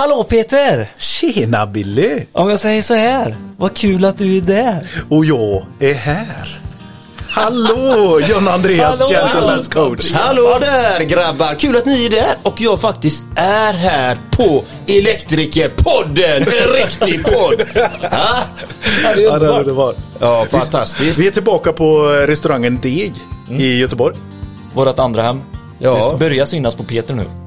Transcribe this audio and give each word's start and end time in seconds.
Hallå 0.00 0.24
Peter! 0.24 0.88
Tjena 0.98 1.66
Billy! 1.66 2.20
Om 2.32 2.50
jag 2.50 2.58
säger 2.58 2.82
så 2.82 2.94
här, 2.94 3.36
vad 3.56 3.76
kul 3.76 4.04
att 4.04 4.18
du 4.18 4.36
är 4.36 4.40
där. 4.40 4.88
Och 5.08 5.24
jag 5.24 5.66
är 5.80 5.94
här. 5.94 6.58
Hallå 7.28 8.20
John 8.20 8.48
Andreas, 8.48 8.98
Hallå, 8.98 9.10
Gentlemen's 9.14 9.72
coach. 9.72 10.12
Hallå 10.12 10.58
där 10.60 11.00
grabbar! 11.00 11.54
Kul 11.54 11.76
att 11.76 11.86
ni 11.86 12.06
är 12.06 12.10
där 12.10 12.34
och 12.42 12.60
jag 12.60 12.80
faktiskt 12.80 13.22
är 13.36 13.72
här 13.72 14.18
på 14.30 14.64
Elektrikerpodden! 14.86 16.42
En 16.42 16.74
riktig 16.74 17.24
podd! 17.24 17.62
Ja, 17.74 17.88
det 18.04 18.04
är 18.04 18.10
Ja, 19.02 19.14
det 19.14 19.24
är 19.24 19.32
underbart. 19.32 19.60
underbart. 19.60 19.96
ja 20.20 20.46
fantastiskt. 20.50 21.18
Vi 21.18 21.26
är 21.26 21.30
tillbaka 21.30 21.72
på 21.72 22.02
restaurangen 22.26 22.78
Deg 22.82 23.14
i 23.50 23.78
Göteborg. 23.78 24.16
Vårat 24.74 24.98
andra 24.98 25.22
hem. 25.22 25.40
Ja. 25.78 26.10
Det 26.12 26.18
börjar 26.18 26.44
synas 26.44 26.74
på 26.74 26.84
Peter 26.84 27.14
nu. 27.14 27.39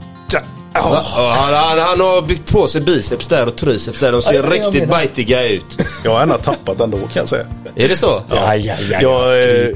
Ja. 0.74 1.04
Ja, 1.16 1.34
Han, 1.38 1.54
han, 1.54 1.80
han 1.88 2.00
har 2.00 2.22
byggt 2.22 2.52
på 2.52 2.68
sig 2.68 2.82
biceps 2.82 3.28
där 3.28 3.48
och 3.48 3.56
triceps 3.56 4.00
där. 4.00 4.12
De 4.12 4.22
ser 4.22 4.34
Ja, 4.34 4.40
jag 4.44 4.54
riktigt 4.54 4.90
bajtiga 4.90 5.48
ut. 5.48 5.78
Jag 6.04 6.12
har 6.12 6.22
ändå 6.22 6.38
tappat 6.38 6.82
ändå 6.82 6.98
kan 6.98 7.10
jag 7.14 7.30
säga. 7.30 7.46
Är 7.76 7.88
det 7.90 7.98
så? 7.98 8.24
Ja, 8.30 8.56
ja, 8.56 8.76
ja. 8.92 9.02
Jag, 9.02 9.02
ja, 9.02 9.42
eh, 9.42 9.70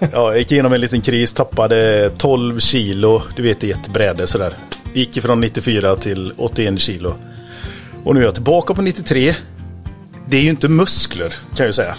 ja, 0.00 0.08
jag 0.12 0.38
gick 0.38 0.52
igenom 0.52 0.72
en 0.72 0.80
liten 0.80 1.00
kris, 1.00 1.32
tappade 1.32 2.10
12 2.18 2.60
kilo. 2.60 3.22
Du 3.36 3.42
vet 3.42 3.64
i 3.64 3.70
ett 3.70 3.88
bräde 3.88 4.26
sådär. 4.26 4.58
Gick 4.94 5.16
ifrån 5.16 5.40
94 5.40 5.96
till 5.96 6.32
81 6.36 6.80
kilo. 6.80 7.14
Och 8.04 8.14
nu 8.14 8.20
är 8.20 8.24
jag 8.24 8.34
tillbaka 8.34 8.74
på 8.74 8.82
93. 8.82 9.34
Det 10.28 10.36
är 10.36 10.40
ju 10.40 10.50
inte 10.50 10.68
muskler 10.68 11.28
kan 11.28 11.56
jag 11.56 11.66
ju 11.66 11.72
säga. 11.72 11.94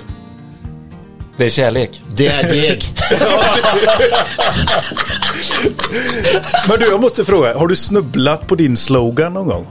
Det 1.41 1.45
är 1.45 1.49
kärlek. 1.49 2.01
Det 2.15 2.27
är 2.27 2.49
deg. 2.49 2.83
Men 6.69 6.79
du, 6.79 6.85
jag 6.85 7.01
måste 7.01 7.25
fråga. 7.25 7.57
Har 7.57 7.67
du 7.67 7.75
snubblat 7.75 8.47
på 8.47 8.55
din 8.55 8.77
slogan 8.77 9.33
någon 9.33 9.47
gång? 9.47 9.67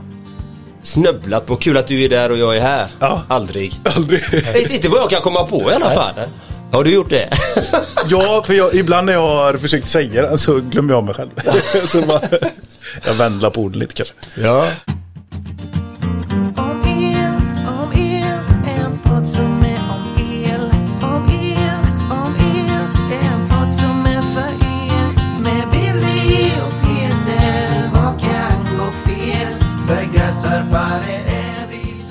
Snubblat 0.81 1.45
på 1.45 1.55
kul 1.55 1.77
att 1.77 1.87
du 1.87 2.03
är 2.03 2.09
där 2.09 2.31
och 2.31 2.37
jag 2.37 2.57
är 2.57 2.61
här. 2.61 2.87
Ja. 2.99 3.21
Aldrig. 3.27 3.73
Aldrig. 3.95 4.23
Inte- 4.33 4.73
Inte 4.73 4.89
vad 4.89 5.01
jag 5.01 5.09
kan 5.09 5.21
komma 5.21 5.43
på 5.43 5.71
i 5.71 5.73
alla 5.73 5.85
fall. 5.95 6.13
nej. 6.15 6.27
Har 6.71 6.83
du 6.83 6.91
gjort 6.93 7.09
det? 7.09 7.29
Ja, 8.07 8.43
för 8.45 8.53
jag, 8.53 8.73
ibland 8.73 9.05
när 9.05 9.13
jag 9.13 9.21
har 9.27 9.53
försökt 9.53 9.89
säga 9.89 10.21
det 10.21 10.37
så 10.37 10.59
glömmer 10.59 10.93
jag 10.93 11.03
mig 11.03 11.15
själv. 11.15 11.29
så 11.87 12.01
bara, 12.01 12.21
jag 13.05 13.13
vändlar 13.13 13.49
på 13.49 13.61
orden 13.61 13.79
lite 13.79 13.93
kanske. 13.93 14.13
Ja. 14.35 14.67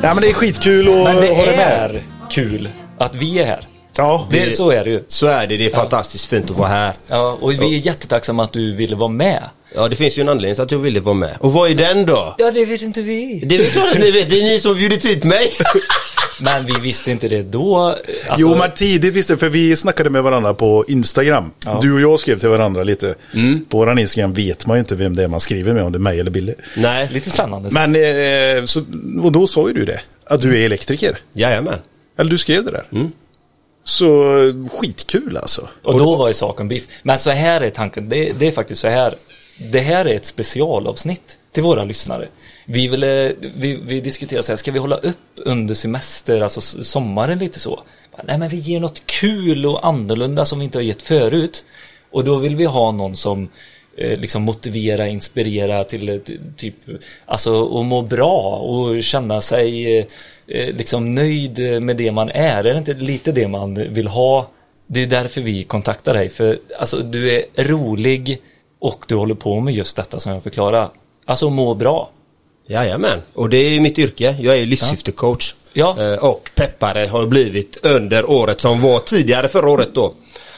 Nej 0.03 0.15
men 0.15 0.21
det 0.21 0.29
är 0.31 0.33
skitkul 0.35 0.89
att 0.89 1.05
Men 1.05 1.17
det 1.17 1.21
dig 1.21 1.37
med. 1.57 1.91
är 1.91 2.03
kul 2.31 2.69
att 2.99 3.15
vi 3.15 3.39
är 3.39 3.47
här. 3.47 3.61
Ja, 3.97 4.27
Det, 4.31 4.51
så 4.57 4.71
är 4.71 4.85
det 4.85 4.91
ju. 4.91 5.05
Så 5.09 5.27
är 5.27 5.47
det. 5.47 5.57
Det 5.57 5.65
är 5.67 5.71
fantastiskt 5.71 6.27
fint 6.27 6.51
att 6.51 6.57
vara 6.57 6.69
här. 6.69 6.93
Ja, 7.09 7.39
och 7.41 7.53
vi 7.53 7.75
är 7.77 7.87
jättetacksamma 7.87 8.43
att 8.43 8.53
du 8.53 8.77
ville 8.77 8.97
vara 8.97 9.09
med. 9.09 9.43
Ja, 9.75 9.89
det 9.89 9.97
finns 9.97 10.19
ju 10.19 10.21
en 10.21 10.29
anledning 10.29 10.55
till 10.55 10.63
att 10.65 10.71
jag 10.73 10.79
ville 10.79 11.01
vara 11.01 11.15
med. 11.15 11.37
Och 11.41 11.53
vad 11.53 11.71
är 11.71 11.75
den 11.75 12.07
då? 12.07 12.35
Ja, 12.39 12.51
det 12.51 12.65
vet 12.65 12.83
inte 12.83 13.03
vi. 13.03 13.43
Det 13.47 13.55
är 13.55 13.59
väl 13.59 13.71
klart 13.71 13.89
att 13.93 13.99
ni 14.01 14.11
vet, 14.11 14.31
det 14.31 14.39
är 14.41 14.43
ni 14.45 14.61
som 14.61 14.75
bjudit 14.75 15.05
hit 15.05 15.25
mig. 15.25 15.53
Men 16.41 16.67
vi 16.67 16.73
visste 16.81 17.11
inte 17.11 17.29
det 17.29 17.43
då. 17.43 17.77
Alltså, 17.79 18.05
Jo 18.39 18.57
men 18.57 18.71
tidigt 18.71 19.15
visste 19.15 19.37
för 19.37 19.49
vi 19.49 19.77
snackade 19.77 20.11
med 20.11 20.23
varandra 20.23 20.55
på 20.55 20.85
Instagram. 20.89 21.51
Du 21.83 21.93
och 21.93 22.01
jag 22.01 22.21
skrev 22.21 22.39
till 22.39 22.49
varandra 22.49 22.83
lite. 22.85 23.15
På 23.69 23.79
våran 23.79 23.99
Instagram 23.99 24.33
vet 24.33 24.67
man 24.67 24.77
ju 24.77 24.81
inte 24.81 24.95
vem 24.95 25.17
det 25.17 25.25
är 25.25 25.29
man 25.29 25.41
skriver 25.41 25.73
med, 25.73 25.85
om 25.85 25.93
det 25.93 25.97
är 25.97 26.01
mig 26.01 26.21
eller 26.21 26.31
Billy. 26.31 26.55
Nej. 26.77 27.09
Lite 27.13 27.31
spännande. 27.31 27.71
Men, 27.73 27.97
eh, 27.97 28.65
så, 28.65 28.85
och 29.23 29.33
då 29.33 29.47
sa 29.47 29.69
ju 29.69 29.75
du 29.75 29.85
det. 29.85 30.01
Att 30.27 30.43
du 30.43 30.59
är 30.59 30.67
elektriker. 30.67 31.19
Jajamän. 31.33 31.79
Eller 32.19 32.31
du 32.31 32.39
skrev 32.39 32.65
det 32.65 32.71
där. 32.71 32.85
Så 33.85 34.35
skitkul 34.73 35.37
alltså. 35.37 35.69
Och 35.83 35.99
då 35.99 36.17
var 36.17 36.29
ju 36.29 36.35
saken 36.35 36.69
biff. 36.69 36.85
Men 37.03 37.19
så 37.19 37.31
här 37.31 37.61
är 37.61 37.71
tanken, 37.71 38.09
det, 38.09 38.33
det 38.39 38.47
är 38.47 38.53
faktiskt 38.53 38.81
så 38.81 38.89
här. 38.89 39.15
Det 39.61 39.81
här 39.81 40.05
är 40.05 40.15
ett 40.15 40.25
specialavsnitt 40.25 41.39
till 41.53 41.63
våra 41.63 41.85
lyssnare. 41.85 42.29
Vi, 42.67 42.89
ville, 42.89 43.27
eh, 43.27 43.33
vi, 43.55 43.75
vi 43.83 44.01
diskuterar 44.01 44.43
så 44.43 44.53
här, 44.53 44.57
ska 44.57 44.73
vi 44.73 44.79
hålla 44.79 44.97
upp 44.97 45.17
under 45.37 45.75
semester, 45.75 46.41
alltså 46.41 46.61
sommaren 46.61 47.39
lite 47.39 47.61
så? 47.61 47.83
Nej 48.25 48.39
men 48.39 48.49
vi 48.49 48.57
ger 48.57 48.81
något 48.81 49.07
kul 49.07 49.67
och 49.67 49.87
annorlunda 49.87 50.45
som 50.45 50.59
vi 50.59 50.65
inte 50.65 50.79
har 50.79 50.83
gett 50.83 51.03
förut. 51.03 51.65
Och 52.11 52.25
då 52.25 52.37
vill 52.37 52.57
vi 52.57 52.65
ha 52.65 52.93
någon 52.93 53.17
som 53.17 53.49
eh, 53.97 54.19
liksom 54.19 54.43
motivera, 54.43 55.09
inspirera 55.09 55.85
till 55.85 56.09
eh, 56.09 56.17
typ, 56.57 56.75
alltså 57.27 57.81
att 57.81 57.87
må 57.87 58.03
bra 58.03 58.57
och 58.57 59.03
känna 59.03 59.41
sig 59.41 59.99
eh, 59.99 60.05
eh, 60.47 60.75
liksom 60.75 61.15
nöjd 61.15 61.83
med 61.83 61.97
det 61.97 62.13
man 62.13 62.31
är. 62.31 62.65
Är 62.65 62.73
det 62.73 62.79
inte 62.79 62.95
lite 62.95 63.33
det 63.33 63.49
man 63.49 63.75
vill 63.75 64.07
ha? 64.07 64.51
Det 64.87 65.03
är 65.03 65.07
därför 65.07 65.41
vi 65.41 65.65
kontaktar 65.65 66.15
dig, 66.15 66.29
för 66.29 66.59
alltså 66.79 66.97
du 66.97 67.33
är 67.33 67.65
rolig 67.65 68.41
och 68.81 69.05
du 69.09 69.15
håller 69.15 69.35
på 69.35 69.61
med 69.61 69.75
just 69.75 69.97
detta 69.97 70.21
som 70.21 70.33
jag 70.33 70.43
förklarar. 70.43 70.89
Alltså 71.25 71.51
må 71.51 71.75
bra. 71.75 72.11
Jajamän. 72.67 73.23
Och 73.35 73.49
det 73.49 73.57
är 73.57 73.81
mitt 73.81 73.99
yrke. 73.99 74.37
Jag 74.41 74.59
är 74.59 74.67
livssyftecoach. 74.67 75.55
Ja. 75.73 76.03
Eh, 76.03 76.15
Och 76.19 76.51
peppare 76.55 77.07
har 77.07 77.27
blivit 77.27 77.79
under 77.83 78.31
året 78.31 78.61
som 78.61 78.81
var 78.83 78.99
tidigare 78.99 79.49
förra 79.49 79.71
året 79.71 79.89
då. 79.95 80.13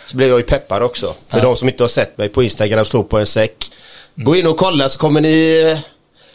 Så 0.06 0.16
blev 0.16 0.28
jag 0.28 0.38
ju 0.38 0.44
peppare 0.44 0.84
också. 0.84 1.14
För 1.28 1.40
de 1.40 1.56
som 1.56 1.68
inte 1.68 1.82
har 1.82 1.88
sett 1.88 2.18
mig 2.18 2.28
på 2.28 2.42
Instagram, 2.42 2.84
slå 2.84 3.02
på 3.02 3.18
en 3.18 3.26
säck. 3.26 3.70
Gå 4.14 4.36
in 4.36 4.46
och 4.46 4.56
kolla 4.56 4.88
så 4.88 4.98
kommer 4.98 5.20
ni 5.20 5.62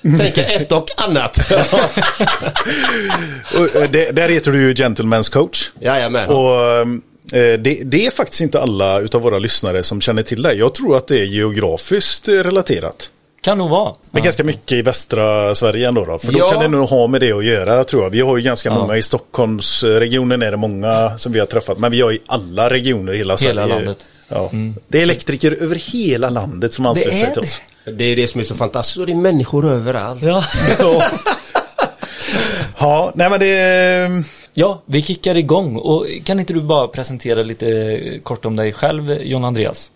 eh, 0.04 0.18
tänka 0.18 0.44
ett 0.54 0.72
och 0.72 0.90
annat. 0.98 1.38
Och, 3.58 3.76
eh, 3.82 3.90
det, 3.90 4.12
där 4.12 4.30
heter 4.30 4.52
du 4.52 4.62
ju 4.62 4.74
Gentlemen's 4.74 5.32
coach. 5.32 5.70
Jajamän. 5.80 6.30
Och 6.30 6.62
eh, 6.62 6.86
det, 7.32 7.82
det 7.86 8.06
är 8.06 8.12
faktiskt 8.12 8.42
inte 8.42 8.62
alla 8.62 9.00
utav 9.00 9.22
våra 9.22 9.40
lyssnare 9.40 9.84
som 9.84 10.02
känner 10.02 10.24
till 10.24 10.42
det. 10.42 10.54
Jag 10.54 10.74
tror 10.74 10.98
att 10.98 11.08
det 11.08 11.20
är 11.20 11.26
geografiskt 11.26 12.28
eh, 12.28 12.32
relaterat. 12.34 13.10
Kan 13.42 13.58
nog 13.58 13.70
vara. 13.70 13.94
Men 14.12 14.24
ganska 14.24 14.44
mycket 14.44 14.72
i 14.72 14.82
västra 14.82 15.56
Sverige 15.56 15.88
ändå 15.88 16.06
då. 16.06 16.18
För 16.18 16.32
då 16.32 16.40
Ja. 16.40 16.52
kan 16.52 16.62
det 16.62 16.68
nog 16.68 16.90
ha 16.90 17.08
med 17.08 17.22
det 17.22 17.32
att 17.32 17.46
göra 17.46 17.84
tror 17.84 18.04
jag. 18.04 18.10
Vi 18.10 18.22
har 18.22 18.38
ju 18.38 18.44
ganska 18.44 18.72
många 18.72 18.98
i 18.98 19.04
Stockholmsregionen 19.04 20.42
är 20.42 20.52
det 20.52 20.58
många 20.58 21.18
som 21.18 21.32
vi 21.32 21.40
har 21.40 21.46
träffat. 21.46 21.78
Men 21.80 21.92
vi 21.92 22.02
har 22.02 22.12
i 22.12 22.20
alla 22.26 22.70
regioner 22.70 23.14
i 23.14 23.18
hela, 23.18 23.36
Hela 23.36 23.54
Sverige. 23.62 23.76
landet. 23.76 24.08
Ja. 24.28 24.52
Det 24.88 24.98
är 25.00 25.04
elektriker 25.04 25.58
över 25.64 25.76
hela 25.76 26.30
landet 26.30 26.74
som 26.74 26.86
ansluter 26.86 27.12
är 27.12 27.18
sig 27.18 27.26
till 27.34 27.36
det. 27.36 27.42
oss. 27.42 27.62
Det 27.98 28.04
är 28.06 28.16
det 28.16 28.28
som 28.28 28.40
är 28.42 28.46
så 28.46 28.56
fantastiskt 28.56 28.98
och 29.00 29.06
det 29.06 29.12
är 29.12 29.16
människor 29.16 29.72
överallt. 29.72 30.24
Ja. 30.24 30.44
Ja. 30.80 31.04
ja, 32.80 33.12
nej 33.16 33.30
men 33.30 33.40
det... 33.40 34.24
ja, 34.58 34.82
vi 34.86 35.02
kickar 35.02 35.38
igång. 35.38 35.76
Och 35.76 36.06
kan 36.24 36.40
inte 36.40 36.54
du 36.54 36.62
bara 36.62 36.88
presentera 36.88 37.42
lite 37.42 38.20
kort 38.24 38.46
om 38.46 38.56
dig 38.56 38.72
själv, 38.72 39.22
John 39.22 39.46
Andreas? 39.46 39.92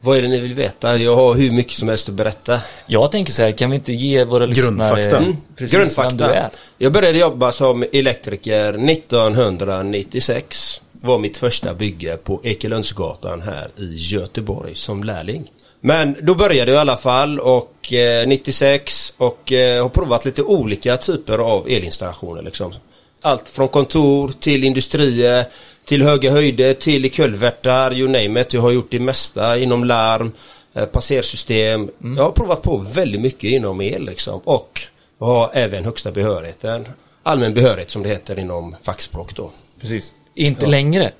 Vad 0.00 0.18
är 0.18 0.22
det 0.22 0.28
ni 0.28 0.40
vill 0.40 0.54
veta? 0.54 0.96
Jag 0.96 1.16
har 1.16 1.34
hur 1.34 1.50
mycket 1.50 1.72
som 1.72 1.88
helst 1.88 2.08
att 2.08 2.14
berätta. 2.14 2.60
Jag 2.86 3.12
tänker 3.12 3.32
så 3.32 3.42
här, 3.42 3.52
kan 3.52 3.70
vi 3.70 3.76
inte 3.76 3.92
ge 3.92 4.24
våra 4.24 4.46
lyssnare 4.46 4.70
Grundfakta. 4.70 5.16
mm, 5.16 5.36
precis 5.56 5.98
vem 5.98 6.16
du 6.16 6.24
är? 6.24 6.50
Jag 6.78 6.92
började 6.92 7.18
jobba 7.18 7.52
som 7.52 7.84
elektriker 7.92 8.90
1996. 8.90 10.82
Var 10.92 11.18
mitt 11.18 11.36
första 11.36 11.74
bygge 11.74 12.16
på 12.16 12.40
Ekelundsgatan 12.44 13.40
här 13.40 13.68
i 13.76 13.94
Göteborg 13.94 14.74
som 14.74 15.04
lärling. 15.04 15.50
Men 15.80 16.16
då 16.22 16.34
började 16.34 16.70
jag 16.70 16.78
i 16.78 16.80
alla 16.80 16.96
fall 16.96 17.40
och 17.40 17.92
eh, 17.92 18.26
96 18.26 19.14
och 19.16 19.52
eh, 19.52 19.82
har 19.82 19.88
provat 19.88 20.24
lite 20.24 20.42
olika 20.42 20.96
typer 20.96 21.38
av 21.38 21.68
elinstallationer 21.68 22.42
liksom. 22.42 22.74
Allt 23.24 23.48
från 23.48 23.68
kontor 23.68 24.32
till 24.40 24.64
industrier 24.64 25.44
till 25.84 26.02
höga 26.02 26.30
höjder 26.30 26.74
till 26.74 27.04
i 27.04 27.08
kulvertar, 27.08 27.92
you 27.92 28.08
name 28.08 28.40
it. 28.40 28.52
Jag 28.54 28.60
har 28.60 28.70
gjort 28.70 28.90
det 28.90 29.00
mesta 29.00 29.58
inom 29.58 29.84
larm, 29.84 30.32
eh, 30.74 30.84
passersystem. 30.84 31.90
Jag 32.16 32.24
har 32.24 32.30
provat 32.30 32.62
på 32.62 32.76
väldigt 32.76 33.20
mycket 33.20 33.44
inom 33.50 33.80
el 33.80 34.04
liksom. 34.04 34.40
Och 34.44 34.82
har 35.20 35.50
även 35.54 35.84
högsta 35.84 36.10
behörigheten. 36.12 36.88
Allmän 37.22 37.54
behörighet 37.54 37.90
som 37.90 38.02
det 38.02 38.08
heter 38.08 38.38
inom 38.38 38.76
fackspråk 38.82 39.36
då. 39.36 39.50
Precis. 39.80 40.14
Inte 40.34 40.66
längre. 40.66 41.12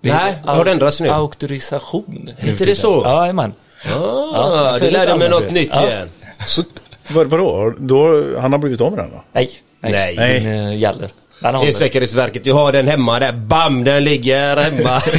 Det 0.00 0.12
Nej, 0.12 0.32
heter 0.32 0.48
har 0.48 0.64
det 0.64 0.70
ändrats 0.70 1.00
nu? 1.00 1.08
Auktorisation. 1.08 2.30
Heter 2.38 2.66
det 2.66 2.76
så? 2.76 3.02
Ja, 3.04 3.20
jajamän. 3.20 3.52
Ah, 3.84 3.92
Ja, 3.92 4.78
det 4.80 4.90
lärde 4.90 5.18
mig 5.18 5.28
något 5.28 5.50
nytt 5.50 5.70
ja. 5.72 5.86
igen. 5.88 6.08
Så, 6.46 6.62
vad, 7.08 7.26
vadå? 7.26 7.74
Då, 7.78 8.24
han 8.38 8.52
har 8.52 8.58
blivit 8.58 8.80
av 8.80 8.90
med 8.92 8.98
den 9.04 9.10
då? 9.10 9.24
Nej, 9.32 9.50
nej, 9.80 10.16
Nej. 10.16 10.40
den 10.40 10.66
eh, 10.68 10.78
gäller. 10.78 11.10
Den 11.42 11.60
Det 11.60 11.68
är. 11.68 11.72
Säkerhetsverket, 11.72 12.46
jag 12.46 12.54
har 12.54 12.72
den 12.72 12.88
hemma 12.88 13.18
där, 13.18 13.32
bam 13.32 13.84
den 13.84 14.04
ligger 14.04 14.56
hemma. 14.56 15.00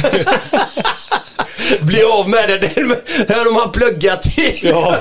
Bli 1.80 2.02
av 2.02 2.28
med 2.28 2.48
den, 2.48 2.88
den 3.26 3.54
har 3.54 3.72
pluggat 3.72 4.22
till. 4.22 4.58
Ja. 4.62 4.96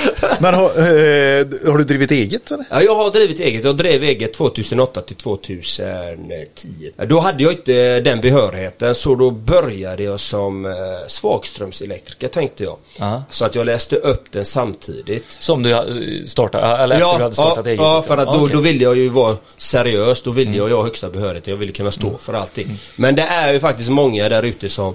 Men 0.40 0.54
har, 0.54 0.64
eh, 0.64 1.46
har 1.70 1.78
du 1.78 1.84
drivit 1.84 2.10
eget 2.10 2.50
eller? 2.50 2.64
Ja, 2.70 2.82
jag 2.82 2.94
har 2.94 3.10
drivit 3.10 3.40
eget. 3.40 3.64
Jag 3.64 3.76
drev 3.76 4.02
eget 4.04 4.32
2008 4.34 5.00
till 5.00 5.16
2010. 5.16 6.90
Då 7.06 7.18
hade 7.18 7.42
jag 7.42 7.52
inte 7.52 8.00
den 8.00 8.20
behörigheten 8.20 8.94
så 8.94 9.14
då 9.14 9.30
började 9.30 10.02
jag 10.02 10.20
som 10.20 10.66
eh, 10.66 10.72
svagströmselektriker 11.08 12.28
tänkte 12.28 12.64
jag. 12.64 12.76
Ja. 12.98 13.22
Så 13.28 13.44
att 13.44 13.54
jag 13.54 13.66
läste 13.66 13.96
upp 13.96 14.24
den 14.32 14.44
samtidigt. 14.44 15.24
Som 15.30 15.62
du 15.62 15.70
eh, 15.70 15.82
startade, 16.26 16.66
eller 16.82 16.96
efter 16.96 17.16
du 17.16 17.22
hade 17.22 17.34
startat 17.34 17.66
ja, 17.66 17.70
eget? 17.70 17.80
Ja, 17.80 17.96
liksom. 17.96 18.16
för 18.16 18.22
att 18.22 18.28
Ja, 18.28 18.32
då, 18.34 18.40
okej. 18.44 18.54
då 18.56 18.60
ville 18.60 18.84
jag 18.84 18.96
ju 18.96 19.08
vara 19.08 19.36
seriös. 19.56 20.22
Då 20.22 20.30
ville 20.30 20.48
Mm. 20.50 20.68
jag 20.70 20.76
ha 20.76 20.84
högsta 20.84 21.10
behörighet. 21.10 21.46
Jag 21.46 21.56
ville 21.56 21.72
kunna 21.72 21.90
stå 21.90 22.18
för 22.18 22.32
allting. 22.34 22.78
Men 22.96 23.14
det 23.14 23.22
är 23.22 23.52
ju 23.52 23.60
faktiskt 23.60 23.90
många 23.90 24.28
där 24.28 24.42
ute 24.42 24.68
som 24.68 24.94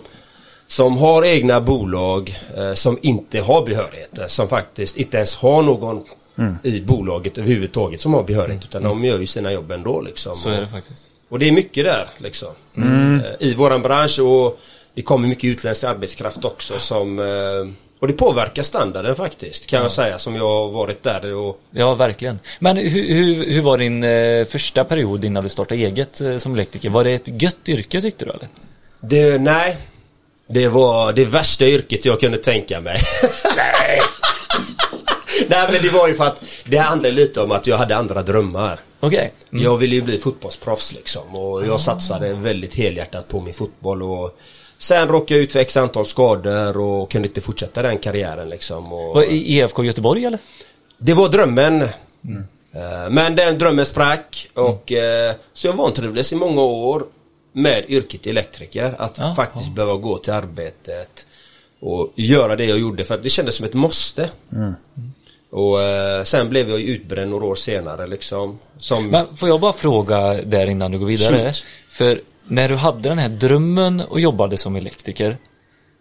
som 0.75 0.97
har 0.97 1.25
egna 1.25 1.61
bolag 1.61 2.39
eh, 2.57 2.73
som 2.73 2.97
inte 3.01 3.39
har 3.39 3.65
behörigheter. 3.65 4.27
Som 4.27 4.49
faktiskt 4.49 4.97
inte 4.97 5.17
ens 5.17 5.35
har 5.35 5.63
någon 5.63 6.03
Mm. 6.37 6.55
i 6.63 6.81
bolaget 6.81 7.37
överhuvudtaget 7.37 8.01
som 8.01 8.13
har 8.13 8.23
behörighet. 8.23 8.63
Utan 8.63 8.83
de 8.83 9.03
gör 9.05 9.19
ju 9.19 9.27
sina 9.27 9.51
jobb 9.51 9.71
ändå 9.71 10.01
liksom. 10.01 10.35
Så 10.35 10.49
är 10.49 10.61
det 10.61 10.67
faktiskt. 10.67 11.09
Och 11.29 11.39
det 11.39 11.47
är 11.47 11.51
mycket 11.51 11.83
där 11.83 12.07
liksom. 12.17 12.47
Mm. 12.77 13.15
Eh, 13.19 13.25
I 13.47 13.53
våran 13.53 13.81
bransch 13.81 14.19
och 14.19 14.59
det 14.93 15.01
kommer 15.01 15.27
mycket 15.27 15.43
utländsk 15.43 15.83
arbetskraft 15.83 16.45
också 16.45 16.73
som 16.79 17.19
eh, 17.19 17.73
och 17.99 18.07
det 18.07 18.13
påverkar 18.13 18.63
standarden 18.63 19.15
faktiskt 19.15 19.67
kan 19.67 19.81
jag 19.81 19.91
säga 19.91 20.19
som 20.19 20.35
jag 20.35 20.47
har 20.47 20.69
varit 20.69 21.03
där 21.03 21.33
och 21.33 21.59
Ja, 21.71 21.95
verkligen. 21.95 22.39
Men 22.59 22.77
hur, 22.77 23.07
hur, 23.13 23.45
hur 23.45 23.61
var 23.61 23.77
din 23.77 24.03
eh, 24.03 24.45
första 24.45 24.83
period 24.83 25.25
innan 25.25 25.43
du 25.43 25.49
startade 25.49 25.81
eget 25.81 26.21
eh, 26.21 26.37
som 26.37 26.53
elektriker? 26.53 26.89
Var 26.89 27.03
det 27.03 27.11
ett 27.11 27.41
gött 27.41 27.69
yrke 27.69 28.01
tyckte 28.01 28.25
du 28.25 28.31
eller? 28.31 28.47
det, 29.01 29.41
nej. 29.41 29.77
Det 30.53 30.67
var 30.67 31.13
det 31.13 31.25
värsta 31.25 31.65
yrket 31.65 32.05
jag 32.05 32.19
kunde 32.19 32.38
tänka 32.38 32.81
mig. 32.81 33.00
nej. 33.57 34.01
nej 35.47 35.69
men 35.71 35.81
det 35.81 35.89
var 35.89 36.07
ju 36.07 36.13
för 36.13 36.23
att 36.23 36.44
det 36.65 36.77
handlade 36.77 37.15
lite 37.15 37.41
om 37.41 37.51
att 37.51 37.67
jag 37.67 37.77
hade 37.77 37.95
andra 37.95 38.23
drömmar. 38.23 38.79
Okej. 39.00 39.33
Mm. 39.51 39.63
Jag 39.63 39.77
ville 39.77 39.95
ju 39.95 40.01
bli 40.01 40.17
fotbollsproffs 40.17 40.94
liksom 40.94 41.35
och 41.35 41.65
jag 41.67 41.79
satsade 41.79 42.33
väldigt 42.33 42.75
helhjärtat 42.75 43.27
på 43.27 43.41
min 43.41 43.53
fotboll 43.53 44.03
och 44.03 44.38
Sen 44.77 45.07
råkade 45.07 45.33
jag 45.33 45.44
ut 45.44 45.51
för 45.51 45.59
x 45.59 45.77
antal 45.77 46.05
skador 46.05 46.77
och 46.77 47.11
kunde 47.11 47.27
inte 47.27 47.41
fortsätta 47.41 47.81
den 47.81 47.97
karriären 47.97 48.50
liksom. 48.50 48.94
Och... 48.94 49.15
Var 49.15 49.23
i 49.23 49.59
EFK 49.59 49.83
Göteborg 49.83 50.25
eller? 50.25 50.39
Det 50.97 51.13
var 51.13 51.29
drömmen. 51.29 51.81
Eh, 51.81 53.09
Men 53.09 53.35
den 53.35 53.57
drömmen 53.57 53.85
sprack 53.85 54.50
och 54.53 54.91
eh, 54.91 55.35
så 55.53 55.67
jag 55.67 55.73
vantrivdes 55.73 56.33
i 56.33 56.35
många 56.35 56.61
år 56.61 57.03
med 57.53 57.85
yrket 57.88 58.27
elektriker. 58.27 58.95
Att 58.97 59.17
Ja, 59.17 59.35
faktiskt 59.35 59.71
behöva 59.71 59.95
gå 59.95 60.17
till 60.17 60.33
arbetet 60.33 61.25
och 61.79 62.11
göra 62.15 62.55
det 62.55 62.65
jag 62.65 62.79
gjorde 62.79 63.03
för 63.03 63.15
att 63.15 63.23
det 63.23 63.29
kändes 63.29 63.55
som 63.55 63.65
ett 63.65 63.73
måste. 63.73 64.29
Och 65.50 65.81
eh, 65.81 66.23
sen 66.23 66.50
blev 66.50 66.69
jag 66.69 66.79
ju 66.79 66.85
utbränd 66.85 67.31
några 67.31 67.45
år 67.45 67.55
senare 67.55 68.07
liksom. 68.07 68.59
Som... 68.77 69.09
Men 69.09 69.35
får 69.35 69.50
jag 69.50 69.59
bara 69.59 69.73
fråga 69.73 70.33
där 70.33 70.69
innan 70.69 70.91
du 70.91 71.00
går 71.00 71.05
vidare? 71.05 71.45
Shoot. 71.45 71.65
För 71.89 72.21
när 72.44 72.69
du 72.69 72.75
hade 72.75 73.09
den 73.09 73.19
här 73.19 73.29
drömmen 73.29 74.01
och 74.01 74.19
jobbade 74.19 74.57
som 74.57 74.75
elektriker 74.75 75.38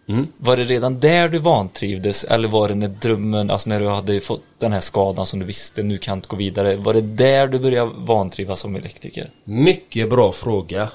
Mm. 0.09 0.27
Var 0.37 0.57
det 0.57 0.63
redan 0.63 0.99
där 0.99 1.27
du 1.27 1.37
vantrivdes 1.37 2.23
eller 2.23 2.47
var 2.47 2.67
det 2.67 2.75
när 2.75 2.87
drömmen, 2.87 3.49
alltså 3.49 3.69
när 3.69 3.79
du 3.79 3.87
hade 3.87 4.21
fått 4.21 4.43
den 4.59 4.73
här 4.73 4.79
skadan 4.79 5.25
som 5.25 5.39
du 5.39 5.45
visste 5.45 5.83
nu 5.83 5.97
kan 5.97 6.17
inte 6.17 6.27
gå 6.27 6.35
vidare 6.35 6.75
Var 6.75 6.93
det 6.93 7.01
där 7.01 7.47
du 7.47 7.59
började 7.59 7.91
vantrivas 7.95 8.59
som 8.59 8.75
elektriker? 8.75 9.29
Mycket 9.43 10.09
bra 10.09 10.31
fråga. 10.31 10.89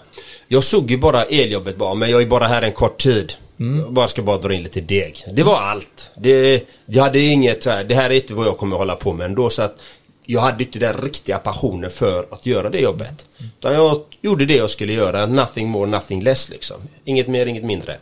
Jag 0.49 0.64
såg 0.64 0.90
ju 0.90 0.96
bara 0.96 1.25
eljobbet 1.25 1.76
bara, 1.76 1.94
men 1.94 2.10
jag 2.10 2.22
är 2.22 2.26
bara 2.26 2.46
här 2.46 2.62
en 2.62 2.72
kort 2.72 2.99
tid. 2.99 3.32
Jag 3.56 3.93
bara 3.93 4.08
ska 4.08 4.22
bara 4.22 4.38
dra 4.38 4.55
in 4.55 4.62
lite 4.62 4.81
deg. 4.81 5.25
Det 5.32 5.43
var 5.43 5.56
allt. 5.56 6.10
Det, 6.14 6.64
jag 6.87 7.02
hade 7.02 7.19
inget 7.19 7.62
så 7.62 7.70
här, 7.70 7.84
det 7.84 7.94
här 7.94 8.10
är 8.10 8.14
inte 8.14 8.34
vad 8.34 8.46
jag 8.46 8.58
kommer 8.58 8.76
hålla 8.76 8.96
på 8.96 9.12
med 9.12 9.25
ändå 9.25 9.50
så 9.50 9.62
att 9.62 9.82
jag 10.31 10.40
hade 10.40 10.64
inte 10.64 10.78
den 10.78 10.94
riktiga 10.94 11.38
passionen 11.38 11.90
för 11.90 12.26
att 12.31 12.46
göra 12.46 12.70
det 12.70 12.78
jobbet. 12.78 13.26
Utan 13.58 13.75
jag 13.75 14.00
gjorde 14.20 14.46
det 14.46 14.56
jag 14.56 14.70
skulle 14.70 14.93
göra, 14.93 15.26
nothing 15.26 15.69
more, 15.69 15.90
nothing 15.90 16.22
less 16.22 16.49
liksom. 16.49 16.76
Inget 17.05 17.28
mer, 17.28 17.46
inget 17.46 17.64
mindre. 17.64 17.96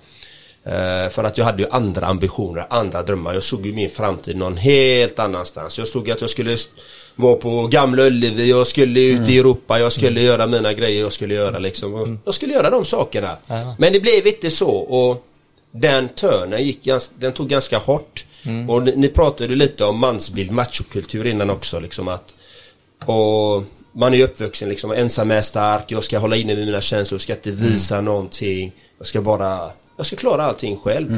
Eh, 0.66 1.10
för 1.10 1.24
att 1.24 1.38
jag 1.38 1.44
hade 1.44 1.62
ju 1.62 1.68
andra 1.70 2.06
ambitioner, 2.06 2.66
andra 2.70 3.02
drömmar. 3.02 3.34
Jag 3.34 3.42
såg 3.42 3.66
ju 3.66 3.72
min 3.72 3.90
framtid 3.90 4.36
någon 4.36 4.56
helt 4.56 5.18
annanstans. 5.18 5.78
Jag 5.78 5.88
såg 5.88 6.10
att 6.10 6.20
jag 6.20 6.30
skulle 6.30 6.56
vara 7.14 7.36
på 7.36 7.66
Gamla 7.66 8.02
Ullevi, 8.02 8.50
jag 8.50 8.66
skulle 8.66 9.00
ut 9.00 9.28
i 9.28 9.38
Europa, 9.38 9.78
jag 9.78 9.92
skulle 9.92 10.20
göra 10.20 10.46
mina 10.46 10.72
grejer 10.72 11.00
jag 11.00 11.12
skulle 11.12 11.34
göra 11.34 11.58
liksom. 11.58 11.94
Och 11.94 12.08
Jag 12.24 12.34
skulle 12.34 12.52
göra 12.52 12.70
de 12.70 12.84
sakerna. 12.84 13.36
Ja. 13.46 13.74
Men 13.78 13.92
det 13.92 14.00
blev 14.00 14.26
inte 14.26 14.50
så 14.50 14.70
och 14.70 15.26
den 15.70 16.08
törnen 16.08 16.64
gick 16.64 16.88
den 17.18 17.32
tog 17.32 17.48
ganska 17.48 17.78
hårt. 17.78 18.24
Och 18.68 18.82
ni, 18.82 18.96
ni 18.96 19.08
pratade 19.08 19.54
lite 19.54 19.84
om 19.84 19.98
mansbild, 19.98 20.50
machokultur 20.50 21.26
innan 21.26 21.50
också 21.50 21.80
liksom 21.80 22.08
att 22.08 22.34
och 23.06 23.62
man 23.92 24.12
är 24.12 24.16
ju 24.16 24.24
uppvuxen 24.24 24.68
liksom, 24.68 24.92
ensam 24.92 25.30
är 25.30 25.40
stark, 25.40 25.84
jag 25.88 26.04
ska 26.04 26.18
hålla 26.18 26.36
inne 26.36 26.54
med 26.54 26.66
mina 26.66 26.80
känslor, 26.80 27.14
jag 27.14 27.20
ska 27.20 27.32
inte 27.32 27.50
visa 27.50 28.00
någonting. 28.00 28.72
Jag 28.98 29.06
ska 29.06 29.20
bara, 29.20 29.70
jag 29.96 30.06
ska 30.06 30.16
klara 30.16 30.42
allting 30.42 30.76
själv. 30.76 31.10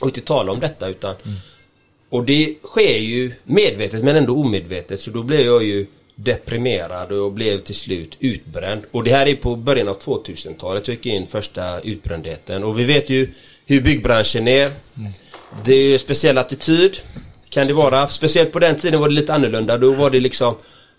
Och 0.00 0.06
inte 0.06 0.20
tala 0.20 0.52
om 0.52 0.60
detta 0.60 0.88
utan 0.88 1.14
Och 2.08 2.24
det 2.24 2.54
sker 2.62 2.98
ju 2.98 3.32
medvetet 3.44 4.04
men 4.04 4.16
ändå 4.16 4.36
omedvetet 4.36 5.00
så 5.00 5.10
då 5.10 5.22
blev 5.22 5.40
jag 5.40 5.64
ju 5.64 5.86
deprimerad 6.14 7.12
och 7.12 7.32
blev 7.32 7.58
till 7.58 7.74
slut 7.74 8.16
utbränd. 8.20 8.82
Och 8.90 9.04
det 9.04 9.10
här 9.10 9.28
är 9.28 9.34
på 9.34 9.56
början 9.56 9.88
av 9.88 9.98
2000-talet 9.98 10.88
jag 10.88 10.94
gick 10.94 11.06
in 11.06 11.26
första 11.26 11.80
utbrändheten. 11.80 12.64
Och 12.64 12.78
vi 12.78 12.84
vet 12.84 13.10
ju 13.10 13.28
hur 13.66 13.80
byggbranschen 13.80 14.48
är. 14.48 14.70
Det 15.64 15.74
är 15.74 15.88
ju 15.88 15.98
speciell 15.98 16.38
attityd. 16.38 16.96
Kan 17.48 17.66
det 17.66 17.72
vara. 17.72 18.08
Speciellt 18.08 18.52
på 18.52 18.58
den 18.58 18.76
tiden 18.76 19.00
var 19.00 19.08
det 19.08 19.14
lite 19.14 19.34
annorlunda. 19.34 19.78
Då 19.78 19.92
var 19.92 20.10
det 20.10 20.20
liksom 20.20 20.54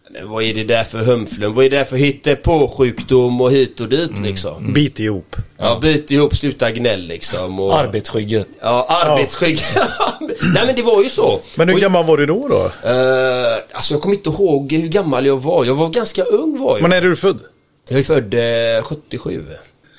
men 0.09 0.29
vad 0.29 0.44
är 0.44 0.53
det 0.53 0.63
där 0.63 0.83
för 0.83 0.97
humflum? 0.97 1.53
Vad 1.53 1.65
är 1.65 1.69
det 1.69 1.77
där 1.77 1.83
för 1.83 1.97
hittepå-sjukdom 1.97 3.41
och 3.41 3.51
hit 3.51 3.79
och 3.79 3.89
dit 3.89 4.19
liksom? 4.19 4.73
Bit 4.73 5.00
ihop. 5.00 5.35
Ja, 5.57 5.79
byt 5.81 6.11
ihop, 6.11 6.35
sluta 6.35 6.71
gnäll 6.71 7.07
liksom. 7.07 7.59
Och, 7.59 7.79
Arbetsskygge. 7.79 8.45
Ja, 8.61 8.85
arbetsskygg. 8.89 9.59
Nej 10.53 10.65
men 10.65 10.75
det 10.75 10.81
var 10.81 11.03
ju 11.03 11.09
så. 11.09 11.39
Men 11.57 11.67
hur 11.67 11.75
Och- 11.75 11.81
gammal 11.81 12.05
var 12.05 12.17
du 12.17 12.25
då? 12.25 12.47
då? 12.47 12.55
Eh, 12.89 13.57
alltså 13.71 13.94
jag 13.94 14.01
kommer 14.01 14.15
inte 14.15 14.29
ihåg 14.29 14.71
hur 14.71 14.88
gammal 14.88 15.25
jag 15.25 15.38
var. 15.44 15.65
Jag 15.65 15.75
var 15.75 15.89
ganska 15.89 16.23
ung 16.23 16.59
var 16.59 16.71
jag. 16.75 16.81
Men 16.81 16.89
när 16.89 16.97
är 16.97 17.01
du 17.09 17.15
född? 17.15 17.39
Jag 17.89 18.00
är 18.00 18.03
född 18.03 18.33
eh, 18.33 18.83
77. 18.83 19.44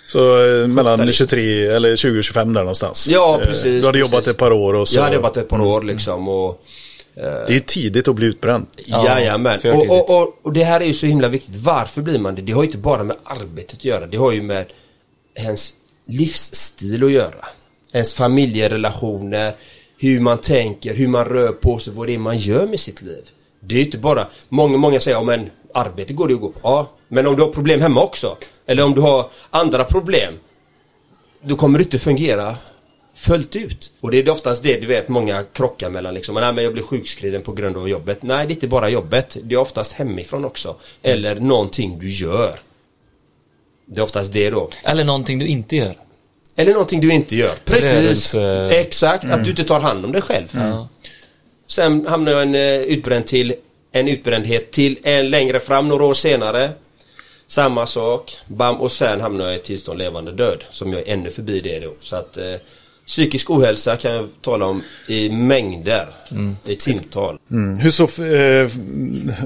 Så 0.09 0.19
eh, 0.45 0.67
mellan 0.69 0.97
Sjuttonist. 0.99 1.19
23 1.19 1.67
eller 1.67 1.97
20-25 1.97 2.35
där 2.55 2.61
någonstans. 2.61 3.09
Ja, 3.09 3.41
precis, 3.45 3.81
Du 3.83 3.87
hade 3.87 3.99
jobbat 3.99 4.13
precis. 4.13 4.29
ett 4.31 4.37
par 4.37 4.53
år 4.53 4.75
och 4.75 4.89
så. 4.89 4.97
Jag 4.97 5.03
hade 5.03 5.15
jobbat 5.15 5.37
ett 5.37 5.49
par 5.49 5.61
år 5.63 5.83
liksom 5.83 6.29
och 6.29 6.65
Det 7.15 7.49
är 7.49 7.53
ju 7.53 7.61
tidigt 7.61 8.09
att 8.09 8.15
bli 8.15 8.27
utbränd. 8.27 8.67
Ja, 8.87 9.07
Jajamän. 9.07 9.59
Och, 9.65 9.91
och, 9.91 10.23
och, 10.23 10.39
och 10.43 10.53
det 10.53 10.65
här 10.65 10.81
är 10.81 10.85
ju 10.85 10.95
så 10.95 11.07
himla 11.07 11.29
viktigt. 11.29 11.57
Varför 11.57 12.03
blir 12.03 12.19
man 12.19 12.35
det? 12.35 12.43
Det 12.43 12.53
har 12.53 12.63
ju 12.63 12.67
inte 12.67 12.79
bara 12.79 13.05
med 13.05 13.17
arbetet 13.25 13.75
att 13.75 13.85
göra. 13.85 14.07
Det 14.07 14.17
har 14.17 14.33
ju 14.33 14.43
med 14.43 14.67
ens 15.35 15.73
livsstil 16.07 17.05
att 17.05 17.13
göra. 17.13 17.47
Ens 17.93 18.15
familjerelationer, 18.15 19.55
hur 19.99 20.21
man 20.21 20.39
tänker, 20.39 20.95
hur 20.95 21.09
man 21.09 21.25
rör 21.25 21.53
på 21.53 21.79
sig, 21.79 21.93
vad 21.93 22.07
det 22.07 22.15
är 22.15 22.19
man 22.19 22.37
gör 22.37 22.67
med 22.67 22.81
sitt 22.81 23.03
liv. 23.03 23.25
Det 23.61 23.75
är 23.75 23.79
ju 23.79 23.85
inte 23.85 23.99
bara, 23.99 24.27
många, 24.49 24.77
många 24.77 25.01
säger, 25.01 25.17
ja 25.17 25.25
men 25.25 25.51
arbete 25.75 26.15
går 26.15 26.27
det 26.27 26.33
ju 26.33 26.37
att 26.37 26.43
gå. 26.43 26.53
Ja, 26.63 26.91
men 27.09 27.27
om 27.27 27.37
du 27.37 27.43
har 27.43 27.53
problem 27.53 27.81
hemma 27.81 28.03
också, 28.03 28.37
eller 28.67 28.85
om 28.85 28.95
du 28.95 29.01
har 29.01 29.31
andra 29.51 29.85
problem, 29.85 30.35
då 31.43 31.57
kommer 31.57 31.79
det 31.79 31.85
inte 31.85 31.99
fungera 31.99 32.57
fullt 33.15 33.57
ut. 33.57 33.91
Och 34.01 34.11
det 34.11 34.19
är 34.19 34.31
oftast 34.31 34.63
det 34.63 34.81
du 34.81 34.87
vet 34.87 35.09
många 35.09 35.45
krockar 35.53 35.91
mellan 35.91 36.15
liksom. 36.15 36.35
Nej 36.35 36.53
men 36.53 36.65
jag 36.65 36.73
blir 36.73 36.83
sjukskriven 36.83 37.43
på 37.43 37.53
grund 37.53 37.77
av 37.77 37.89
jobbet. 37.89 38.23
Nej 38.23 38.47
det 38.47 38.53
är 38.53 38.55
inte 38.55 38.69
bara 38.69 38.89
jobbet. 38.89 39.37
Det 39.43 39.55
är 39.55 39.59
oftast 39.59 39.93
hemifrån 39.93 40.45
också. 40.45 40.77
Eller 41.03 41.35
någonting 41.35 41.99
du 41.99 42.11
gör. 42.11 42.61
Det 43.87 44.01
är 44.01 44.05
oftast 44.05 44.33
det 44.33 44.51
då. 44.51 44.71
Eller 44.85 45.05
någonting 45.05 45.39
du 45.39 45.47
inte 45.47 45.77
gör. 45.77 45.93
Eller 46.57 46.73
någonting 46.73 47.01
du 47.01 47.13
inte 47.13 47.37
gör. 47.37 47.55
Precis. 47.65 48.35
Rörelse. 48.35 48.69
Exakt. 48.71 49.25
Att 49.25 49.45
du 49.45 49.51
inte 49.51 49.65
tar 49.65 49.81
hand 49.81 50.05
om 50.05 50.13
dig 50.13 50.23
själv. 50.23 50.49
Ja. 50.55 50.89
Sen 51.67 52.07
hamnar 52.07 52.33
jag 52.33 52.43
en 52.43 52.55
eh, 52.55 52.83
utbränd 52.83 53.27
till 53.27 53.55
en 53.93 54.09
utbrändhet 54.09 54.71
till 54.71 54.99
en 55.03 55.31
längre 55.31 55.61
fram 55.61 55.89
några 55.89 56.05
år 56.05 56.15
senare. 56.15 56.73
Samma 57.47 57.87
sak. 57.87 58.37
Bam 58.47 58.81
och 58.81 58.93
sen 58.93 59.21
hamnar 59.21 59.45
jag 59.45 59.55
i 59.55 59.57
ett 59.57 59.65
tillstånd 59.65 59.99
levande 59.99 60.33
död. 60.33 60.65
Som 60.71 60.93
jag 60.93 61.09
är 61.09 61.13
ännu 61.13 61.31
förbi 61.31 61.61
det 61.61 61.81
då. 61.81 61.95
Så 62.01 62.17
att 62.17 62.37
eh, 62.37 62.55
psykisk 63.07 63.51
ohälsa 63.51 63.97
kan 63.97 64.13
jag 64.13 64.29
tala 64.41 64.67
om 64.67 64.83
i 65.09 65.29
mängder. 65.29 66.09
I 66.65 66.75
timtal. 66.77 67.39
Mm. 67.51 67.79
Hur 67.79 67.91
så, 67.91 68.05
eh, 68.23 68.71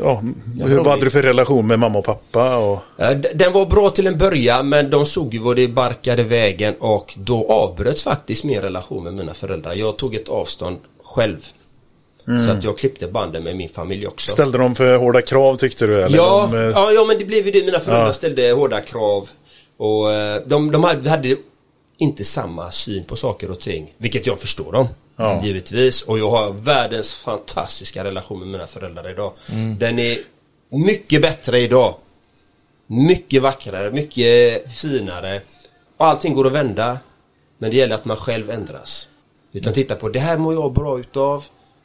ja, 0.03 0.23
hur, 0.67 0.77
vad 0.77 0.87
hade 0.87 1.05
du 1.05 1.11
för 1.11 1.23
relation 1.23 1.67
med 1.67 1.79
mamma 1.79 1.99
och 1.99 2.05
pappa? 2.05 2.57
Och, 2.57 2.79
Eh, 2.99 3.11
Den 3.35 3.53
var 3.53 3.67
bra 3.67 3.91
till 3.91 4.07
en 4.07 4.19
början 4.19 4.69
men 4.69 4.91
de 4.91 5.07
såg 5.07 5.35
ju 5.35 5.41
vad 5.41 5.57
det 5.57 5.69
barkade 5.69 6.23
vägen 6.23 6.75
och 6.79 7.15
då 7.19 7.47
avbröts 7.53 8.03
faktiskt 8.03 8.45
min 8.45 8.61
relation 8.61 9.05
med 9.05 9.15
mina 9.15 9.35
föräldrar. 9.35 9.75
Jag 9.75 9.97
tog 9.97 10.15
ett 10.15 10.29
avstånd 10.29 10.77
själv. 11.05 11.37
Så 12.45 12.51
att 12.51 12.65
jag 12.65 12.79
klippte 12.79 13.07
banden 13.07 13.45
med 13.45 13.57
min 13.57 13.69
familj 13.69 14.07
också. 14.07 14.31
ställde 14.31 14.59
de 14.59 14.75
för 14.75 14.97
hårda 14.97 15.23
krav 15.23 15.57
tyckte 15.57 15.87
du? 15.87 16.03
Eller 16.03 16.17
Ja, 16.17 16.49
de, 16.53 16.59
eh, 16.59 16.63
ja, 16.65 16.91
ja, 16.93 17.05
men 17.05 17.19
det 17.19 17.25
blev 17.25 17.47
ju 17.47 17.51
det. 17.53 17.65
Mina 17.65 17.81
föräldrar 17.81 18.07
Ja. 18.07 18.13
ställde 18.13 18.51
hårda 18.53 18.81
krav. 18.81 19.29
Och 19.79 20.13
eh, 20.13 20.43
de, 20.47 20.71
de 20.73 20.85
hade 20.85 21.37
inte 21.99 22.25
samma 22.25 22.71
syn 22.71 23.05
på 23.05 23.17
saker 23.17 23.51
och 23.51 23.61
ting. 23.61 23.95
Vilket 23.99 24.27
jag 24.27 24.41
förstår 24.41 24.73
dem. 24.73 24.89
Ja. 25.17 25.45
Givetvis. 25.45 26.03
Och 26.03 26.19
jag 26.19 26.31
har 26.31 26.53
världens 26.53 27.15
fantastiska 27.15 28.05
relation 28.05 28.39
med 28.39 28.49
mina 28.49 28.67
föräldrar 28.67 29.11
idag. 29.11 29.33
Mm. 29.49 29.79
Den 29.79 29.99
är 29.99 30.19
mycket 30.69 31.23
bättre 31.23 31.59
idag. 31.59 31.95
Mycket 32.87 33.43
vackrare, 33.43 33.91
mycket 33.91 34.73
finare. 34.73 35.43
Och 35.97 36.07
allting 36.07 36.35
går 36.35 36.47
att 36.47 36.53
vända. 36.53 36.99
Men 37.59 37.71
det 37.71 37.77
gäller 37.77 37.95
att 37.95 38.05
man 38.05 38.17
själv 38.17 38.51
ändras. 38.51 39.09
Utan 39.53 39.73
titta 39.73 39.95
på, 39.95 40.09
det 40.09 40.19
här 40.19 40.39
mår 40.39 40.55
jag 40.55 40.73
bra 40.73 40.99
utav. 40.99 41.45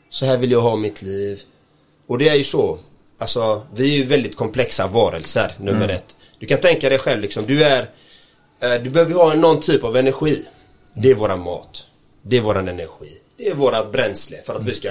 Så 0.10 0.26
här 0.26 0.38
vill 0.38 0.52
jag 0.52 0.62
ha 0.62 0.76
mitt 0.76 1.02
liv. 1.02 1.42
Och 2.08 2.18
det 2.18 2.30
är 2.30 2.36
ju 2.36 2.44
så. 2.44 2.80
Alltså, 3.18 3.64
vi 3.74 3.94
är 3.94 3.98
ju 3.98 4.04
väldigt 4.04 4.36
komplexa 4.36 4.88
varelser, 4.88 5.52
nummer 5.58 5.90
ett. 5.90 6.16
Du 6.40 6.46
kan 6.46 6.60
tänka 6.60 6.90
dig 6.90 7.00
själv 7.00 7.22
liksom, 7.22 7.46
du 7.46 7.64
är... 7.64 7.90
Eh, 8.64 8.82
du 8.82 8.90
behöver 8.90 9.14
ha 9.14 9.34
någon 9.34 9.60
typ 9.60 9.84
av 9.84 9.98
energi. 9.98 10.46
Det 10.94 11.12
är 11.12 11.16
våran 11.16 11.40
mat. 11.40 11.86
Det 12.22 12.38
är 12.38 12.42
våran 12.42 12.68
energi. 12.68 13.18
Det 13.38 13.48
är 13.48 13.54
våra 13.54 13.86
bränsle 13.86 14.38
för 14.46 14.56
att 14.56 14.64
vi 14.64 14.74
ska 14.74 14.90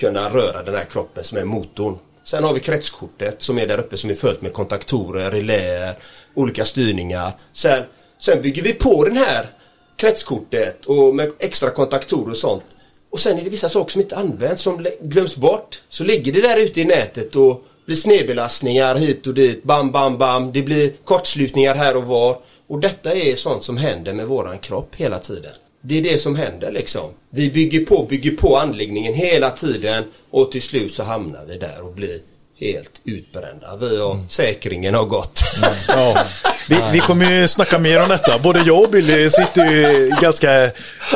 kunna 0.00 0.30
röra 0.30 0.62
den 0.62 0.74
här 0.74 0.84
kroppen 0.84 1.24
som 1.24 1.38
är 1.38 1.44
motorn. 1.44 1.98
Sen 2.24 2.44
har 2.44 2.54
vi 2.54 2.60
kretskortet 2.60 3.42
som 3.42 3.58
är 3.58 3.66
där 3.66 3.78
uppe 3.78 3.96
som 3.96 4.10
är 4.10 4.14
följt 4.14 4.42
med 4.42 4.52
kontaktorer, 4.52 5.30
reläer, 5.30 5.94
olika 6.34 6.64
styrningar. 6.64 7.32
Sen, 7.52 7.84
sen 8.18 8.42
bygger 8.42 8.62
vi 8.62 8.72
på 8.72 9.04
den 9.04 9.16
här 9.16 9.46
kretskortet 9.96 10.86
och 10.86 11.14
med 11.14 11.32
extra 11.38 11.70
kontaktorer 11.70 12.30
och 12.30 12.36
sånt. 12.36 12.64
Och 13.10 13.20
sen 13.20 13.38
är 13.38 13.44
det 13.44 13.50
vissa 13.50 13.68
saker 13.68 13.92
som 13.92 14.00
inte 14.00 14.16
används 14.16 14.62
som 14.62 14.86
glöms 15.00 15.36
bort. 15.36 15.82
Så 15.88 16.04
ligger 16.04 16.32
det 16.32 16.40
där 16.40 16.60
ute 16.60 16.80
i 16.80 16.84
nätet 16.84 17.36
och 17.36 17.64
blir 17.86 17.96
snedbelastningar 17.96 18.96
hit 18.96 19.26
och 19.26 19.34
dit. 19.34 19.62
Bam, 19.62 19.92
bam, 19.92 20.18
bam. 20.18 20.52
Det 20.52 20.62
blir 20.62 20.92
kortslutningar 21.04 21.74
här 21.74 21.96
och 21.96 22.04
var. 22.04 22.38
Och 22.66 22.78
detta 22.78 23.14
är 23.14 23.36
sånt 23.36 23.62
som 23.62 23.76
händer 23.76 24.12
med 24.12 24.26
våran 24.26 24.58
kropp 24.58 24.94
hela 24.96 25.18
tiden. 25.18 25.52
Det 25.80 25.98
är 25.98 26.02
det 26.02 26.18
som 26.18 26.36
händer 26.36 26.72
liksom. 26.72 27.10
Vi 27.30 27.50
bygger 27.50 27.84
på, 27.84 28.02
bygger 28.02 28.30
på 28.30 28.56
anläggningen 28.56 29.14
hela 29.14 29.50
tiden 29.50 30.04
och 30.30 30.52
till 30.52 30.62
slut 30.62 30.94
så 30.94 31.02
hamnar 31.02 31.44
vi 31.44 31.58
där 31.58 31.82
och 31.82 31.92
blir 31.92 32.20
helt 32.60 33.00
utbrända. 33.04 33.76
Vi 33.76 33.98
och 33.98 34.16
säkringen 34.28 34.94
har 34.94 35.04
gått. 35.04 35.40
Ja. 35.88 36.26
Vi, 36.68 36.76
vi 36.92 36.98
kommer 37.00 37.30
ju 37.30 37.48
snacka 37.48 37.78
mer 37.78 38.02
om 38.02 38.08
detta. 38.08 38.38
Både 38.38 38.60
jag 38.66 38.82
och 38.82 38.90
Billy 38.90 39.30
sitter 39.30 39.66
ju 39.70 40.10
ganska 40.22 40.70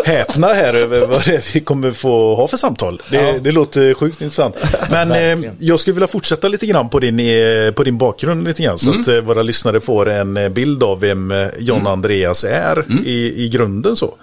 häpna 0.04 0.46
här 0.48 0.74
över 0.74 1.06
vad 1.06 1.24
det 1.24 1.34
är 1.34 1.54
vi 1.54 1.60
kommer 1.60 1.92
få 1.92 2.34
ha 2.34 2.48
för 2.48 2.56
samtal. 2.56 3.02
Det, 3.10 3.16
Ja. 3.16 3.34
det 3.40 3.50
låter 3.52 3.94
sjukt 3.94 4.20
intressant. 4.20 4.56
Men 4.90 5.12
eh, 5.12 5.50
jag 5.58 5.80
skulle 5.80 5.94
vilja 5.94 6.06
fortsätta 6.06 6.48
lite 6.48 6.66
grann 6.66 6.88
på 6.90 6.98
din, 7.00 7.20
eh, 7.20 7.70
på 7.72 7.82
din 7.84 7.98
bakgrund 7.98 8.44
lite 8.44 8.62
grann. 8.62 8.78
Så 8.78 8.90
att 8.90 9.08
eh, 9.08 9.16
våra 9.16 9.42
lyssnare 9.42 9.80
får 9.80 10.08
en 10.10 10.36
eh, 10.36 10.48
bild 10.48 10.82
av 10.82 11.00
vem 11.00 11.30
eh, 11.30 11.48
John 11.58 11.86
Andreas 11.86 12.44
är 12.44 12.84
i, 13.06 13.44
i 13.44 13.48
grunden 13.48 13.96
så. 13.96 14.14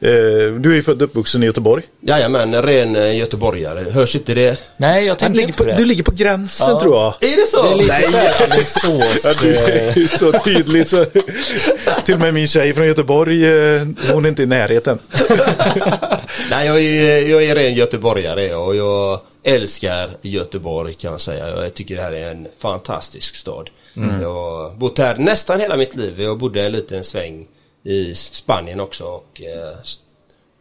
Eh, 0.00 0.08
du 0.58 0.70
är 0.70 0.74
ju 0.74 0.82
född 0.82 1.02
och 1.02 1.08
uppvuxen 1.08 1.42
i 1.42 1.46
Göteborg. 1.46 1.82
Jajamän, 2.06 2.62
ren 2.62 3.16
göteborgare. 3.16 3.90
Hörs 3.90 4.14
inte 4.16 4.34
det? 4.34 4.56
Nej, 4.76 5.04
jag 5.06 5.16
Du 5.16 5.20
tänkte 5.20 5.36
ligger 5.36 5.48
inte 5.48 5.58
på, 5.58 5.64
det. 5.64 5.74
du 5.76 5.84
ligger 5.84 6.02
på 6.02 6.10
gränsen 6.12 6.66
Ja. 6.70 6.80
tror 6.80 6.94
jag. 6.96 7.32
Är 7.32 7.36
det 7.36 7.46
så? 7.48 7.62
Det 7.62 7.68
är 7.72 7.76
lite 7.76 7.92
Nej. 7.92 8.62
Ja, 9.22 9.32
du 9.42 10.02
är 10.02 10.06
så 10.06 10.32
tydlig 10.32 10.71
så 10.84 11.04
till 12.04 12.14
och 12.14 12.20
med 12.20 12.34
min 12.34 12.48
tjej 12.48 12.74
från 12.74 12.86
Göteborg, 12.86 13.46
eh, 13.46 13.82
hon 14.12 14.24
är 14.24 14.28
inte 14.28 14.42
i 14.42 14.46
närheten. 14.46 14.98
Nej, 16.50 16.66
jag 16.66 16.80
är, 16.80 17.28
jag 17.28 17.44
är 17.44 17.54
ren 17.54 17.74
göteborgare 17.74 18.54
och 18.54 18.76
jag 18.76 19.20
älskar 19.42 20.10
Göteborg 20.22 20.94
kan 20.94 21.10
jag 21.10 21.20
säga. 21.20 21.62
Jag 21.62 21.74
tycker 21.74 21.96
det 21.96 22.02
här 22.02 22.12
är 22.12 22.30
en 22.30 22.48
fantastisk 22.58 23.34
stad. 23.36 23.70
Jag 24.20 24.32
har 24.32 24.70
bott 24.70 24.98
här 24.98 25.16
nästan 25.16 25.60
hela 25.60 25.76
mitt 25.76 25.96
liv. 25.96 26.20
Jag 26.20 26.38
bodde 26.38 26.62
en 26.62 26.72
liten 26.72 27.04
sväng 27.04 27.46
i 27.84 28.14
Spanien 28.14 28.80
också 28.80 29.04
och 29.04 29.42
eh, 29.42 29.76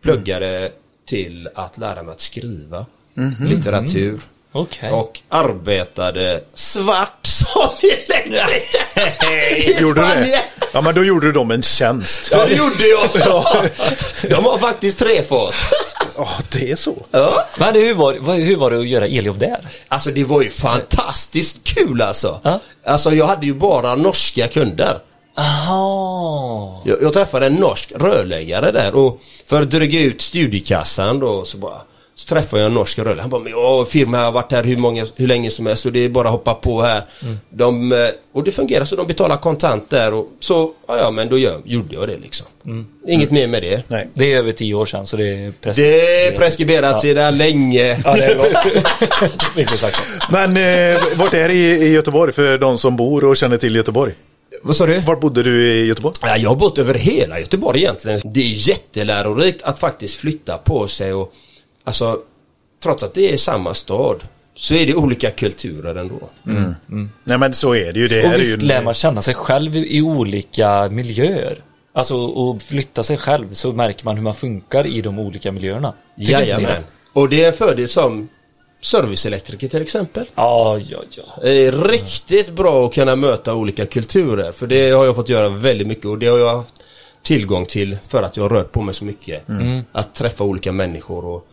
pluggade 0.02 0.72
till 1.06 1.50
att 1.56 1.78
lära 1.78 2.04
mig 2.04 2.12
att 2.12 2.22
skriva 2.22 2.86
litteratur. 3.40 4.22
Okej. 4.54 4.92
Och 4.92 5.20
arbetade 5.30 6.44
svart 6.54 7.20
som 7.28 7.70
elektriker 7.82 9.58
i 9.58 9.82
Gjorde 9.82 10.02
du 10.02 10.08
det? 10.08 10.12
Spanien. 10.14 10.42
Ja 10.74 10.82
men 10.82 10.96
då 10.96 11.04
gjorde 11.04 11.26
du 11.26 11.32
dem 11.32 11.52
en 11.52 11.64
tjänst. 11.64 12.30
Ja, 12.32 12.46
det 12.46 12.56
gjorde 12.56 12.88
jag. 12.88 13.10
De 14.30 14.46
har 14.46 14.58
faktiskt 14.58 15.00
tre 15.00 15.24
för 15.24 15.36
oss. 15.36 15.64
Ja, 16.18 16.28
det 16.52 16.72
är 16.72 16.76
så. 16.76 17.06
Ja. 17.12 17.48
Men 17.58 17.76
hur 17.76 17.94
var, 17.94 18.36
hur 18.36 18.56
var 18.56 18.72
det 18.72 18.80
att 18.80 18.88
göra 18.88 19.06
eljobb 19.06 19.38
där? 19.40 19.68
Alltså 19.88 20.10
det 20.10 20.24
var 20.24 20.42
ju 20.42 20.50
fantastiskt 20.50 21.64
kul 21.64 22.02
alltså. 22.02 22.40
Ja. 22.44 22.60
Alltså 22.86 23.12
jag 23.12 23.28
hade 23.28 23.46
ju 23.46 23.54
bara 23.54 23.96
norska 23.96 24.48
kunder. 24.48 25.00
Aha. 25.38 26.82
Jag, 26.86 27.02
jag 27.02 27.14
träffade 27.14 27.46
en 27.46 27.54
norsk 27.56 27.92
rörläggare 27.96 28.72
där 28.72 28.96
och 28.96 29.22
för 29.48 29.62
att 29.62 29.70
dryga 29.72 30.00
ut 30.00 30.22
studiekassan 30.22 31.20
då 31.20 31.44
så 31.46 31.58
bara 31.58 31.82
så 32.22 32.36
träffade 32.36 32.62
jag 32.62 32.68
en 32.68 32.74
norsk 32.74 33.00
rörläggare. 33.00 33.22
Han 33.22 33.30
bara, 33.30 33.42
men 33.42 33.52
jag 33.52 33.88
firma 33.88 34.18
har 34.18 34.32
varit 34.32 34.52
här 34.52 34.64
hur, 34.64 34.78
många, 34.78 35.06
hur 35.16 35.28
länge 35.28 35.52
som 35.52 35.66
helst 35.66 35.86
och 35.86 35.92
det 35.92 36.00
är 36.00 36.10
bara 36.10 36.28
att 36.28 36.32
hoppa 36.32 36.54
på 36.54 36.82
här. 36.82 37.04
De, 37.50 37.92
eh, 37.92 38.10
och 38.34 38.44
det 38.44 38.52
fungerar 38.52 38.86
så 38.86 38.96
de 38.96 39.08
betalar 39.08 39.38
kontant 39.38 39.90
där 39.90 40.14
och 40.14 40.28
så, 40.40 40.72
ja, 40.88 40.98
ja 40.98 41.12
men 41.12 41.30
då 41.30 41.38
gör, 41.38 41.58
gjorde 41.64 41.96
jag 41.96 42.08
det 42.08 42.18
liksom. 42.18 42.48
Inget 43.08 43.32
mer 43.32 43.48
med 43.48 43.64
det. 43.64 43.84
Nej. 43.88 44.08
Det 44.14 44.34
är 44.34 44.38
över 44.38 44.52
tio 44.52 44.74
år 44.74 44.86
sedan 44.86 45.06
så 45.06 45.18
det 45.18 45.28
är 45.28 45.52
preskriberat. 45.62 45.76
Det 45.76 46.28
är 46.28 46.32
preskriberat 46.32 47.02
sedan 47.02 47.38
länge. 47.38 47.98
Ja, 48.06 48.16
det 48.16 48.26
är. 48.26 48.38
Men 50.32 50.58
eh, 50.58 51.02
vart 51.18 51.34
är 51.34 51.48
det 51.48 51.54
i, 51.54 51.72
i 51.72 51.94
Göteborg 51.94 52.32
för 52.32 52.58
de 52.58 52.78
som 52.78 52.96
bor 52.96 53.26
och 53.26 53.38
känner 53.38 53.58
till 53.58 53.76
Göteborg? 53.76 54.14
Vad 54.64 54.76
sa 54.76 54.86
du? 54.86 55.00
Vart 55.00 55.20
bodde 55.20 55.44
du 55.44 55.68
i 55.68 55.86
Göteborg? 55.86 56.16
Ja, 56.22 56.38
jag 56.38 56.50
har 56.50 56.56
bott 56.56 56.78
över 56.78 56.94
hela 56.94 57.40
Göteborg 57.40 57.80
egentligen. 57.80 58.22
Det 58.24 58.40
är 58.40 58.70
jättelärorikt 58.70 59.62
att 59.64 59.80
faktiskt 59.80 60.16
flytta 60.16 60.58
på 60.58 60.88
sig 60.88 61.14
och 61.14 61.34
alltså 61.84 62.20
trots 62.84 63.04
att 63.04 63.14
det 63.14 63.34
är 63.34 63.38
samma 63.38 63.74
stad 63.74 64.24
så 64.56 64.74
är 64.74 64.86
det 64.86 64.96
olika 64.96 65.30
kulturer 65.30 65.96
ändå. 65.96 66.30
Nej 67.24 67.38
men 67.38 67.54
så 67.54 67.76
är 67.76 67.94
det 67.94 68.00
ju. 68.00 68.08
Det 68.08 68.26
Och 68.26 68.34
är 68.34 68.38
visst 68.38 68.64
ju 68.64 68.68
lär 68.68 68.84
man 68.84 68.94
känna 68.94 69.22
sig 69.22 69.34
själv 69.34 69.76
i 69.76 70.02
olika 70.02 70.90
miljöer. 70.90 71.58
Alltså 71.94 72.16
och 72.16 72.62
flytta 72.62 73.04
sig 73.04 73.18
själv 73.18 73.54
så 73.54 73.72
märker 73.72 74.06
man 74.06 74.16
hur 74.16 74.24
man 74.24 74.36
funkar 74.36 74.88
i 74.88 75.02
de 75.02 75.20
olika 75.20 75.52
miljöerna. 75.52 75.94
Tycker? 76.18 76.32
Jajamän. 76.32 76.84
Och 77.14 77.30
det 77.30 77.44
är 77.44 77.48
en 77.48 77.54
fördel 77.54 77.88
som 77.88 78.30
serviceelektriker 78.82 79.68
till 79.68 79.82
exempel. 79.82 80.26
Ja, 80.36 80.80
ja, 80.90 81.00
ja. 81.18 81.24
Det 81.42 81.66
är 81.66 81.72
riktigt 81.72 82.50
bra 82.50 82.86
att 82.86 82.94
kunna 82.94 83.16
möta 83.16 83.54
olika 83.54 83.86
kulturer 83.86 84.52
för 84.52 84.68
det 84.68 84.92
har 84.92 85.06
jag 85.06 85.16
fått 85.16 85.30
göra 85.30 85.50
väldigt 85.50 85.88
mycket 85.88 86.06
och 86.06 86.18
det 86.18 86.28
har 86.28 86.40
jag 86.40 86.56
haft 86.56 86.84
tillgång 87.24 87.66
till 87.66 87.98
för 88.08 88.24
att 88.24 88.38
jag 88.38 88.44
har 88.44 88.50
rört 88.50 88.72
på 88.72 88.82
mig 88.82 88.96
så 88.96 89.06
mycket. 89.06 89.44
Att 89.92 90.16
träffa 90.16 90.44
olika 90.44 90.72
människor 90.72 91.26
och, 91.26 91.48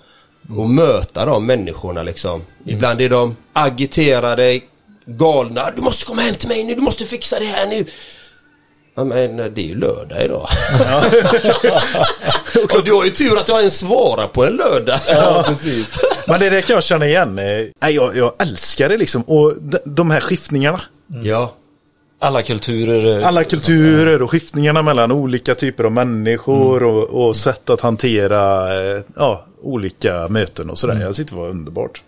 och 0.57 0.71
möta 0.71 1.25
de 1.25 1.47
människorna 1.47 2.03
liksom. 2.03 2.43
Ibland 2.67 3.01
är 3.01 3.09
de 3.09 3.37
agiterade, 3.53 4.61
galna. 5.07 5.71
Du 5.77 5.83
måste 5.83 6.05
komma 6.05 6.23
hem 6.23 6.35
till 6.35 6.49
mig 6.49 6.65
nu, 6.65 6.75
du 6.75 6.81
måste 6.81 7.05
fixa 7.05 7.39
det 7.39 7.45
här 7.45 7.67
nu. 7.67 7.85
Ja, 8.99 9.05
men 9.05 9.37
det 9.37 9.61
är 9.61 9.67
ju 9.67 9.75
lördag 9.75 10.25
idag. 10.25 10.49
och 12.75 12.85
du 12.85 12.93
har 12.93 13.05
ju 13.05 13.11
tur 13.11 13.39
att 13.39 13.47
du 13.47 13.53
har 13.53 13.63
en 13.63 13.71
svara 13.71 14.29
på 14.29 14.45
en 14.47 14.53
lördag. 14.53 15.01
Ja, 15.09 15.45
precis. 15.47 15.99
Men 16.27 16.41
det 16.41 16.51
där 16.51 16.61
kan 16.61 16.75
jag 16.75 16.85
känna 16.85 17.07
igen. 17.07 17.39
Eh, 17.39 17.89
jag, 17.91 18.17
jag 18.17 18.33
älskar 18.39 18.89
det 18.89 18.97
liksom. 18.97 19.23
Och 19.23 19.55
de, 19.61 19.79
de 19.85 20.11
här 20.11 20.21
skiftningarna. 20.21 20.81
Ja. 21.23 21.55
Alla 22.21 22.43
kulturer. 22.43 23.21
Alla 23.21 23.45
kulturer 23.45 24.23
och 24.23 24.31
skiftningarna 24.31 24.83
mellan 24.83 25.13
olika 25.13 25.55
typer 25.55 25.85
av 25.85 25.93
människor 25.93 26.83
och, 26.83 27.27
och 27.27 27.37
sätt 27.37 27.71
att 27.71 27.81
hantera 27.81 28.75
eh, 28.81 29.03
ja, 29.17 29.47
olika 29.63 30.29
möten 30.29 30.71
och 30.71 30.79
sådär. 30.79 31.01
Jag 31.01 31.15
tyckte 31.15 31.35
det 31.35 31.41
var 31.41 31.49
underbart. 31.49 32.03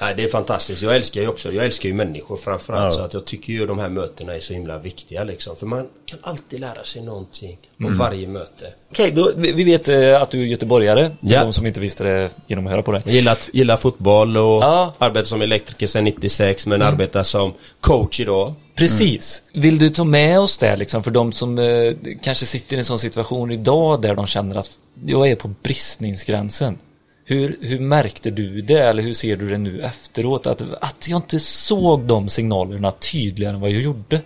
Nej, 0.00 0.14
det 0.16 0.24
är 0.24 0.28
fantastiskt. 0.28 0.82
Jag 0.82 0.96
älskar 0.96 1.20
ju 1.20 1.28
också, 1.28 1.52
jag 1.52 1.64
älskar 1.64 1.88
ju 1.88 1.94
människor 1.94 2.36
framförallt. 2.36 2.84
Ja. 2.94 2.98
Så 2.98 3.02
att 3.04 3.14
jag 3.14 3.24
tycker 3.24 3.52
ju 3.52 3.66
de 3.66 3.78
här 3.78 3.88
mötena 3.88 4.34
är 4.34 4.40
så 4.40 4.52
himla 4.52 4.78
viktiga 4.78 5.24
liksom. 5.24 5.56
För 5.56 5.66
man 5.66 5.88
kan 6.06 6.18
alltid 6.22 6.60
lära 6.60 6.84
sig 6.84 7.02
någonting 7.02 7.58
av 7.84 7.96
varje 7.96 8.28
möte. 8.28 8.72
Okej, 8.90 9.10
då, 9.10 9.32
vi 9.36 9.64
vet 9.64 9.88
eh, 9.88 10.22
att 10.22 10.30
du 10.30 10.40
är 10.42 10.46
göteborgare. 10.46 11.10
För 11.20 11.32
Ja. 11.34 11.44
de 11.44 11.52
som 11.52 11.66
inte 11.66 11.80
visste 11.80 12.04
det 12.04 12.30
genom 12.46 12.66
att 12.66 12.70
höra 12.72 12.82
på 12.82 12.92
det. 12.92 13.02
Jag 13.04 13.14
gillar, 13.14 13.38
gillar 13.52 13.76
fotboll 13.76 14.36
och 14.36 14.62
Ja. 14.62 14.94
arbetar 14.98 15.24
som 15.26 15.42
elektriker 15.42 15.86
sedan 15.86 16.04
96 16.04 16.66
men 16.66 16.82
arbetar 16.82 17.22
som 17.22 17.52
coach 17.80 18.20
idag. 18.20 18.54
Precis. 18.74 19.42
Vill 19.52 19.78
du 19.78 19.90
ta 19.90 20.04
med 20.04 20.40
oss 20.40 20.58
det 20.58 20.76
liksom 20.76 21.02
för 21.02 21.10
de 21.10 21.32
som 21.32 21.58
eh, 21.58 21.92
kanske 22.22 22.46
sitter 22.46 22.76
i 22.76 22.78
en 22.78 22.84
sån 22.84 22.98
situation 22.98 23.50
idag 23.50 24.02
där 24.02 24.14
de 24.14 24.26
känner 24.26 24.56
att 24.56 24.70
jag 25.06 25.28
är 25.30 25.36
på 25.36 25.48
bristningsgränsen. 25.62 26.78
Hur, 27.24 27.56
hur 27.60 27.80
märkte 27.80 28.30
du 28.30 28.62
det 28.62 28.78
eller 28.78 29.02
hur 29.02 29.14
ser 29.14 29.36
du 29.36 29.48
det 29.48 29.58
nu 29.58 29.82
efteråt? 29.82 30.46
Att, 30.46 30.62
att 30.80 31.08
jag 31.08 31.18
inte 31.18 31.40
såg 31.40 32.00
de 32.00 32.28
signalerna 32.28 32.92
tydligare 32.92 33.54
än 33.54 33.60
vad 33.60 33.70
jag 33.70 33.80
gjorde 33.80 34.20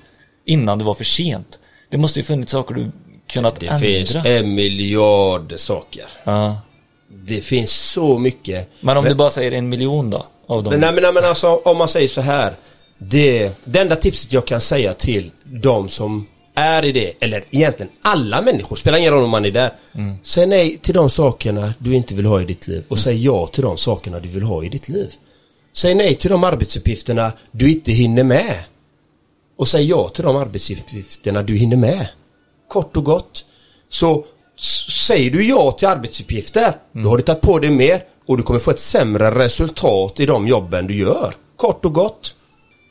innan 0.44 0.78
det 0.78 0.84
var 0.84 0.94
för 0.94 1.04
sent. 1.04 1.60
Det 1.88 1.96
måste 1.98 2.18
ju 2.18 2.22
funnits 2.24 2.52
saker 2.52 2.74
du 2.74 2.90
kunnat 3.26 3.60
Det 3.60 3.66
ändra. 3.66 3.78
finns 3.78 4.14
en 4.14 4.54
miljard 4.54 5.52
saker. 5.56 6.04
Ja. 6.24 6.60
Det 7.08 7.40
finns 7.40 7.72
så 7.90 8.18
mycket. 8.18 8.70
Men 8.80 8.96
om 8.96 9.04
du 9.04 9.14
bara 9.14 9.30
säger 9.30 9.52
en 9.52 9.68
miljon 9.68 10.10
då? 10.10 10.26
Av 10.46 10.62
dem. 10.62 10.70
Men, 10.70 10.80
nej, 10.80 10.92
men, 10.92 11.02
nej, 11.02 11.12
men 11.12 11.24
alltså 11.24 11.56
om 11.64 11.76
man 11.78 11.88
säger 11.88 12.08
så 12.08 12.20
här. 12.20 12.54
Det, 12.98 13.52
det 13.64 13.78
enda 13.78 13.96
tipset 13.96 14.32
jag 14.32 14.46
kan 14.46 14.60
säga 14.60 14.94
till 14.94 15.30
de 15.44 15.88
som 15.88 16.26
är 16.56 16.84
i 16.84 16.92
det, 16.92 17.12
eller 17.20 17.44
egentligen 17.50 17.92
alla 18.02 18.42
människor, 18.42 18.76
spelar 18.76 18.98
ingen 18.98 19.12
roll 19.12 19.24
om 19.24 19.30
man 19.30 19.44
är 19.44 19.50
där. 19.50 19.72
Säg 20.22 20.46
nej 20.46 20.78
till 20.78 20.94
de 20.94 21.10
sakerna 21.10 21.74
du 21.78 21.94
inte 21.94 22.14
vill 22.14 22.26
ha 22.26 22.40
i 22.40 22.44
ditt 22.44 22.68
liv 22.68 22.84
och 22.88 22.98
säg 22.98 23.24
ja 23.24 23.46
till 23.46 23.62
de 23.62 23.76
sakerna 23.76 24.20
du 24.20 24.28
vill 24.28 24.42
ha 24.42 24.64
i 24.64 24.68
ditt 24.68 24.88
liv. 24.88 25.12
Säg 25.72 25.94
nej 25.94 26.14
till 26.14 26.30
de 26.30 26.44
arbetsuppgifterna 26.44 27.32
du 27.50 27.72
inte 27.72 27.92
hinner 27.92 28.24
med. 28.24 28.54
Och 29.58 29.68
säg 29.68 29.84
ja 29.84 30.08
till 30.08 30.24
de 30.24 30.36
arbetsuppgifterna 30.36 31.42
du 31.42 31.56
hinner 31.56 31.76
med. 31.76 32.08
Kort 32.68 32.96
och 32.96 33.04
gott. 33.04 33.46
Så 33.88 34.24
säger 34.88 35.30
du 35.30 35.48
ja 35.48 35.70
till 35.70 35.88
arbetsuppgifter, 35.88 36.72
då 36.92 37.08
har 37.08 37.16
du 37.16 37.22
tagit 37.22 37.42
på 37.42 37.58
dig 37.58 37.70
mer 37.70 38.02
och 38.26 38.36
du 38.36 38.42
kommer 38.42 38.60
få 38.60 38.70
ett 38.70 38.80
sämre 38.80 39.30
resultat 39.30 40.20
i 40.20 40.26
de 40.26 40.48
jobben 40.48 40.86
du 40.86 40.94
gör. 40.94 41.34
Kort 41.56 41.84
och 41.84 41.94
gott. 41.94 42.34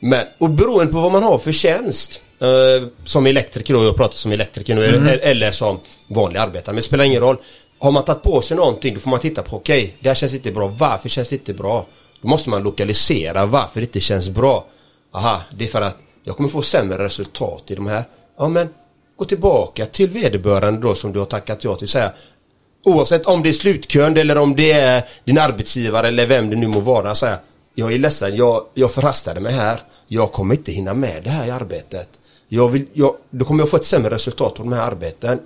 Men, 0.00 0.26
och 0.40 0.50
beroende 0.50 0.92
på 0.92 1.00
vad 1.00 1.12
man 1.12 1.22
har 1.22 1.38
för 1.38 1.52
tjänst. 1.52 2.20
Eh, 2.40 2.88
som 3.04 3.26
elektriker 3.26 3.74
då, 3.74 3.84
jag 3.84 3.96
pratar 3.96 4.14
som 4.14 4.32
elektriker 4.32 4.74
nu, 4.74 4.84
eller, 4.84 5.18
eller 5.18 5.50
som 5.50 5.80
vanlig 6.06 6.38
arbetare. 6.38 6.72
Men 6.72 6.76
det 6.76 6.82
spelar 6.82 7.04
ingen 7.04 7.20
roll. 7.20 7.36
Har 7.78 7.90
man 7.90 8.04
tagit 8.04 8.22
på 8.22 8.42
sig 8.42 8.56
någonting 8.56 8.94
då 8.94 9.00
får 9.00 9.10
man 9.10 9.20
titta 9.20 9.42
på, 9.42 9.56
okej, 9.56 9.96
det 10.00 10.08
här 10.08 10.14
känns 10.14 10.34
inte 10.34 10.52
bra. 10.52 10.66
Varför 10.66 11.08
känns 11.08 11.28
det 11.28 11.36
inte 11.36 11.54
bra? 11.54 11.86
Då 12.22 12.28
måste 12.28 12.50
man 12.50 12.62
lokalisera 12.62 13.46
varför 13.46 13.80
det 13.80 13.86
inte 13.86 14.00
känns 14.00 14.28
bra. 14.28 14.66
Aha, 15.12 15.42
det 15.50 15.64
är 15.64 15.68
för 15.68 15.82
att 15.82 15.98
jag 16.24 16.36
kommer 16.36 16.48
få 16.48 16.62
sämre 16.62 17.04
resultat 17.04 17.62
i 17.66 17.74
de 17.74 17.86
här. 17.86 18.04
Ja 18.38 18.48
men, 18.48 18.68
gå 19.16 19.24
tillbaka 19.24 19.86
till 19.86 20.08
vederbörande 20.08 20.80
då 20.80 20.94
som 20.94 21.12
du 21.12 21.18
har 21.18 21.26
tackat 21.26 21.64
ja 21.64 21.76
till. 21.76 21.88
Säga, 21.88 22.12
Oavsett 22.86 23.26
om 23.26 23.42
det 23.42 23.48
är 23.48 23.52
slutkund 23.52 24.18
eller 24.18 24.38
om 24.38 24.56
det 24.56 24.72
är 24.72 25.08
din 25.24 25.38
arbetsgivare 25.38 26.08
eller 26.08 26.26
vem 26.26 26.50
det 26.50 26.56
nu 26.56 26.66
må 26.66 26.80
vara. 26.80 27.14
Säga, 27.14 27.38
jag 27.74 27.92
är 27.92 27.98
ledsen, 27.98 28.36
jag, 28.36 28.66
jag 28.74 28.92
förhastade 28.92 29.40
mig 29.40 29.52
här. 29.52 29.80
Jag 30.08 30.32
kommer 30.32 30.54
inte 30.54 30.72
hinna 30.72 30.94
med 30.94 31.22
det 31.24 31.30
här 31.30 31.46
i 31.46 31.50
arbetet. 31.50 32.08
Jag 32.48 32.68
vill, 32.68 32.86
jag, 32.92 33.16
då 33.30 33.44
kommer 33.44 33.62
jag 33.62 33.70
få 33.70 33.76
ett 33.76 33.84
sämre 33.84 34.14
resultat 34.14 34.54
på 34.54 34.62
de 34.62 34.72
här 34.72 34.82
arbeten. 34.82 35.38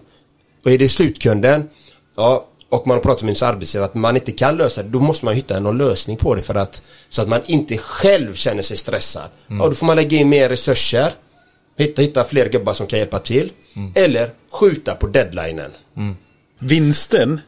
Och 0.64 0.70
är 0.70 0.78
det 0.78 0.88
slutkunden, 0.88 1.68
ja, 2.16 2.46
och 2.68 2.86
man 2.86 2.96
har 2.96 3.02
pratat 3.02 3.22
med 3.22 3.36
sin 3.36 3.48
arbetsgivare 3.48 3.86
att 3.88 3.94
man 3.94 4.16
inte 4.16 4.32
kan 4.32 4.56
lösa 4.56 4.82
det, 4.82 4.88
då 4.88 5.00
måste 5.00 5.24
man 5.24 5.34
hitta 5.34 5.60
någon 5.60 5.78
lösning 5.78 6.16
på 6.16 6.34
det 6.34 6.42
för 6.42 6.54
att 6.54 6.82
så 7.08 7.22
att 7.22 7.28
man 7.28 7.40
inte 7.46 7.76
själv 7.78 8.34
känner 8.34 8.62
sig 8.62 8.76
stressad. 8.76 9.28
Ja, 9.46 9.54
då 9.66 9.72
får 9.72 9.86
man 9.86 9.96
lägga 9.96 10.18
in 10.18 10.28
mer 10.28 10.48
resurser, 10.48 11.12
hitta, 11.78 12.02
hitta 12.02 12.24
fler 12.24 12.48
gubbar 12.48 12.72
som 12.72 12.86
kan 12.86 12.98
hjälpa 12.98 13.18
till, 13.18 13.52
eller 13.94 14.30
skjuta 14.52 14.94
på 14.94 15.06
deadlinen. 15.06 15.70
Vinsten 16.58 17.40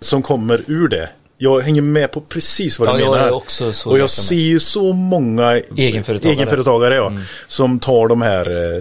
som 0.00 0.22
kommer 0.22 0.64
ur 0.66 0.88
det. 0.88 1.10
Jag 1.38 1.60
hänger 1.60 1.82
med 1.82 2.12
på 2.12 2.20
precis 2.20 2.78
vad 2.78 2.88
Ja, 2.88 2.92
du 2.94 3.00
jag 3.00 3.10
menar. 3.10 3.72
så 3.72 3.90
och 3.90 3.98
jag 3.98 4.10
ser 4.10 4.34
ju 4.36 4.60
så 4.60 4.92
många 4.92 5.52
Egenföretagare. 5.76 6.34
egenföretagare 6.36 6.94
ja, 6.94 7.12
som 7.46 7.78
tar 7.78 8.08
de 8.08 8.22
här 8.22 8.74
eh, 8.76 8.80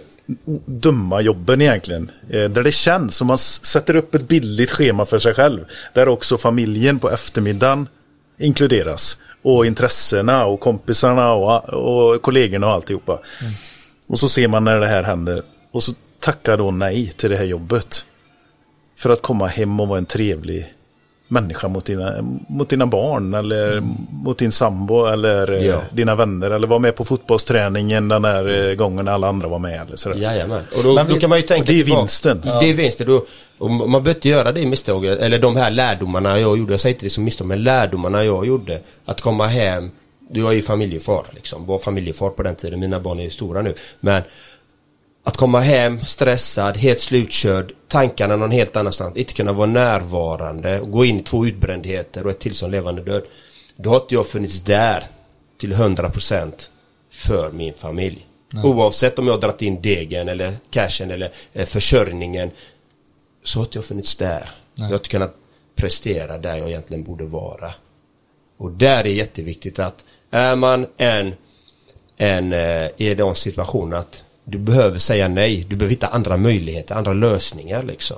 dumma 0.66 1.22
jobben 1.22 1.62
egentligen. 1.62 2.12
Eh, 2.30 2.50
där 2.50 2.64
det 2.64 2.72
känns 2.72 3.16
som 3.16 3.28
man 3.28 3.38
sätter 3.38 3.96
upp 3.96 4.16
ett 4.16 4.28
billigt 4.28 4.72
schema 4.72 5.06
för 5.06 5.20
sig 5.20 5.34
själv. 5.34 5.66
Där 5.94 6.08
också 6.08 6.38
familjen 6.38 7.00
på 7.00 7.10
eftermiddagen 7.12 7.88
inkluderas. 8.38 9.18
Och 9.42 9.66
intressena 9.66 10.46
och 10.46 10.60
kompisarna 10.60 11.34
och, 11.34 11.70
och 11.70 12.22
kollegorna 12.22 12.68
och 12.68 12.74
alltihopa. 12.74 13.20
Och 14.08 14.20
så 14.20 14.30
ser 14.30 14.48
man 14.48 14.64
när 14.64 14.80
det 14.80 14.88
här 14.88 15.04
händer. 15.04 15.44
Och 15.72 15.84
så 15.84 15.94
tackar 16.20 16.58
då 16.58 16.72
nej 16.72 17.14
till 17.16 17.30
det 17.30 17.38
här 17.38 17.46
jobbet. 17.46 18.06
För 18.98 19.10
att 19.10 19.22
komma 19.22 19.48
hem 19.48 19.80
och 19.80 19.88
vara 19.88 19.98
en 19.98 20.06
trevlig 20.06 20.74
människa 21.32 21.68
mot 21.68 21.86
dina, 21.86 22.14
mot 22.48 22.70
dina 22.70 22.86
barn 22.86 23.34
eller 23.34 23.84
mot 24.24 24.38
din 24.38 24.52
sambo 24.52 25.06
eller 25.06 25.52
eh, 25.54 25.66
Ja. 25.66 25.82
dina 25.92 26.16
vänner 26.16 26.52
eller 26.52 26.68
vara 26.68 26.80
med 26.80 26.96
på 26.96 27.06
fotbollsträningen 27.06 28.08
den 28.08 28.26
här 28.26 28.70
eh, 28.70 28.76
gången 28.76 29.08
alla 29.08 29.28
andra 29.28 29.48
var 29.48 29.60
med. 29.60 29.82
Eller 29.88 29.96
sådär. 29.96 30.16
Jajamän. 30.18 30.64
Och 30.78 30.84
då, 30.84 30.94
Men 30.94 31.08
vi- 31.08 31.14
då 31.14 31.20
kan 31.20 31.30
man 31.30 31.40
ju 31.40 31.44
tänka 31.46 31.72
det 31.72 31.80
är 31.80 31.84
tillbaka. 31.84 32.02
vinsten. 32.02 32.42
Det 32.42 32.70
är 32.70 32.74
vinsten. 32.74 33.08
Då, 33.08 33.26
och 33.58 33.72
man 33.72 33.90
behöver 33.92 34.10
inte 34.10 34.30
göra 34.30 34.52
det 34.52 34.66
misstaget, 34.66 35.20
eller 35.20 35.40
de 35.40 35.56
här 35.56 35.72
lärdomarna 35.72 36.40
jag 36.40 36.58
gjorde. 36.58 36.74
Jag 36.74 36.80
säger 36.80 36.94
inte 36.96 37.06
det 37.06 37.10
som 37.10 37.24
misstag, 37.24 37.48
men 37.48 37.64
lärdomarna 37.64 38.24
jag 38.24 38.46
gjorde. 38.46 38.80
Att 39.06 39.22
komma 39.22 39.48
hem. 39.48 39.92
Du 40.32 40.48
är 40.48 40.52
ju 40.52 40.62
familjefar 40.62 41.26
liksom. 41.32 41.66
Var 41.66 41.78
familjefar 41.78 42.30
på 42.30 42.44
den 42.44 42.56
tiden. 42.56 42.80
Mina 42.80 43.00
barn 43.00 43.20
är 43.20 43.24
ju 43.24 43.30
stora 43.30 43.62
nu. 43.62 43.74
Men 44.00 44.22
att 45.24 45.38
komma 45.38 45.60
hem 45.60 46.06
stressad, 46.06 46.78
helt 46.78 47.00
slutkörd, 47.00 47.74
tankarna 47.88 48.36
någon 48.36 48.52
helt 48.52 48.76
annanstans, 48.76 49.18
inte 49.18 49.34
kunna 49.34 49.54
vara 49.54 49.68
närvarande, 49.68 50.80
och 50.80 50.92
gå 50.92 51.06
in 51.06 51.20
i 51.20 51.24
två 51.24 51.46
utbrändheter 51.46 52.26
och 52.26 52.32
ett 52.32 52.40
tillstånd 52.40 52.72
levande 52.72 53.02
död. 53.02 53.24
Då 53.76 53.90
har 53.90 53.98
inte 53.98 54.16
jag 54.16 54.28
funnits 54.28 54.62
där 54.62 55.04
till 55.58 55.74
100% 55.74 56.52
för 57.10 57.52
min 57.52 57.74
familj. 57.74 58.26
Oavsett 58.64 59.20
om 59.20 59.28
jag 59.28 59.34
har 59.34 59.42
dragit 59.42 59.62
in 59.62 59.82
degen 59.82 60.30
eller 60.30 60.54
cashen 60.70 61.12
eller 61.12 61.32
eh, 61.54 61.66
försörjningen 61.66 62.52
så 63.44 63.60
har 63.60 63.66
inte 63.66 63.78
jag 63.78 63.86
funnits 63.86 64.16
där. 64.16 64.50
Jag 64.76 64.86
har 64.86 64.94
inte 64.94 65.10
kunnat 65.10 65.36
prestera 65.76 66.38
där 66.38 66.58
jag 66.58 66.70
egentligen 66.70 67.04
borde 67.04 67.26
vara. 67.26 67.74
Och 68.58 68.72
där 68.72 68.98
är 68.98 69.10
jätteviktigt 69.10 69.80
att 69.80 70.06
är 70.32 70.56
man 70.56 70.88
en, 70.98 71.34
en 72.18 72.54
eh, 72.54 72.90
i 72.98 73.16
den 73.16 73.36
situationen 73.36 74.00
att 74.00 74.24
du 74.50 74.58
behöver 74.58 75.00
säga 75.00 75.28
nej, 75.28 75.66
du 75.70 75.76
behöver 75.76 75.90
hitta 75.90 76.08
andra 76.08 76.38
möjligheter, 76.38 76.96
andra 76.96 77.14
lösningar 77.14 77.84
liksom. 77.84 78.18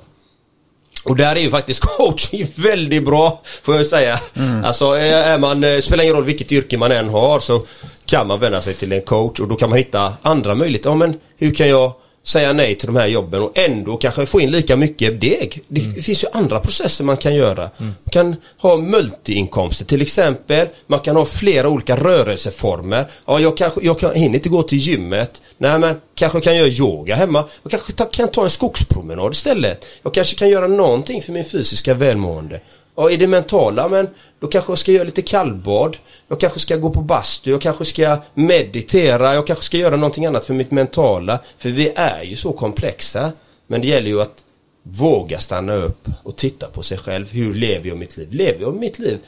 Och 1.06 1.16
där 1.16 1.36
är 1.36 1.40
ju 1.40 1.50
faktiskt 1.50 1.80
coaching 1.98 2.48
väldigt 2.56 3.06
bra, 3.06 3.42
får 3.64 3.76
jag 3.76 3.86
säga. 3.86 4.20
Alltså 4.64 4.86
är 4.86 5.38
man, 5.38 5.64
eh, 5.64 5.80
spelar 5.80 6.04
ingen 6.04 6.16
roll 6.16 6.24
vilket 6.24 6.52
yrke 6.52 6.78
man 6.78 6.92
än 6.92 7.10
har 7.10 7.40
så 7.40 7.66
kan 8.06 8.28
man 8.28 8.40
vända 8.40 8.62
sig 8.62 8.74
till 8.74 8.92
en 8.92 9.02
coach 9.02 9.40
och 9.40 9.48
då 9.48 9.56
kan 9.56 9.70
man 9.70 9.78
hitta 9.78 10.14
andra 10.22 10.56
möjligheter. 10.56 10.90
Ja 10.90 10.96
men 10.96 11.20
hur 11.38 11.52
kan 11.52 11.70
jag 11.70 11.94
säga 12.24 12.54
nej 12.54 12.76
till 12.76 12.88
de 12.88 12.96
här 12.96 13.08
jobben 13.08 13.42
och 13.42 13.58
ändå 13.58 13.98
kanske 13.98 14.26
få 14.26 14.42
in 14.42 14.52
lika 14.52 14.76
mycket 14.76 15.22
deg. 15.22 15.64
Det 15.68 16.02
finns 16.02 16.24
ju 16.24 16.28
andra 16.34 16.60
processer 16.60 17.04
man 17.04 17.18
kan 17.18 17.36
göra. 17.36 17.70
Man 17.78 17.96
kan 18.12 18.36
ha 18.58 18.78
multiinkomster 18.78 19.86
till 19.86 20.02
exempel. 20.02 20.68
Man 20.88 21.00
kan 21.00 21.16
ha 21.16 21.26
flera 21.26 21.70
olika 21.70 21.96
rörelseformer. 21.96 23.08
Ja, 23.26 23.40
jag 23.40 23.58
kanske, 23.58 23.82
jag 23.84 24.00
kan, 24.00 24.16
hinner 24.16 24.36
inte 24.36 24.50
gå 24.50 24.64
till 24.64 24.78
gymmet. 24.78 25.42
Nej, 25.58 25.80
men 25.80 25.96
kanske 26.16 26.42
kan 26.42 26.56
göra 26.56 26.68
yoga 26.68 27.16
hemma. 27.16 27.46
Jag 27.64 27.72
kanske 27.72 27.94
ta, 27.94 28.06
kan 28.06 28.28
ta 28.28 28.44
en 28.44 28.50
skogspromenad 28.50 29.34
istället. 29.34 29.86
Jag 30.04 30.14
kanske 30.14 30.36
kan 30.36 30.50
göra 30.50 30.68
någonting 30.68 31.22
för 31.22 31.32
min 31.32 31.46
fysiska 31.46 31.94
välmående. 31.94 32.60
Ja, 32.96 33.10
i 33.10 33.18
det 33.18 33.28
mentala, 33.28 33.88
men 33.88 34.10
då 34.40 34.48
kanske 34.48 34.72
jag 34.72 34.80
ska 34.80 34.92
göra 34.92 35.04
lite 35.04 35.22
kallbad. 35.22 35.98
Jag 36.28 36.40
kanske 36.40 36.60
ska 36.60 36.78
gå 36.78 36.90
på 36.90 37.02
bastu, 37.02 37.52
jag 37.52 37.62
kanske 37.62 37.86
ska 37.86 38.18
meditera, 38.34 39.34
jag 39.34 39.48
kanske 39.48 39.66
ska 39.66 39.78
göra 39.78 39.96
någonting 39.96 40.26
annat 40.26 40.46
för 40.46 40.54
mitt 40.54 40.72
mentala. 40.72 41.40
För 41.58 41.70
vi 41.70 41.92
är 41.96 42.24
ju 42.24 42.36
så 42.36 42.54
komplexa. 42.54 43.32
Men 43.68 43.82
det 43.82 43.88
gäller 43.88 44.08
ju 44.08 44.22
att 44.22 44.46
våga 44.84 45.40
stanna 45.40 45.74
upp 45.74 46.08
och 46.24 46.36
titta 46.36 46.68
på 46.68 46.84
sig 46.84 46.98
själv. 46.98 47.32
Hur 47.32 47.54
lever 47.54 47.90
jag 47.90 47.98
mitt 47.98 48.18
liv? 48.18 48.28
Lever 48.32 48.62
jag 48.62 48.76
mitt 48.76 49.00
liv? 49.00 49.20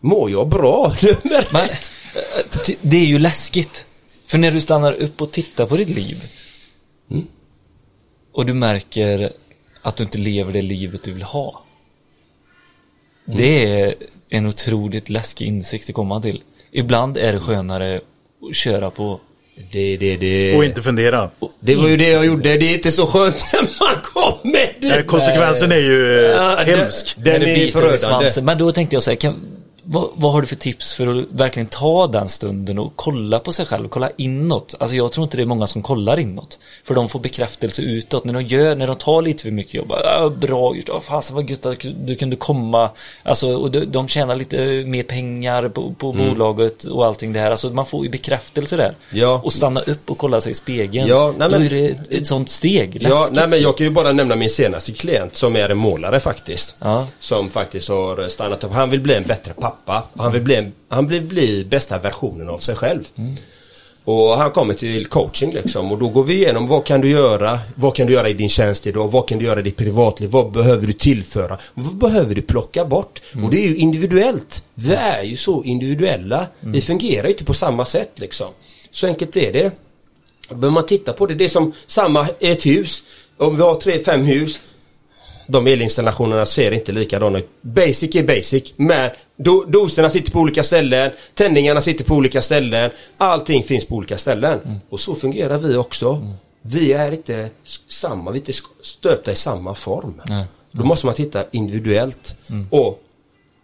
Mår 0.00 0.30
jag 0.30 0.48
bra? 0.48 0.94
Men 1.50 1.62
eh, 1.62 2.74
det 2.80 2.96
är 2.96 3.06
ju 3.06 3.18
läskigt. 3.18 3.86
För 4.26 4.38
när 4.38 4.50
du 4.50 4.60
stannar 4.60 4.92
upp 4.92 5.22
och 5.22 5.32
tittar 5.32 5.66
på 5.66 5.76
ditt 5.76 5.90
liv 5.90 6.24
och 8.32 8.46
du 8.46 8.54
märker 8.54 9.32
att 9.82 9.96
du 9.96 10.02
inte 10.02 10.18
lever 10.18 10.52
det 10.52 10.62
livet 10.62 11.02
du 11.02 11.12
vill 11.12 11.22
ha. 11.22 11.61
Det 13.36 13.80
är 13.80 13.94
en 14.30 14.46
otroligt 14.46 15.08
läskig 15.08 15.46
insikt 15.46 15.88
att 15.88 15.94
komma 15.94 16.20
till. 16.20 16.40
Ibland 16.72 17.16
är 17.18 17.32
det 17.32 17.40
skönare 17.40 18.00
att 18.50 18.56
köra 18.56 18.90
på 18.90 19.20
Det, 19.72 19.96
det, 19.96 20.16
det. 20.16 20.56
Och 20.56 20.64
inte 20.64 20.82
fundera. 20.82 21.30
Det 21.60 21.74
var 21.74 21.88
ju 21.88 21.96
det 21.96 22.10
jag 22.10 22.26
gjorde. 22.26 22.56
Det 22.56 22.70
är 22.70 22.74
inte 22.74 22.90
så 22.90 23.06
skönt 23.06 23.36
när 23.52 23.62
man 23.62 24.02
kommer 24.02 24.80
dit. 24.80 25.06
Konsekvensen 25.06 25.72
är 25.72 25.76
ju 25.76 26.20
eh, 26.20 26.30
Ja, 26.30 26.64
den- 26.66 26.78
hemsk. 26.78 27.14
Den 27.16 27.40
det 27.40 27.68
är 27.68 27.70
förödande. 27.70 28.30
Men 28.42 28.58
då 28.58 28.72
tänkte 28.72 28.96
jag 28.96 29.02
säga, 29.02 29.16
kan, 29.16 29.40
vad, 29.92 30.08
vad 30.14 30.32
har 30.32 30.40
du 30.40 30.46
för 30.46 30.56
tips 30.56 30.94
för 30.94 31.06
att 31.06 31.24
verkligen 31.30 31.66
ta 31.66 32.06
den 32.06 32.28
stunden 32.28 32.78
och 32.78 32.92
kolla 32.96 33.38
på 33.38 33.52
sig 33.52 33.66
själv, 33.66 33.88
kolla 33.88 34.10
inåt? 34.16 34.74
Alltså 34.80 34.96
jag 34.96 35.12
tror 35.12 35.24
inte 35.24 35.36
det 35.36 35.42
är 35.42 35.46
många 35.46 35.66
som 35.66 35.82
kollar 35.82 36.18
inåt. 36.18 36.58
För 36.84 36.94
de 36.94 37.08
får 37.08 37.20
bekräftelse 37.20 37.82
utåt. 37.82 38.24
När 38.24 38.34
de 38.34 38.42
gör, 38.42 38.76
när 38.76 38.86
de 38.86 38.96
tar 38.96 39.22
lite 39.22 39.42
för 39.42 39.50
mycket 39.50 39.74
jobb, 39.74 39.92
ah, 39.92 40.28
bra 40.28 40.76
gjort, 40.76 40.88
ah, 40.88 41.00
fasen 41.00 41.36
vad 41.36 41.50
gött 41.50 41.66
att 41.66 41.78
du 42.06 42.16
kunde 42.16 42.36
komma. 42.36 42.90
Alltså, 43.22 43.54
och 43.56 43.70
de, 43.70 43.84
de 43.84 44.08
tjänar 44.08 44.34
lite 44.34 44.84
mer 44.86 45.02
pengar 45.02 45.68
på, 45.68 45.94
på 45.98 46.12
bolaget 46.12 46.84
och 46.84 47.06
allting 47.06 47.32
det 47.32 47.40
här. 47.40 47.50
Alltså 47.50 47.70
man 47.70 47.86
får 47.86 48.04
ju 48.04 48.10
bekräftelse 48.10 48.76
där. 48.76 48.94
Ja. 49.10 49.40
Och 49.44 49.52
stanna 49.52 49.80
upp 49.80 50.10
och 50.10 50.18
kolla 50.18 50.40
sig 50.40 50.52
i 50.52 50.54
spegeln. 50.54 51.08
Ja, 51.08 51.34
nej, 51.38 51.48
Då 51.48 51.58
men- 51.58 51.66
är 51.66 51.70
det 51.70 51.86
ett, 51.88 52.12
ett 52.12 52.26
sånt 52.26 52.50
steg. 52.50 52.98
Ja, 53.02 53.08
Läskigt 53.08 53.36
nej 53.36 53.48
men 53.50 53.60
jag 53.62 53.76
kan 53.76 53.86
ju 53.86 53.90
bara 53.92 54.12
nämna 54.12 54.36
min 54.36 54.50
senaste 54.50 54.92
klient 54.92 55.36
som 55.36 55.56
är 55.56 55.68
en 55.68 55.78
målare 55.78 56.20
faktiskt. 56.20 56.76
Ja. 56.78 57.06
Som 57.18 57.48
faktiskt 57.50 57.88
har 57.88 58.28
stannat 58.28 58.64
upp. 58.64 58.72
Han 58.72 58.90
vill 58.90 59.00
bli 59.00 59.14
en 59.14 59.22
bättre 59.26 59.52
pappa. 59.52 59.81
Han 60.16 60.32
vill 60.32 60.42
bli, 60.42 60.70
han 60.88 61.06
vill 61.06 61.22
bli 61.22 61.64
bästa 61.64 61.98
versionen 61.98 62.48
av 62.48 62.58
sig 62.58 62.76
själv. 62.76 63.02
Och 64.04 64.28
han 64.36 64.50
kommer 64.50 64.74
till 64.74 65.06
coaching 65.06 65.52
liksom 65.52 65.92
och 65.92 65.98
då 65.98 66.08
går 66.08 66.24
vi 66.24 66.34
igenom 66.34 66.66
vad 66.66 66.84
kan 66.84 67.00
du 67.00 67.08
göra? 67.10 67.58
Vad 67.74 67.94
kan 67.94 68.06
du 68.06 68.12
göra 68.12 68.28
i 68.28 68.32
din 68.32 68.48
tjänst 68.48 68.86
idag? 68.86 69.10
Vad 69.10 69.28
kan 69.28 69.38
du 69.38 69.44
göra 69.44 69.60
i 69.60 69.62
ditt 69.62 69.76
privatliv? 69.76 70.30
Vad 70.30 70.52
behöver 70.52 70.86
du 70.86 70.92
tillföra? 70.92 71.58
Vad 71.74 71.96
behöver 71.96 72.34
du 72.34 72.42
plocka 72.42 72.84
bort? 72.84 73.20
Och 73.44 73.50
det 73.50 73.58
är 73.64 73.68
ju 73.68 73.76
individuellt. 73.76 74.64
Vi 74.74 74.94
är 74.94 75.22
ju 75.22 75.36
så 75.36 75.64
individuella. 75.64 76.46
Vi 76.60 76.80
fungerar 76.80 77.24
ju 77.24 77.30
inte 77.30 77.44
på 77.44 77.54
samma 77.54 77.84
sätt 77.84 78.10
liksom. 78.14 78.48
Så 78.90 79.06
enkelt 79.06 79.36
är 79.36 79.52
det. 79.52 79.72
Då 80.48 80.54
behöver 80.54 80.74
man 80.74 80.86
titta 80.86 81.12
på 81.12 81.26
det. 81.26 81.34
Det 81.34 81.44
är 81.44 81.48
som 81.48 81.72
samma 81.86 82.28
ett 82.40 82.66
hus. 82.66 83.02
Om 83.36 83.56
vi 83.56 83.62
har 83.62 83.74
tre, 83.74 84.04
fem 84.04 84.20
hus. 84.24 84.60
De 85.46 85.66
elinstallationerna 85.66 86.46
ser 86.46 86.72
inte 86.72 86.92
likadana 86.92 87.38
ut. 87.38 87.48
Basic 87.60 88.16
är 88.16 88.22
basic. 88.22 88.72
Men 88.76 89.10
do, 89.36 89.64
doserna 89.64 90.10
sitter 90.10 90.32
på 90.32 90.38
olika 90.38 90.62
ställen. 90.62 91.10
Tändningarna 91.34 91.80
sitter 91.80 92.04
på 92.04 92.14
olika 92.14 92.42
ställen. 92.42 92.90
Allting 93.18 93.62
finns 93.62 93.84
på 93.84 93.94
olika 93.94 94.18
ställen. 94.18 94.80
Och 94.88 95.00
så 95.00 95.14
fungerar 95.14 95.58
vi 95.58 95.76
också. 95.76 96.34
Vi 96.62 96.92
är 96.92 97.12
inte 97.12 97.50
samma, 97.88 98.30
vi 98.30 98.38
är 98.38 98.40
inte 98.40 98.52
stöpta 98.82 99.32
i 99.32 99.34
samma 99.34 99.74
form. 99.74 100.20
Nej. 100.28 100.44
Då 100.70 100.84
måste 100.84 101.06
man 101.06 101.14
titta 101.14 101.44
individuellt. 101.50 102.36
Och 102.70 103.02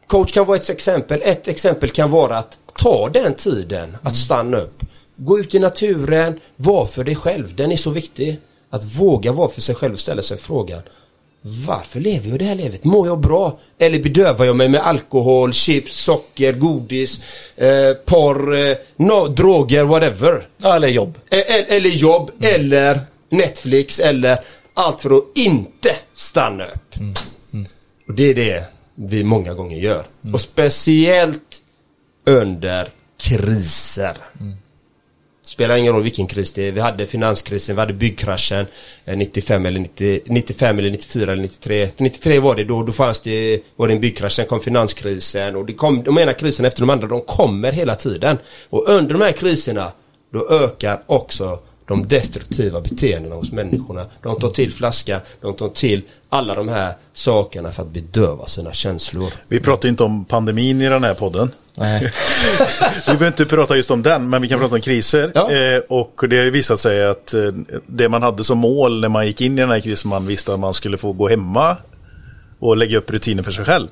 coach 0.06 0.32
kan 0.32 0.46
vara 0.46 0.56
ett 0.56 0.70
exempel. 0.70 1.20
Ett 1.24 1.48
exempel 1.48 1.90
kan 1.90 2.10
vara 2.10 2.38
att 2.38 2.58
ta 2.76 3.08
den 3.08 3.34
tiden 3.34 3.96
att 4.02 4.16
stanna 4.16 4.56
upp. 4.56 4.82
Gå 5.16 5.38
ut 5.38 5.54
i 5.54 5.58
naturen, 5.58 6.40
var 6.56 6.86
för 6.86 7.04
dig 7.04 7.14
själv. 7.14 7.54
Den 7.56 7.72
är 7.72 7.76
så 7.76 7.90
viktig. 7.90 8.40
Att 8.70 8.84
våga 8.84 9.32
vara 9.32 9.48
för 9.48 9.60
sig 9.60 9.74
själv 9.74 9.92
och 9.92 9.98
ställa 9.98 10.22
sig 10.22 10.38
frågan. 10.38 10.82
Varför 11.42 12.00
lever 12.00 12.28
jag 12.30 12.38
det 12.38 12.44
här 12.44 12.54
livet? 12.54 12.84
Mår 12.84 13.06
jag 13.06 13.20
bra? 13.20 13.58
Eller 13.78 14.02
bedövar 14.02 14.44
jag 14.44 14.56
mig 14.56 14.68
med 14.68 14.86
alkohol, 14.86 15.52
chips, 15.52 15.92
socker, 16.02 16.52
godis, 16.52 17.20
eh, 17.56 17.92
porr, 18.06 18.56
eh, 18.56 18.76
no, 18.96 19.28
droger, 19.28 19.84
whatever? 19.84 20.46
Eller 20.64 20.88
jobb. 20.88 21.18
E- 21.30 21.36
e- 21.36 21.66
Eller 21.76 21.90
jobb, 21.90 22.30
eller 22.40 23.00
Netflix, 23.30 24.00
eller 24.00 24.38
allt 24.74 25.00
för 25.00 25.16
att 25.18 25.24
inte 25.34 25.90
stanna 26.14 26.64
upp. 26.64 26.94
Och 28.08 28.14
det 28.14 28.30
är 28.30 28.34
det 28.34 28.64
vi 28.94 29.24
många 29.24 29.54
gånger 29.54 29.78
gör. 29.78 30.04
Och 30.34 30.40
speciellt 30.40 31.60
under 32.26 32.88
kriser. 33.22 34.16
Spelar 35.48 35.76
ingen 35.76 35.92
roll 35.92 36.02
vilken 36.02 36.26
kris 36.26 36.52
det 36.52 36.68
är. 36.68 36.72
Vi 36.72 36.80
hade 36.80 37.06
finanskrisen, 37.06 37.76
vi 37.76 37.80
hade 37.80 37.92
byggkraschen 37.92 38.66
eh, 39.04 39.16
95 39.16 39.66
eller 39.66 39.80
90, 39.80 40.20
95 40.26 40.78
eller 40.78 40.90
94 40.90 41.32
eller 41.32 41.42
93. 41.42 41.88
93 41.96 42.38
var 42.38 42.54
det 42.54 42.64
då, 42.64 42.82
då 42.82 42.92
fanns 42.92 43.20
det, 43.20 43.60
var 43.76 43.88
det 43.88 43.94
en 43.94 44.00
byggkrasch, 44.00 44.32
sen 44.32 44.46
kom 44.46 44.60
finanskrisen 44.60 45.56
och 45.56 45.66
det 45.66 45.72
kom, 45.72 46.02
de 46.02 46.18
ena 46.18 46.32
krisen 46.32 46.64
efter 46.64 46.80
de 46.80 46.90
andra, 46.90 47.06
de 47.06 47.20
kommer 47.20 47.72
hela 47.72 47.94
tiden. 47.94 48.38
Och 48.70 48.88
under 48.88 49.12
de 49.12 49.22
här 49.22 49.32
kriserna, 49.32 49.92
då 50.32 50.48
ökar 50.50 51.02
också 51.06 51.58
de 51.86 52.08
destruktiva 52.08 52.80
beteendena 52.80 53.34
hos 53.34 53.52
människorna. 53.52 54.06
De 54.22 54.38
tar 54.38 54.48
till 54.48 54.72
flaska, 54.72 55.20
de 55.40 55.54
tar 55.54 55.68
till 55.68 56.02
alla 56.28 56.54
de 56.54 56.68
här 56.68 56.94
sakerna 57.12 57.72
för 57.72 57.82
att 57.82 57.88
bedöva 57.88 58.46
sina 58.46 58.72
känslor. 58.72 59.32
Vi 59.48 59.60
pratar 59.60 59.88
inte 59.88 60.04
om 60.04 60.24
pandemin 60.24 60.82
i 60.82 60.88
den 60.88 61.04
här 61.04 61.14
podden. 61.14 61.50
Nej. 61.78 62.00
Vi 63.06 63.12
behöver 63.12 63.26
inte 63.26 63.46
prata 63.46 63.76
just 63.76 63.90
om 63.90 64.02
den, 64.02 64.30
men 64.30 64.42
vi 64.42 64.48
kan 64.48 64.58
prata 64.58 64.74
om 64.74 64.80
kriser. 64.80 65.32
Ja. 65.34 65.50
Eh, 65.50 65.78
och 65.88 66.24
det 66.28 66.36
har 66.36 66.44
ju 66.44 66.50
visat 66.50 66.80
sig 66.80 67.06
att 67.06 67.34
eh, 67.34 67.52
det 67.86 68.08
man 68.08 68.22
hade 68.22 68.44
som 68.44 68.58
mål 68.58 69.00
när 69.00 69.08
man 69.08 69.26
gick 69.26 69.40
in 69.40 69.58
i 69.58 69.60
den 69.60 69.70
här 69.70 69.80
krisen, 69.80 70.08
man 70.08 70.26
visste 70.26 70.54
att 70.54 70.60
man 70.60 70.74
skulle 70.74 70.98
få 70.98 71.12
gå 71.12 71.28
hemma 71.28 71.76
och 72.58 72.76
lägga 72.76 72.98
upp 72.98 73.10
rutiner 73.10 73.42
för 73.42 73.52
sig 73.52 73.64
själv. 73.64 73.88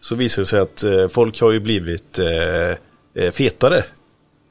Så 0.00 0.14
visar 0.14 0.42
det 0.42 0.46
sig 0.46 0.60
att 0.60 0.84
eh, 0.84 1.08
folk 1.08 1.40
har 1.40 1.52
ju 1.52 1.60
blivit 1.60 2.18
fetare. 3.32 3.84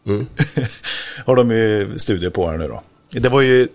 har 1.25 1.35
de 1.35 1.51
ju 1.51 1.99
studier 1.99 2.29
på 2.29 2.49
här 2.49 2.57
nu 2.57 2.67
då. 2.67 2.83
Det 3.11 3.29
var 3.29 3.41
ju 3.41 3.67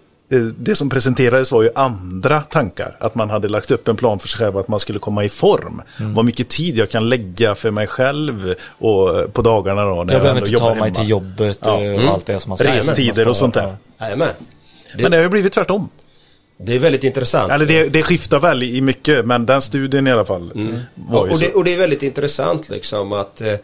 det 0.56 0.76
som 0.76 0.88
presenterades 0.88 1.52
var 1.52 1.62
ju 1.62 1.70
andra 1.74 2.40
tankar. 2.40 2.96
Att 3.00 3.14
man 3.14 3.30
hade 3.30 3.48
lagt 3.48 3.70
upp 3.70 3.88
en 3.88 3.96
plan 3.96 4.18
för 4.18 4.28
sig 4.28 4.38
själv 4.38 4.56
att 4.56 4.68
man 4.68 4.80
skulle 4.80 4.98
komma 4.98 5.24
i 5.24 5.28
form. 5.28 5.82
Vad 6.14 6.24
mycket 6.24 6.48
tid 6.48 6.76
jag 6.78 6.90
kan 6.90 7.08
lägga 7.08 7.54
för 7.54 7.70
mig 7.70 7.86
själv 7.86 8.54
och 8.78 9.32
på 9.32 9.42
dagarna 9.42 9.84
då. 9.84 10.04
När 10.04 10.12
Jag 10.12 10.22
behöver 10.22 10.40
inte 10.40 10.52
ta 10.58 10.74
mig 10.74 10.82
hemma. 10.82 10.94
till 10.94 11.08
jobbet 11.08 11.58
Ja. 11.62 11.82
eh, 11.82 12.04
och 12.04 12.14
allt 12.14 12.26
det 12.26 12.40
som 12.40 12.48
man 12.48 12.58
ska 12.58 12.68
Restider 12.76 13.28
och 13.28 13.36
sånt 13.36 13.54
där. 13.54 13.76
Jajamän. 14.00 14.28
Men 14.96 15.10
det 15.10 15.16
har 15.16 15.22
ju 15.24 15.28
blivit 15.28 15.52
tvärtom. 15.52 15.88
Det 16.62 16.74
är 16.74 16.78
väldigt 16.78 17.04
intressant. 17.04 17.52
Eller 17.52 17.66
det, 17.66 17.88
det 17.88 18.02
skiftar 18.02 18.40
väl 18.40 18.62
i 18.62 18.80
mycket, 18.80 19.26
men 19.26 19.46
den 19.46 19.62
studien 19.62 20.06
i 20.06 20.12
alla 20.12 20.24
fall 20.24 20.52
var 20.94 21.26
ju 21.26 21.32
och, 21.32 21.38
det, 21.38 21.52
och 21.54 21.64
det 21.64 21.74
är 21.74 21.78
väldigt 21.78 22.02
intressant 22.02 22.68
liksom 22.68 23.12
att 23.12 23.40
eh, 23.40 23.54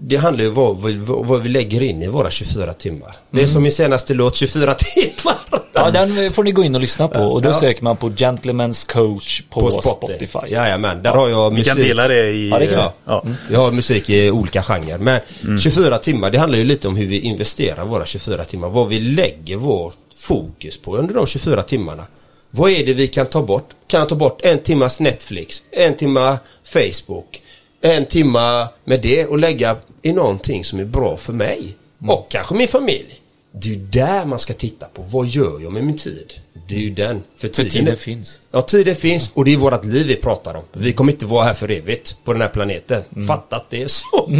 det 0.00 0.16
handlar 0.16 0.42
ju 0.44 0.48
om 0.48 0.54
vad, 0.54 0.82
vi- 0.82 0.96
vad 1.06 1.42
vi 1.42 1.48
lägger 1.48 1.82
in 1.82 2.02
i 2.02 2.06
våra 2.06 2.30
24 2.30 2.72
timmar. 2.74 3.16
Det 3.30 3.36
är 3.38 3.42
Mm. 3.42 3.52
som 3.54 3.62
min 3.62 3.72
senaste 3.72 4.14
låt, 4.14 4.36
24 4.36 4.74
timmar. 4.78 5.34
Ja, 5.72 5.90
den 5.90 6.32
får 6.32 6.44
ni 6.44 6.52
gå 6.52 6.64
in 6.64 6.74
och 6.74 6.80
lyssna 6.80 7.08
på. 7.08 7.18
Och 7.20 7.42
då 7.42 7.52
söker 7.52 7.84
man 7.84 7.96
på 7.96 8.10
Gentlemen's 8.10 8.92
Coach 8.92 9.42
på, 9.50 9.70
Spotify. 9.82 10.38
Jajamän, 10.48 11.02
där 11.02 11.10
har 11.10 11.28
jag 11.28 11.50
Vi 11.50 11.56
musik. 11.56 11.72
kan 11.72 11.82
dela 11.82 12.08
det 12.08 12.30
i... 12.30 12.48
Ja, 12.50 12.58
det 12.58 12.66
kan 12.66 12.76
vi. 12.78 12.84
ja. 13.04 13.24
Jag 13.50 13.60
har 13.60 13.70
musik 13.70 14.10
i 14.10 14.30
olika 14.30 14.62
genrer. 14.62 14.98
Men 14.98 15.20
Mm. 15.44 15.58
24 15.58 15.98
timmar, 15.98 16.30
det 16.30 16.38
handlar 16.38 16.58
ju 16.58 16.64
lite 16.64 16.88
om 16.88 16.96
hur 16.96 17.06
vi 17.06 17.18
investerar 17.20 17.84
våra 17.84 18.06
24 18.06 18.44
timmar. 18.44 18.68
Vad 18.68 18.88
vi 18.88 19.00
lägger 19.00 19.56
vår 19.56 19.92
fokus 20.14 20.76
på 20.80 20.96
under 20.96 21.14
de 21.14 21.26
24 21.26 21.62
timmarna. 21.62 22.04
Vad 22.50 22.70
är 22.70 22.86
det 22.86 22.92
vi 22.92 23.06
kan 23.08 23.26
ta 23.26 23.42
bort? 23.42 23.68
Kan 23.86 24.00
jag 24.00 24.08
ta 24.08 24.14
bort 24.14 24.40
en 24.42 24.58
timmas 24.58 25.00
Netflix, 25.00 25.62
en 25.70 25.96
timma 25.96 26.38
Facebook, 26.64 27.41
en 27.82 28.06
timma 28.06 28.68
med 28.84 29.02
det 29.02 29.26
och 29.26 29.38
lägga 29.38 29.76
i 30.02 30.12
någonting 30.12 30.64
som 30.64 30.80
är 30.80 30.84
bra 30.84 31.16
för 31.16 31.32
mig. 31.32 31.76
Och 32.08 32.26
kanske 32.30 32.54
min 32.54 32.68
familj. 32.68 33.20
Det 33.52 33.68
är 33.68 33.72
ju 33.72 33.80
där 33.80 34.26
man 34.26 34.38
ska 34.38 34.52
titta 34.52 34.86
på. 34.86 35.02
Vad 35.02 35.26
gör 35.26 35.60
jag 35.60 35.72
med 35.72 35.84
min 35.84 35.96
tid? 35.96 36.32
Det 36.68 36.74
är 36.74 36.80
ju 36.80 36.90
den. 36.90 37.22
För 37.36 37.48
För 37.48 37.54
tiden, 37.54 37.70
tiden 37.70 37.96
finns. 37.96 38.40
Ja, 38.50 38.62
tiden 38.62 38.96
finns 38.96 39.30
och 39.34 39.44
det 39.44 39.52
är 39.52 39.56
vårt 39.56 39.84
liv 39.84 40.06
vi 40.06 40.16
pratar 40.16 40.54
om. 40.54 40.62
Vi 40.72 40.92
kommer 40.92 41.12
inte 41.12 41.26
vara 41.26 41.44
här 41.44 41.54
för 41.54 41.70
evigt 41.70 42.16
på 42.24 42.32
den 42.32 42.42
här 42.42 42.48
planeten. 42.48 43.02
Fatta 43.28 43.56
att 43.56 43.70
det 43.70 43.82
är 43.82 43.88
så. 43.88 44.30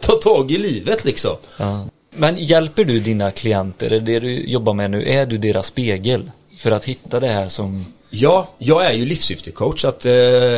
Ta 0.00 0.12
tag 0.12 0.50
i 0.50 0.58
livet 0.58 1.04
liksom. 1.04 1.36
Ja. 1.58 1.88
Men 2.10 2.36
hjälper 2.36 2.84
du 2.84 3.00
dina 3.00 3.30
klienter, 3.30 4.00
det 4.00 4.18
du 4.18 4.44
jobbar 4.44 4.74
med 4.74 4.90
nu, 4.90 5.08
är 5.08 5.26
du 5.26 5.38
deras 5.38 5.66
spegel? 5.66 6.30
För 6.58 6.70
att 6.70 6.84
hitta 6.84 7.20
det 7.20 7.28
här 7.28 7.48
som... 7.48 7.86
Ja, 8.16 8.48
jag 8.58 8.86
är 8.86 8.92
ju 8.92 9.04
livssyftecoach 9.04 9.80
så 9.80 9.88
att 9.88 10.06
eh, 10.06 10.12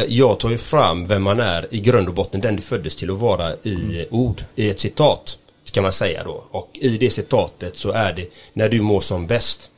jag 0.08 0.40
tar 0.40 0.50
ju 0.50 0.58
fram 0.58 1.06
vem 1.06 1.22
man 1.22 1.40
är 1.40 1.74
i 1.74 1.80
grund 1.80 2.08
och 2.08 2.14
botten, 2.14 2.40
den 2.40 2.56
du 2.56 2.62
föddes 2.62 2.96
till 2.96 3.10
att 3.10 3.18
vara 3.18 3.52
i 3.52 4.06
ord, 4.10 4.44
i 4.54 4.70
ett 4.70 4.80
citat. 4.80 5.38
Ska 5.64 5.82
man 5.82 5.92
säga 5.92 6.24
då. 6.24 6.44
Och 6.50 6.70
i 6.72 6.88
det 6.88 7.10
citatet 7.10 7.78
så 7.78 7.90
är 7.90 8.12
det 8.12 8.26
när 8.52 8.68
du 8.68 8.80
mår 8.80 9.00
som 9.00 9.26
bäst. 9.26 9.70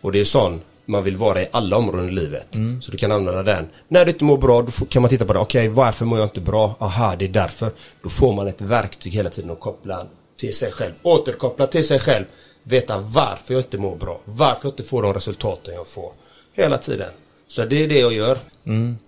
Och 0.00 0.12
det 0.12 0.20
är 0.20 0.24
sån 0.24 0.60
man 0.84 1.04
vill 1.04 1.16
vara 1.16 1.42
i 1.42 1.48
alla 1.52 1.76
områden 1.76 2.08
i 2.08 2.12
livet. 2.12 2.46
Så 2.80 2.90
du 2.90 2.98
kan 2.98 3.12
använda 3.12 3.42
den. 3.42 3.68
När 3.88 4.04
du 4.04 4.12
inte 4.12 4.24
mår 4.24 4.38
bra, 4.38 4.62
då 4.62 4.84
kan 4.86 5.02
man 5.02 5.08
titta 5.08 5.24
på 5.24 5.32
det. 5.32 5.38
Okej, 5.38 5.68
varför 5.68 6.04
mår 6.04 6.18
jag 6.18 6.26
inte 6.26 6.40
bra? 6.40 6.74
Aha, 6.78 7.16
det 7.18 7.24
är 7.24 7.28
därför. 7.28 7.70
Då 8.02 8.08
får 8.08 8.32
man 8.32 8.48
ett 8.48 8.60
verktyg 8.60 9.12
hela 9.12 9.30
tiden 9.30 9.50
att 9.50 9.60
koppla 9.60 10.06
till 10.36 10.54
sig 10.54 10.72
själv. 10.72 10.92
Återkoppla 11.02 11.66
till 11.66 11.86
sig 11.86 11.98
själv. 11.98 12.24
Veta 12.62 12.98
varför 12.98 13.54
jag 13.54 13.60
inte 13.60 13.78
mår 13.78 13.96
bra. 13.96 14.20
Varför 14.24 14.60
jag 14.62 14.72
inte 14.72 14.82
får 14.82 15.02
de 15.02 15.14
resultaten 15.14 15.74
jag 15.74 15.86
får. 15.86 16.12
Hela 16.54 16.78
tiden. 16.78 17.10
Så 17.54 17.64
det 17.64 17.84
är 17.84 17.88
det 17.88 17.98
jag 17.98 18.12
gör. 18.12 18.38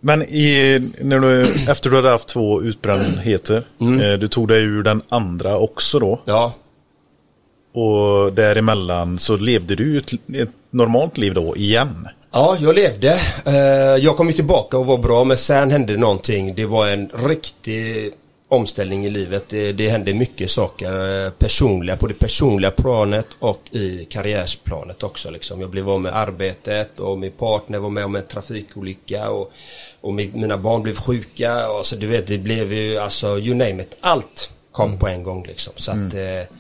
Men 0.00 0.22
i, 0.22 0.78
när 1.00 1.18
du, 1.20 1.42
efter 1.70 1.90
du 1.90 1.96
hade 1.96 2.09
haft 2.11 2.28
två 2.28 2.62
utbrändheter, 2.62 3.66
Mm. 3.80 4.00
eh, 4.00 4.18
du 4.18 4.28
tog 4.28 4.48
dig 4.48 4.62
ur 4.62 4.83
den 4.83 5.02
andra 5.09 5.59
också 5.59 5.98
då. 5.98 6.20
Ja, 6.24 6.52
Och 7.74 8.33
däremellan 8.33 9.18
så 9.18 9.37
levde 9.37 9.74
du 9.74 9.98
ett, 9.98 10.12
ett 10.35 10.48
normalt 10.70 11.18
liv 11.18 11.35
då 11.35 11.57
igen. 11.57 12.09
Ja, 12.33 12.57
jag 12.61 12.74
levde. 12.74 13.18
Eh, 13.46 13.54
Jag 14.04 14.16
kom 14.16 14.26
ju 14.26 14.33
tillbaka 14.33 14.78
och 14.78 14.87
var 14.87 14.98
bra 14.98 15.24
men 15.24 15.37
sen 15.37 15.70
hände 15.70 15.96
någonting. 15.96 16.54
Det 16.54 16.66
var 16.66 16.88
en 16.88 17.09
riktig 17.28 18.12
omställning 18.48 19.07
i 19.07 19.11
livet. 19.11 19.44
Det, 19.48 19.72
det 19.72 19.88
hände 19.88 20.14
mycket 20.14 20.50
saker 20.50 21.24
eh, 21.24 21.30
personliga, 21.30 21.96
på 21.96 22.07
det 22.07 22.14
personliga 22.14 22.70
planet 22.70 23.26
och 23.38 23.61
i 23.70 24.04
karriärsplanet 24.04 25.02
också. 25.02 25.30
Liksom. 25.30 25.61
Jag 25.61 25.70
blev 25.70 25.90
av 25.90 26.00
med 26.00 26.16
arbetet 26.16 27.00
och 27.00 27.18
min 27.18 27.33
partner 27.33 27.78
var 27.78 27.90
med 27.90 28.04
om 28.04 28.16
en 28.16 28.26
trafikolycka 28.26 29.30
och, 29.30 29.52
och 30.00 30.12
mi- 30.12 30.37
mina 30.37 30.59
barn 30.59 30.83
blev 30.83 30.96
sjuka. 30.96 31.68
Och 31.70 31.87
så 31.87 31.96
du 31.96 32.07
vet, 32.07 32.26
det 32.26 32.38
blev 32.38 32.72
ju 32.72 32.98
alltså 32.98 33.38
you 33.38 33.54
name 33.54 33.83
it. 33.83 33.96
Allt 34.00 34.50
kom 34.72 34.98
på 34.98 35.09
en 35.09 35.22
gång 35.22 35.44
liksom. 35.46 35.72
Så 35.76 35.90
att, 35.90 36.14
eh, 36.14 36.57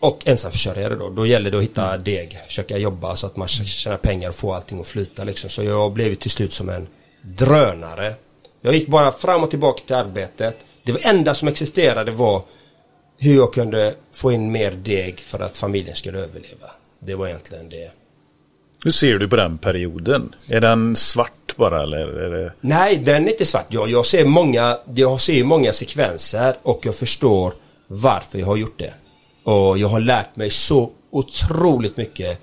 och 0.00 0.22
ensamförsörjare 0.28 0.94
då. 0.94 1.10
Då 1.10 1.26
gäller 1.26 1.50
det 1.50 1.56
att 1.56 1.62
hitta 1.62 1.96
deg. 1.96 2.38
Försöka 2.46 2.78
jobba 2.78 3.16
så 3.16 3.26
att 3.26 3.36
man 3.36 3.48
tjänar 3.48 3.96
pengar 3.96 4.28
och 4.28 4.34
får 4.34 4.54
allting 4.54 4.80
att 4.80 4.86
flyta 4.86 5.24
liksom. 5.24 5.50
Så 5.50 5.62
jag 5.62 5.92
blev 5.92 6.14
till 6.14 6.30
slut 6.30 6.52
som 6.52 6.68
en 6.68 6.88
drönare. 7.22 8.14
Jag 8.60 8.74
gick 8.74 8.88
bara 8.88 9.12
fram 9.12 9.42
och 9.42 9.50
tillbaka 9.50 9.82
till 9.86 9.96
arbetet. 9.96 10.56
Det 10.84 11.04
enda 11.04 11.34
som 11.34 11.48
existerade 11.48 12.10
var 12.10 12.42
hur 13.18 13.36
jag 13.36 13.52
kunde 13.52 13.94
få 14.12 14.32
in 14.32 14.52
mer 14.52 14.70
deg 14.70 15.20
för 15.20 15.40
att 15.40 15.58
familjen 15.58 15.96
skulle 15.96 16.18
överleva. 16.18 16.70
Det 17.00 17.14
var 17.14 17.28
egentligen 17.28 17.68
det. 17.68 17.90
Hur 18.84 18.90
ser 18.90 19.18
du 19.18 19.28
på 19.28 19.36
den 19.36 19.58
perioden? 19.58 20.34
Är 20.48 20.60
den 20.60 20.96
svart 20.96 21.56
bara 21.56 21.82
eller? 21.82 22.06
Det... 22.06 22.52
Nej, 22.60 22.96
den 22.96 23.26
är 23.26 23.30
inte 23.30 23.44
svart. 23.44 23.66
Jag, 23.68 23.90
jag 23.90 24.06
ser 24.06 24.24
många, 24.24 24.78
jag 24.94 25.20
ser 25.20 25.44
många 25.44 25.72
sekvenser 25.72 26.56
och 26.62 26.86
jag 26.86 26.96
förstår 26.96 27.54
varför 27.86 28.38
jag 28.38 28.46
har 28.46 28.56
gjort 28.56 28.78
det. 28.78 28.92
Och 29.44 29.78
jag 29.78 29.88
har 29.88 30.00
lärt 30.00 30.36
mig 30.36 30.50
så 30.50 30.90
otroligt 31.10 31.96
mycket. 31.96 32.40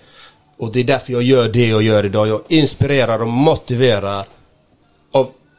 Och 0.57 0.71
det 0.71 0.79
är 0.79 0.83
därför 0.83 1.13
jag 1.13 1.23
gör 1.23 1.49
det 1.49 1.67
jag 1.67 1.83
gör 1.83 2.05
idag. 2.05 2.27
Jag 2.27 2.41
inspirerar 2.47 3.21
och 3.21 3.27
motiverar. 3.27 4.25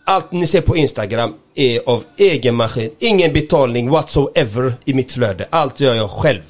Allt 0.08 0.32
ni 0.32 0.46
ser 0.46 0.60
på 0.60 0.76
Instagram 0.76 1.34
är 1.54 1.80
av 1.86 2.04
egen 2.16 2.54
maskin. 2.54 2.90
Ingen 2.98 3.32
betalning 3.32 3.90
whatsoever 3.90 4.74
i 4.84 4.94
mitt 4.94 5.12
flöde. 5.12 5.46
Allt 5.50 5.80
gör 5.80 5.94
jag 5.94 6.10
själv. 6.10 6.42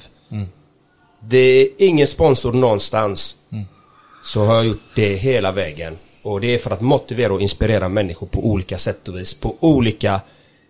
Det 1.19 1.37
är 1.37 1.67
ingen 1.77 2.07
sponsor 2.07 2.53
någonstans. 2.53 3.35
så 4.23 4.45
har 4.45 4.55
jag 4.55 4.65
gjort 4.65 4.81
det 4.95 5.15
hela 5.15 5.51
vägen. 5.51 5.97
Och 6.23 6.41
det 6.41 6.53
är 6.53 6.57
för 6.57 6.71
att 6.71 6.81
motivera 6.81 7.33
och 7.33 7.41
inspirera 7.41 7.89
människor 7.89 8.27
på 8.27 8.45
olika 8.45 8.77
sätt 8.77 9.07
och 9.07 9.17
vis. 9.17 9.33
På 9.33 9.55
olika 9.59 10.21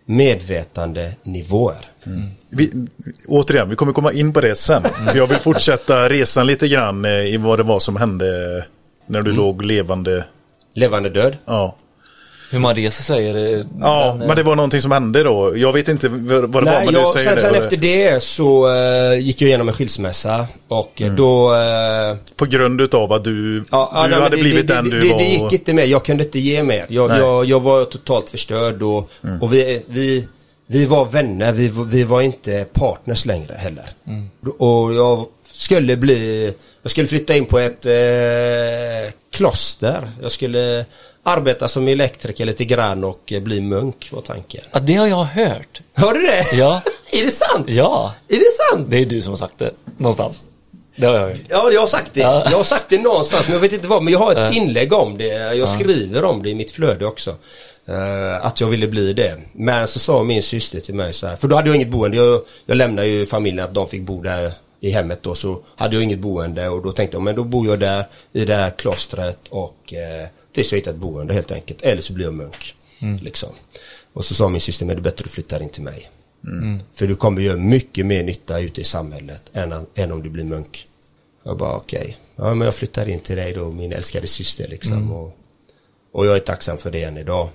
medvetande 0.04 1.14
nivåer. 1.22 1.86
Vi, 2.48 2.72
återigen, 3.28 3.70
vi 3.70 3.76
kommer 3.76 3.92
komma 3.92 4.12
in 4.12 4.32
på 4.32 4.40
det 4.40 4.54
sen. 4.54 4.82
För 4.82 5.18
Jag 5.18 5.26
vill 5.26 5.38
fortsätta 5.38 6.08
resan 6.08 6.46
lite 6.46 6.68
grann 6.68 7.04
eh, 7.04 7.10
i 7.10 7.36
vad 7.36 7.58
det 7.58 7.62
var 7.62 7.78
som 7.78 7.96
hände 7.96 8.64
när 9.06 9.22
du 9.22 9.32
låg 9.32 9.62
levande. 9.62 10.24
Levande 10.74 11.10
död. 11.10 11.36
Ja, 11.44 11.76
Hur 12.50 12.58
man 12.58 12.74
reser 12.76 13.02
sig 13.02 13.28
är 13.30 13.34
det... 13.34 13.66
ja 13.80 14.06
den, 14.12 14.22
eh, 14.22 14.26
men 14.26 14.36
det 14.36 14.42
var 14.42 14.56
någonting 14.56 14.80
som 14.80 14.90
hände 14.92 15.22
då. 15.22 15.56
Jag 15.56 15.72
vet 15.72 15.88
inte 15.88 16.08
vad 16.08 16.42
det 16.42 16.46
var, 16.46 16.62
Nej, 16.62 16.84
men 16.86 16.94
jag, 16.94 17.04
du 17.04 17.12
säger 17.12 17.26
sen, 17.26 17.34
det. 17.34 17.40
sen 17.40 17.54
efter 17.54 17.76
det 17.76 18.22
så 18.22 18.74
eh, 18.76 19.18
gick 19.20 19.40
jag 19.42 19.48
igenom 19.48 19.68
en 19.68 19.74
skilsmässa 19.74 20.46
och 20.68 21.00
Mm. 21.00 21.12
eh, 21.12 21.16
då... 21.16 21.54
eh, 21.54 22.16
På 22.36 22.46
grund 22.46 22.80
utav 22.80 23.12
att 23.12 23.24
du, 23.24 23.64
Ja, 23.70 23.90
du 23.94 24.00
nej, 24.00 24.10
men 24.10 24.22
hade 24.22 24.36
det, 24.36 24.42
blivit 24.42 24.66
det, 24.66 24.74
den 24.74 24.84
det, 24.84 24.90
du 24.90 25.00
det, 25.00 25.08
var. 25.12 25.18
Det 25.18 25.24
gick 25.24 25.52
inte 25.52 25.72
mer, 25.72 25.84
jag 25.84 26.04
kunde 26.04 26.24
inte 26.24 26.38
ge 26.38 26.62
mer. 26.62 26.86
Jag, 26.88 27.10
jag, 27.18 27.44
jag 27.44 27.60
var 27.60 27.84
totalt 27.84 28.30
förstörd 28.30 28.82
och, 28.82 29.10
och 29.40 29.52
vi, 29.54 29.82
vi, 29.86 30.28
vi 30.66 30.86
var 30.86 31.04
vänner, 31.04 31.52
vi, 31.52 31.72
vi 31.86 32.04
var 32.04 32.20
inte 32.22 32.66
partners 32.72 33.26
längre 33.26 33.54
heller. 33.58 33.84
Och 34.58 34.94
jag 34.94 35.26
skulle 35.52 35.96
bli, 35.96 36.52
jag 36.82 36.90
skulle 36.90 37.06
flytta 37.06 37.36
in 37.36 37.44
på 37.44 37.58
ett 37.58 37.86
eh, 37.86 39.12
kloster. 39.32 40.10
Jag 40.22 40.30
skulle 40.32 40.84
arbeta 41.22 41.68
som 41.68 41.88
elektriker 41.88 42.44
lite 42.44 42.64
grann 42.64 43.04
och 43.04 43.32
eh, 43.32 43.40
bli 43.40 43.60
munk 43.60 44.08
var 44.12 44.20
tanken. 44.20 44.64
Ja, 44.72 44.78
det 44.78 44.94
har 44.94 45.06
jag 45.06 45.24
hört. 45.24 45.80
Hör 45.94 46.14
du 46.14 46.20
det? 46.20 46.46
Ja. 46.52 46.82
Är 47.12 47.24
det 47.24 47.30
sant? 47.30 47.66
Ja, 47.68 48.14
Är 48.28 48.36
det 48.36 48.44
sant? 48.70 48.86
det 48.90 48.96
är 48.96 49.06
du 49.06 49.20
som 49.20 49.32
har 49.32 49.36
sagt 49.36 49.58
det. 49.58 49.70
Någonstans. 49.98 50.44
Det 50.96 51.06
har 51.06 51.14
jag 51.14 51.28
hört. 51.28 51.38
Ja, 51.48 51.70
jag 51.72 51.80
har 51.80 51.86
sagt 51.86 52.14
det. 52.14 52.20
Ja. 52.20 52.46
Jag 52.50 52.56
har 52.56 52.64
sagt 52.64 52.84
det 52.88 52.98
någonstans, 52.98 53.48
men 53.48 53.54
jag 53.54 53.60
vet 53.60 53.72
inte 53.72 53.88
vad. 53.88 54.02
Men 54.02 54.12
jag 54.12 54.18
har 54.18 54.34
ett 54.34 54.54
inlägg 54.54 54.92
om 54.92 55.18
det. 55.18 55.54
Jag 55.54 55.68
skriver 55.68 56.24
om 56.24 56.42
det 56.42 56.48
i 56.48 56.54
mitt 56.54 56.70
flöde 56.70 57.06
också. 57.06 57.34
Eh, 57.86 58.46
att 58.46 58.60
jag 58.60 58.68
ville 58.68 58.88
bli 58.88 59.12
det. 59.12 59.36
Men 59.52 59.88
så 59.88 59.98
sa 59.98 60.22
min 60.22 60.42
syster 60.42 60.80
till 60.80 60.94
mig 60.94 61.12
så 61.12 61.26
här, 61.26 61.36
för 61.36 61.48
då 61.48 61.56
hade 61.56 61.68
jag 61.68 61.76
inget 61.76 61.88
boende. 61.88 62.16
Jag, 62.16 62.40
jag 62.66 62.76
lämnade 62.76 63.08
ju 63.08 63.26
familjen 63.26 63.64
att 63.64 63.74
de 63.74 63.88
fick 63.88 64.02
bo 64.02 64.22
där 64.22 64.52
i 64.80 64.90
hemmet 64.90 65.22
då. 65.22 65.34
Så 65.34 65.62
hade 65.76 65.96
jag 65.96 66.02
inget 66.02 66.18
boende 66.18 66.68
och 66.68 66.82
då 66.82 66.92
tänkte 66.92 67.16
jag, 67.16 67.22
men 67.22 67.34
då 67.36 67.44
bor 67.44 67.66
jag 67.66 67.80
där 67.80 68.04
i 68.32 68.44
det 68.44 68.54
här 68.54 68.70
klostret 68.70 69.48
och 69.48 69.94
eh, 69.94 70.28
tills 70.52 70.72
jag 70.72 70.78
hittar 70.78 70.90
ett 70.90 70.96
boende 70.96 71.34
helt 71.34 71.52
enkelt. 71.52 71.82
Eller 71.82 72.02
så 72.02 72.12
blir 72.12 72.24
jag 72.24 72.34
munk. 72.34 72.74
Liksom. 73.22 73.48
Och 74.12 74.24
så 74.24 74.34
sa 74.34 74.48
min 74.48 74.60
syster, 74.60 74.86
men 74.86 74.96
det 74.96 75.00
är 75.00 75.02
bättre 75.02 75.22
att 75.22 75.24
du 75.24 75.30
flyttar 75.30 75.62
in 75.62 75.68
till 75.68 75.82
mig. 75.82 76.10
För 76.94 77.06
du 77.06 77.16
kommer 77.16 77.42
göra 77.42 77.56
mycket 77.56 78.06
mer 78.06 78.22
nytta 78.22 78.60
ute 78.60 78.80
i 78.80 78.84
samhället 78.84 79.42
än, 79.52 79.86
än 79.94 80.12
om 80.12 80.22
du 80.22 80.30
blir 80.30 80.44
munk. 80.44 80.88
Jag 81.42 81.56
bara 81.56 81.76
okej, 81.76 82.16
ja 82.36 82.54
men 82.54 82.64
jag 82.64 82.74
flyttar 82.74 83.08
in 83.08 83.20
till 83.20 83.36
dig 83.36 83.52
då, 83.52 83.70
min 83.70 83.92
älskade 83.92 84.26
syster 84.26 84.68
liksom. 84.68 85.12
Och, 85.12 85.36
och 86.12 86.26
jag 86.26 86.36
är 86.36 86.40
tacksam 86.40 86.78
för 86.78 86.90
det 86.90 87.02
än 87.02 87.16
idag. 87.16 87.48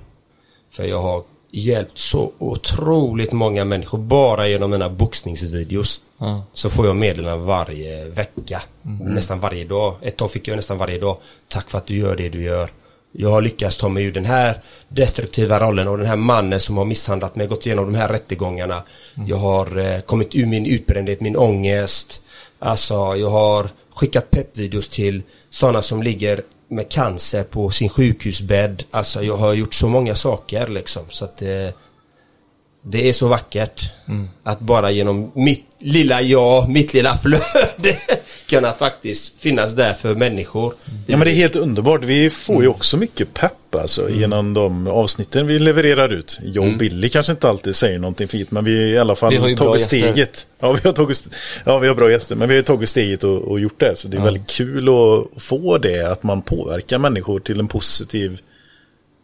För 0.71 0.83
jag 0.83 1.01
har 1.01 1.23
hjälpt 1.55 1.97
så 1.97 2.31
otroligt 2.37 3.31
många 3.31 3.65
människor 3.65 3.97
bara 3.97 4.47
genom 4.47 4.71
mina 4.71 4.89
boxningsvideos. 4.89 6.01
Ja. 6.17 6.43
Så 6.53 6.69
får 6.69 6.85
jag 6.85 6.95
meddelanden 6.95 7.45
varje 7.45 8.05
vecka. 8.09 8.61
Nästan 9.01 9.39
varje 9.39 9.65
dag. 9.65 9.95
Ett 10.01 10.17
tag 10.17 10.31
fick 10.31 10.47
jag 10.47 10.55
nästan 10.55 10.77
varje 10.77 10.99
dag. 10.99 11.17
Tack 11.47 11.69
för 11.69 11.77
att 11.77 11.85
du 11.85 11.97
gör 11.97 12.15
det 12.15 12.29
du 12.29 12.43
gör. 12.43 12.69
Jag 13.11 13.29
har 13.29 13.41
lyckats 13.41 13.77
ta 13.77 13.89
mig 13.89 14.03
ur 14.03 14.11
den 14.11 14.25
här 14.25 14.61
destruktiva 14.87 15.59
rollen 15.59 15.87
och 15.87 15.97
den 15.97 16.07
här 16.07 16.15
mannen 16.15 16.59
som 16.59 16.77
har 16.77 16.85
misshandlat 16.85 17.35
mig, 17.35 17.47
gått 17.47 17.65
igenom 17.65 17.85
de 17.85 17.97
här 17.97 18.09
rättegångarna. 18.09 18.83
Jag 19.27 19.37
har 19.37 19.77
eh, 19.77 19.99
kommit 19.99 20.35
ur 20.35 20.45
min 20.45 20.65
utbrändhet, 20.65 21.21
min 21.21 21.37
ångest. 21.37 22.21
Alltså, 22.59 22.93
jag 22.93 23.29
har 23.29 23.69
skickat 23.95 24.31
peppvideos 24.31 24.87
till 24.87 25.21
sådana 25.49 25.81
som 25.81 26.03
ligger 26.03 26.41
med 26.67 26.89
cancer 26.89 27.43
på 27.43 27.69
sin 27.69 27.89
sjukhusbädd. 27.89 28.83
Alltså, 28.91 29.23
jag 29.23 29.37
har 29.37 29.53
gjort 29.53 29.73
så 29.73 29.89
många 29.89 30.15
saker 30.15 30.67
liksom. 30.67 31.03
Så 31.09 31.25
att 31.25 31.41
eh, 31.41 31.69
det 32.87 33.09
är 33.09 33.13
så 33.13 33.27
vackert 33.27 33.91
att 34.43 34.59
bara 34.59 34.91
genom 34.91 35.31
mitt 35.35 35.65
lilla 35.79 36.21
jag, 36.21 36.69
mitt 36.69 36.93
lilla 36.93 37.17
flöde 37.17 37.97
kunna 38.49 38.71
faktiskt 38.71 39.41
finnas 39.41 39.73
där 39.73 39.93
för 39.93 40.15
människor. 40.15 40.73
Ja 41.07 41.17
men 41.17 41.27
det 41.27 41.31
är 41.31 41.35
helt 41.35 41.55
underbart. 41.55 42.03
Vi 42.03 42.29
får 42.29 42.63
ju 42.63 42.67
också 42.67 42.97
mycket 42.97 43.33
pepp 43.33 43.53
alltså 43.79 44.09
genom 44.09 44.53
de 44.53 44.87
avsnitten 44.87 45.47
vi 45.47 45.59
levererar 45.59 46.09
ut. 46.13 46.39
Jag 46.43 46.67
och 46.67 46.77
Billy 46.77 47.09
kanske 47.09 47.31
inte 47.31 47.49
alltid 47.49 47.75
säger 47.75 47.99
någonting 47.99 48.27
fint 48.27 48.51
men 48.51 48.65
vi 48.65 48.77
har 48.77 48.87
i 48.87 48.97
alla 48.97 49.15
fall 49.15 49.29
Vi 49.29 49.37
har 49.37 49.47
ju 49.47 49.55
tagit 49.55 49.81
steget. 49.81 50.47
Ja 50.59 50.71
vi 50.71 50.81
har 50.83 50.93
tagit 50.93 51.29
Ja 51.65 51.79
vi 51.79 51.87
har 51.87 51.95
bra 51.95 52.11
gäster 52.11 52.35
men 52.35 52.49
vi 52.49 52.55
har 52.55 52.63
tagit 52.63 52.89
steget 52.89 53.23
och, 53.23 53.41
och 53.41 53.59
gjort 53.59 53.79
det. 53.79 53.95
Så 53.95 54.07
det 54.07 54.17
är 54.17 54.21
väldigt 54.21 54.47
kul 54.47 54.89
att 54.89 55.43
få 55.43 55.77
det 55.77 56.11
att 56.11 56.23
man 56.23 56.41
påverkar 56.41 56.97
människor 56.97 57.39
till 57.39 57.59
en 57.59 57.67
positiv 57.67 58.41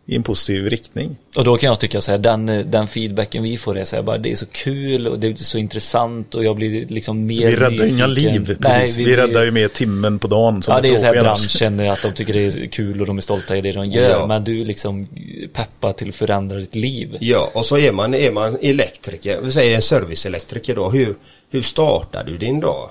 i 0.05 0.15
en 0.15 0.23
positiv 0.23 0.69
riktning. 0.69 1.17
Och 1.35 1.43
då 1.43 1.57
kan 1.57 1.67
jag 1.67 1.79
tycka 1.79 2.01
så 2.01 2.11
här, 2.11 2.17
den, 2.17 2.45
den 2.45 2.87
feedbacken 2.87 3.43
vi 3.43 3.57
får 3.57 3.77
är 3.77 3.83
så 3.85 3.95
här, 3.95 4.03
bara, 4.03 4.17
det 4.17 4.31
är 4.31 4.35
så 4.35 4.45
kul 4.45 5.07
och 5.07 5.19
det 5.19 5.27
är 5.27 5.35
så 5.35 5.57
intressant 5.57 6.35
och 6.35 6.43
jag 6.43 6.55
blir 6.55 6.85
liksom 6.87 7.25
mer 7.25 7.47
Vi 7.47 7.55
räddar 7.55 7.85
inga 7.85 8.07
nyfiken. 8.07 8.33
liv. 8.33 8.57
Nej, 8.59 8.79
Precis. 8.79 8.97
vi, 8.97 9.15
räddar 9.15 9.43
ju 9.43 9.51
mer 9.51 9.67
timmen 9.67 10.19
på 10.19 10.27
dagen. 10.27 10.63
Som 10.63 10.75
Ja 10.75 10.81
det 10.81 10.89
är 10.89 10.97
så 10.97 11.05
här 11.05 11.13
branschen, 11.21 11.89
att 11.89 12.01
de 12.01 12.13
tycker 12.13 12.33
det 12.33 12.39
är 12.45 12.67
kul 12.67 13.01
och 13.01 13.07
de 13.07 13.17
är 13.17 13.21
stolta 13.21 13.57
i 13.57 13.61
det 13.61 13.71
de 13.71 13.89
gör. 13.91 14.09
Ja. 14.09 14.25
Men 14.25 14.43
du 14.43 14.65
liksom 14.65 15.07
peppar 15.53 15.93
till 15.93 16.09
att 16.09 16.15
förändra 16.15 16.57
ditt 16.57 16.75
liv. 16.75 17.17
Ja, 17.19 17.51
och 17.53 17.65
så 17.65 17.77
är 17.77 17.91
man, 17.91 18.13
är 18.13 18.31
man 18.31 18.57
elektriker, 18.61 19.41
vi 19.41 19.51
säger 19.51 19.75
en 19.75 19.81
serviceelektriker 19.81 20.75
då. 20.75 20.89
Hur, 20.89 21.15
hur 21.51 21.61
startar 21.61 22.23
du 22.23 22.37
din 22.37 22.59
dag? 22.59 22.89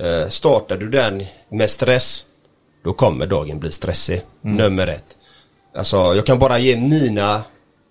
Eh, 0.00 0.28
startar 0.28 0.76
du 0.76 0.88
den 0.88 1.24
med 1.50 1.70
stress, 1.70 2.24
då 2.84 2.92
kommer 2.92 3.26
dagen 3.26 3.58
bli 3.58 3.72
stressig. 3.72 4.20
Nummer 4.40 4.86
ett. 4.86 5.16
Alltså, 5.78 5.96
jag 5.96 6.26
kan 6.26 6.38
bara 6.38 6.58
ge 6.58 6.76
mina 6.76 7.42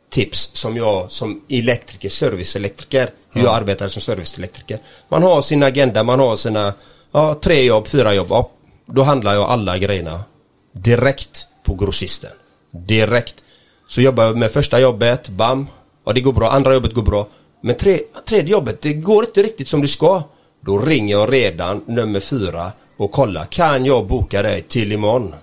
tips 0.09 0.51
som 0.53 0.77
jag 0.77 1.11
som 1.11 1.41
elektriker, 1.49 2.09
serviceelektriker, 2.09 3.09
hur 3.31 3.43
jag 3.43 3.55
arbetar 3.55 3.87
som 3.87 4.01
serviceelektriker. 4.01 4.79
Man 5.09 5.23
har 5.23 5.41
sin 5.41 5.63
agenda, 5.63 6.03
man 6.03 6.19
har 6.19 6.35
sina 6.35 6.73
ja, 7.11 7.39
tre 7.41 7.65
jobb, 7.65 7.87
fyra 7.87 8.13
jobb. 8.13 8.27
Ja, 8.29 8.49
då 8.85 9.03
handlar 9.03 9.33
jag 9.33 9.49
alla 9.49 9.77
grejerna 9.77 10.23
direkt 10.71 11.47
på 11.63 11.75
grossisten. 11.75 12.31
Direkt. 12.71 13.43
Så 13.87 14.01
jobbar 14.01 14.23
jag 14.23 14.37
med 14.37 14.51
första 14.51 14.79
jobbet, 14.79 15.29
bam. 15.29 15.67
Ja, 16.05 16.13
det 16.13 16.21
går 16.21 16.33
bra. 16.33 16.49
Andra 16.51 16.73
jobbet 16.73 16.93
går 16.93 17.01
bra. 17.01 17.27
Men 17.61 17.75
tre, 17.75 17.99
tredje 18.27 18.51
jobbet, 18.51 18.81
det 18.81 18.93
går 18.93 19.25
inte 19.25 19.43
riktigt 19.43 19.67
som 19.67 19.81
det 19.81 19.87
ska. 19.87 20.23
Då 20.61 20.79
ringer 20.79 21.15
jag 21.15 21.33
redan 21.33 21.83
nummer 21.87 22.19
fyra 22.19 22.71
och 22.97 23.11
kollar. 23.11 23.45
Kan 23.45 23.85
jag 23.85 24.07
boka 24.07 24.41
dig 24.41 24.61
till 24.61 24.91
imorgon? 24.91 25.35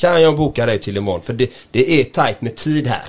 Kan 0.00 0.22
jag 0.22 0.36
boka 0.36 0.66
dig 0.66 0.78
till 0.78 0.96
imorgon? 0.96 1.22
För 1.22 1.32
det, 1.32 1.50
det 1.72 2.00
är 2.00 2.04
tajt 2.04 2.40
med 2.40 2.56
tid 2.56 2.86
här. 2.86 3.02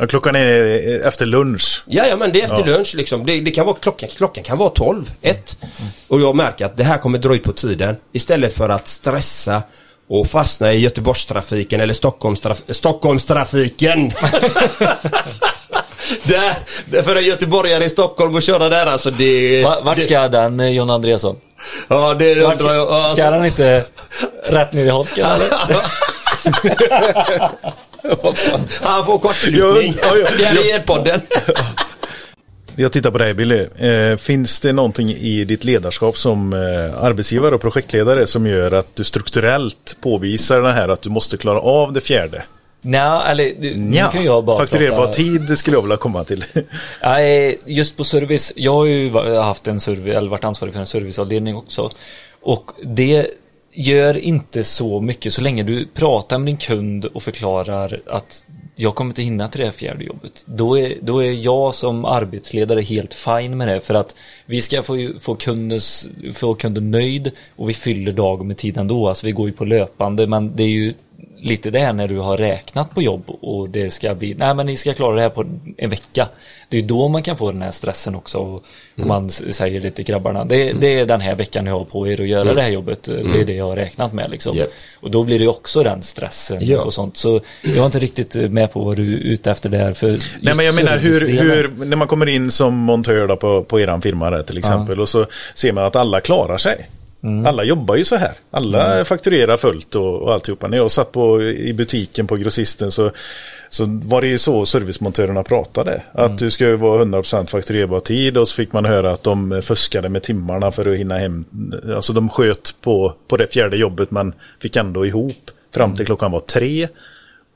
Ja, 0.00 0.06
klockan 0.06 0.36
är 0.36 1.06
efter 1.06 1.26
lunch. 1.26 1.82
Ja, 1.86 2.16
men 2.16 2.32
det 2.32 2.40
är 2.40 2.44
efter 2.44 2.58
Ja. 2.58 2.64
lunch 2.66 2.94
liksom. 2.94 3.26
Det, 3.26 3.40
det 3.40 3.50
kan 3.50 3.66
vara 3.66 3.76
klockan, 3.80 4.08
klockan 4.16 4.44
kan 4.44 4.58
vara 4.58 4.70
12, 4.70 5.10
1. 5.22 5.58
Och 6.08 6.20
jag 6.20 6.36
märker 6.36 6.64
att 6.64 6.76
det 6.76 6.84
här 6.84 6.98
kommer 6.98 7.18
dra 7.18 7.34
ut 7.34 7.42
på 7.44 7.52
tiden. 7.52 7.96
Istället 8.12 8.54
för 8.54 8.68
att 8.68 8.88
stressa 8.88 9.62
och 10.08 10.26
fastna 10.26 10.72
i 10.72 10.78
Göteborgstrafiken 10.78 11.80
eller 11.80 11.94
Stockholmstraf 11.94 12.62
Stockholmstrafiken. 12.68 14.12
där, 16.24 16.54
där 16.90 17.02
för 17.02 17.16
en 17.16 17.24
göteborgare 17.24 17.84
i 17.84 17.90
Stockholm 17.90 18.34
och 18.34 18.42
köra 18.42 18.68
där 18.68 18.86
alltså 18.86 19.10
det... 19.10 19.62
Va- 19.64 19.80
Vart 19.84 19.96
det, 19.96 20.02
ska 20.02 20.28
den 20.28 20.60
eh, 20.60 20.70
John 20.72 20.90
Andreasson? 20.90 21.36
Ja, 21.88 22.14
det 22.14 22.34
Vart, 22.34 22.52
undrar 22.60 22.74
jag. 22.74 22.88
Alltså, 22.88 23.16
ska 23.16 23.30
han 23.30 23.46
inte 23.46 23.84
rätt 24.44 24.72
ner 24.72 24.84
i 24.86 24.88
holken 24.88 25.26
eller? 25.30 25.48
Han 28.82 29.04
får 29.04 29.18
kortslutning. 29.18 29.94
Ja, 30.02 30.16
ja, 30.16 30.28
ja. 30.38 30.50
det 30.52 30.70
är 30.70 30.80
podden. 30.80 31.20
Jag 32.76 32.92
tittar 32.92 33.10
på 33.10 33.18
dig 33.18 33.34
Billy. 33.34 33.66
Eh, 33.78 34.16
finns 34.16 34.60
det 34.60 34.72
någonting 34.72 35.10
i 35.10 35.44
ditt 35.44 35.64
ledarskap 35.64 36.18
som 36.18 36.52
eh, 36.52 37.02
arbetsgivare 37.04 37.54
och 37.54 37.60
projektledare 37.60 38.26
som 38.26 38.46
gör 38.46 38.72
att 38.72 38.96
du 38.96 39.04
strukturellt 39.04 39.96
påvisar 40.00 40.60
det 40.60 40.72
här 40.72 40.88
att 40.88 41.02
du 41.02 41.10
måste 41.10 41.36
klara 41.36 41.60
av 41.60 41.92
det 41.92 42.00
fjärde? 42.00 42.42
Nja, 42.82 43.22
eller 43.26 43.52
du, 43.58 43.76
nu 43.76 44.04
kan 44.12 44.24
jag 44.24 44.44
bara 44.44 44.58
Fakturerbar 44.58 44.96
prata- 44.96 45.12
tid 45.12 45.58
skulle 45.58 45.76
jag 45.76 45.82
vilja 45.82 45.96
komma 45.96 46.24
till. 46.24 46.44
Nej, 47.02 47.58
just 47.64 47.96
på 47.96 48.04
service. 48.04 48.52
Jag 48.56 48.72
har 48.72 48.84
ju 48.84 49.10
haft 49.38 49.66
en 49.68 49.80
service, 49.80 50.16
eller 50.16 50.30
varit 50.30 50.44
ansvarig 50.44 50.74
för 50.74 50.80
en 50.80 50.86
serviceavdelning 50.86 51.56
också. 51.56 51.90
Och 52.42 52.70
det 52.84 53.26
gör 53.76 54.16
inte 54.16 54.64
så 54.64 55.00
mycket 55.00 55.32
så 55.32 55.42
länge 55.42 55.62
du 55.62 55.86
pratar 55.86 56.38
med 56.38 56.46
din 56.46 56.56
kund 56.56 57.04
och 57.04 57.22
förklarar 57.22 58.00
att 58.06 58.46
jag 58.78 58.94
kommer 58.94 59.10
inte 59.10 59.22
hinna 59.22 59.48
till 59.48 59.60
det 59.60 59.64
här 59.64 59.72
fjärde 59.72 60.04
jobbet. 60.04 60.44
Då 60.46 60.78
är, 60.78 60.94
då 61.02 61.24
är 61.24 61.32
jag 61.32 61.74
som 61.74 62.04
arbetsledare 62.04 62.80
helt 62.80 63.14
fine 63.14 63.56
med 63.56 63.68
det 63.68 63.80
för 63.80 63.94
att 63.94 64.16
vi 64.46 64.62
ska 64.62 64.82
få, 64.82 65.10
få, 65.20 65.34
kundens, 65.34 66.08
få 66.34 66.54
kunden 66.54 66.90
nöjd 66.90 67.30
och 67.56 67.68
vi 67.68 67.74
fyller 67.74 68.12
dagen 68.12 68.46
med 68.46 68.56
tid 68.56 68.76
ändå. 68.78 69.08
Alltså 69.08 69.26
vi 69.26 69.32
går 69.32 69.46
ju 69.46 69.52
på 69.52 69.64
löpande 69.64 70.26
men 70.26 70.56
det 70.56 70.62
är 70.62 70.68
ju 70.68 70.94
lite 71.38 71.70
det 71.70 71.78
här 71.78 71.92
när 71.92 72.08
du 72.08 72.18
har 72.18 72.36
räknat 72.36 72.94
på 72.94 73.02
jobb 73.02 73.24
och 73.28 73.70
det 73.70 73.90
ska 73.90 74.14
bli, 74.14 74.34
nej 74.34 74.54
men 74.54 74.66
ni 74.66 74.76
ska 74.76 74.94
klara 74.94 75.14
det 75.14 75.22
här 75.22 75.28
på 75.28 75.44
en 75.76 75.90
vecka. 75.90 76.28
Det 76.68 76.78
är 76.78 76.82
då 76.82 77.08
man 77.08 77.22
kan 77.22 77.36
få 77.36 77.52
den 77.52 77.62
här 77.62 77.70
stressen 77.70 78.14
också. 78.14 78.38
Och 78.38 78.64
Mm. 78.98 79.08
Man 79.08 79.30
säger 79.30 79.80
det 79.80 79.90
till 79.90 80.04
grabbarna, 80.04 80.44
det, 80.44 80.72
det 80.72 80.98
är 80.98 81.06
den 81.06 81.20
här 81.20 81.34
veckan 81.34 81.64
ni 81.64 81.70
har 81.70 81.84
på 81.84 82.08
er 82.08 82.20
att 82.20 82.26
göra 82.28 82.54
det 82.54 82.62
här 82.62 82.70
jobbet. 82.70 83.02
Det 83.02 83.40
är 83.40 83.44
det 83.44 83.54
jag 83.54 83.64
har 83.64 83.76
räknat 83.76 84.12
med 84.12 84.30
liksom. 84.30 84.52
Mm. 84.52 84.60
Japp. 84.60 84.70
Och 85.00 85.10
då 85.10 85.24
blir 85.24 85.38
det 85.38 85.46
också 85.48 85.82
den 85.82 86.02
stressen 86.02 86.58
Ja. 86.60 86.82
och 86.82 86.94
sånt. 86.94 87.16
Så 87.16 87.40
jag 87.62 87.76
är 87.76 87.86
inte 87.86 87.98
riktigt 87.98 88.34
med 88.34 88.72
på 88.72 88.84
vad 88.84 88.96
du 88.96 89.14
är 89.14 89.18
ute 89.18 89.50
efter 89.50 89.68
där. 89.68 89.94
För 89.94 90.18
Nej 90.40 90.54
men 90.54 90.66
jag 90.66 90.74
menar 90.74 90.98
hur, 90.98 91.28
hur, 91.28 91.84
när 91.84 91.96
man 91.96 92.08
kommer 92.08 92.26
in 92.28 92.50
som 92.50 92.74
montör 92.74 93.36
på, 93.36 93.64
på 93.64 93.80
eran 93.80 94.02
firma 94.02 94.30
där 94.30 94.42
till 94.42 94.58
exempel 94.58 95.00
och 95.00 95.08
så 95.08 95.26
ser 95.54 95.72
man 95.72 95.84
att 95.84 95.96
alla 95.96 96.20
klarar 96.20 96.58
sig. 96.58 96.86
Mm. 97.22 97.46
Alla 97.46 97.64
jobbar 97.64 97.96
ju 97.96 98.04
så 98.04 98.16
här. 98.16 98.32
Alla 98.50 99.04
fakturerar 99.04 99.56
fullt 99.56 99.94
och, 99.94 100.22
och 100.22 100.32
alltihopa. 100.32 100.68
När 100.68 100.76
jag 100.76 100.90
satt 100.90 101.12
på, 101.12 101.42
i 101.42 101.72
butiken 101.72 102.26
på 102.26 102.36
grossisten 102.36 102.90
så, 102.92 103.10
så 103.70 103.84
var 104.04 104.20
det 104.20 104.26
ju 104.28 104.38
så 104.38 104.66
servicemontörerna 104.66 105.42
pratade. 105.42 106.02
Att 106.12 106.26
Mm. 106.26 106.36
du 106.36 106.50
ska 106.50 106.64
ju 106.66 106.76
vara 106.76 107.04
100% 107.04 107.46
fakturerbar 107.46 108.00
tid 108.00 108.36
och 108.38 108.48
så 108.48 108.54
fick 108.56 108.72
man 108.72 108.84
höra 108.84 109.12
att 109.12 109.22
de 109.22 109.62
fuskade 109.64 110.08
med 110.08 110.22
timmarna 110.22 110.72
för 110.72 110.92
att 110.92 110.98
hinna 110.98 111.18
hem. 111.18 111.44
Alltså 111.94 112.12
de 112.12 112.28
sköt 112.28 112.74
på, 112.80 113.14
på 113.28 113.36
det 113.36 113.52
fjärde 113.52 113.76
jobbet 113.76 114.10
men 114.10 114.32
fick 114.60 114.76
ändå 114.76 115.06
ihop 115.06 115.50
fram 115.74 115.84
Mm. 115.84 115.96
till 115.96 116.06
klockan 116.06 116.32
var 116.32 116.40
tre. 116.40 116.88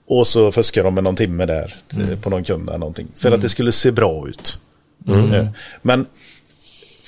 Och 0.09 0.27
så 0.27 0.53
fuskar 0.53 0.85
de 0.85 0.95
med 0.95 1.05
någon 1.05 1.17
timme 1.17 1.47
där 1.47 1.75
Mm. 1.97 2.19
på 2.21 2.31
någon 2.31 2.45
kund 2.45 2.69
eller 2.69 2.79
någonting. 2.79 3.09
För 3.17 3.33
att 3.33 3.43
det 3.43 3.49
skulle 3.49 3.73
se 3.73 3.91
bra 3.91 4.29
ut. 4.29 4.59
Men 5.83 6.07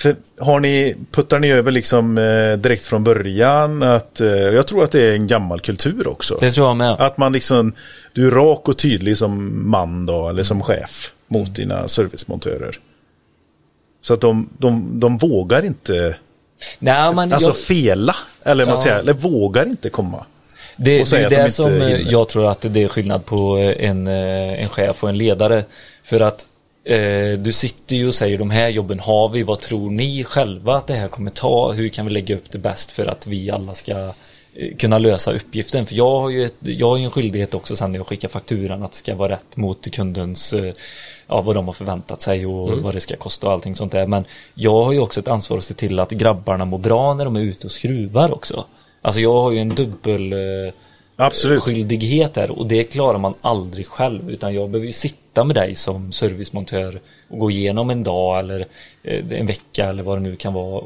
för, 0.03 0.17
har 0.38 0.61
ni, 0.61 0.97
puttar 1.11 1.38
ni 1.38 1.51
över 1.51 1.71
liksom 1.71 2.19
eh, 2.19 2.53
direkt 2.59 2.85
från 2.85 3.05
början 3.05 3.83
att, 3.83 4.21
eh, 4.21 4.29
jag 4.29 4.67
tror 4.67 4.85
att 4.85 4.91
det 4.91 5.03
är 5.03 5.12
en 5.12 5.27
gammal 5.27 5.61
kultur 5.61 6.09
också. 6.09 6.37
Det 6.41 6.51
tror 6.51 6.67
jag 6.67 6.77
med. 6.77 6.91
Att 6.93 7.17
man 7.19 7.33
liksom, 7.33 7.73
du 8.12 8.27
är 8.27 8.31
rak 8.31 8.69
och 8.69 8.79
tydlig 8.79 9.19
som 9.19 9.62
man 9.71 10.07
då, 10.07 10.29
eller 10.29 10.43
som 10.43 10.62
chef 10.62 11.12
mot 11.29 11.55
dina 11.55 11.88
servicemontörer. 11.88 12.79
Så 14.03 14.15
att 14.15 14.21
de, 14.21 14.49
de, 14.59 15.01
de 15.01 15.19
vågar 15.19 15.65
inte, 15.65 16.17
Nej, 16.79 17.15
men 17.15 17.33
alltså 17.33 17.49
jag, 17.49 17.57
fela, 17.57 18.15
eller 18.45 18.67
Ja. 18.67 18.77
säger, 18.77 18.99
eller 18.99 19.12
vågar 19.12 19.67
inte 19.67 19.91
komma. 19.91 20.25
Det, 20.77 20.85
det 20.85 21.17
är 21.17 21.29
de 21.29 21.35
det 21.35 21.41
inte 21.41 21.51
som 21.51 21.73
hinner. 21.73 22.05
jag 22.11 22.29
tror 22.29 22.51
att 22.51 22.61
det 22.69 22.83
är 22.83 22.88
skillnad 22.88 23.25
på 23.25 23.57
en, 23.79 24.07
eh, 24.07 24.62
en 24.62 24.69
chef 24.69 25.03
och 25.03 25.09
en 25.09 25.19
ledare. 25.19 25.65
För 26.05 26.21
att 26.21 26.47
eh, 26.85 27.38
du 27.38 27.53
sitter 27.53 27.97
ju 27.97 28.09
och 28.09 28.14
säger 28.14 28.38
de 28.38 28.51
här 28.51 28.68
jobben 28.68 29.01
har 29.01 29.29
vi, 29.29 29.42
vad 29.42 29.61
tror 29.61 29.90
ni 29.90 30.25
själva 30.25 30.77
att 30.77 30.87
det 30.87 30.95
här 30.95 31.09
kommer 31.09 31.31
ta? 31.31 31.73
Hur 31.73 31.88
kan 31.88 32.07
vi 32.07 32.12
lägga 32.12 32.35
upp 32.37 32.51
det 32.51 32.59
bäst 32.59 32.90
för 32.90 33.07
att 33.07 33.27
vi 33.27 33.51
alla 33.51 33.75
ska 33.75 33.92
eh, 33.92 34.77
kunna 34.79 34.99
lösa 34.99 35.33
uppgiften? 35.33 35.87
För 35.87 35.95
jag 35.95 36.21
har 36.21 36.31
ju, 36.31 36.45
ett, 36.45 36.55
jag 36.61 36.88
har 36.88 36.99
en 36.99 37.11
skyldighet 37.11 37.55
också 37.55 37.77
sen 37.77 37.92
när 37.92 37.99
jag 37.99 38.07
skickar 38.07 38.29
fakturan 38.29 38.83
att 38.83 38.92
det 38.92 38.99
ska 38.99 39.14
vara 39.14 39.33
rätt 39.33 39.57
mot 39.57 39.90
kundens, 39.90 40.53
eh, 40.53 40.75
ja 41.27 41.40
vad 41.40 41.57
de 41.57 41.66
har 41.66 41.73
förväntat 41.73 42.23
sig 42.23 42.47
och 42.47 42.68
Mm. 42.68 42.83
vad 42.83 42.95
det 42.95 43.01
ska 43.01 43.16
kosta 43.16 43.47
och 43.47 43.53
allting 43.53 43.77
sånt 43.77 43.92
där. 43.92 44.07
Men 44.07 44.25
jag 44.55 44.85
har 44.85 44.92
ju 44.92 44.99
också 44.99 45.21
ett 45.21 45.29
ansvar 45.29 45.59
att 45.59 45.64
se 45.64 45.75
till 45.75 45.99
att 46.01 46.11
grabbarna 46.11 46.64
mår 46.64 46.79
bra 46.79 47.14
när 47.14 47.25
de 47.25 47.37
är 47.37 47.40
ute 47.40 47.66
och 47.66 47.73
skruvar 47.73 48.35
också. 48.35 48.64
Alltså 49.03 49.21
jag 49.21 49.33
har 49.42 49.51
ju 49.53 49.59
en 49.59 49.68
dubbel 49.68 50.35
Absolut. 51.16 51.62
skyldighet 51.62 52.37
här 52.37 52.51
och 52.51 52.66
det 52.66 52.85
klarar 52.85 53.18
man 53.18 53.35
aldrig 53.40 53.87
själv 53.87 54.31
utan 54.31 54.55
jag 54.55 54.71
behöver 54.71 54.87
ju 54.87 54.92
sitta 54.92 55.22
med 55.35 55.57
dig 55.57 55.75
som 55.75 56.12
servicemontör 56.12 57.01
och 57.29 57.38
gå 57.38 57.51
igenom 57.51 57.90
en 57.90 58.03
dag 58.03 58.38
eller 58.38 58.66
eh, 59.03 59.25
en 59.31 59.47
vecka 59.47 59.85
eller 59.85 60.03
vad 60.03 60.16
det 60.16 60.23
nu 60.23 60.37
kan 60.37 60.53
vara 60.53 60.83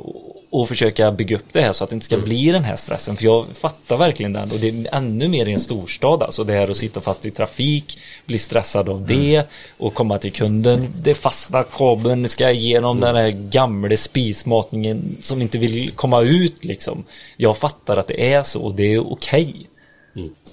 och, 0.50 0.68
försöka 0.68 1.12
bygga 1.12 1.36
upp 1.36 1.52
det 1.52 1.60
här 1.60 1.72
så 1.72 1.84
att 1.84 1.90
det 1.90 1.94
inte 1.94 2.06
ska 2.06 2.18
bli 2.18 2.52
den 2.52 2.64
här 2.64 2.76
stressen. 2.76 3.16
För 3.16 3.24
jag 3.24 3.46
fattar 3.52 3.96
verkligen 3.96 4.32
den 4.32 4.52
och 4.52 4.58
det 4.58 4.68
är 4.68 4.94
ännu 4.94 5.28
mer 5.28 5.46
i 5.46 5.52
en 5.52 5.60
storstad 5.60 6.22
alltså 6.22 6.44
det 6.44 6.52
här 6.52 6.70
att 6.70 6.76
sitta 6.76 7.00
fast 7.00 7.26
i 7.26 7.30
trafik 7.30 7.98
bli 8.26 8.38
stressad 8.38 8.88
av 8.88 9.06
det 9.06 9.42
och 9.76 9.94
komma 9.94 10.18
till 10.18 10.32
kunden. 10.32 10.92
Det 10.96 11.14
fastnar 11.14 11.62
kabeln 11.62 12.28
ska 12.28 12.50
igenom 12.50 13.00
den 13.00 13.16
här 13.16 13.30
gamla 13.30 13.96
spismatningen 13.96 15.16
som 15.20 15.42
inte 15.42 15.58
vill 15.58 15.90
komma 15.90 16.20
ut 16.20 16.64
liksom. 16.64 17.04
Jag 17.36 17.56
fattar 17.56 17.96
att 17.96 18.06
det 18.06 18.32
är 18.32 18.42
så 18.42 18.62
och 18.62 18.74
det 18.74 18.94
är 18.94 19.12
okej 19.12 19.66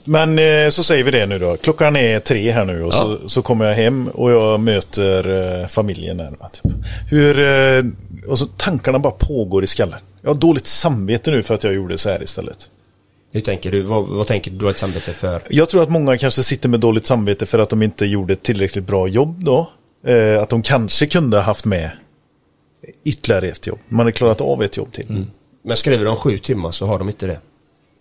Men 0.04 0.40
eh, 0.40 0.70
så 0.70 0.84
säger 0.84 1.04
vi 1.04 1.12
det 1.12 1.26
nu 1.26 1.40
då. 1.40 1.58
Klockan 1.58 1.96
är 1.96 2.20
tre 2.20 2.52
här 2.52 2.66
nu 2.66 2.84
och 2.84 2.94
så, 2.94 3.30
så 3.30 3.42
kommer 3.42 3.66
jag 3.66 3.74
hem 3.74 4.08
och 4.08 4.32
jag 4.32 4.60
möter 4.60 5.30
eh, 5.62 5.68
familjen. 5.68 6.20
Här, 6.20 6.32
va, 6.40 6.50
typ. 6.50 6.74
Hur, 7.10 7.40
eh, 7.40 7.84
och 8.28 8.40
så 8.40 8.46
tankarna 8.46 9.00
bara 9.00 9.14
pågår 9.14 9.64
i 9.64 9.68
skallen. 9.68 10.00
Jag 10.22 10.30
har 10.30 10.36
dåligt 10.36 10.66
samvete 10.66 11.32
nu 11.32 11.44
för 11.44 11.54
att 11.54 11.64
jag 11.64 11.74
gjorde 11.74 11.98
så 11.98 12.10
här 12.10 12.24
istället. 12.24 12.70
Hur 13.32 13.42
tänker 13.42 13.72
du? 13.72 13.82
Vad, 13.82 14.08
vad 14.08 14.28
tänker 14.28 14.52
du 14.52 14.58
dåligt 14.58 14.78
samvete 14.78 15.14
för? 15.14 15.42
Jag 15.50 15.70
tror 15.70 15.84
att 15.84 15.90
många 15.90 16.18
kanske 16.18 16.44
sitter 16.44 16.70
med 16.70 16.80
dåligt 16.80 17.06
samvete 17.06 17.46
för 17.46 17.60
att 17.60 17.70
de 17.70 17.84
inte 17.84 18.06
gjorde 18.06 18.34
ett 18.34 18.44
tillräckligt 18.44 18.88
bra 18.88 19.08
jobb 19.08 19.44
då. 19.44 19.70
Eh, 20.08 20.42
att 20.42 20.50
de 20.50 20.62
kanske 20.62 21.08
kunde 21.08 21.38
ha 21.38 21.44
haft 21.44 21.66
med 21.66 21.90
ytterligare 23.06 23.48
ett 23.48 23.68
jobb. 23.68 23.80
Man 23.88 24.00
hade 24.00 24.12
klarat 24.12 24.42
av 24.42 24.64
ett 24.64 24.78
jobb 24.78 24.92
till. 24.92 25.26
Men 25.64 25.78
skriver 25.78 26.06
de 26.06 26.16
sju 26.16 26.38
timmar 26.38 26.72
så 26.72 26.86
har 26.86 27.00
de 27.00 27.10
inte 27.10 27.28
det. 27.28 27.40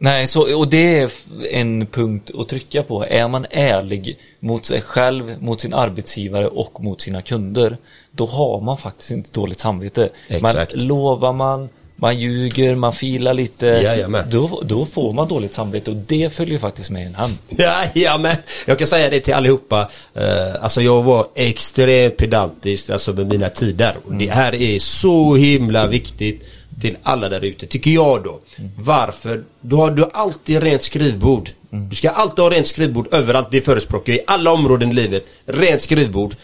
Nej, 0.03 0.27
så, 0.27 0.59
och 0.59 0.69
det 0.69 0.99
är 0.99 1.11
en 1.51 1.87
punkt 1.87 2.31
att 2.39 2.49
trycka 2.49 2.83
på. 2.83 3.05
Är 3.05 3.29
man 3.29 3.47
ärlig 3.51 4.19
mot 4.41 4.65
sig 4.65 4.81
själv, 4.81 5.43
mot 5.43 5.61
sin 5.61 5.75
arbetsgivare 5.75 6.49
och 6.49 6.81
mot 6.81 7.01
sina 7.01 7.23
kunder, 7.23 7.77
då 8.11 8.27
har 8.27 8.61
man 8.61 8.77
faktiskt 8.77 9.11
inte 9.11 9.31
dåligt 9.33 9.59
samvete. 9.59 10.09
Exakt. 10.29 10.75
Men 10.75 10.87
lovar 10.87 11.33
man, 11.33 11.69
man 11.97 12.19
ljuger, 12.19 12.75
man 12.75 12.93
filar 12.93 13.35
lite, 13.35 13.67
Jajamän. 13.67 14.31
då, 14.31 14.63
då 14.65 14.85
får 14.85 15.13
man 15.13 15.29
dåligt 15.29 15.55
samvete 15.55 15.91
och 15.91 15.97
det 15.97 16.33
följer 16.33 16.59
faktiskt 16.59 16.91
med 16.91 17.07
en 17.07 17.15
hand. 17.15 17.35
Ja, 17.49 17.85
ja 17.95 18.19
men 18.19 18.37
jag 18.67 18.79
kan 18.79 18.87
säga 18.87 19.11
det 19.11 19.21
till 19.21 19.35
allihopa. 19.35 19.91
Uh, 20.17 20.65
alltså 20.65 20.81
jag 20.81 21.03
var 21.03 21.27
extremt 21.35 22.17
pedantisk 22.17 22.91
alltså 22.91 23.13
med 23.13 23.27
mina 23.27 23.49
tider. 23.49 23.97
Det 24.11 24.31
här 24.31 24.55
är 24.55 24.79
så 24.79 25.35
himla 25.35 25.87
viktigt 25.87 26.45
till 26.81 26.97
alla 27.03 27.29
där 27.29 27.45
ute, 27.45 27.67
tycker 27.67 27.91
jag 27.91 28.25
då. 28.25 28.41
Varför? 28.79 29.45
Då 29.61 29.77
har 29.77 29.91
du 29.91 30.05
alltid 30.13 30.63
rent 30.63 30.83
skrivbord. 30.83 31.51
Du 31.71 31.97
ska 31.97 32.11
alltid 32.11 32.39
ha 32.39 32.51
rent 32.51 32.67
skrivbord 32.67 33.15
överallt. 33.15 33.49
Det 33.51 33.61
förespråkar 33.61 34.13
jag 34.13 34.21
i 34.21 34.25
alla 34.27 34.53
områden 34.53 34.91
i 34.91 34.95
livet. 34.95 35.25
Rent 35.45 35.83
skrivbord. 35.83 36.37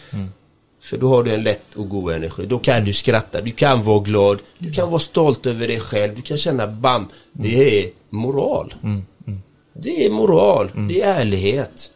För 0.81 0.97
då 0.97 1.09
har 1.09 1.23
du 1.23 1.33
en 1.33 1.43
lätt 1.43 1.75
och 1.75 1.89
god 1.89 2.13
energi. 2.13 2.45
Då 2.45 2.59
kan 2.59 2.85
du 2.85 2.93
skratta, 2.93 3.41
du 3.41 3.51
kan 3.51 3.83
vara 3.83 3.99
glad, 3.99 4.39
du 4.57 4.71
kan 4.71 4.89
vara 4.89 4.99
stolt 4.99 5.45
över 5.45 5.67
dig 5.67 5.79
själv, 5.79 6.15
du 6.15 6.21
kan 6.21 6.37
känna 6.37 6.67
bam. 6.67 7.07
Det 7.31 7.83
är 7.85 7.89
moral. 8.09 8.73
Det 9.73 10.05
är 10.05 10.09
moral, 10.09 10.71
det 10.89 11.01
är 11.01 11.19
ärlighet. 11.21 11.91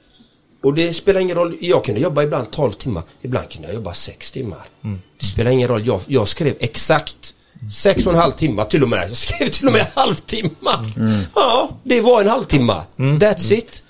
Och 0.63 0.73
det 0.73 0.93
spelar 0.93 1.21
ingen 1.21 1.35
roll, 1.35 1.57
jag 1.61 1.83
kunde 1.85 2.01
jobba 2.01 2.23
ibland 2.23 2.51
12 2.51 2.71
timmar, 2.71 3.03
ibland 3.21 3.49
kunde 3.49 3.67
jag 3.67 3.75
jobba 3.75 3.93
6 3.93 4.31
timmar. 4.31 4.65
Det 5.19 5.25
spelar 5.25 5.51
ingen 5.51 5.67
roll, 5.67 5.87
jag, 5.87 6.01
jag 6.07 6.27
skrev 6.27 6.55
exakt 6.59 7.33
6 7.71 8.05
och 8.05 8.13
en 8.13 8.19
halv 8.19 8.31
timme 8.31 8.65
till 8.65 8.83
och 8.83 8.89
med. 8.89 9.09
Jag 9.09 9.15
skrev 9.17 9.47
till 9.47 9.67
och 9.67 9.73
med 9.73 9.87
halvtimme. 9.95 10.49
Ja, 11.35 11.69
det 11.83 12.01
var 12.01 12.21
en 12.21 12.27
halvtimme. 12.29 12.75
That's 12.97 13.53
it. 13.53 13.83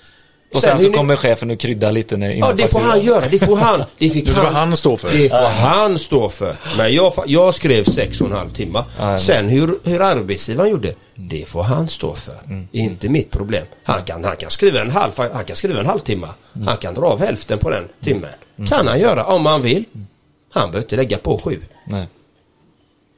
Och 0.54 0.60
sen, 0.60 0.78
så 0.78 0.84
hur 0.84 0.90
ni- 0.90 0.96
kommer 0.96 1.16
chefen 1.16 1.50
och 1.50 1.60
krydda 1.60 1.90
lite 1.90 2.16
när, 2.16 2.30
Ja, 2.30 2.52
det 2.52 2.68
får 2.68 2.80
han 2.80 3.00
göra. 3.00 3.24
Det 3.30 3.38
får 3.38 3.56
han. 3.56 3.84
Det 3.98 4.10
fick 4.10 4.26
Det 4.26 4.32
får 4.34 4.42
han 4.42 4.76
stå 4.76 4.96
för. 4.96 5.10
Det 5.12 5.28
får 5.28 5.48
han 5.48 5.98
stå 5.98 6.28
för. 6.28 6.56
Men 6.76 6.94
jag, 6.94 7.12
jag 7.26 7.54
skrev 7.54 7.84
sex 7.84 8.20
och 8.20 8.26
en 8.26 8.32
halv 8.32 8.50
timme. 8.50 8.84
Sen 9.18 9.48
hur, 9.48 9.78
hur 9.84 10.02
arbetsgivaren 10.02 10.70
gjorde, 10.70 10.94
det 11.14 11.48
får 11.48 11.62
han 11.62 11.88
stå 11.88 12.14
för. 12.14 12.66
Inte 12.72 13.08
mitt 13.08 13.30
problem. 13.30 13.64
Han 13.84 14.04
kan, 14.04 14.24
han 14.24 14.36
kan 14.36 14.50
skriva 14.50 14.80
en 14.80 14.90
halv, 14.90 15.12
han 15.16 15.44
kan 15.44 15.56
skriva 15.56 15.80
en 15.80 15.86
halvtimme. 15.86 16.28
Han 16.66 16.76
kan 16.76 16.94
dra 16.94 17.06
av 17.06 17.20
hälften 17.20 17.58
på 17.58 17.70
den 17.70 17.88
timmen. 18.00 18.30
Kan 18.68 18.86
han 18.88 19.00
göra 19.00 19.24
om 19.24 19.46
han 19.46 19.62
vill. 19.62 19.84
Han 20.52 20.70
behöver 20.70 20.78
inte 20.86 20.96
lägga 20.96 21.18
på 21.18 21.38
sju. 21.38 21.60
Nej. 21.86 22.06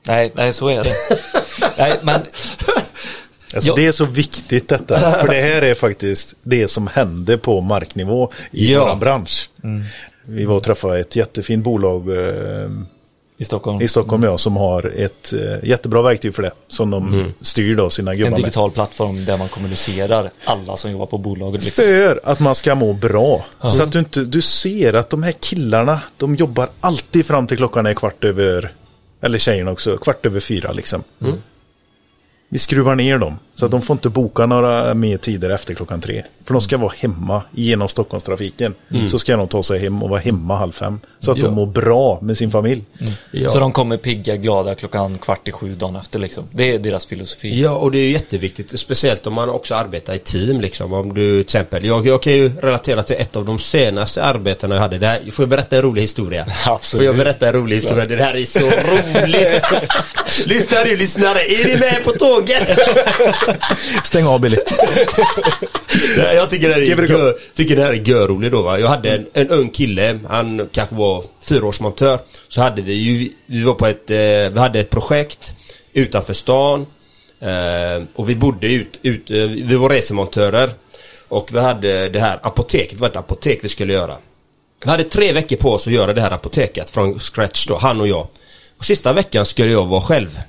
Nej, 0.09 0.33
nej 0.35 0.53
så 0.53 0.69
är 0.69 0.85
det. 0.85 0.93
nej, 1.79 1.93
men 2.03 2.21
Alltså. 3.55 3.75
Det 3.75 3.87
är 3.87 3.93
så 3.93 4.05
viktigt 4.05 4.69
detta. 4.69 4.99
För 4.99 5.29
det 5.29 5.41
här 5.41 5.63
är 5.63 5.75
faktiskt 5.75 6.35
det 6.43 6.69
som 6.69 6.87
händer 6.87 7.37
på 7.37 7.61
marknivå 7.61 8.31
i 8.51 8.73
Ja. 8.73 8.89
vår 8.89 9.01
bransch. 9.01 9.51
Vi 10.25 10.45
var 10.45 10.57
och 10.57 10.63
träffade 10.63 10.99
ett 11.01 11.17
jättefint 11.17 11.65
bolag 11.65 12.09
eh, 12.17 12.69
i 13.39 13.45
Stockholm, 13.45 13.83
i 13.83 13.89
Stockholm 13.89 14.23
ja, 14.23 14.39
som 14.39 14.57
har 14.57 14.93
ett 14.97 15.33
eh, 15.33 15.69
jättebra 15.69 16.03
verktyg 16.03 16.35
för 16.35 16.43
det. 16.43 16.51
Som 16.69 16.91
de 16.91 17.33
styr 17.41 17.75
då 17.77 17.91
sina 17.91 18.11
en 18.11 18.19
gubbar 18.19 18.31
med. 18.31 18.39
digital 18.41 18.71
plattform 18.71 19.25
där 19.25 19.39
man 19.39 19.49
kommunicerar 19.49 20.31
alla 20.45 20.77
som 20.77 20.91
jobbar 20.91 21.07
på 21.07 21.19
bolaget. 21.19 21.65
Liksom. 21.65 21.85
För 21.85 22.21
att 22.25 22.41
man 22.41 22.55
ska 22.55 22.75
må 22.75 22.93
bra. 22.93 23.45
Så 23.71 23.83
att 23.83 23.93
du 23.93 23.99
inte, 23.99 24.21
du 24.21 24.43
ser 24.43 24.93
att 24.95 25.11
de 25.11 25.23
här 25.23 25.33
killarna, 25.41 26.01
de 26.17 26.35
jobbar 26.35 26.69
alltid 26.81 27.27
fram 27.27 27.47
till 27.47 27.57
klockan 27.57 27.87
är 27.87 27.95
kvart 27.95 28.25
över, 28.25 28.73
eller 29.27 29.39
tjejerna 29.39 29.71
också, 29.71 29.97
kvart 29.97 30.27
över 30.27 30.41
fyra 30.41 30.73
liksom. 30.73 31.05
Vi 32.49 32.59
skruvar 32.59 32.95
ner 32.95 33.19
dem. 33.19 33.39
Så 33.59 33.65
att 33.65 33.71
de 33.71 33.83
får 33.83 33.95
inte 33.95 34.09
boka 34.09 34.47
några 34.47 34.95
mer 34.95 35.17
tider 35.17 35.51
efter 35.51 35.75
klockan 35.75 36.01
tre. 36.01 36.23
För 36.45 36.55
de 36.55 36.61
ska 36.61 36.77
vara 36.79 36.93
hemma 36.99 37.43
genom 37.51 37.89
Stockholmstrafiken. 37.89 38.75
Så 39.11 39.19
ska 39.19 39.37
de 39.37 39.49
ta 39.49 39.63
sig 39.63 39.79
hem 39.79 40.03
och 40.03 40.09
vara 40.11 40.21
hemma 40.21 40.57
halv 40.57 40.73
fem. 40.73 41.01
Så 41.21 41.31
att 41.31 41.39
Ja. 41.39 41.45
de 41.45 41.55
mår 41.55 41.67
bra 41.67 42.19
med 42.23 42.37
sin 42.37 42.51
familj. 42.51 42.85
Ja. 43.31 43.51
Så 43.51 43.59
de 43.59 43.73
kommer 43.73 43.97
pigga, 43.97 44.37
glada 44.37 44.75
klockan 44.75 45.19
kvart 45.19 45.49
i 45.49 45.53
sju 45.53 45.75
dagen 45.75 45.97
efter 45.97 46.19
liksom. 46.19 46.45
Det 46.53 46.75
är 46.75 46.79
deras 46.79 47.07
filosofi. 47.07 47.61
Ja, 47.63 47.71
och 47.71 47.91
det 47.93 47.99
är 47.99 48.11
jätteviktigt, 48.11 48.81
speciellt 48.81 49.27
om 49.27 49.33
man 49.35 49.49
också 49.51 49.75
arbetar 49.75 50.15
i 50.15 50.19
team 50.19 50.61
liksom. 50.61 50.93
Om 50.93 51.15
du 51.15 51.31
till 51.31 51.41
exempel, 51.41 51.85
jag, 51.85 52.07
jag 52.07 52.23
kan 52.23 52.33
ju 52.33 52.51
relatera 52.63 53.03
till 53.03 53.17
ett 53.19 53.37
av 53.37 53.45
de 53.45 53.59
senaste 53.59 54.23
arbetena 54.25 54.75
jag 54.75 54.83
hade. 54.83 54.99
Det 54.99 55.07
här, 55.07 55.31
får 55.31 55.43
jag 55.43 55.49
berätta 55.51 55.77
en 55.77 55.83
rolig 55.83 56.03
historia? 56.03 56.47
Absolut. 56.67 57.01
Får 57.01 57.05
jag 57.05 57.17
berätta 57.25 57.47
en 57.47 57.53
rolig 57.53 57.77
historia? 57.77 58.05
Det 58.07 58.17
här 58.17 58.37
är 58.37 58.45
så 58.45 58.67
roligt! 58.67 59.63
Lyssna 60.47 60.77
nu 60.85 60.97
lyssnare, 60.97 61.39
är 61.41 61.65
ni 61.67 61.77
med 61.81 62.05
på 62.05 62.11
tåget? 62.13 62.79
Stäng 64.05 64.27
av 64.27 64.41
Billy. 64.41 64.57
Ja, 66.17 66.33
jag 66.33 66.51
tycker 66.51 66.69
det 66.69 66.75
här 66.75 66.81
är, 66.81 67.05
it 67.05 67.11
a 67.11 67.13
go. 67.13 67.19
gö, 67.19 67.33
tycker 67.55 67.77
det 67.77 67.83
här 67.83 67.93
är 67.93 68.09
görroligt 68.09 68.53
då 68.53 68.63
va. 68.63 68.79
Jag 68.79 68.89
hade 68.89 69.11
en, 69.11 69.27
en 69.33 69.49
ung 69.49 69.71
kille, 69.71 70.19
han 70.29 70.69
kanske 70.73 70.95
var 70.95 71.25
fyraårsmontör. 71.41 72.19
Så 72.49 72.61
hade 72.61 72.83
vi 72.83 72.93
ju, 72.93 73.31
vi 73.47 73.63
var 73.63 73.75
på 73.75 73.87
ett, 73.87 74.11
eh, 74.11 74.17
vi 74.53 74.59
hade 74.59 74.81
ett 74.81 74.91
projekt 74.91 75.55
utanför 75.93 76.35
stan. 76.35 76.87
Eh, 77.41 78.03
och 78.15 78.31
vi 78.31 78.35
bodde 78.35 78.67
ut, 78.67 78.99
ut 79.03 79.31
eh, 79.31 79.37
vi 79.37 79.77
var 79.77 79.89
resemontörer. 79.89 80.71
Och 81.29 81.49
vi 81.53 81.59
hade 81.59 82.09
det 82.09 82.21
här 82.21 82.39
apoteket, 82.43 82.91
det 82.91 83.01
var 83.01 83.09
ett 83.09 83.17
apotek 83.17 83.59
vi 83.63 83.69
skulle 83.69 83.93
göra. 83.93 84.17
Vi 84.85 84.91
hade 84.91 85.05
tre 85.05 85.33
veckor 85.33 85.57
på 85.57 85.73
oss 85.73 85.87
att 85.87 85.93
göra 85.93 86.13
det 86.13 86.21
här 86.21 86.31
apoteket 86.31 86.91
från 86.91 87.19
scratch 87.19 87.67
då, 87.67 87.77
han 87.77 88.01
och 88.01 88.09
jag. 88.09 88.27
Och 88.79 88.85
sista 88.85 89.13
veckan 89.13 89.47
skulle 89.47 89.73
jag 89.73 89.87
vara 89.87 90.01
själv. 90.01 90.41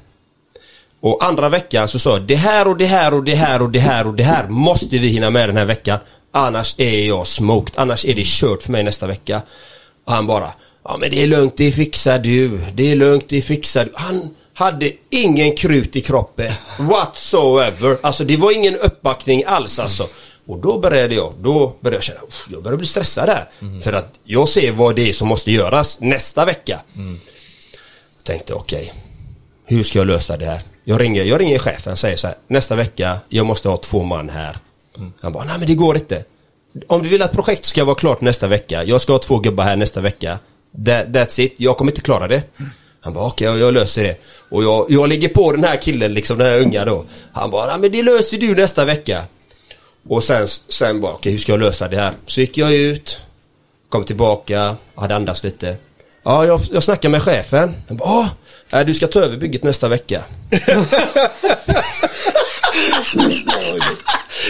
Och 1.01 1.25
andra 1.25 1.49
veckan 1.49 1.87
så 1.87 1.99
sa 1.99 2.11
jag 2.11 2.21
det 2.27 2.35
här 2.35 2.67
och 2.67 2.77
det 2.77 2.85
här 2.85 3.13
och 3.13 3.23
det 3.23 3.35
här 3.35 3.61
och 3.61 3.71
det 3.71 3.79
här 3.79 4.07
och 4.07 4.13
det 4.13 4.23
här 4.23 4.47
måste 4.47 4.97
vi 4.97 5.07
hinna 5.07 5.29
med 5.29 5.49
den 5.49 5.57
här 5.57 5.65
veckan. 5.65 5.99
Annars 6.31 6.75
är 6.77 7.05
jag 7.07 7.27
smoked. 7.27 7.73
Annars 7.75 8.05
är 8.05 8.15
det 8.15 8.25
kört 8.25 8.63
för 8.63 8.71
mig 8.71 8.83
nästa 8.83 9.07
vecka. 9.07 9.41
Och 10.05 10.13
han 10.13 10.27
bara 10.27 10.51
Ja 10.83 10.97
men 10.99 11.09
det 11.09 11.23
är 11.23 11.27
lugnt, 11.27 11.57
det 11.57 11.71
fixar 11.71 12.19
du. 12.19 12.61
Det 12.73 12.91
är 12.91 12.95
lugnt, 12.95 13.25
det 13.29 13.41
fixar 13.41 13.85
du. 13.85 13.91
Han 13.95 14.35
hade 14.53 14.91
ingen 15.09 15.55
krut 15.55 15.95
i 15.95 16.01
kroppen. 16.01 16.53
Whatsoever. 16.79 17.97
Alltså 18.01 18.23
det 18.23 18.37
var 18.37 18.51
ingen 18.51 18.75
uppbackning 18.75 19.43
alls 19.47 19.79
alltså. 19.79 20.07
Och 20.47 20.57
då 20.57 20.79
började 20.79 21.15
jag, 21.15 21.33
då 21.41 21.75
började 21.81 21.97
jag 21.97 22.03
känna, 22.03 22.19
"Uff, 22.19 22.47
jag 22.51 22.63
börjar 22.63 22.77
bli 22.77 22.87
stressad 22.87 23.27
där. 23.27 23.49
För 23.81 23.93
att 23.93 24.19
jag 24.23 24.49
ser 24.49 24.71
vad 24.71 24.95
det 24.95 25.09
är 25.09 25.13
som 25.13 25.27
måste 25.27 25.51
göras 25.51 25.99
nästa 26.01 26.45
vecka. 26.45 26.81
Jag 28.17 28.23
tänkte 28.23 28.53
okej, 28.53 28.93
hur 29.65 29.83
ska 29.83 29.99
jag 29.99 30.07
lösa 30.07 30.37
det 30.37 30.45
här? 30.45 30.61
Jag 30.89 31.01
ringer, 31.01 31.23
jag 31.23 31.39
ringer 31.39 31.59
chefen 31.59 31.93
och 31.93 31.99
säger 31.99 32.15
så 32.15 32.27
här, 32.27 32.35
nästa 32.47 32.75
vecka, 32.75 33.19
jag 33.29 33.45
måste 33.45 33.69
ha 33.69 33.77
två 33.77 34.03
man 34.03 34.29
här. 34.29 34.57
Han 35.21 35.33
bara, 35.33 35.43
nej 35.43 35.55
men 35.57 35.67
det 35.67 35.73
går 35.73 35.95
inte. 35.97 36.23
Om 36.87 37.03
du 37.03 37.09
vill 37.09 37.21
att 37.21 37.31
projektet 37.31 37.65
ska 37.65 37.85
vara 37.85 37.95
klart 37.95 38.21
nästa 38.21 38.47
vecka, 38.47 38.83
jag 38.83 39.01
ska 39.01 39.13
ha 39.13 39.19
två 39.19 39.39
gubbar 39.39 39.63
här 39.63 39.75
nästa 39.75 40.01
vecka. 40.01 40.39
That, 40.85 41.07
that's 41.07 41.41
it, 41.41 41.55
jag 41.57 41.77
kommer 41.77 41.91
inte 41.91 42.01
klara 42.01 42.27
det. 42.27 42.43
Han 43.01 43.13
bara, 43.13 43.25
okej, 43.25 43.47
jag, 43.47 43.59
jag 43.59 43.73
löser 43.73 44.03
det. 44.03 44.15
Och 44.49 44.63
jag, 44.63 44.85
jag 44.89 45.09
ligger 45.09 45.29
på 45.29 45.51
den 45.51 45.63
här 45.63 45.75
killen, 45.75 46.13
liksom 46.13 46.37
den 46.37 46.47
här 46.47 46.59
unga 46.59 46.85
då. 46.85 47.05
Han 47.31 47.51
bara, 47.51 47.65
nej 47.65 47.79
men 47.79 47.91
det 47.91 48.03
löser 48.03 48.37
du 48.37 48.55
nästa 48.55 48.85
vecka. 48.85 49.23
Och 50.09 50.23
sen, 50.23 50.47
sen 50.47 51.01
bara, 51.01 51.13
okej 51.13 51.31
hur 51.31 51.39
ska 51.39 51.51
jag 51.51 51.59
lösa 51.59 51.87
det 51.87 51.99
här? 51.99 52.13
Så 52.25 52.41
gick 52.41 52.57
jag 52.57 52.73
ut, 52.73 53.19
kom 53.89 54.03
tillbaka, 54.03 54.75
hade 54.95 55.15
andats 55.15 55.43
lite. 55.43 55.77
Ja, 56.23 56.45
jag, 56.45 56.59
jag 56.71 56.83
snackade 56.83 57.11
med 57.11 57.21
chefen. 57.21 57.75
Han 57.87 57.97
bara, 57.97 58.29
Nej 58.71 58.85
du 58.85 58.93
ska 58.93 59.07
ta 59.07 59.19
över 59.19 59.37
bygget 59.37 59.63
nästa 59.63 59.87
vecka. 59.87 60.23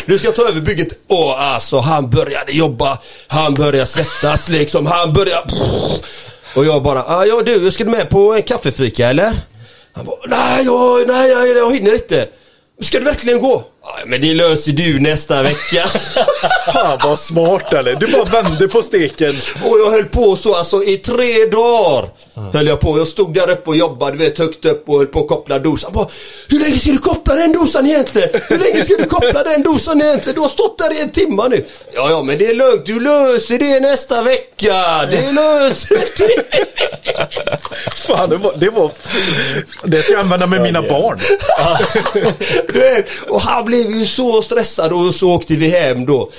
Du 0.06 0.20
ska 0.20 0.32
ta 0.32 0.48
över 0.48 0.62
bygget. 0.62 0.88
Och 1.08 1.42
alltså 1.42 1.80
han 1.80 2.10
började 2.10 2.52
jobba. 2.52 3.00
Han 3.28 3.54
började 3.54 3.86
svettas 3.86 4.50
liksom. 4.50 4.86
Han 4.86 5.14
började... 5.14 5.54
Och 6.56 6.66
jag 6.66 6.84
bara, 6.84 7.04
ah, 7.04 7.26
ja 7.26 7.42
du, 7.42 7.72
ska 7.72 7.84
du 7.84 7.90
med 7.90 8.10
på 8.10 8.34
en 8.34 8.44
kaffefika 8.44 9.08
eller? 9.08 9.34
Han 9.94 10.06
bara, 10.06 10.18
nej, 10.28 10.66
jag, 10.66 11.08
nej, 11.08 11.30
jag, 11.30 11.48
jag 11.48 11.74
hinner 11.74 11.94
inte. 11.94 12.28
Ska 12.82 13.00
du 13.00 13.06
verkligen 13.06 13.42
gå? 13.42 13.64
Men 14.06 14.22
det 14.22 14.34
löser 14.34 14.72
du 14.72 15.00
nästa 15.00 15.44
vecka. 15.44 15.86
Fan 16.74 17.00
vad 17.04 17.20
smart 17.20 17.74
eller? 17.74 17.96
Du 17.96 18.08
bara 18.08 18.24
vände 18.42 18.68
på 18.68 18.82
steken. 18.84 19.34
Och 19.64 19.80
jag 19.80 19.92
höll 19.92 20.06
på 20.06 20.36
så 20.36 20.56
alltså 20.56 20.84
i 20.84 20.98
tre 20.98 21.46
dagar. 21.46 22.10
Höll 22.54 22.68
jag 22.68 22.80
på. 22.80 22.98
Jag 22.98 23.08
stod 23.08 23.34
där 23.34 23.50
uppe 23.52 23.70
och 23.70 23.78
jobbade, 23.78 24.18
vet 24.18 24.40
högt 24.40 24.66
upp 24.66 24.90
och 24.90 24.98
höll 24.98 25.08
på 25.08 25.20
att 25.20 25.28
koppla 25.28 25.60
dosan. 25.60 25.92
Bara, 25.94 26.08
Hur 26.50 26.60
länge 26.60 26.80
ska 26.80 26.92
du 26.92 26.98
koppla 26.98 27.36
den 27.36 27.52
dosan 27.52 27.86
egentligen? 27.88 28.30
Hur 28.50 28.58
länge 28.58 28.82
ska 28.84 28.96
du 28.98 29.06
koppla 29.06 29.44
den 29.44 29.64
dosan 29.64 30.02
egentligen? 30.02 30.36
Du 30.36 30.42
har 30.42 30.50
stått 30.50 30.78
där 30.78 31.00
i 31.00 31.02
en 31.02 31.10
timme 31.12 31.48
nu. 31.50 31.66
Ja, 31.94 32.10
ja, 32.10 32.24
men 32.24 32.38
det 32.38 32.46
är 32.46 32.54
lugnt. 32.54 32.86
Du 32.86 33.00
löser 33.00 33.60
det 33.60 33.80
nästa 33.80 34.24
vecka. 34.24 35.06
Det 35.12 35.32
löser 35.32 36.04
det. 36.18 36.44
Fan, 38.08 38.30
det 38.30 38.38
var... 38.38 38.54
Det, 38.58 38.70
var, 38.70 38.92
det 39.84 40.02
ska 40.02 40.14
jag 40.14 40.22
använda 40.22 40.48
med 40.48 40.62
mina 40.62 40.82
barn. 40.82 41.20
Du 42.74 42.80
vet, 42.80 43.10
och 43.30 43.42
han 43.42 43.66
blev 43.66 43.77
ju 43.82 44.06
så 44.06 44.42
stressad 44.42 44.94
och 44.94 45.14
så 45.16 45.32
åkte 45.32 45.56
vi 45.56 45.68
hem 45.70 46.06
då. 46.06 46.30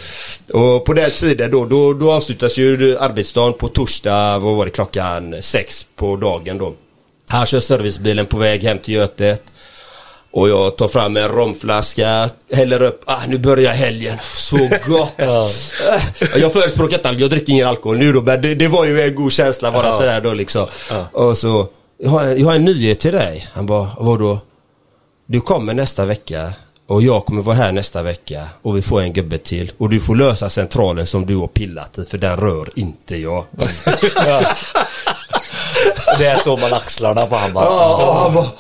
Och 0.53 0.84
på 0.84 0.93
den 0.93 1.11
tiden 1.11 1.51
då, 1.51 1.64
då, 1.64 1.93
då 1.93 2.12
avslutas 2.12 2.57
ju 2.59 2.99
arbetsdagen 2.99 3.53
på 3.53 3.68
torsdag, 3.68 4.39
vad 4.39 4.55
var 4.55 4.64
det, 4.64 4.70
klockan 4.70 5.34
sex 5.43 5.86
på 5.97 6.16
dagen 6.16 6.59
då. 6.59 6.74
Han 7.28 7.47
kör 7.47 7.61
servicebilen 7.61 8.26
på 8.26 8.36
väg 8.39 8.64
hem 8.64 8.78
till 8.78 8.95
Götet. 8.95 9.43
Och 10.30 10.49
jag 10.49 10.76
tar 10.76 10.89
fram 10.89 11.16
en 11.16 11.28
romflaska, 11.28 12.30
häller 12.53 12.82
upp, 12.82 13.03
ah 13.07 13.20
nu 13.28 13.39
börjar 13.39 13.72
helgen, 13.72 14.18
så 14.22 14.57
gott! 14.86 15.14
Ja. 15.16 15.49
Äh, 16.34 16.41
Jag 16.41 16.53
förespråkar 16.53 16.97
inte 16.97 17.09
alkohol, 17.09 17.20
jag 17.20 17.30
dricker 17.30 17.53
ingen 17.53 17.66
alkohol 17.68 17.99
nu 17.99 18.12
då, 18.12 18.22
men 18.22 18.43
det, 18.43 18.55
det 18.55 18.68
var 18.68 18.84
ju 18.84 19.01
en 19.01 19.14
god 19.14 19.32
känsla 19.32 19.72
bara 19.72 19.93
sådär 19.93 20.20
då 20.20 20.32
liksom. 20.34 20.66
Och 21.12 21.39
så, 21.39 21.68
jag 21.99 22.11
har, 22.11 22.22
en, 22.24 22.39
jag 22.39 22.47
har 22.47 22.55
en 22.55 22.64
nyhet 22.64 22.99
till 23.01 23.12
dig. 23.12 23.49
Han 23.53 23.66
bara, 23.66 23.91
vadå? 23.99 24.39
Du 25.26 25.41
kommer 25.41 25.74
nästa 25.74 26.05
vecka 26.05 26.53
och 26.89 27.03
jag 27.03 27.24
kommer 27.26 27.43
vara 27.43 27.57
här 27.57 27.72
nästa 27.72 28.03
vecka 28.03 28.49
och 28.62 28.76
vi 28.76 28.82
får 28.82 29.01
en 29.01 29.12
gubbe 29.12 29.39
till. 29.39 29.72
Och 29.78 29.89
du 29.89 30.01
får 30.01 30.16
lösa 30.16 30.51
centralen 30.51 31.07
som 31.07 31.26
du 31.26 31.36
har 31.36 31.47
pillat 31.47 31.99
i 31.99 32.05
för 32.05 32.18
den 32.18 32.36
rör 32.36 32.70
inte 32.76 33.16
jag. 33.16 33.45
Det 36.18 36.26
är 36.26 36.36
så 36.36 36.57
man 36.57 36.72
axlarna 36.74 37.26
på 37.26 37.36
han 37.36 37.53
bara. 37.53 37.64
Ja, 37.64 38.55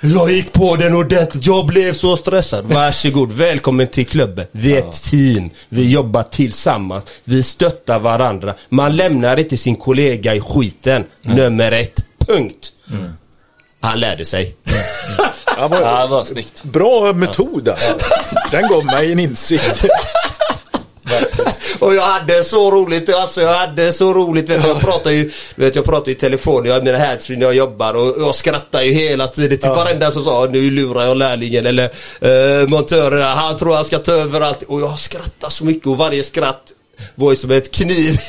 jag 0.00 0.32
gick 0.32 0.52
på 0.52 0.76
den 0.76 0.94
ordentligt, 0.94 1.46
jag 1.46 1.66
blev 1.66 1.92
så 1.92 2.16
stressad. 2.16 2.64
Varsågod, 2.64 3.32
välkommen 3.32 3.88
till 3.88 4.06
klubben. 4.06 4.46
Vi 4.52 4.72
är 4.72 4.78
ett 4.78 5.02
team, 5.02 5.50
vi 5.68 5.90
jobbar 5.90 6.22
tillsammans, 6.22 7.04
vi 7.24 7.42
stöttar 7.42 7.98
varandra. 7.98 8.54
Man 8.68 8.96
lämnar 8.96 9.38
inte 9.38 9.56
sin 9.56 9.76
kollega 9.76 10.34
i 10.34 10.40
skiten. 10.40 11.04
Nummer 11.22 11.72
ett, 11.72 12.00
punkt. 12.18 12.72
Han 13.80 14.00
lärde 14.00 14.24
sig. 14.24 14.56
Ja, 15.58 15.68
vad, 15.68 15.80
Ja, 15.82 16.06
var 16.06 16.24
snyggt. 16.24 16.62
bra 16.64 17.12
metod 17.12 17.68
alltså. 17.68 17.92
Den 18.50 18.68
gav 18.68 18.84
mig 18.84 19.12
en 19.12 19.18
insikt. 19.18 19.84
Och 21.78 21.94
jag 21.94 22.02
hade 22.02 22.44
så 22.44 22.70
roligt, 22.70 23.14
alltså 23.14 23.40
jag 23.40 23.54
hade 23.54 23.92
så 23.92 24.14
roligt. 24.14 24.48
Vet 24.50 24.62
du, 24.62 24.68
jag 24.68 24.80
pratar 24.80 25.10
ju, 25.10 25.30
du 25.56 25.64
vet, 25.64 25.76
jag 25.76 25.84
pratar 25.84 26.12
i 26.12 26.14
telefon, 26.14 26.64
jag 26.64 26.74
har 26.74 26.82
mina 26.82 26.98
handsfree 26.98 27.36
när 27.36 27.46
jag 27.46 27.54
jobbar 27.54 27.94
och 27.94 28.14
jag 28.18 28.34
skrattar 28.34 28.82
ju 28.82 28.92
hela 28.92 29.26
tiden 29.28 29.58
till 29.58 29.68
varenda 29.70 30.10
som 30.10 30.24
sa 30.24 30.48
nu 30.50 30.70
lurar 30.70 31.04
jag 31.04 31.16
lärlingen 31.16 31.66
eller 31.66 31.84
uh, 32.24 32.68
montören, 32.68 33.22
han 33.22 33.56
tror 33.58 33.74
han 33.74 33.84
ska 33.84 33.98
ta 33.98 34.12
över 34.12 34.40
allt. 34.40 34.62
Och 34.62 34.80
jag 34.80 34.98
skrattar 34.98 35.48
så 35.48 35.64
mycket 35.64 35.86
och 35.86 35.96
varje 35.96 36.22
skratt 36.22 36.62
var 37.14 37.30
ju 37.30 37.36
som 37.36 37.50
ett 37.50 37.70
kniv. 37.70 38.18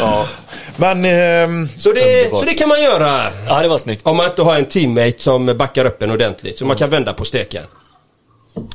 Ja. 0.00 0.28
Men... 0.76 1.04
ehm, 1.04 1.68
Så 1.78 1.92
det, 1.92 2.30
så 2.30 2.44
det 2.44 2.54
kan 2.54 2.68
man 2.68 2.82
göra. 2.82 3.20
Ja, 3.46 3.62
det 3.62 3.68
var 3.68 3.78
snyggt. 3.78 4.06
Om 4.06 4.16
man 4.16 4.26
inte 4.26 4.42
har 4.42 4.56
en 4.56 4.64
teammate 4.64 5.14
som 5.18 5.46
backar 5.46 5.84
upp 5.84 6.02
en 6.02 6.10
ordentligt. 6.10 6.58
Så 6.58 6.66
man 6.66 6.76
kan 6.76 6.90
vända 6.90 7.12
på 7.12 7.24
steken. 7.24 7.64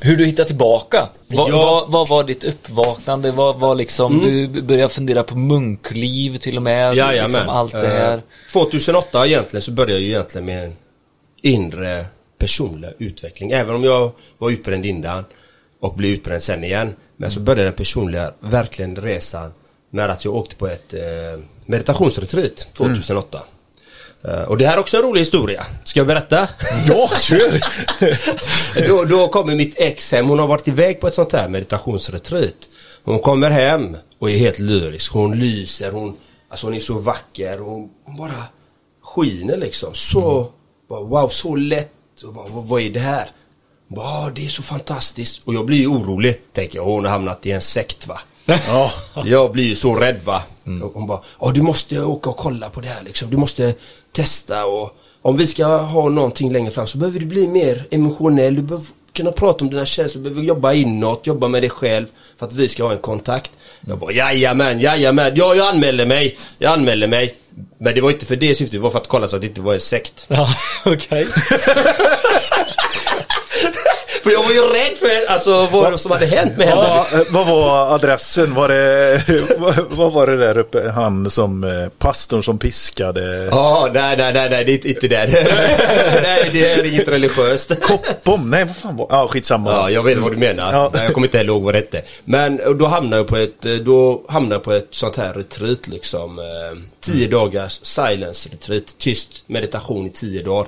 Hur 0.01 0.15
du 0.15 0.25
hittar 0.25 0.43
tillbaka? 0.43 1.07
Vad, 1.27 1.49
Ja. 1.49 1.55
vad, 1.57 1.91
vad 1.91 2.09
var 2.09 2.23
ditt 2.23 2.43
uppvaknande? 2.43 3.31
Vad 3.31 3.59
var 3.59 3.75
liksom, 3.75 4.19
du 4.19 4.61
började 4.61 4.89
fundera 4.93 5.23
på 5.23 5.37
munkliv 5.37 6.37
till 6.37 6.57
och 6.57 6.63
med? 6.63 6.95
Jajamän. 6.95 7.31
Liksom 7.31 7.49
allt 7.49 7.71
det 7.71 7.87
här. 7.87 8.13
Eh, 8.13 8.19
2008 8.53 9.27
egentligen 9.27 9.61
så 9.61 9.71
började 9.71 9.93
jag 9.93 10.01
ju 10.01 10.07
egentligen 10.07 10.45
med 10.45 10.63
en 10.63 10.73
inre 11.41 12.05
personlig 12.37 12.89
utveckling. 12.99 13.51
Även 13.51 13.75
om 13.75 13.83
jag 13.83 14.11
var 14.37 14.49
utbränd 14.49 14.85
innan 14.85 15.25
och 15.81 15.93
blev 15.95 16.11
utbränd 16.11 16.43
sen 16.43 16.63
igen. 16.63 16.93
Men 17.17 17.31
så 17.31 17.39
började 17.39 17.63
den 17.63 17.73
personliga, 17.73 18.31
verkligen 18.39 18.95
resan 18.95 19.53
med 19.91 20.09
att 20.09 20.25
jag 20.25 20.35
åkte 20.35 20.55
på 20.55 20.67
ett 20.67 20.93
eh, 20.93 20.99
meditationsretreat 21.65 22.67
2008. 22.73 23.39
Eh, 24.23 24.41
och 24.41 24.57
det 24.57 24.67
här 24.67 24.73
är 24.73 24.79
också 24.79 24.97
en 24.97 25.03
rolig 25.03 25.21
historia. 25.21 25.65
Ska 25.83 25.99
jag 25.99 26.07
berätta? 26.07 26.47
ja, 26.87 27.09
kör! 27.21 28.87
då, 28.87 29.03
då 29.03 29.27
kommer 29.27 29.55
mitt 29.55 29.79
ex 29.79 30.11
hem. 30.11 30.27
Hon 30.27 30.39
har 30.39 30.47
varit 30.47 30.67
iväg 30.67 30.99
på 30.99 31.07
ett 31.07 31.13
sånt 31.13 31.33
här 31.33 31.49
meditationsretreat. 31.49 32.69
Hon 33.03 33.19
kommer 33.19 33.49
hem 33.49 33.97
och 34.19 34.31
är 34.31 34.35
helt 34.35 34.59
lyrisk. 34.59 35.13
Hon 35.13 35.39
lyser. 35.39 35.91
Hon, 35.91 36.17
alltså 36.49 36.67
hon 36.67 36.73
är 36.73 36.79
så 36.79 36.93
vacker. 36.93 37.57
Hon, 37.57 37.89
hon 38.05 38.17
bara 38.17 38.43
skiner 39.03 39.57
liksom. 39.57 39.93
Så 39.93 40.51
Bara, 40.89 41.01
wow, 41.03 41.29
så 41.29 41.55
lätt. 41.55 41.91
Bara, 42.23 42.47
vad, 42.47 42.63
vad 42.67 42.81
är 42.81 42.89
det 42.89 42.99
här? 42.99 43.31
Bara, 43.87 44.29
det 44.29 44.45
är 44.45 44.49
så 44.49 44.63
fantastiskt. 44.63 45.41
Och 45.45 45.53
jag 45.53 45.65
blir 45.65 45.77
ju 45.77 45.87
orolig. 45.87 46.41
Tänker 46.53 46.75
jag, 46.75 46.85
hon 46.85 47.05
har 47.05 47.11
hamnat 47.11 47.45
i 47.45 47.51
en 47.51 47.61
sekt 47.61 48.07
va. 48.07 48.19
Ja. 48.67 48.91
Jag 49.25 49.51
blir 49.51 49.63
ju 49.63 49.75
så 49.75 49.95
rädd 49.95 50.19
va. 50.25 50.43
Och 50.83 50.91
Hon 50.93 51.07
bara, 51.07 51.21
ja 51.41 51.51
du 51.51 51.61
måste 51.61 52.01
åka 52.01 52.29
och 52.29 52.37
kolla 52.37 52.69
på 52.69 52.81
det 52.81 52.87
här 52.87 53.01
liksom. 53.05 53.29
Du 53.29 53.37
måste 53.37 53.73
testa 54.11 54.65
och 54.65 54.95
om 55.21 55.37
vi 55.37 55.47
ska 55.47 55.65
ha 55.77 56.09
någonting 56.09 56.51
längre 56.53 56.71
fram 56.71 56.87
så 56.87 56.97
behöver 56.97 57.19
du 57.19 57.25
bli 57.25 57.47
mer 57.47 57.87
emotionell. 57.91 58.55
Du 58.55 58.61
behöver 58.61 58.87
kunna 59.13 59.31
prata 59.31 59.63
om 59.63 59.69
dina 59.69 59.85
känslor, 59.85 60.23
du 60.23 60.29
behöver 60.29 60.47
jobba 60.47 60.73
inåt, 60.73 61.27
jobba 61.27 61.47
med 61.47 61.63
dig 61.63 61.69
själv 61.69 62.05
för 62.39 62.45
att 62.45 62.53
vi 62.53 62.69
ska 62.69 62.83
ha 62.83 62.91
en 62.91 62.97
kontakt. 62.97 63.51
Jag 63.87 63.99
bara, 63.99 64.11
jajamän, 64.11 64.79
jajamän, 64.79 65.31
ja 65.35 65.55
jag 65.55 65.67
anmäler 65.73 66.05
mig, 66.05 66.37
jag 66.57 66.73
anmäler 66.73 67.07
mig. 67.07 67.35
Men 67.77 67.95
det 67.95 68.01
var 68.01 68.11
inte 68.11 68.25
för 68.25 68.35
det 68.35 68.55
syftet, 68.55 68.71
det 68.71 68.79
var 68.79 68.89
för 68.89 68.99
att 68.99 69.07
kolla 69.07 69.27
så 69.27 69.35
att 69.35 69.41
det 69.41 69.47
inte 69.47 69.61
var 69.61 69.73
en 69.73 69.79
sekt. 69.79 70.25
Ja, 70.27 70.47
okej. 70.85 71.27
För 74.23 74.31
jag 74.31 74.43
var 74.43 74.51
ju 74.51 74.61
rädd 74.61 74.97
för 74.97 75.31
alltså, 75.33 75.65
vad 75.71 75.99
som 75.99 76.11
hade 76.11 76.25
hänt 76.25 76.57
med 76.57 76.67
henne. 76.67 76.81
Vad, 76.81 77.27
vad 77.31 77.47
var 77.47 77.95
adressen? 77.95 78.53
Var 78.53 78.67
det, 78.67 79.21
vad, 79.89 80.11
var 80.13 80.27
det 80.27 80.37
där 80.37 80.57
uppe? 80.57 80.89
Han 80.89 81.29
som, 81.29 81.63
eh, 81.63 81.69
pastorn 81.99 82.43
som 82.43 82.57
piskade? 82.59 83.49
Ja, 83.51 83.89
nej, 83.93 84.17
nej, 84.17 84.33
nej, 84.33 84.49
nej, 84.49 84.65
det 84.65 84.71
är 84.85 84.87
inte 84.87 85.07
det. 85.07 85.27
nej, 86.23 86.49
det 86.53 86.71
är 86.71 86.85
inget 86.85 87.07
religiöst. 87.07 87.81
Koppom? 87.81 88.49
Nej, 88.49 88.65
vad 88.65 88.75
fan 88.75 88.97
var 88.97 89.07
Ja, 89.09 89.27
skitsamma. 89.27 89.71
Ja, 89.71 89.89
jag 89.89 90.03
vet 90.03 90.17
vad 90.17 90.31
du 90.31 90.37
menar. 90.37 90.73
Ja. 90.73 90.91
Nej, 90.93 91.03
Jag 91.03 91.13
kommer 91.13 91.27
inte 91.27 91.37
heller 91.37 91.51
ihåg 91.53 91.63
vad 91.63 91.73
det 91.73 91.77
hette. 91.77 92.01
Men 92.25 92.61
då 92.79 92.85
hamnade 92.87 93.17
jag 93.17 93.27
på 93.27 93.37
ett, 93.37 93.65
eh, 93.65 93.73
då 93.73 94.23
hamnade 94.27 94.55
jag 94.55 94.63
på 94.63 94.71
ett 94.73 94.87
sånt 94.91 95.17
här 95.17 95.33
retreat 95.33 95.87
liksom. 95.87 96.39
eh, 96.39 96.43
Tio 96.99 97.27
dagars 97.27 97.79
silence 97.83 98.49
retreat. 98.51 98.83
Tyst 98.97 99.43
meditation 99.47 100.05
i 100.07 100.09
tio 100.09 100.43
dagar. 100.43 100.67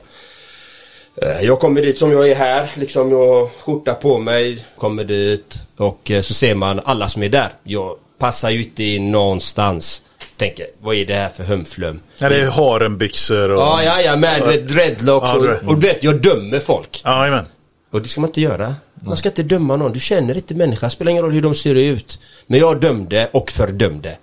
Eh, 1.21 1.41
Jag 1.45 1.59
kommer 1.59 1.81
dit 1.81 1.97
som 1.99 2.11
jag 2.11 2.29
är 2.29 2.35
här, 2.35 2.71
liksom 2.75 3.11
jag 3.11 3.27
har 3.27 3.49
skjorta 3.59 3.93
på 3.93 4.17
mig, 4.19 4.65
kommer 4.77 5.03
dit 5.03 5.55
och 5.77 6.11
eh, 6.11 6.21
så 6.21 6.33
ser 6.33 6.55
man 6.55 6.81
alla 6.85 7.09
som 7.09 7.23
är 7.23 7.29
där. 7.29 7.49
Jag 7.63 7.95
passar 8.19 8.49
ju 8.49 8.63
inte 8.63 8.83
in 8.83 9.11
någonstans. 9.11 10.01
Tänker, 10.37 10.65
vad 10.81 10.95
är 10.95 11.05
det 11.05 11.13
här 11.15 11.29
för 11.29 11.43
humflum? 11.43 11.99
Ja, 12.17 12.29
det 12.29 12.35
är 12.41 12.51
harenbyxor 12.51 13.51
och... 13.51 13.61
Ja, 13.61 13.83
ja, 13.83 14.01
ja, 14.01 14.15
med 14.15 14.43
red- 14.43 14.67
dreadlocks 14.67 15.29
Ja, 15.33 15.35
och, 15.37 15.69
och 15.69 15.77
du 15.79 15.87
vet, 15.87 16.03
jag 16.03 16.21
dömer 16.21 16.59
folk. 16.59 17.01
Jajamän. 17.05 17.45
Och 17.91 18.01
det 18.01 18.07
ska 18.09 18.21
man 18.21 18.29
inte 18.29 18.41
göra. 18.41 18.75
Man 19.05 19.17
ska 19.17 19.29
inte 19.29 19.43
döma 19.43 19.75
någon. 19.75 19.93
Du 19.93 19.99
känner 19.99 20.35
inte 20.35 20.55
människan. 20.55 20.91
Spelar 20.91 21.11
ingen 21.11 21.23
roll 21.23 21.31
hur 21.33 21.41
de 21.41 21.53
ser 21.55 21.75
ut. 21.75 22.19
Men 22.47 22.59
jag 22.59 22.79
dömde 22.79 23.29
och 23.33 23.51
fördömde. 23.51 24.17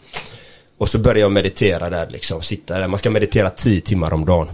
Och 0.79 0.89
så 0.89 0.99
började 0.99 1.21
jag 1.21 1.33
meditera 1.33 1.91
där 1.91 2.07
liksom. 2.11 2.43
Sitta 2.43 2.79
där. 2.79 2.87
Man 2.89 2.99
ska 2.99 3.11
meditera 3.11 3.51
tio 3.51 3.81
timmar 3.81 4.13
om 4.13 4.25
dagen. 4.25 4.49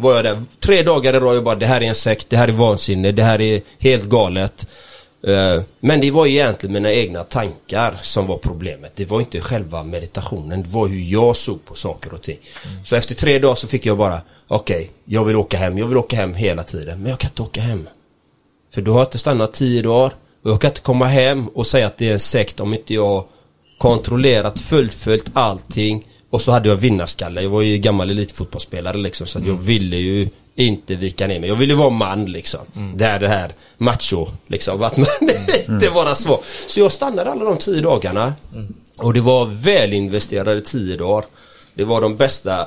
Var 0.00 0.14
jag 0.14 0.24
där 0.24 0.42
tre 0.60 0.82
dagar 0.82 1.14
i 1.14 1.18
rad 1.20 1.36
och 1.36 1.42
bara 1.42 1.54
det 1.54 1.66
här 1.66 1.80
är 1.82 1.86
en 1.86 1.94
sekt, 1.94 2.30
det 2.30 2.36
här 2.36 2.48
är 2.48 2.52
vansinne, 2.52 3.12
det 3.12 3.22
här 3.22 3.40
är 3.40 3.62
helt 3.78 4.04
galet. 4.04 4.66
Eh, 5.26 5.62
Men 5.80 6.00
det 6.00 6.10
var 6.10 6.26
egentligen 6.26 6.72
mina 6.72 6.92
egna 6.92 7.24
tankar 7.24 7.98
som 8.02 8.26
var 8.26 8.38
problemet. 8.38 8.92
Det 8.96 9.04
var 9.04 9.20
inte 9.20 9.40
själva 9.40 9.82
meditationen. 9.82 10.62
Det 10.62 10.68
var 10.68 10.88
hur 10.88 11.00
jag 11.00 11.36
såg 11.36 11.64
på 11.64 11.74
saker 11.74 12.14
och 12.14 12.22
ting. 12.22 12.38
Så 12.84 12.96
efter 12.96 13.14
tre 13.14 13.38
dagar 13.38 13.54
så 13.54 13.66
fick 13.66 13.86
jag 13.86 13.98
bara 13.98 14.20
Okej, 14.48 14.90
jag 15.04 15.24
vill 15.24 15.36
åka 15.36 15.56
hem. 15.58 15.78
Jag 15.78 15.86
vill 15.86 15.96
åka 15.98 16.16
hem 16.16 16.34
hela 16.34 16.62
tiden. 16.62 17.02
Men 17.02 17.10
jag 17.10 17.18
kan 17.18 17.30
inte 17.30 17.42
åka 17.42 17.60
hem. 17.60 17.88
För 18.74 18.82
då 18.82 18.92
har 18.92 18.98
jag 18.98 19.06
inte 19.06 19.18
stannat 19.18 19.52
tio 19.52 19.82
dagar. 19.82 20.12
Och 20.44 20.50
jag 20.50 20.60
kan 20.60 20.70
inte 20.70 20.80
komma 20.80 21.06
hem 21.06 21.48
och 21.48 21.66
säga 21.66 21.86
att 21.86 21.96
det 21.98 22.08
är 22.08 22.12
en 22.12 22.20
sekt 22.20 22.60
om 22.60 22.74
inte 22.74 22.94
jag 22.94 23.24
kontrollerat, 23.78 24.58
fullföljt 24.60 25.30
allting. 25.32 26.06
Och 26.30 26.42
så 26.42 26.52
hade 26.52 26.68
jag 26.68 26.76
vinnarskalle. 26.76 27.42
Jag 27.42 27.50
var 27.50 27.62
ju 27.62 27.78
gammal 27.78 28.10
elitfotbollsspelare 28.10 28.96
liksom. 28.96 29.26
Så 29.26 29.38
att 29.38 29.46
jag 29.46 29.54
ville 29.54 29.96
ju 29.96 30.28
inte 30.54 30.94
vika 30.94 31.26
ner 31.26 31.40
mig. 31.40 31.48
Jag 31.48 31.56
ville 31.56 31.74
vara 31.74 31.90
man 31.90 32.24
liksom. 32.24 32.60
Det 32.94 33.04
är 33.04 33.18
det 33.18 33.28
här 33.28 33.52
macho 33.78 34.26
liksom. 34.46 34.82
Att 34.82 34.96
man 34.96 35.06
inte 35.68 35.90
vara 35.90 36.14
svår. 36.14 36.40
Så 36.66 36.80
jag 36.80 36.92
stannade 36.92 37.30
alla 37.30 37.44
de 37.44 37.56
tio 37.56 37.80
dagarna. 37.80 38.34
Och 38.96 39.14
det 39.14 39.20
var 39.20 39.46
välinvesterade 39.46 40.60
tio 40.60 40.96
dagar. 40.96 41.24
Det 41.74 41.84
var 41.84 42.00
de 42.00 42.16
bästa 42.16 42.66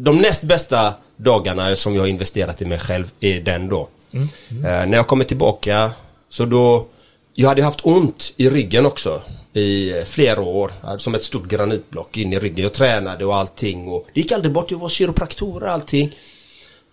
de 0.00 0.16
näst 0.16 0.42
bästa 0.42 0.94
dagarna 1.16 1.76
som 1.76 1.94
jag 1.94 2.08
investerat 2.08 2.62
i 2.62 2.64
mig 2.64 2.78
själv 2.78 3.10
är 3.20 3.40
den 3.40 3.68
då. 3.68 3.88
Eh, 4.14 4.22
när 4.62 4.94
jag 4.94 5.06
kommer 5.06 5.24
tillbaka 5.24 5.90
så 6.28 6.44
då 6.44 6.86
Jag 7.34 7.48
hade 7.48 7.62
haft 7.62 7.80
ont 7.82 8.32
i 8.36 8.48
ryggen 8.50 8.86
också 8.86 9.22
i 9.58 10.04
flera 10.06 10.40
år. 10.40 10.72
Alltså 10.82 11.04
som 11.04 11.14
ett 11.14 11.22
stort 11.22 11.48
granitblock 11.48 12.16
in 12.16 12.32
i 12.32 12.38
ryggen. 12.38 12.62
Jag 12.62 12.72
tränade 12.72 13.24
och 13.24 13.36
allting 13.36 13.88
och 13.88 14.06
det 14.14 14.20
gick 14.20 14.32
aldrig 14.32 14.52
bort. 14.52 14.70
Jag 14.70 14.78
var 14.78 14.88
kiropraktor 14.88 15.62
och 15.62 15.70
allting. 15.70 16.16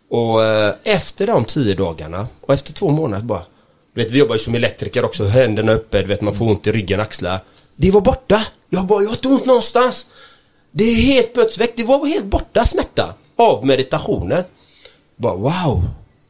Och 0.09 0.43
eh, 0.43 0.75
efter 0.83 1.27
de 1.27 1.45
tio 1.45 1.75
dagarna 1.75 2.27
och 2.41 2.53
efter 2.53 2.73
två 2.73 2.89
månader 2.91 3.23
bara 3.23 3.45
Du 3.93 4.03
vet 4.03 4.11
vi 4.11 4.19
jobbar 4.19 4.35
ju 4.35 4.39
som 4.39 4.55
elektriker 4.55 5.05
också, 5.05 5.23
händerna 5.23 5.73
uppe, 5.73 6.01
du 6.01 6.07
vet 6.07 6.21
man 6.21 6.35
får 6.35 6.45
ont 6.45 6.67
i 6.67 6.71
ryggen, 6.71 6.99
axlar. 6.99 7.39
Det 7.75 7.91
var 7.91 8.01
borta! 8.01 8.47
Jag 8.69 8.85
bara, 8.85 9.01
jag 9.01 9.09
har 9.09 9.15
inte 9.15 9.27
ont 9.27 9.45
någonstans! 9.45 10.05
Det 10.71 10.83
är 10.83 10.95
helt 10.95 11.33
plötsligt, 11.33 11.77
det 11.77 11.83
var 11.83 12.05
helt 12.05 12.25
borta 12.25 12.65
smärta 12.65 13.13
av 13.35 13.65
meditationen. 13.65 14.43
Bara 15.15 15.35
wow, 15.35 15.83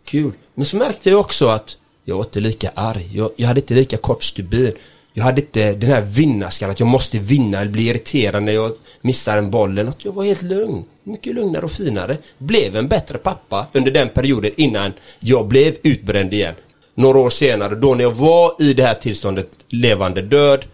kul. 0.06 0.32
Men 0.54 0.66
så 0.66 0.78
märkte 0.78 1.10
jag 1.10 1.20
också 1.20 1.48
att 1.48 1.78
jag 2.04 2.16
var 2.16 2.24
inte 2.24 2.40
lika 2.40 2.72
arg. 2.76 3.10
Jag, 3.14 3.32
jag 3.36 3.48
hade 3.48 3.60
inte 3.60 3.74
lika 3.74 3.98
kort 3.98 4.24
stubin. 4.24 4.74
Jag 5.18 5.24
hade 5.24 5.42
inte 5.42 5.74
den 5.74 5.90
här 5.90 6.02
vinnarskallen 6.02 6.72
att 6.72 6.80
jag 6.80 6.88
måste 6.88 7.20
vinna 7.20 7.62
eller 7.62 7.72
bli 7.72 7.88
irriterad 7.90 8.44
när 8.44 8.52
jag 8.52 8.72
missar 9.02 9.38
en 9.38 9.52
boll 9.52 9.72
eller 9.72 9.84
något. 9.84 10.06
Jag 10.06 10.12
var 10.12 10.24
helt 10.24 10.42
lugn. 10.42 10.84
Mycket 11.04 11.36
lugnare 11.36 11.66
och 11.66 11.72
finare. 11.72 12.18
Blev 12.38 12.76
en 12.76 12.88
bättre 12.88 13.18
pappa 13.18 13.68
under 13.74 13.92
den 13.92 14.10
perioden 14.10 14.52
innan 14.58 14.94
jag 15.20 15.48
blev 15.48 15.76
utbränd 15.84 16.34
igen. 16.34 16.56
Några 16.96 17.20
år 17.20 17.30
senare, 17.30 17.76
då 17.76 17.96
när 17.96 18.04
jag 18.04 18.12
var 18.12 18.56
i 18.60 18.74
det 18.74 18.84
här 18.84 18.94
tillståndet 18.94 19.50
levande 19.68 20.22
död. 20.22 20.66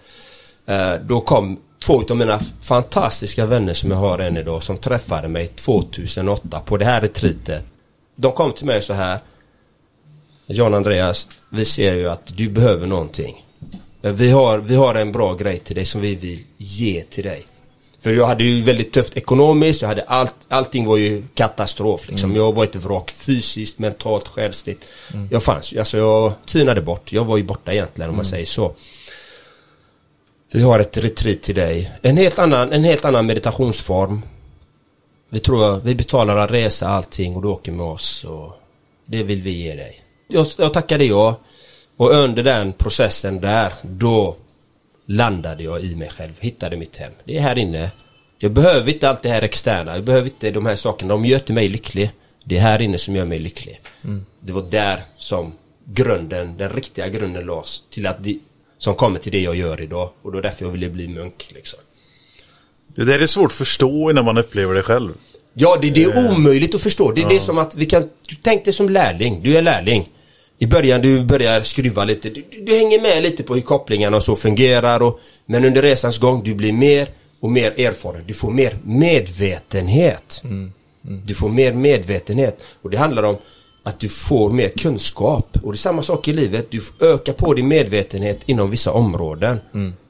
Eh, 0.65 0.93
då 1.01 1.21
kom 1.21 1.59
två 1.79 2.03
av 2.09 2.17
mina 2.17 2.39
fantastiska 2.61 3.45
vänner 3.45 3.73
som 3.73 3.91
jag 3.91 3.97
har 3.97 4.19
än 4.19 4.37
idag 4.37 4.63
som 4.63 4.77
träffade 4.77 5.27
mig 5.27 5.47
2008 5.47 6.59
på 6.65 6.77
det 6.77 6.85
här 6.85 7.01
retreatet. 7.01 7.65
De 8.15 8.31
kom 8.31 8.51
till 8.51 8.65
mig 8.65 8.81
så 8.81 8.93
här. 8.93 9.19
John 10.47 10.73
Andreas, 10.73 11.27
vi 11.49 11.65
ser 11.65 11.95
ju 11.95 12.09
att 12.09 12.37
du 12.37 12.49
behöver 12.49 12.87
någonting. 12.87 13.45
Eh, 14.01 14.11
Vi 14.11 14.29
har, 14.31 14.57
vi 14.57 14.75
har 14.75 14.95
en 14.95 15.11
bra 15.11 15.33
grej 15.35 15.59
till 15.59 15.75
dig 15.75 15.85
som 15.85 16.01
vi 16.01 16.15
vill 16.15 16.43
ge 16.57 17.03
till 17.03 17.23
dig. 17.23 17.45
För 17.99 18.13
jag 18.13 18.25
hade 18.25 18.43
ju 18.43 18.61
väldigt 18.61 18.93
tufft 18.93 19.17
ekonomiskt, 19.17 19.81
jag 19.81 19.89
hade 19.89 20.03
allt, 20.03 20.35
allting 20.47 20.85
var 20.85 20.97
ju 20.97 21.23
katastrof 21.33 22.09
liksom. 22.09 22.35
Jag 22.35 22.53
var 22.53 22.63
ett 22.63 22.75
vrak 22.75 23.11
fysiskt, 23.11 23.79
mentalt, 23.79 24.27
själsligt. 24.27 24.87
Jag 25.31 25.43
fanns 25.43 25.73
alltså 25.79 25.97
jag 25.97 26.33
tynade 26.45 26.81
bort. 26.81 27.11
Jag 27.13 27.25
var 27.25 27.37
ju 27.37 27.43
borta 27.43 27.73
egentligen 27.73 28.09
om 28.09 28.15
man 28.15 28.25
säger 28.25 28.45
så. 28.45 28.73
Vi 30.51 30.61
har 30.61 30.79
ett 30.79 30.97
retreat 30.97 31.41
till 31.41 31.55
dig. 31.55 31.91
En 32.01 32.17
helt 32.17 32.39
annan, 32.39 32.73
en 32.73 32.83
helt 32.83 33.05
annan 33.05 33.25
meditationsform. 33.25 34.21
Vi 35.29 35.39
tror, 35.39 35.79
vi 35.83 35.95
betalar 35.95 36.37
en 36.37 36.47
resa, 36.47 36.87
allting 36.87 37.35
och 37.35 37.41
du 37.41 37.47
åker 37.47 37.71
med 37.71 37.85
oss 37.85 38.23
och 38.23 38.51
det 39.05 39.23
vill 39.23 39.41
vi 39.41 39.51
ge 39.51 39.75
dig. 39.75 40.01
Jag, 40.27 40.47
jag 40.57 40.73
tackade 40.73 41.05
ja. 41.05 41.39
Och 41.97 42.11
under 42.11 42.43
den 42.43 42.73
processen 42.73 43.41
där, 43.41 43.73
då 43.81 44.35
landade 45.05 45.63
jag 45.63 45.81
i 45.81 45.95
mig 45.95 46.09
själv, 46.09 46.33
hittade 46.39 46.77
mitt 46.77 46.97
hem. 46.97 47.11
Det 47.23 47.37
är 47.37 47.41
här 47.41 47.57
inne. 47.57 47.91
Jag 48.37 48.51
behöver 48.51 48.93
inte 48.93 49.09
allt 49.09 49.23
det 49.23 49.29
här 49.29 49.41
externa, 49.41 49.95
jag 49.95 50.03
behöver 50.03 50.27
inte 50.27 50.51
de 50.51 50.65
här 50.65 50.75
sakerna, 50.75 51.13
de 51.13 51.25
gör 51.25 51.39
inte 51.39 51.53
mig 51.53 51.67
lycklig. 51.67 52.11
Det 52.43 52.57
är 52.57 52.61
här 52.61 52.81
inne 52.81 52.97
som 52.97 53.15
gör 53.15 53.25
mig 53.25 53.39
lycklig. 53.39 53.81
Det 54.39 54.53
var 54.53 54.61
där 54.61 54.99
som 55.17 55.53
grunden, 55.85 56.57
den 56.57 56.69
riktiga 56.69 57.09
grunden 57.09 57.45
lades 57.45 57.83
till 57.89 58.07
att 58.07 58.23
det, 58.23 58.37
som 58.77 58.95
kommer 58.95 59.19
till 59.19 59.31
det 59.31 59.39
jag 59.39 59.55
gör 59.55 59.81
idag. 59.81 60.09
Och 60.21 60.31
då 60.31 60.37
är 60.37 60.41
därför 60.41 60.65
jag 60.65 60.71
ville 60.71 60.89
bli 60.89 61.07
munk 61.07 61.51
liksom. 61.55 61.79
Det 62.87 63.05
där 63.05 63.19
är 63.19 63.27
svårt 63.27 63.51
att 63.51 63.57
förstå 63.57 64.11
innan 64.11 64.25
man 64.25 64.37
upplever 64.37 64.73
det 64.73 64.81
själv. 64.83 65.13
Ja, 65.53 65.77
det, 65.81 65.89
det 65.89 66.03
är 66.03 66.31
omöjligt 66.31 66.75
att 66.75 66.81
förstå. 66.81 67.11
Det 67.11 67.21
är 67.21 67.29
det 67.29 67.39
som 67.39 67.57
att 67.57 67.75
vi 67.75 67.85
kan... 67.85 68.09
Du 68.27 68.35
tänk 68.41 68.65
dig 68.65 68.73
som 68.73 68.89
lärling. 68.89 69.41
Du 69.43 69.57
är 69.57 69.61
lärling. 69.61 70.09
I 70.61 70.67
början 70.67 71.01
du 71.01 71.23
börjar 71.23 71.61
skruva 71.61 72.03
lite. 72.03 72.29
Du, 72.29 72.43
du, 72.65 72.75
hänger 72.75 73.01
med 73.01 73.23
lite 73.23 73.43
på 73.43 73.55
hur 73.55 73.61
kopplingarna 73.61 74.17
och 74.17 74.23
så 74.23 74.35
fungerar. 74.35 75.01
Och, 75.01 75.19
men 75.45 75.65
under 75.65 75.81
resans 75.81 76.19
gång 76.19 76.43
du 76.43 76.53
blir 76.53 76.73
mer 76.73 77.09
och 77.39 77.51
mer 77.51 77.79
erfaren. 77.79 78.23
Du 78.27 78.33
får 78.33 78.51
mer 78.51 78.77
medvetenhet. 78.83 80.43
Du 81.01 81.35
får 81.35 81.49
mer 81.49 81.73
medvetenhet. 81.73 82.63
Och 82.81 82.89
det 82.89 82.97
handlar 82.97 83.23
om 83.23 83.37
att 83.83 83.99
du 83.99 84.09
får 84.09 84.51
mer 84.51 84.69
kunskap. 84.69 85.57
Och 85.63 85.71
det 85.71 85.75
är 85.75 85.77
samma 85.77 86.03
sak 86.03 86.27
i 86.27 86.33
livet. 86.33 86.71
Du 86.71 86.81
ökar 86.99 87.33
på 87.33 87.53
din 87.53 87.67
medvetenhet 87.67 88.39
inom 88.45 88.69
vissa 88.69 88.91
områden. 88.91 89.59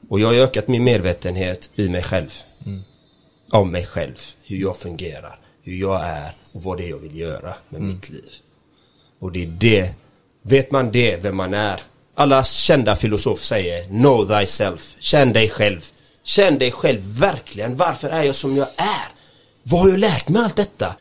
Och 0.08 0.20
jag 0.20 0.26
har 0.26 0.34
ökat 0.34 0.68
min 0.68 0.84
medvetenhet 0.84 1.70
i 1.74 1.88
mig 1.88 2.02
själv 2.02 2.30
om 3.52 3.70
mig 3.70 3.86
själv, 3.86 4.16
hur 4.42 4.56
jag 4.56 4.76
fungerar, 4.76 5.38
hur 5.62 5.74
jag 5.74 6.00
är 6.04 6.36
och 6.54 6.62
vad 6.62 6.76
det 6.76 6.84
är 6.84 6.90
jag 6.90 6.98
vill 6.98 7.16
göra 7.16 7.54
med 7.68 7.82
mitt 7.82 8.10
liv. 8.10 8.32
Och 9.18 9.32
det 9.32 9.42
är 9.42 9.46
det, 9.46 9.94
vet 10.42 10.70
man 10.70 10.92
det, 10.92 11.16
vem 11.22 11.36
man 11.36 11.54
är. 11.54 11.80
Alla 12.14 12.44
kända 12.44 12.96
filosofer 12.96 13.44
säger 13.44 13.84
Know 13.84 14.26
thyself, 14.26 14.96
känn 14.98 15.32
dig 15.32 15.48
själv. 15.48 15.80
Känn 16.24 16.58
dig 16.58 16.70
själv 16.70 17.00
verkligen, 17.18 17.76
varför 17.76 18.08
är 18.08 18.22
jag 18.22 18.34
som 18.34 18.56
jag 18.56 18.68
är? 18.76 19.08
Vad 19.62 19.80
har 19.80 19.88
jag 19.88 19.98
lärt 19.98 20.28
mig 20.28 20.42
allt 20.42 20.56
detta? 20.56 20.94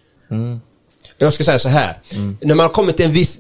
jag 1.18 1.34
ska 1.34 1.44
säga 1.44 1.60
så 1.60 1.70
här. 1.70 1.98
När 2.42 2.56
man 2.56 2.66
har 2.66 2.74
kommit 2.74 2.98
till 2.98 3.06
en 3.06 3.12
viss 3.12 3.40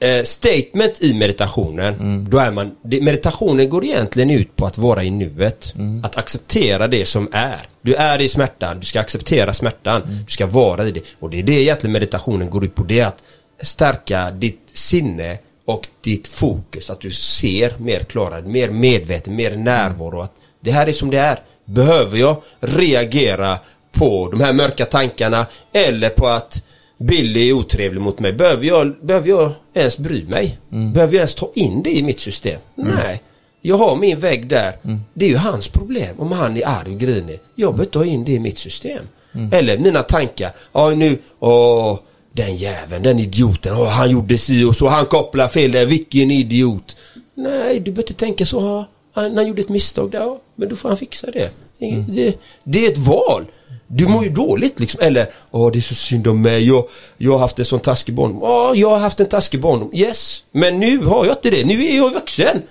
eh, 0.00 0.22
statement 0.24 1.02
i 1.02 1.14
meditationen, 1.14 2.26
då 2.30 2.38
är 2.38 2.50
man, 2.50 2.76
meditationen 2.82 3.68
går 3.68 3.84
egentligen 3.84 4.30
ut 4.30 4.56
på 4.56 4.66
att 4.66 4.78
vara 4.78 5.04
i 5.04 5.10
nuet. 5.10 5.74
Att 6.02 6.16
acceptera 6.16 6.88
det 6.88 7.06
som 7.06 7.28
är. 7.32 7.68
Du 7.82 7.94
är 7.94 8.20
i 8.20 8.28
smärtan, 8.28 8.80
du 8.80 8.86
ska 8.86 9.00
acceptera 9.00 9.54
smärtan, 9.54 10.02
du 10.26 10.32
ska 10.32 10.46
vara 10.46 10.88
i 10.88 10.90
det. 10.90 11.00
Och 11.18 11.30
det 11.30 11.38
är 11.38 11.42
det 11.42 11.52
egentligen 11.52 11.92
meditationen 11.92 12.50
går 12.50 12.64
ut 12.64 12.74
på, 12.74 12.82
det 12.82 13.00
att 13.00 13.22
stärka 13.62 14.30
ditt 14.30 14.70
sinne 14.72 15.38
och 15.64 15.88
ditt 16.00 16.26
fokus, 16.26 16.90
att 16.90 17.00
du 17.00 17.10
ser 17.10 17.78
mer 17.78 18.00
klarare, 18.00 18.42
mer 18.42 18.70
medveten, 18.70 19.36
mer 19.36 19.56
närvaro. 19.56 20.20
Att 20.20 20.32
det 20.60 20.70
här 20.70 20.86
är 20.86 20.92
som 20.92 21.10
det 21.10 21.18
är. 21.18 21.38
Behöver 21.64 22.18
jag 22.18 22.42
reagera 22.60 23.58
på 23.92 24.28
de 24.30 24.40
här 24.40 24.52
mörka 24.52 24.84
tankarna 24.84 25.46
eller 25.72 26.08
på 26.08 26.26
att 26.26 26.62
Billy 26.98 27.48
är 27.48 27.52
otrevlig 27.52 28.00
mot 28.00 28.18
mig? 28.18 28.32
Behöver 28.32 28.66
jag, 28.66 28.94
behöver 29.02 29.28
jag 29.28 29.52
ens 29.74 29.98
bry 29.98 30.24
mig? 30.24 30.58
Behöver 30.68 31.12
jag 31.14 31.20
ens 31.20 31.34
ta 31.34 31.50
in 31.54 31.82
det 31.82 31.90
i 31.90 32.02
mitt 32.02 32.20
system? 32.20 32.60
Nej. 32.74 33.22
Jag 33.64 33.76
har 33.76 33.96
min 33.96 34.18
vägg 34.20 34.46
där. 34.46 34.72
Det 35.14 35.24
är 35.24 35.28
ju 35.30 35.36
hans 35.36 35.68
problem 35.68 36.16
om 36.18 36.32
han 36.32 36.56
är 36.56 36.68
arg 36.68 36.92
och 36.92 37.00
grinig. 37.00 37.40
Jag 37.54 37.72
behöver 37.74 37.90
ta 37.90 38.04
in 38.04 38.24
det 38.24 38.32
i 38.32 38.38
mitt 38.38 38.58
system. 38.58 39.04
Eller 39.52 39.78
mina 39.78 40.02
tankar. 40.02 40.50
Ja 40.72 40.90
nu, 40.90 41.18
åh, 41.38 41.98
den 42.32 42.56
jäveln, 42.56 43.02
den 43.02 43.18
idioten. 43.18 43.76
Åh, 43.76 43.88
han 43.88 44.10
gjorde 44.10 44.38
si 44.38 44.64
och 44.64 44.76
så. 44.76 44.88
Han 44.88 45.06
kopplar 45.06 45.48
fel 45.48 45.72
där. 45.72 45.86
Vilken 45.86 46.30
idiot. 46.30 46.96
Nej, 47.34 47.80
du 47.80 47.90
behöver 47.90 48.02
inte 48.02 48.14
tänka 48.14 48.46
så. 48.46 48.84
Han, 49.12 49.36
han 49.36 49.46
gjorde 49.46 49.62
ett 49.62 49.68
misstag 49.68 50.10
där. 50.10 50.18
Ja, 50.18 50.40
men 50.56 50.68
då 50.68 50.76
får 50.76 50.88
han 50.88 50.98
fixa 50.98 51.30
det. 51.30 51.50
Det, 51.78 52.38
det 52.64 52.86
är 52.86 52.90
ett 52.90 52.98
val. 52.98 53.44
Du 53.86 54.06
mår 54.06 54.24
ju 54.24 54.30
dåligt 54.30 54.80
liksom. 54.80 55.00
Eller, 55.00 55.26
åh 55.50 55.72
det 55.72 55.78
är 55.78 55.80
så 55.80 55.94
synd 55.94 56.26
om 56.26 56.42
mig. 56.42 56.66
Jag, 56.66 56.84
jag 57.16 57.32
har 57.32 57.38
haft 57.38 57.58
en 57.58 57.64
sån 57.64 57.80
taskig 57.80 58.14
barndom. 58.14 58.38
Ja, 58.42 58.74
jag 58.74 58.90
har 58.90 58.98
haft 58.98 59.20
en 59.20 59.26
taskig 59.26 59.60
barndom. 59.60 59.90
Yes. 59.94 60.44
Men 60.52 60.80
nu 60.80 60.98
har 60.98 61.26
jag 61.26 61.36
inte 61.36 61.50
det. 61.50 61.64
Nu 61.64 61.86
är 61.86 61.96
jag 61.96 62.12
vuxen. 62.12 62.62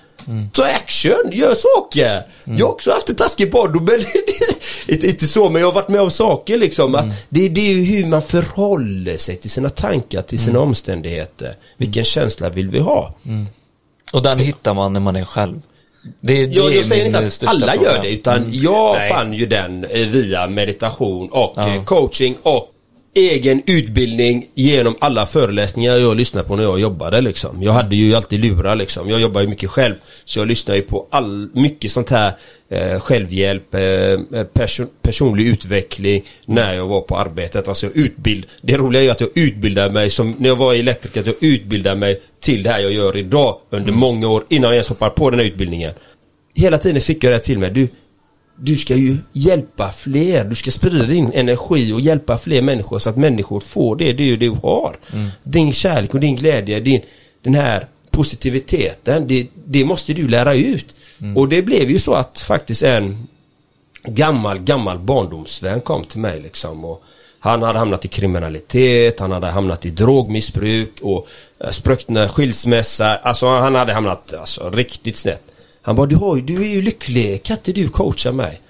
Ta 0.51 0.65
action, 0.65 1.31
gör 1.31 1.55
saker. 1.55 2.21
Jag 2.43 2.65
har 2.65 2.73
också 2.73 2.91
haft 2.91 3.09
en 3.09 3.15
taskig 3.15 3.51
barndom. 3.51 3.85
Men 3.85 3.99
det 4.85 4.91
är 4.91 4.93
inte, 4.93 5.07
inte 5.07 5.27
så, 5.27 5.49
men 5.49 5.61
jag 5.61 5.67
har 5.67 5.73
varit 5.73 5.89
med 5.89 6.01
om 6.01 6.11
saker 6.11 6.57
liksom. 6.57 6.95
Att 6.95 7.05
det, 7.29 7.49
det 7.49 7.61
är 7.61 7.73
ju 7.73 7.83
hur 7.83 8.05
man 8.05 8.21
förhåller 8.21 9.17
sig 9.17 9.35
till 9.35 9.49
sina 9.49 9.69
tankar, 9.69 10.21
till 10.21 10.39
sina 10.39 10.59
omständigheter. 10.59 11.55
Vilken 11.77 12.03
känsla 12.03 12.49
vill 12.49 12.69
vi 12.69 12.79
ha? 12.79 13.13
Och 14.13 14.21
den 14.21 14.39
hittar 14.39 14.73
man 14.73 14.93
när 14.93 14.99
man 14.99 15.15
är 15.15 15.25
själv. 15.25 15.61
Det, 16.21 16.45
det 16.45 16.55
Jag, 16.55 16.71
är 16.71 16.75
jag 16.75 16.85
säger 16.85 17.05
inte 17.05 17.19
att 17.19 17.43
alla 17.43 17.73
fråga. 17.73 17.91
gör 17.91 18.01
det 18.01 18.09
utan 18.09 18.49
jag 18.51 19.07
fann 19.09 19.33
ju 19.33 19.45
den 19.45 19.83
eh, 19.85 20.07
via 20.07 20.47
meditation 20.47 21.29
och 21.29 21.57
eh, 21.57 21.83
coaching 21.83 22.37
och 22.43 22.70
egen 23.13 23.61
utbildning 23.65 24.47
genom 24.53 24.95
alla 24.99 25.25
föreläsningar 25.25 25.97
jag 25.97 26.17
lyssnade 26.17 26.47
på 26.47 26.55
när 26.55 26.63
jag 26.63 26.79
jobbade 26.79 27.21
liksom. 27.21 27.63
Jag 27.63 27.71
hade 27.71 27.95
ju 27.95 28.15
alltid 28.15 28.39
lurar 28.39 28.75
liksom. 28.75 29.09
Jag 29.09 29.21
jobbar 29.21 29.41
ju 29.41 29.47
mycket 29.47 29.69
själv. 29.69 29.95
Så 30.25 30.39
jag 30.39 30.47
lyssnar 30.47 30.75
ju 30.75 30.81
på 30.81 31.07
all, 31.09 31.49
mycket 31.53 31.91
sånt 31.91 32.09
här 32.09 32.33
eh, 32.69 32.99
självhjälp, 32.99 33.75
eh, 33.75 34.43
person, 34.53 34.87
personlig 35.01 35.47
utveckling 35.47 36.23
när 36.45 36.73
jag 36.73 36.87
var 36.87 37.01
på 37.01 37.17
arbetet. 37.17 37.67
Alltså 37.67 37.85
jag 37.85 37.95
utbild, 37.95 38.45
det 38.61 38.77
roliga 38.77 39.01
är 39.01 39.05
ju 39.05 39.11
att 39.11 39.21
jag 39.21 39.37
utbildade 39.37 39.93
mig 39.93 40.09
som, 40.09 40.35
när 40.39 40.49
jag 40.49 40.55
var 40.55 40.73
elektriker, 40.73 41.19
att 41.19 41.27
jag 41.27 41.43
utbildade 41.43 41.95
mig 41.95 42.21
till 42.39 42.63
det 42.63 42.69
här 42.69 42.79
jag 42.79 42.93
gör 42.93 43.17
idag 43.17 43.57
under 43.69 43.91
många 43.91 44.27
år 44.27 44.43
innan 44.49 44.69
jag 44.69 44.75
ens 44.75 44.89
hoppar 44.89 45.09
på 45.09 45.29
den 45.29 45.39
här 45.39 45.47
utbildningen. 45.47 45.93
Hela 46.55 46.77
tiden 46.77 47.01
fick 47.01 47.23
jag 47.23 47.33
det 47.33 47.39
till 47.39 47.59
mig. 47.59 47.71
Du, 47.71 47.87
du 48.63 48.77
ska 48.77 48.95
ju 48.95 49.17
hjälpa 49.33 49.91
fler. 49.91 50.45
Du 50.45 50.55
ska 50.55 50.71
sprida 50.71 51.05
din 51.05 51.31
energi 51.33 51.93
och 51.93 52.01
hjälpa 52.01 52.37
fler 52.37 52.61
människor 52.61 52.99
så 52.99 53.09
att 53.09 53.17
människor 53.17 53.59
får 53.59 53.95
det 53.95 54.13
du, 54.13 54.37
du 54.37 54.49
har. 54.49 54.95
Din 55.43 55.73
kärlek 55.73 56.13
och 56.13 56.19
din 56.19 56.35
glädje, 56.35 56.79
din, 56.79 57.01
den 57.41 57.53
här 57.53 57.87
positiviteten, 58.09 59.27
det, 59.27 59.47
det 59.65 59.85
måste 59.85 60.13
du 60.13 60.27
lära 60.27 60.55
ut. 60.55 60.95
Och 61.35 61.49
det 61.49 61.61
blev 61.61 61.91
ju 61.91 61.99
så 61.99 62.13
att 62.13 62.39
faktiskt 62.39 62.83
en 62.83 63.27
gammal, 64.03 64.59
gammal 64.59 64.99
barndomsvän 64.99 65.81
kom 65.81 66.03
till 66.03 66.19
mig 66.19 66.41
liksom. 66.41 66.85
Och 66.85 67.03
han 67.39 67.61
hade 67.61 67.79
hamnat 67.79 68.05
i 68.05 68.07
kriminalitet, 68.07 69.19
han 69.19 69.31
hade 69.31 69.47
hamnat 69.47 69.85
i 69.85 69.89
drogmissbruk 69.89 70.99
och 71.01 71.27
eh, 71.59 71.69
spruckna 71.69 72.27
skilsmässa. 72.27 73.15
Alltså 73.15 73.47
han 73.47 73.75
hade 73.75 73.93
hamnat 73.93 74.33
alltså, 74.33 74.69
riktigt 74.69 75.15
snett. 75.15 75.50
Han 75.81 75.95
bara, 75.95 76.05
du, 76.07 76.15
har, 76.15 76.35
ju- 76.35 76.41
du 76.41 76.55
är 76.55 76.67
ju 76.67 76.81
lycklig, 76.81 77.43
kan 77.43 77.57
inte 77.57 77.71
du 77.71 77.89
coacha 77.89 78.31
mig? 78.31 78.61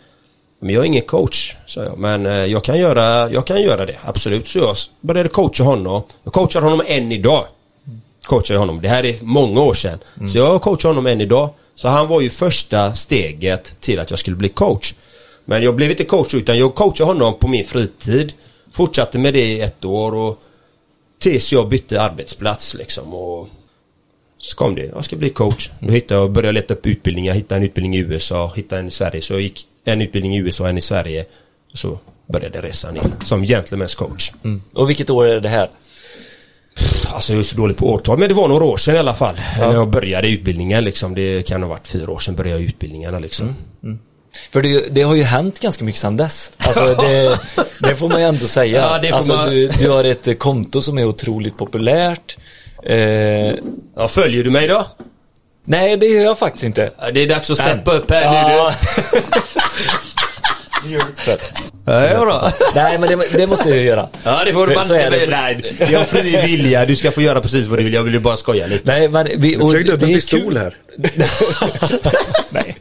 Men 0.60 0.74
jag 0.74 0.82
är 0.82 0.88
ingen 0.88 1.02
coach, 1.06 1.56
sa 1.68 1.84
jag. 1.84 1.98
Men 1.98 2.26
eh, 2.26 2.32
jag 2.34 2.64
kan 2.64 2.80
göra, 2.80 3.32
jag 3.32 3.48
kan 3.48 3.62
göra 3.62 3.86
det, 3.86 3.98
absolut. 4.04 4.48
Så 4.48 4.58
jag 4.60 4.76
började 5.02 5.30
coacha 5.30 5.64
honom. 5.64 6.02
Jag 6.24 6.34
coachar 6.34 6.62
honom 6.62 6.82
än 6.88 7.12
idag. 7.12 7.46
Coachar 8.26 8.56
honom. 8.56 8.82
Det 8.82 8.88
här 8.88 9.06
är 9.06 9.16
många 9.22 9.62
år 9.62 9.74
sedan. 9.74 10.00
Så 10.28 10.38
jag 10.38 10.62
coachar 10.62 10.90
honom 10.90 11.08
än 11.08 11.22
idag. 11.22 11.50
Så 11.76 11.88
han 11.88 12.08
var 12.08 12.22
ju 12.22 12.30
första 12.30 12.94
steget 12.94 13.80
till 13.82 14.00
att 14.00 14.10
jag 14.10 14.20
skulle 14.20 14.36
bli 14.38 14.50
coach. 14.50 14.94
Men 15.46 15.64
jag 15.64 15.76
blev 15.76 15.92
inte 15.92 16.04
coach 16.04 16.34
utan 16.34 16.58
jag 16.58 16.76
coachade 16.76 17.10
honom 17.10 17.34
på 17.40 17.48
min 17.48 17.66
fritid. 17.66 18.34
Fortsatte 18.72 19.18
med 19.20 19.34
det 19.34 19.46
i 19.46 19.62
ett 19.62 19.86
år 19.86 20.16
och 20.16 20.40
tills 21.20 21.54
jag 21.54 21.68
bytte 21.70 22.02
arbetsplats 22.02 22.74
liksom. 22.74 23.14
Och 23.14 23.48
så 24.42 24.56
kom 24.56 24.76
det, 24.76 24.86
jag 24.86 25.06
ska 25.06 25.16
bli 25.16 25.30
coach. 25.30 25.70
Då 25.80 25.92
hittade 25.92 26.20
jag, 26.22 26.32
började 26.32 26.52
leta 26.60 26.74
upp 26.74 26.88
utbildningar, 26.88 27.34
hittade 27.34 27.60
en 27.60 27.64
utbildning 27.66 27.96
i 27.96 28.00
USA, 28.00 28.54
hittade 28.56 28.82
en 28.82 28.88
i 28.88 28.92
Sverige. 28.92 29.22
Så 29.22 29.34
jag 29.34 29.42
gick 29.42 29.68
en 29.86 30.02
utbildning 30.02 30.36
i 30.36 30.38
USA, 30.38 30.70
en 30.70 30.78
i 30.78 30.82
Sverige. 30.82 31.26
Och 31.72 31.78
så 31.78 32.00
började 32.34 32.62
resan 32.62 32.98
in 32.98 33.14
som 33.26 33.44
gentleman's 33.44 33.98
coach. 33.98 34.32
Mm. 34.44 34.62
Och 34.74 34.90
vilket 34.90 35.10
år 35.10 35.28
är 35.28 35.40
det 35.40 35.50
här? 35.50 35.70
Alltså 37.10 37.34
jag 37.34 37.40
är 37.40 37.44
så 37.44 37.58
dålig 37.58 37.78
på 37.78 37.90
årtal, 37.94 38.18
men 38.18 38.30
det 38.30 38.36
var 38.36 38.48
några 38.48 38.66
år 38.66 38.78
sedan 38.78 38.96
i 38.96 39.00
alla 39.00 39.14
fall. 39.14 39.36
När 39.58 39.74
jag 39.74 39.90
började 39.90 40.28
utbildningen 40.28 40.84
liksom. 40.84 41.16
Det 41.16 41.44
kan 41.48 41.62
ha 41.64 41.70
varit 41.70 41.88
fyra 41.88 42.12
år 42.12 42.20
sedan 42.20 42.36
började 42.36 42.60
jag 42.60 42.70
utbildningarna 42.70 43.20
liksom. 43.20 43.56
För 44.52 44.62
det, 44.62 44.96
det 44.96 45.02
har 45.02 45.16
ju 45.16 45.24
hänt 45.24 45.60
ganska 45.60 45.84
mycket 45.84 46.02
sedan 46.02 46.18
dess. 46.18 46.54
Alltså 46.58 46.86
det, 47.02 47.40
det 47.80 47.96
får 47.96 48.10
man 48.10 48.20
ju 48.20 48.28
ändå 48.28 48.48
säga. 48.48 49.00
Ja, 49.04 49.16
alltså 49.16 49.34
man- 49.36 49.50
du, 49.50 49.68
du 49.68 49.90
har 49.90 50.04
ett 50.04 50.40
konto 50.40 50.82
som 50.82 50.98
är 50.98 51.06
otroligt 51.06 51.58
populärt. 51.58 52.38
Eh, 52.84 53.56
Ja, 53.96 54.08
följer 54.08 54.44
du 54.44 54.50
mig 54.50 54.68
då? 54.68 54.86
nej, 55.66 55.98
det 55.98 56.06
gör 56.06 56.24
jag 56.24 56.38
faktiskt 56.40 56.64
inte. 56.64 56.92
Ja, 57.00 57.12
Det 57.12 57.20
är 57.24 57.28
dags 57.28 57.50
att 57.52 57.58
steppa 57.58 57.92
upp 57.94 58.12
här 58.12 58.48
nu 58.48 58.54
Ja. 58.56 58.74
du. 60.90 61.00
Ja. 61.86 62.52
Nej, 62.76 62.98
men 63.00 63.10
det, 63.10 63.38
det 63.38 63.48
måste 63.48 63.70
jag 63.70 63.78
ju 63.78 63.84
göra. 63.84 64.10
Ja, 64.24 64.42
det 64.46 64.54
får 64.54 64.68
du 64.68 64.76
Så- 64.76 64.84
så 64.84 64.94
är 64.94 65.12
det. 65.12 65.28
Nej, 65.30 65.62
jag 65.92 66.00
har 66.00 66.06
fri 66.06 66.42
vilja. 66.46 66.86
Du 66.86 66.96
ska 66.96 67.12
få 67.12 67.22
göra 67.22 67.42
precis 67.42 67.68
vad 67.68 67.80
du 67.80 67.84
vill. 67.84 67.94
Jag 67.94 68.04
vill 68.04 68.14
ju 68.14 68.20
bara 68.20 68.38
skoja 68.38 68.68
lite. 68.68 68.84
Nej, 68.86 69.08
men 69.10 69.28
vi... 69.38 69.56
Du 69.56 69.62
och 69.62 69.74
det 69.74 69.80
en 70.04 70.10
är 70.10 70.14
pistol 70.14 70.42
kul. 70.42 70.58
här. 70.58 70.76
Nej. 72.50 72.76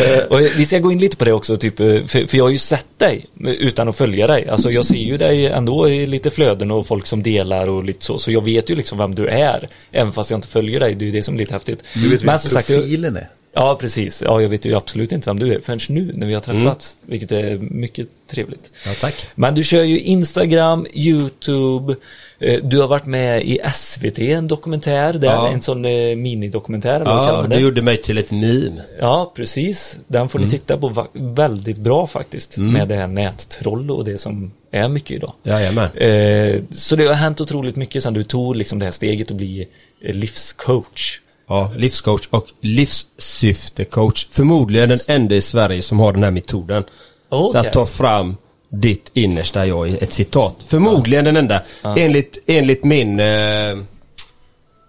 Eh, 0.00 0.18
och 0.24 0.40
vi 0.40 0.66
ska 0.66 0.78
gå 0.78 0.92
in 0.92 0.98
lite 0.98 1.16
på 1.16 1.24
det 1.24 1.32
också, 1.32 1.56
typ, 1.56 1.80
eh, 1.80 1.86
för, 1.86 2.26
för 2.26 2.36
jag 2.36 2.44
har 2.44 2.50
ju 2.50 2.58
sett 2.58 2.86
dig 2.98 3.26
utan 3.44 3.88
att 3.88 3.96
följa 3.96 4.26
dig. 4.26 4.48
Alltså 4.48 4.70
jag 4.70 4.84
ser 4.84 4.94
ju 4.96 5.16
dig 5.16 5.46
ändå 5.46 5.88
i 5.88 6.06
lite 6.06 6.30
flöden 6.30 6.70
och 6.70 6.86
folk 6.86 7.06
som 7.06 7.22
delar 7.22 7.68
och 7.68 7.84
lite 7.84 8.04
så. 8.04 8.18
Så 8.18 8.32
jag 8.32 8.44
vet 8.44 8.70
ju 8.70 8.74
liksom 8.76 8.98
vem 8.98 9.14
du 9.14 9.28
är. 9.28 9.68
Även 9.92 10.12
fast 10.12 10.30
jag 10.30 10.38
inte 10.38 10.48
följer 10.48 10.80
dig. 10.80 10.94
Det 10.94 11.04
är 11.04 11.06
ju 11.06 11.12
det 11.12 11.22
som 11.22 11.34
är 11.34 11.38
lite 11.38 11.54
häftigt. 11.54 11.82
Du 11.94 12.00
vet 12.00 12.10
Men 12.10 12.18
vilken 12.18 12.38
som 12.38 12.50
sagt, 12.50 12.68
profilen 12.68 13.16
är. 13.16 13.28
Ja, 13.56 13.76
precis. 13.80 14.22
Ja, 14.22 14.40
jag 14.42 14.48
vet 14.48 14.64
ju 14.64 14.74
absolut 14.74 15.12
inte 15.12 15.30
vem 15.30 15.38
du 15.38 15.54
är 15.54 15.60
förrän 15.60 15.80
nu 15.88 16.12
när 16.14 16.26
vi 16.26 16.34
har 16.34 16.40
träffats. 16.40 16.96
Mm. 17.00 17.10
Vilket 17.10 17.32
är 17.32 17.56
mycket 17.58 18.08
trevligt. 18.30 18.70
Ja, 18.86 18.92
tack. 19.00 19.26
Men 19.34 19.54
du 19.54 19.64
kör 19.64 19.82
ju 19.82 20.00
Instagram, 20.00 20.86
YouTube. 20.94 21.96
eh, 22.38 22.60
Du 22.64 22.78
har 22.80 22.88
varit 22.88 23.06
med 23.06 23.42
i 23.46 23.60
SVT, 23.74 24.18
en 24.18 24.48
dokumentär 24.48 25.12
där. 25.12 25.28
Ja. 25.28 25.48
En 25.52 25.62
sån 25.62 25.84
eh, 25.84 26.16
minidokumentär, 26.16 27.02
Ja, 27.04 27.42
du 27.42 27.48
det? 27.48 27.60
gjorde 27.60 27.82
mig 27.82 27.96
till 28.02 28.18
ett 28.18 28.30
meme. 28.30 28.82
Ja, 29.00 29.32
precis. 29.36 29.98
Den 30.06 30.28
får 30.28 30.38
ni 30.38 30.44
Mm. 30.44 30.50
titta 30.58 30.76
på. 30.78 31.06
Väldigt 31.12 31.78
bra 31.78 32.06
faktiskt. 32.06 32.58
Med 32.58 32.88
det 32.88 32.96
här 32.96 33.06
nättroll 33.06 33.90
och 33.90 34.04
det 34.04 34.18
som 34.18 34.52
är 34.70 34.88
mycket 34.88 35.10
idag. 35.16 35.32
Jajamän. 35.42 35.88
Eh, 35.96 36.60
så 36.70 36.96
det 36.96 37.06
har 37.06 37.14
hänt 37.14 37.40
otroligt 37.40 37.76
mycket 37.76 38.02
sedan 38.02 38.14
du 38.14 38.22
tog 38.22 38.56
liksom 38.56 38.78
det 38.78 38.84
här 38.84 38.92
steget 38.92 39.30
att 39.30 39.36
bli 39.36 39.68
livscoach. 40.00 41.20
Ja, 41.48 41.72
livscoach 41.76 42.26
och 42.30 42.46
livssyftecoach. 42.60 44.26
Förmodligen 44.30 44.88
den 44.88 44.98
enda 45.08 45.34
i 45.34 45.40
Sverige 45.40 45.82
som 45.82 46.00
har 46.00 46.12
den 46.12 46.22
här 46.22 46.30
metoden. 46.30 46.84
Så 47.28 47.48
Okej. 47.48 47.60
att 47.60 47.72
ta 47.72 47.86
fram 47.86 48.36
ditt 48.68 49.10
innersta 49.14 49.66
jag 49.66 49.88
i 49.88 49.96
ett 50.00 50.12
citat. 50.12 50.64
Förmodligen 50.68 51.24
den 51.24 51.36
enda. 51.36 51.62
Enligt, 51.82 52.38
enligt 52.46 52.84
min 52.84 53.20
eh, 53.20 53.76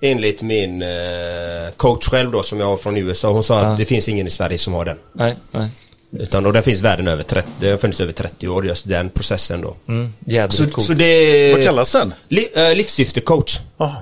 Enligt 0.02 0.42
min 0.42 0.82
eh, 0.82 0.88
coach 1.78 2.08
själv 2.08 2.32
då 2.32 2.44
som 2.44 2.60
jag 2.60 2.68
har 2.68 2.78
från 2.78 2.98
USA. 2.98 3.32
Hon 3.32 3.44
sa 3.44 3.60
att 3.60 3.78
det 3.78 3.86
finns 3.86 4.10
ingen 4.10 4.28
i 4.28 4.30
Sverige 4.30 4.58
som 4.58 4.74
har 4.74 4.86
den. 4.86 4.98
Nej, 5.14 5.36
nej. 5.52 5.70
Utan 6.12 6.46
och 6.46 6.54
den 6.54 6.64
finns 6.64 6.82
världen 6.82 7.08
över 7.08 7.24
30, 7.24 7.50
det 7.60 7.70
har 7.70 7.78
funnits 7.78 8.00
över 8.00 8.12
30 8.12 8.48
år 8.48 8.66
just 8.66 8.90
den 8.90 9.10
processen 9.10 9.62
då. 9.62 9.76
Mm, 9.88 10.14
jävligt 10.26 10.54
Så, 10.54 10.70
coolt. 10.70 10.88
så 10.88 10.94
det... 10.94 11.54
Vad 11.54 11.64
kallas 11.64 11.92
den? 11.92 12.14
Li, 12.28 12.48
äh, 12.56 12.76
livssyftecoach. 12.76 13.60
Jaha. 13.78 13.96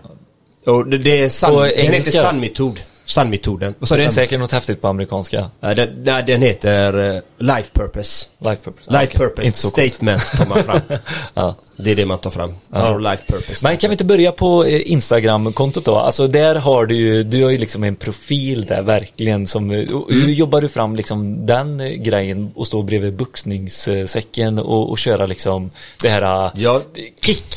Och 0.66 0.88
det, 0.88 0.98
det 0.98 1.24
är 1.24 1.30
sann, 1.30 1.52
På 1.54 1.62
den 1.64 1.94
heter 1.94 2.12
sannmetod. 2.12 2.82
Sannmetoden. 3.06 3.76
Vad 3.80 3.90
sa 3.90 3.96
det 3.96 4.04
är 4.04 4.12
säkert 4.12 4.40
något 4.40 4.52
häftigt 4.52 4.82
på 4.82 4.88
amerikanska. 4.88 5.50
Den, 5.60 6.04
nej, 6.04 6.24
den 6.28 6.42
heter 6.42 7.16
eh, 7.16 7.22
Life 7.38 7.70
Purpose. 7.74 8.26
Life 8.40 8.62
purpose. 8.64 8.92
Life. 8.92 9.18
Purpose 9.18 9.48
Inte 9.48 9.58
så 9.58 9.72
coolt. 9.72 9.94
Statement 9.94 10.22
tar 10.38 10.46
man 10.46 10.64
fram. 10.64 10.80
Ja. 11.34 11.56
Det 11.78 11.92
är 11.92 11.96
det 11.96 12.06
man 12.06 12.18
tar 12.20 12.30
fram. 12.30 12.50
Our 12.74 13.00
life 13.00 13.24
purpose. 13.28 13.68
Men 13.68 13.78
kan 13.78 13.90
vi 13.90 13.94
inte 13.94 14.06
börja 14.06 14.32
på 14.32 14.64
eh, 14.66 14.92
Instagram-kontot 14.92 15.86
då? 15.86 15.96
Alltså 15.96 16.28
där 16.28 16.56
har 16.56 16.86
du 16.86 16.96
ju, 16.96 17.24
du 17.24 17.44
har 17.44 17.52
ju 17.52 17.58
liksom 17.58 17.84
en 17.84 17.96
profil 17.96 18.66
där 18.66 18.82
verkligen 18.82 19.48
som, 19.48 19.72
eh, 19.72 19.92
och 19.92 20.12
hur 20.14 20.28
jobbar 20.32 20.62
du 20.62 20.68
fram 20.68 20.96
liksom 20.96 21.46
den 21.46 21.80
eh, 21.80 21.88
grejen 21.90 22.52
och 22.56 22.68
stå 22.68 22.82
bredvid 22.82 23.14
boxningssäcken 23.14 24.60
och, 24.60 24.90
och 24.90 24.98
köra 24.98 25.26
liksom 25.26 25.72
det 26.04 26.10
här 26.10 26.52
Ja. 26.56 26.82
kick, 27.22 27.44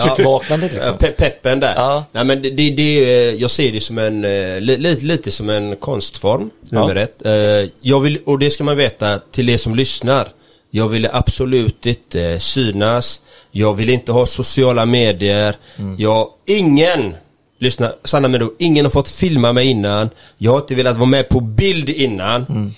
kickvaknandet 0.00 0.72
liksom? 0.72 0.94
Ja, 1.00 1.06
pe- 1.06 1.12
peppen 1.16 1.60
där. 1.60 1.72
Ja. 1.76 2.04
Nej 2.12 2.24
men 2.24 2.42
det, 2.42 2.50
det, 2.50 2.70
det, 2.70 3.30
jag 3.30 3.50
ser 3.50 3.72
det 3.72 3.80
som 3.80 3.98
en, 3.98 4.22
li, 4.64 4.76
lite, 4.76 5.04
lite 5.04 5.30
som 5.30 5.50
en 5.50 5.76
konstform, 5.76 6.50
nummer 6.68 6.96
Ja. 6.96 7.02
ett. 7.02 7.70
Jag 7.80 8.00
vill, 8.00 8.18
och 8.26 8.38
det 8.38 8.50
ska 8.50 8.64
man 8.64 8.76
veta 8.76 9.18
till 9.30 9.50
er 9.50 9.56
som 9.58 9.74
lyssnar. 9.74 10.28
Jag 10.70 10.88
ville 10.88 11.10
absolut 11.12 11.86
inte 11.86 12.40
synas. 12.40 13.20
Jag 13.50 13.74
vill 13.74 13.90
inte 13.90 14.12
ha 14.12 14.26
sociala 14.26 14.86
medier. 14.86 15.56
Jag, 15.98 16.28
ingen, 16.46 17.14
lyssna, 17.58 17.92
sanna 18.04 18.28
mig 18.28 18.40
då, 18.40 18.52
ingen 18.58 18.84
har 18.84 18.90
fått 18.90 19.08
filma 19.08 19.52
mig 19.52 19.66
innan. 19.66 20.10
Jag 20.38 20.52
har 20.52 20.58
inte 20.60 20.74
velat 20.74 20.96
vara 20.96 21.08
med 21.08 21.28
på 21.28 21.40
bild 21.40 21.88
innan. 21.90 22.74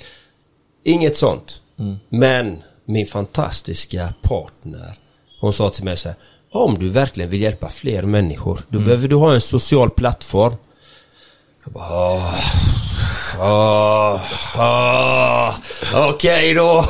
Inget 0.84 1.16
sånt. 1.16 1.60
Men 2.08 2.62
min 2.84 3.06
fantastiska 3.06 4.14
partner, 4.22 4.94
hon 5.40 5.52
sa 5.52 5.70
till 5.70 5.84
mig 5.84 5.96
så 5.96 6.08
här. 6.08 6.16
Om 6.52 6.78
du 6.78 6.88
verkligen 6.88 7.30
vill 7.30 7.40
hjälpa 7.40 7.68
fler 7.68 8.02
människor, 8.02 8.60
då 8.68 8.78
behöver 8.78 9.08
du 9.08 9.16
ha 9.16 9.34
en 9.34 9.40
social 9.40 9.90
plattform. 9.90 10.54
Jag 11.64 11.72
bara, 11.72 11.88
"Åh, 11.92 12.34
åh, 13.38 14.20
åh, 14.56 15.54
Okej 16.08 16.54
då. 16.54 16.84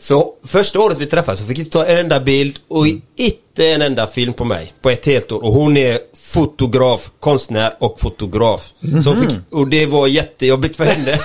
Så 0.00 0.34
första 0.48 0.80
året 0.80 0.98
vi 0.98 1.06
träffades 1.06 1.40
så 1.40 1.46
fick 1.46 1.58
inte 1.58 1.70
ta 1.70 1.86
en 1.86 1.98
enda 1.98 2.20
bild 2.20 2.58
och 2.68 2.86
inte 3.16 3.66
en 3.66 3.82
enda 3.82 4.06
film 4.06 4.32
på 4.32 4.44
mig 4.44 4.72
på 4.82 4.90
ett 4.90 5.06
helt 5.06 5.32
år. 5.32 5.44
Och 5.44 5.52
hon 5.52 5.76
är 5.76 5.98
fotograf, 6.16 7.10
konstnär 7.20 7.74
och 7.80 8.00
fotograf. 8.00 8.72
Så 9.04 9.10
hon 9.10 9.20
fick, 9.20 9.38
och 9.50 9.68
det 9.68 9.86
var 9.86 10.06
jättejobbigt 10.06 10.76
för 10.76 10.84
henne. 10.84 11.18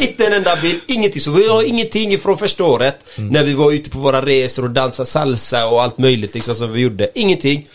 inte 0.00 0.26
en 0.26 0.32
enda 0.32 0.56
bild, 0.56 0.80
ingenting. 0.86 1.20
Så 1.20 1.30
vi 1.30 1.48
har 1.48 1.62
ingenting 1.62 2.12
ifrån 2.12 2.38
första 2.38 2.64
året. 2.64 2.96
När 3.16 3.44
vi 3.44 3.54
var 3.54 3.72
ute 3.72 3.90
på 3.90 3.98
våra 3.98 4.26
resor 4.26 4.64
och 4.64 4.70
dansade 4.70 5.08
salsa 5.08 5.66
och 5.66 5.82
allt 5.82 5.98
möjligt 5.98 6.34
liksom 6.34 6.54
som 6.54 6.72
vi 6.72 6.80
gjorde. 6.80 7.10
Ingenting. 7.14 7.68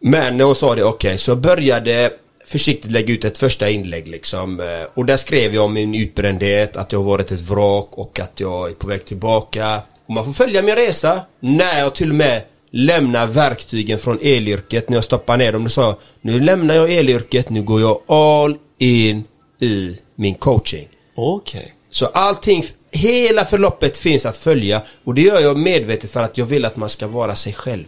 Men 0.00 0.36
när 0.36 0.44
hon 0.44 0.54
sa 0.54 0.74
det, 0.74 0.84
okej, 0.84 1.18
så 1.18 1.30
jag 1.30 1.38
började 1.38 2.12
försiktigt 2.48 2.90
lägga 2.90 3.14
ut 3.14 3.24
ett 3.24 3.38
första 3.38 3.70
inlägg 3.70 4.08
liksom. 4.08 4.60
eh, 4.60 4.66
Och 4.94 5.06
där 5.06 5.16
skrev 5.16 5.54
jag 5.54 5.64
om 5.64 5.72
min 5.74 5.94
utbrändhet, 5.94 6.76
att 6.76 6.92
jag 6.92 6.98
har 6.98 7.06
varit 7.06 7.30
ett 7.32 7.40
vrak 7.40 7.88
och 7.90 8.20
att 8.20 8.40
jag 8.40 8.70
är 8.70 8.74
på 8.74 8.86
väg 8.86 9.04
tillbaka. 9.04 9.82
Och 10.06 10.14
man 10.14 10.24
får 10.24 10.32
följa 10.32 10.62
min 10.62 10.76
resa. 10.76 11.20
När 11.40 11.78
jag 11.78 11.94
till 11.94 12.08
och 12.10 12.14
med 12.14 12.42
lämnar 12.70 13.26
verktygen 13.26 13.98
från 13.98 14.18
elyrket, 14.22 14.88
när 14.88 14.96
jag 14.96 15.04
stoppar 15.04 15.36
ner 15.36 15.52
dem. 15.52 15.64
Då 15.64 15.70
sa 15.70 15.82
jag, 15.82 15.96
nu 16.20 16.40
lämnar 16.40 16.74
jag 16.74 16.92
elyrket, 16.92 17.50
nu 17.50 17.62
går 17.62 17.80
jag 17.80 18.00
all 18.06 18.56
in 18.78 19.24
i 19.60 19.98
min 20.14 20.34
coaching. 20.34 20.88
Okej. 21.14 21.74
Så 21.90 22.06
allting, 22.06 22.64
hela 22.90 23.44
förloppet 23.44 23.96
finns 23.96 24.26
att 24.26 24.36
följa 24.36 24.82
och 25.04 25.14
det 25.14 25.22
gör 25.22 25.40
jag 25.40 25.58
medvetet 25.58 26.10
för 26.10 26.22
att 26.22 26.38
jag 26.38 26.46
vill 26.46 26.64
att 26.64 26.76
man 26.76 26.88
ska 26.88 27.06
vara 27.06 27.34
sig 27.34 27.52
själv. 27.52 27.86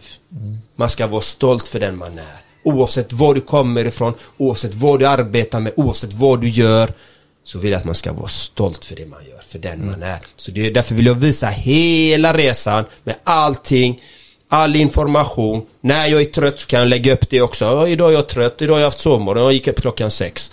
Man 0.75 0.89
ska 0.89 1.07
vara 1.07 1.21
stolt 1.21 1.67
för 1.67 1.79
den 1.79 1.97
man 1.97 2.17
är. 2.17 2.50
Oavsett 2.63 3.13
var 3.13 3.33
du 3.33 3.41
kommer 3.41 3.85
ifrån, 3.85 4.13
oavsett 4.37 4.73
vad 4.73 4.99
du 4.99 5.05
arbetar 5.05 5.59
med, 5.59 5.73
oavsett 5.75 6.13
vad 6.13 6.41
du 6.41 6.49
gör. 6.49 6.93
Så 7.43 7.59
vill 7.59 7.71
jag 7.71 7.79
att 7.79 7.85
man 7.85 7.95
ska 7.95 8.13
vara 8.13 8.27
stolt 8.27 8.85
för 8.85 8.95
det 8.95 9.05
man 9.05 9.19
gör, 9.29 9.39
för 9.45 9.59
den 9.59 9.85
man 9.85 10.03
är. 10.03 10.19
Så 10.35 10.51
det 10.51 10.67
är 10.67 10.71
därför 10.71 10.95
vill 10.95 11.05
jag 11.05 11.15
visa 11.15 11.47
hela 11.47 12.33
resan 12.37 12.85
med 13.03 13.15
allting. 13.23 14.01
All 14.49 14.75
information. 14.75 15.65
När 15.81 16.05
jag 16.07 16.21
är 16.21 16.25
trött 16.25 16.59
så 16.59 16.67
kan 16.67 16.79
jag 16.79 16.87
lägga 16.87 17.13
upp 17.13 17.29
det 17.29 17.41
också. 17.41 17.65
Ja, 17.65 17.87
idag 17.87 18.09
är 18.09 18.13
jag 18.13 18.27
trött, 18.27 18.61
idag 18.61 18.73
har 18.73 18.79
jag 18.79 18.87
haft 18.87 18.99
sovmorgon, 18.99 19.43
jag 19.43 19.53
gick 19.53 19.67
upp 19.67 19.81
klockan 19.81 20.11
sex. 20.11 20.51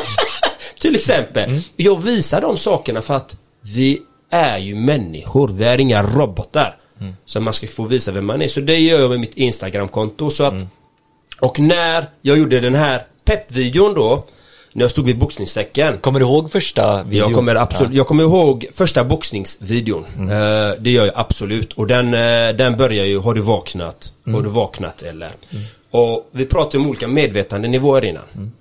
Till 0.80 0.96
exempel. 0.96 1.50
Jag 1.76 2.02
visar 2.02 2.40
de 2.40 2.56
sakerna 2.58 3.02
för 3.02 3.14
att 3.14 3.36
vi 3.60 4.00
är 4.30 4.58
ju 4.58 4.74
människor. 4.74 5.48
Vi 5.48 5.64
är 5.64 5.80
inga 5.80 6.02
robotar. 6.02 6.76
Så 7.24 7.40
man 7.40 7.52
ska 7.52 7.66
få 7.66 7.84
visa 7.84 8.12
vem 8.12 8.26
man 8.26 8.42
är. 8.42 8.48
Så 8.48 8.60
det 8.60 8.78
gör 8.78 9.00
jag 9.00 9.10
med 9.10 9.20
mitt 9.20 9.34
Instagramkonto. 9.36 10.30
Så 10.30 10.44
att, 10.44 10.54
Och 11.42 11.60
när 11.60 12.10
jag 12.22 12.38
gjorde 12.38 12.60
den 12.60 12.74
här 12.74 13.02
peppvideon 13.24 13.94
då. 13.94 14.24
När 14.72 14.84
jag 14.84 14.90
stod 14.90 15.06
vid 15.06 15.18
boxningssäcken. 15.18 15.98
Kommer 15.98 16.20
du 16.20 16.26
ihåg 16.26 16.50
första 16.50 17.02
videon? 17.02 17.28
Jag 17.28 17.36
kommer 17.36 17.54
absolut, 17.54 17.92
jag 17.92 18.06
kommer 18.06 18.22
ihåg 18.22 18.66
första 18.74 19.04
boxningsvideon. 19.04 20.04
Eh, 20.18 20.72
det 20.78 20.90
gör 20.90 21.04
jag 21.04 21.14
absolut. 21.16 21.72
Och 21.72 21.86
den, 21.86 22.14
eh, 22.14 22.56
den 22.56 22.76
börjar 22.76 23.04
ju, 23.04 23.18
har 23.18 23.34
du 23.34 23.40
vaknat? 23.40 24.12
Har 24.24 24.42
du 24.42 24.48
vaknat 24.48 25.02
eller? 25.02 25.30
Och 25.90 26.28
vi 26.30 26.46
pratar 26.46 26.78
om 26.78 26.88
olika 26.88 27.08
medvetandenivåer 27.08 28.04
innan. 28.04 28.52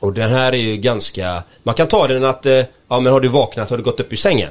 Och 0.00 0.12
den 0.12 0.30
här 0.30 0.52
är 0.52 0.56
ju 0.56 0.76
ganska, 0.76 1.42
man 1.62 1.74
kan 1.74 1.88
ta 1.88 2.06
den 2.06 2.24
att, 2.24 2.46
eh, 2.46 2.64
ja 2.88 3.00
men 3.00 3.12
har 3.12 3.20
du 3.20 3.28
vaknat, 3.28 3.70
har 3.70 3.76
du 3.76 3.82
gått 3.82 4.00
upp 4.00 4.12
ur 4.12 4.16
sängen? 4.16 4.50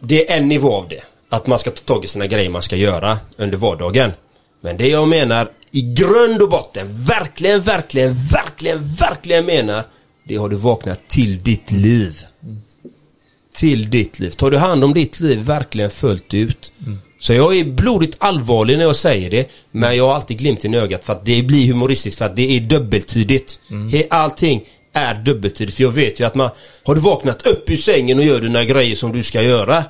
Det 0.00 0.30
är 0.30 0.36
en 0.36 0.48
nivå 0.48 0.74
av 0.74 0.88
det. 0.88 1.02
Att 1.28 1.46
man 1.46 1.58
ska 1.58 1.70
ta 1.70 1.94
tag 1.94 2.04
i 2.04 2.08
sina 2.08 2.26
grejer 2.26 2.50
man 2.50 2.62
ska 2.62 2.76
göra 2.76 3.18
under 3.36 3.58
vardagen. 3.58 4.12
Men 4.60 4.76
det 4.76 4.88
jag 4.88 5.08
menar 5.08 5.48
i 5.70 5.94
grund 5.94 6.42
och 6.42 6.48
botten, 6.48 7.04
verkligen, 7.04 7.62
verkligen, 7.62 8.14
verkligen, 8.32 8.94
verkligen 8.94 9.46
menar, 9.46 9.84
det 10.24 10.36
har 10.36 10.48
du 10.48 10.56
vaknat 10.56 11.08
till 11.08 11.42
ditt 11.42 11.70
liv. 11.70 12.22
Till 13.54 13.90
ditt 13.90 14.20
liv. 14.20 14.30
Tar 14.30 14.50
du 14.50 14.56
hand 14.58 14.84
om 14.84 14.94
ditt 14.94 15.20
liv 15.20 15.38
verkligen 15.38 15.90
fullt 15.90 16.34
ut. 16.34 16.72
Så 17.18 17.34
jag 17.34 17.56
är 17.56 17.64
blodigt 17.64 18.16
allvarlig 18.18 18.78
när 18.78 18.84
jag 18.84 18.96
säger 18.96 19.30
det. 19.30 19.50
Men 19.70 19.96
jag 19.96 20.06
har 20.08 20.14
alltid 20.14 20.38
glimten 20.38 20.74
i 20.74 20.76
ögat 20.76 21.04
för 21.04 21.12
att 21.12 21.24
det 21.24 21.42
blir 21.42 21.66
humoristiskt 21.66 22.18
för 22.18 22.24
att 22.24 22.36
det 22.36 22.56
är 22.56 22.60
dubbeltydigt. 22.60 23.60
Mm. 23.70 24.02
Allting 24.10 24.64
är 24.92 25.14
dubbeltydigt. 25.14 25.76
För 25.76 25.84
jag 25.84 25.90
vet 25.90 26.20
ju 26.20 26.24
att 26.24 26.34
man, 26.34 26.50
har 26.84 26.94
du 26.94 27.00
vaknat 27.00 27.46
upp 27.46 27.70
ur 27.70 27.76
sängen 27.76 28.18
och 28.18 28.24
gör 28.24 28.40
dina 28.40 28.64
grejer 28.64 28.96
som 28.96 29.12
du 29.12 29.22
ska 29.22 29.42
göra. 29.42 29.84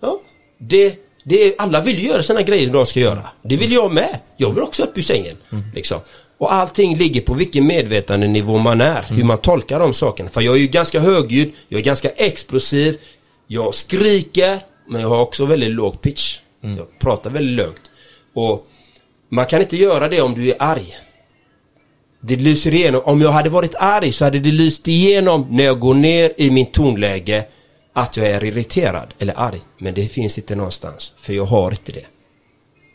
Ja, 0.00 0.20
det, 0.58 0.94
det, 1.24 1.54
alla 1.58 1.80
vill 1.80 1.98
ju 1.98 2.08
göra 2.08 2.22
sina 2.22 2.42
grejer 2.42 2.68
de 2.68 2.86
ska 2.86 3.00
göra. 3.00 3.28
Det 3.42 3.56
vill 3.56 3.72
jag 3.72 3.92
med. 3.92 4.18
Jag 4.36 4.50
vill 4.50 4.62
också 4.62 4.82
upp 4.82 4.98
ur 4.98 5.02
sängen. 5.02 5.36
Liksom. 5.74 6.00
Och 6.38 6.52
allting 6.52 6.96
ligger 6.96 7.20
på 7.20 7.34
vilken 7.34 7.66
medvetandenivå 7.66 8.58
man 8.58 8.80
är. 8.80 9.02
Hur 9.08 9.24
man 9.24 9.38
tolkar 9.38 9.80
de 9.80 9.92
sakerna. 9.92 10.30
För 10.30 10.40
jag 10.40 10.54
är 10.54 10.58
ju 10.58 10.66
ganska 10.66 11.00
högljudd, 11.00 11.50
jag 11.68 11.78
är 11.80 11.84
ganska 11.84 12.08
explosiv. 12.08 12.98
Jag 13.46 13.74
skriker, 13.74 14.60
men 14.88 15.00
jag 15.00 15.08
har 15.08 15.20
också 15.22 15.44
väldigt 15.44 15.70
låg 15.70 16.00
pitch. 16.00 16.38
Jag 16.60 16.98
pratar 16.98 17.30
väldigt 17.30 17.56
lugnt. 17.56 17.90
Och 18.34 18.66
man 19.28 19.46
kan 19.46 19.60
inte 19.60 19.76
göra 19.76 20.08
det 20.08 20.20
om 20.22 20.34
du 20.34 20.50
är 20.50 20.56
arg. 20.58 20.96
Det 22.20 22.36
lyser 22.36 22.74
igenom. 22.74 23.02
Om 23.04 23.20
jag 23.20 23.30
hade 23.30 23.50
varit 23.50 23.74
arg 23.74 24.12
så 24.12 24.24
hade 24.24 24.38
det 24.38 24.50
lyst 24.50 24.88
igenom 24.88 25.46
när 25.50 25.64
jag 25.64 25.80
går 25.80 25.94
ner 25.94 26.32
i 26.36 26.50
min 26.50 26.66
tonläge 26.66 27.44
att 27.92 28.16
jag 28.16 28.26
är 28.26 28.44
irriterad 28.44 29.14
eller 29.18 29.34
arg. 29.36 29.60
Men 29.78 29.94
det 29.94 30.08
finns 30.08 30.38
inte 30.38 30.54
någonstans. 30.54 31.12
För 31.16 31.32
jag 31.32 31.44
har 31.44 31.70
inte 31.70 31.92
det. 31.92 32.06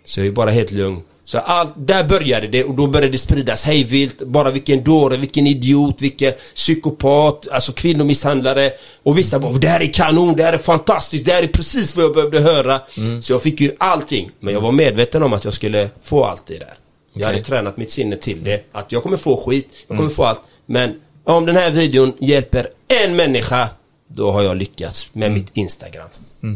Så 0.04 0.20
jag 0.20 0.28
är 0.28 0.32
bara 0.32 0.52
helt 0.52 0.72
lugn. 0.72 1.02
Så 1.26 1.38
allt, 1.38 1.74
där 1.78 2.04
började 2.04 2.48
det 2.48 2.64
och 2.64 2.74
då 2.76 2.88
började 2.88 3.12
det 3.12 3.18
spridas 3.18 3.64
hejvilt. 3.64 4.22
Bara 4.22 4.52
vilken 4.52 4.84
dåre, 4.84 5.18
vilken 5.18 5.48
idiot, 5.48 6.02
vilken 6.02 6.34
psykopat, 6.56 7.48
alltså 7.52 7.72
kvinnomisshandlare. 7.72 8.72
Och 9.04 9.18
vissa 9.18 9.40
bara, 9.40 9.54
det 9.54 9.68
här 9.68 9.82
är 9.82 9.94
kanon, 9.94 10.36
det 10.36 10.44
här 10.44 10.54
är 10.54 10.58
fantastiskt, 10.58 11.26
det 11.26 11.32
här 11.32 11.44
är 11.44 11.48
precis 11.48 11.96
vad 11.96 12.06
jag 12.06 12.14
behövde 12.14 12.40
höra. 12.40 12.82
Så 13.22 13.34
jag 13.34 13.42
fick 13.42 13.62
ju 13.62 13.76
allting. 13.78 14.32
Men 14.40 14.54
jag 14.54 14.62
var 14.62 14.72
medveten 14.72 15.24
om 15.24 15.34
att 15.34 15.44
jag 15.44 15.54
skulle 15.54 15.90
få 16.02 16.24
allt 16.24 16.46
det 16.46 16.58
där. 16.58 16.74
Jag 17.14 17.28
hade 17.28 17.44
tränat 17.44 17.78
mitt 17.78 17.92
sinne 17.92 18.16
till 18.16 18.44
det. 18.44 18.64
Att 18.72 18.92
jag 18.92 19.04
kommer 19.04 19.18
få 19.18 19.38
skit, 19.38 19.86
jag 19.88 19.98
kommer 19.98 20.10
få 20.10 20.24
allt. 20.24 20.42
Men 20.66 21.02
om 21.24 21.46
den 21.46 21.56
här 21.56 21.72
videon 21.72 22.14
hjälper 22.20 22.70
en 23.04 23.16
människa, 23.16 23.70
då 24.08 24.32
har 24.32 24.42
jag 24.44 24.58
lyckats 24.58 25.10
med 25.14 25.32
mitt 25.32 25.50
Instagram. 25.58 26.08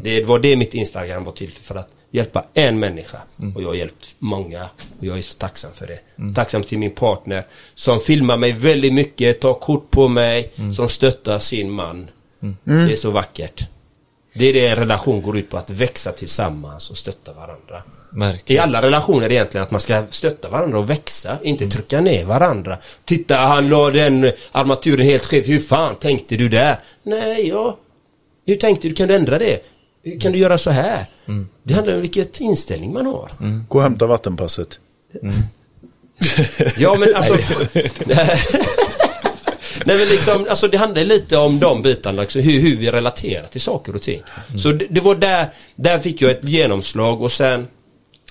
Det 0.04 0.24
var 0.24 0.40
det 0.40 0.56
mitt 0.56 0.74
Instagram 0.74 1.24
var 1.24 1.32
till 1.32 1.52
för, 1.52 1.64
för 1.64 1.76
att 1.76 1.90
hjälpa 2.12 2.46
en 2.54 2.80
människa. 2.80 3.18
Och 3.56 3.62
jag 3.62 3.68
har 3.68 3.76
hjälpt 3.76 4.16
många. 4.20 4.70
Och 5.00 5.06
jag 5.06 5.18
är 5.18 5.22
så 5.22 5.38
tacksam 5.38 5.72
för 5.74 5.88
det. 5.88 6.00
Tacksam 6.36 6.64
till 6.64 6.78
min 6.80 6.92
partner 6.92 7.48
som 7.76 8.00
filmar 8.00 8.38
mig 8.38 8.52
väldigt 8.52 8.94
mycket, 8.94 9.40
tar 9.42 9.54
kort 9.54 9.92
på 9.92 10.08
mig, 10.08 10.52
som 10.76 10.90
stöttar 10.90 11.40
sin 11.40 11.72
man. 11.72 12.10
Det 12.64 12.92
är 12.92 12.96
så 12.96 13.12
vackert. 13.12 13.68
Det 14.34 14.46
är 14.46 14.54
det 14.54 14.68
en 14.68 14.76
relation 14.76 15.22
går 15.22 15.38
ut 15.38 15.50
på, 15.50 15.58
att 15.58 15.70
växa 15.70 16.12
tillsammans 16.12 16.90
och 16.90 16.98
stötta 16.98 17.34
varandra. 17.34 17.84
I 18.16 18.20
Verkligen. 18.20 18.64
alla 18.64 18.82
relationer 18.82 19.32
egentligen 19.32 19.64
att 19.64 19.72
man 19.72 19.82
ska 19.82 20.04
stötta 20.10 20.50
varandra 20.50 20.80
och 20.80 20.90
växa, 20.90 21.38
inte 21.44 21.68
trycka 21.68 22.02
ner 22.02 22.26
varandra. 22.26 22.78
Titta, 23.06 23.36
han 23.36 23.70
la 23.70 23.90
den 23.90 24.32
armaturen 24.52 25.06
helt 25.06 25.26
skev. 25.26 25.46
Hur 25.46 25.60
fan 25.60 25.96
tänkte 25.96 26.36
du 26.36 26.50
där? 26.50 26.76
Nej, 27.04 27.48
ja. 27.48 27.78
Hur 28.46 28.56
tänkte 28.56 28.88
du? 28.88 28.94
Kan 28.94 29.08
du 29.08 29.16
ändra 29.16 29.40
det? 29.40 29.60
Hur 30.04 30.20
kan 30.20 30.32
du 30.32 30.38
göra 30.38 30.58
så 30.58 30.70
här? 30.72 31.06
Det 31.64 31.74
handlar 31.74 31.96
om 31.96 32.02
vilket 32.02 32.40
inställning 32.42 32.94
man 32.94 33.06
har. 33.06 33.32
Gå 33.68 33.78
och 33.78 33.84
hämta 33.84 34.08
vattenpasset. 34.08 34.80
Ja, 36.78 36.96
men 37.00 37.16
alltså... 37.16 37.34
Nej 39.86 39.98
men 39.98 40.08
liksom, 40.08 40.46
alltså 40.50 40.68
det 40.68 40.78
handlar 40.78 41.04
lite 41.04 41.38
om 41.38 41.60
de 41.60 41.82
bitarna, 41.82 42.22
liksom, 42.22 42.42
hur, 42.42 42.62
hur 42.62 42.76
vi 42.76 42.92
relaterar 42.92 43.48
till 43.48 43.62
saker 43.62 43.96
och 43.96 44.02
ting. 44.02 44.22
Så 44.58 44.72
det, 44.72 44.88
det 44.90 45.02
var 45.02 45.16
där, 45.16 45.54
där 45.76 46.00
fick 46.00 46.22
jag 46.22 46.32
ett 46.32 46.44
genomslag 46.46 47.22
och 47.22 47.32
sen 47.32 47.68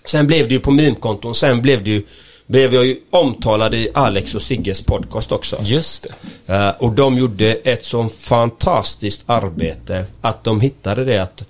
Sen 0.04 0.26
blev 0.26 0.48
det 0.48 0.54
ju 0.54 0.60
på 0.60 0.70
meme-konton, 0.70 1.34
sen 1.34 1.62
blev 1.62 1.84
det 1.84 1.90
ju 1.90 2.02
blev 2.46 2.74
jag 2.74 2.86
ju 2.86 3.00
omtalad 3.10 3.74
i 3.74 3.88
Alex 3.94 4.34
och 4.34 4.42
Sigges 4.42 4.82
podcast 4.82 5.32
också. 5.32 5.56
Just 5.62 6.06
det. 6.46 6.54
Eh, 6.54 6.70
och 6.78 6.92
de 6.92 7.18
gjorde 7.18 7.54
ett 7.54 7.84
sån 7.84 8.10
fantastiskt 8.10 9.22
arbete 9.26 10.04
att 10.20 10.44
de 10.44 10.60
hittade 10.60 11.04
det 11.04 11.18
att 11.18 11.44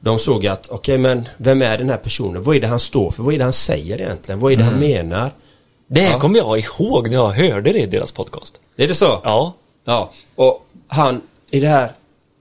de 0.00 0.18
såg 0.18 0.46
att, 0.46 0.68
okej 0.68 0.98
men 0.98 1.28
vem 1.36 1.62
är 1.62 1.78
den 1.78 1.90
här 1.90 1.96
personen? 1.96 2.42
Vad 2.42 2.56
är 2.56 2.60
det 2.60 2.66
han 2.66 2.80
står 2.80 3.10
för? 3.10 3.22
Vad 3.22 3.34
är 3.34 3.38
det 3.38 3.44
han 3.44 3.52
säger 3.52 4.00
egentligen? 4.00 4.40
Vad 4.40 4.52
är 4.52 4.56
det 4.56 4.64
han 4.64 4.78
menar? 4.80 5.30
Det 5.86 6.00
här 6.00 6.12
Ja. 6.12 6.18
kommer 6.20 6.38
jag 6.38 6.58
ihåg 6.58 7.08
när 7.08 7.14
jag 7.14 7.30
hörde 7.30 7.72
det 7.72 7.78
i 7.78 7.86
deras 7.86 8.12
podcast. 8.12 8.60
Är 8.76 8.88
det 8.88 8.94
så? 8.94 9.20
Ja. 9.24 9.54
Ja, 9.84 10.10
och 10.34 10.66
han, 10.88 11.20
är 11.50 11.60
det 11.60 11.68
här, 11.68 11.92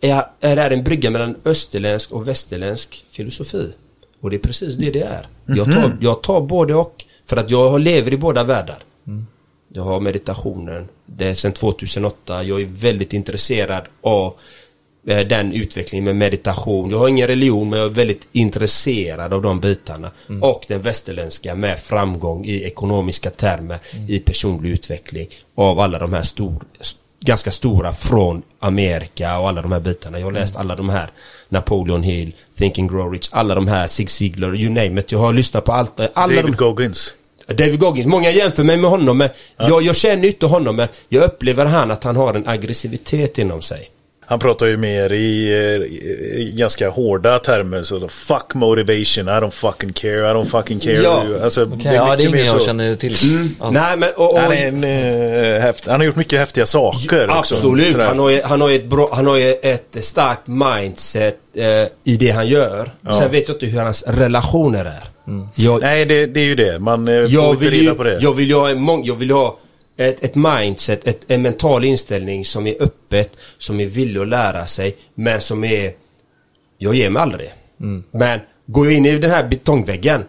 är, 0.02 0.26
är 0.41 0.56
det 0.56 0.62
här 0.62 0.72
en 0.72 0.84
brygga 0.84 1.10
mellan 1.10 1.36
österländsk 1.46 2.12
och 2.12 2.28
västerländsk 2.28 3.06
filosofi? 3.12 3.74
Och 4.22 4.30
det 4.30 4.36
är 4.36 4.39
precis 4.39 4.76
det 4.76 4.89
det 4.91 5.02
är. 5.02 5.28
Jag, 5.46 5.74
tar, 5.74 5.91
jag 6.02 6.22
tar 6.24 6.41
både 6.41 6.76
och, 6.76 7.06
för 7.26 7.38
att 7.38 7.52
jag 7.52 7.80
lever 7.82 8.14
i 8.14 8.18
båda 8.18 8.44
världar. 8.44 8.78
Jag 9.74 9.84
har 9.84 10.00
meditationen, 10.00 10.89
det 11.06 11.26
är 11.26 11.34
sedan 11.34 11.54
2008, 11.54 12.44
jag 12.44 12.62
är 12.62 12.66
väldigt 12.66 13.14
intresserad 13.14 13.84
av 14.02 14.34
den 15.06 15.54
utvecklingen 15.54 16.06
med 16.06 16.16
meditation. 16.16 16.89
Jag 16.91 16.97
har 16.99 17.08
ingen 17.08 17.28
religion 17.28 17.70
men 17.70 17.80
jag 17.80 17.86
är 17.91 17.93
väldigt 17.93 18.28
intresserad 18.32 19.34
av 19.34 19.41
de 19.41 19.60
bitarna. 19.60 20.12
Och 20.41 20.66
den 20.68 20.82
västerländska 20.82 21.56
med 21.56 21.80
framgång 21.80 22.45
i 22.45 22.64
ekonomiska 22.64 23.30
termer, 23.30 23.80
i 24.08 24.20
personlig 24.20 24.70
utveckling 24.70 25.28
av 25.56 25.80
alla 25.80 25.99
de 25.99 26.14
här 26.14 26.24
stor, 26.24 26.64
st- 26.80 26.99
ganska 27.20 27.51
stora 27.51 27.93
från 27.93 28.41
Amerika 28.60 29.39
och 29.39 29.47
alla 29.49 29.62
de 29.62 29.72
här 29.72 29.80
bitarna. 29.80 30.20
Jag 30.20 30.26
har 30.28 30.32
läst 30.32 30.56
alla 30.56 30.76
de 30.76 30.89
här 30.89 31.10
Napoleon 31.49 32.04
Hill, 32.04 32.36
Think 32.58 32.80
and 32.80 32.91
Grow 32.91 33.12
Rich, 33.12 33.30
alla 33.32 33.56
de 33.56 33.68
här 33.68 33.88
Zig 33.88 34.10
Ziglar, 34.10 34.56
you 34.56 34.70
name 34.70 34.99
it. 34.99 35.12
Jag 35.12 35.20
har 35.20 35.34
lyssnat 35.34 35.66
på 35.66 35.72
allt. 35.72 35.99
Alla 36.14 36.36
David 36.36 36.51
de, 36.54 36.58
Goggins. 36.58 37.14
David 37.47 37.80
Goggins, 37.80 38.08
många 38.08 38.32
jämför 38.32 38.64
mig 38.64 38.78
med 38.78 38.89
honom 38.89 39.18
men 39.18 39.30
jag, 39.58 39.82
jag 39.82 39.95
känner 39.95 40.28
inte 40.28 40.45
honom 40.45 40.76
men 40.76 40.88
jag 41.10 41.24
upplever 41.24 41.66
han 41.66 41.91
att 41.91 42.04
han 42.04 42.16
har 42.16 42.34
en 42.34 42.47
aggressivitet 42.47 43.38
inom 43.38 43.62
sig. 43.62 43.89
Han 44.26 44.39
pratar 44.39 44.65
ju 44.65 44.78
mer 44.78 45.11
i, 45.11 45.51
eh, 45.51 46.39
i 46.41 46.53
ganska 46.57 46.89
hårda 46.89 47.39
termer. 47.39 47.84
Så 47.84 48.07
fuck 48.07 48.53
motivation, 48.53 49.28
I 49.28 49.32
don't 49.32 49.51
fucking 49.51 49.93
care, 49.93 50.32
I 50.32 50.34
don't 50.34 50.45
fucking 50.45 50.80
care. 50.80 50.93
Ja. 50.93 51.24
Alltså, 51.43 51.69
Okej, 51.74 51.93
ja, 51.95 52.15
det 52.15 52.24
är 52.24 52.28
ingen 52.28 52.45
jag 52.45 52.59
så. 52.61 52.65
känner 52.65 52.95
till. 52.95 53.17
Ja. 53.59 53.69
Nej 53.69 53.97
men 53.97 54.09
och, 54.15 54.34
och, 54.34 54.39
Han, 54.39 54.51
är 54.51 54.67
en, 54.67 54.84
eh, 54.84 55.61
häft, 55.61 55.88
han 55.88 55.99
har 55.99 56.05
gjort 56.05 56.15
mycket 56.15 56.39
häftiga 56.39 56.65
saker 56.65 57.30
också. 57.30 57.55
Absolut, 57.55 58.01
han 58.01 58.19
har, 58.19 58.30
ju, 58.30 58.41
han, 58.41 58.61
har 58.61 58.71
ett 58.71 58.86
bra, 58.86 59.09
han 59.13 59.28
har 59.28 59.38
ju 59.38 59.55
ett 59.61 59.97
starkt 60.01 60.47
mindset 60.47 61.38
eh, 61.55 61.65
i 62.03 62.17
det 62.17 62.32
han 62.32 62.47
gör. 62.47 62.91
Sen 63.19 63.32
vet 63.32 63.47
jag 63.47 63.55
inte 63.55 63.65
hur 63.65 63.80
hans 63.82 64.03
relationer 64.07 64.86
är. 64.86 65.03
Jag, 65.55 65.82
Nej, 65.82 66.05
det, 66.05 66.26
det 66.26 66.39
är 66.39 66.45
ju 66.45 66.55
det. 66.55 66.80
Man 66.80 67.07
eh, 67.07 67.30
får 67.30 67.53
inte 67.53 67.65
reda 67.65 67.84
ju, 67.84 67.93
på 67.93 68.03
det. 68.03 68.17
jag 68.21 68.34
vill 68.34 68.47
ju 68.49 68.55
ha 68.55 68.69
en, 68.69 68.82
mång, 68.82 69.05
jag 69.05 69.15
vill 69.15 69.32
ha 69.32 69.57
ett, 69.98 70.24
ett 70.24 70.36
mindset, 70.36 71.08
ett, 71.08 71.22
en 71.28 71.41
mental 71.41 71.84
inställning 71.84 72.46
som 72.46 72.68
är 72.68 72.76
öppet, 72.84 73.32
som 73.58 73.80
är 73.80 73.86
villig 73.86 74.22
att 74.22 74.28
lära 74.28 74.68
sig, 74.68 74.98
men 75.16 75.41
som 75.41 75.64
är... 75.64 75.94
Jag 76.78 76.96
ger 76.96 77.10
mig 77.10 77.22
aldrig. 77.22 77.54
Men 78.12 78.39
går 78.66 78.86
jag 78.86 78.94
in 78.94 79.06
i 79.06 79.18
den 79.18 79.32
här 79.32 79.48
betongväggen 79.48 80.24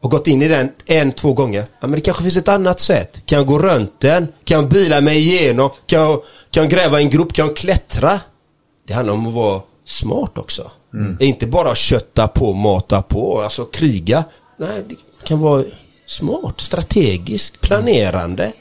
och 0.00 0.10
gått 0.10 0.26
in 0.26 0.42
i 0.42 0.48
den 0.48 0.70
en, 0.86 1.12
två 1.12 1.32
gånger. 1.32 1.64
Ja, 1.80 1.86
men 1.86 1.92
det 1.92 2.00
kanske 2.00 2.22
finns 2.22 2.36
ett 2.36 2.48
annat 2.48 2.80
sätt. 2.80 3.22
Kan 3.26 3.38
jag 3.38 3.46
gå 3.46 3.58
runt 3.58 4.00
den? 4.00 4.28
Kan 4.44 4.60
jag 4.60 4.68
bila 4.68 5.00
mig 5.00 5.18
igenom? 5.18 5.70
Kan 5.86 6.00
jag, 6.00 6.22
kan 6.50 6.62
jag 6.62 6.70
gräva 6.70 7.00
en 7.00 7.10
grop? 7.10 7.32
Kan 7.32 7.46
jag 7.46 7.56
klättra? 7.56 8.20
Det 8.86 8.92
handlar 8.92 9.14
om 9.14 9.26
att 9.26 9.34
vara 9.34 9.62
smart 9.84 10.38
också. 10.38 10.70
Inte 11.20 11.46
bara 11.46 11.74
kötta 11.74 12.28
på, 12.28 12.52
mata 12.52 13.02
på, 13.02 13.40
alltså 13.40 13.64
kriga. 13.64 14.24
Nej, 14.56 14.82
det 14.88 14.96
kan 15.24 15.40
vara 15.40 15.64
smart, 16.10 16.60
strategiskt, 16.60 17.60
planerande. 17.60 18.52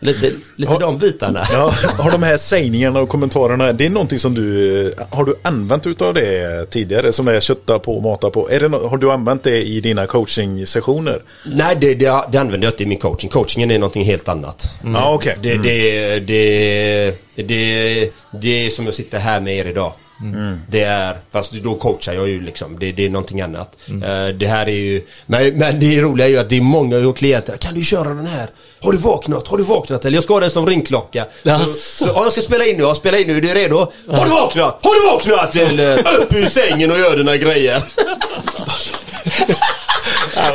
Lite, 0.00 0.30
lite 0.56 0.72
Har- 0.72 0.80
de 0.80 0.98
bitarna. 0.98 1.42
Ja, 1.52 1.74
har 1.98 2.10
de 2.10 2.22
här 2.22 2.36
sägningarna 2.36 3.00
och 3.00 3.08
kommentarerna, 3.08 3.72
det 3.72 3.86
är 3.86 3.90
någonting 3.90 4.18
som 4.18 4.34
du, 4.34 4.94
har 5.10 5.24
du 5.24 5.34
använt 5.42 5.86
utav 5.86 6.14
det 6.14 6.66
tidigare? 6.70 7.12
Som 7.12 7.28
är 7.28 7.40
kötta 7.40 7.78
på, 7.78 8.00
mata 8.00 8.30
på. 8.30 8.50
Är 8.50 8.60
det 8.60 8.68
no- 8.68 8.88
har 8.88 8.96
du 8.96 9.12
använt 9.12 9.42
det 9.42 9.62
i 9.62 9.80
dina 9.80 10.06
coaching-sessioner? 10.06 11.22
Nej, 11.46 11.76
det, 11.80 11.94
det, 11.94 12.24
det 12.32 12.38
använder 12.38 12.66
jag 12.66 12.72
inte 12.72 12.82
i 12.82 12.86
min 12.86 12.98
coaching. 12.98 13.30
Coachingen 13.30 13.70
är 13.70 13.78
någonting 13.78 14.04
helt 14.04 14.28
annat. 14.28 14.68
Ja, 14.84 15.14
okej. 15.14 15.36
Det, 15.42 15.54
det, 15.58 16.20
det, 16.20 17.14
det, 17.36 18.10
det 18.42 18.66
är 18.66 18.70
som 18.70 18.84
jag 18.84 18.94
sitter 18.94 19.18
här 19.18 19.40
med 19.40 19.56
er 19.56 19.64
idag. 19.64 19.92
Det 20.68 20.82
är, 20.82 21.16
fast 21.30 21.52
då 21.52 21.74
coachar 21.74 22.14
jag 22.14 22.28
ju 22.28 22.40
liksom. 22.40 22.78
Det, 22.78 22.92
det 22.92 23.04
är 23.04 23.10
någonting 23.10 23.40
annat. 23.40 23.76
Eh, 23.88 24.28
det 24.34 24.46
här 24.46 24.66
är 24.66 24.72
ju, 24.72 25.06
men, 25.26 25.58
men 25.58 25.80
det 25.80 26.00
roliga 26.00 26.26
är 26.26 26.30
ju 26.30 26.38
att 26.38 26.48
det 26.48 26.56
är 26.56 26.60
många 26.60 26.96
av 26.96 27.12
klienterna. 27.12 27.58
Kan 27.58 27.74
du 27.74 27.84
köra 27.84 28.08
den 28.08 28.26
här? 28.26 28.48
Har 28.80 28.92
du 28.92 28.98
vaknat? 28.98 29.48
Har 29.48 29.58
du 29.58 29.64
vaknat? 29.64 30.04
Eller 30.04 30.16
jag 30.16 30.24
ska 30.24 30.32
ha 30.32 30.40
den 30.40 30.50
som 30.50 30.66
ringklocka. 30.66 31.26
Så, 31.42 31.66
så, 31.66 32.08
ja, 32.14 32.22
jag 32.24 32.32
ska 32.32 32.40
spela 32.40 32.66
in 32.66 32.76
nu. 32.76 32.82
Jag 32.82 32.96
spelar 32.96 33.18
in 33.18 33.26
nu. 33.26 33.36
Är 33.36 33.40
du 33.40 33.54
redo? 33.54 33.76
Har 34.08 34.24
du 34.24 34.30
vaknat? 34.30 34.78
Har 34.82 35.00
du 35.00 35.06
vaknat? 35.12 35.56
Eller 35.56 35.98
upp 35.98 36.34
ur 36.34 36.46
sängen 36.46 36.90
och 36.90 36.98
gör 36.98 37.16
dina 37.16 37.36
grejer. 37.36 37.82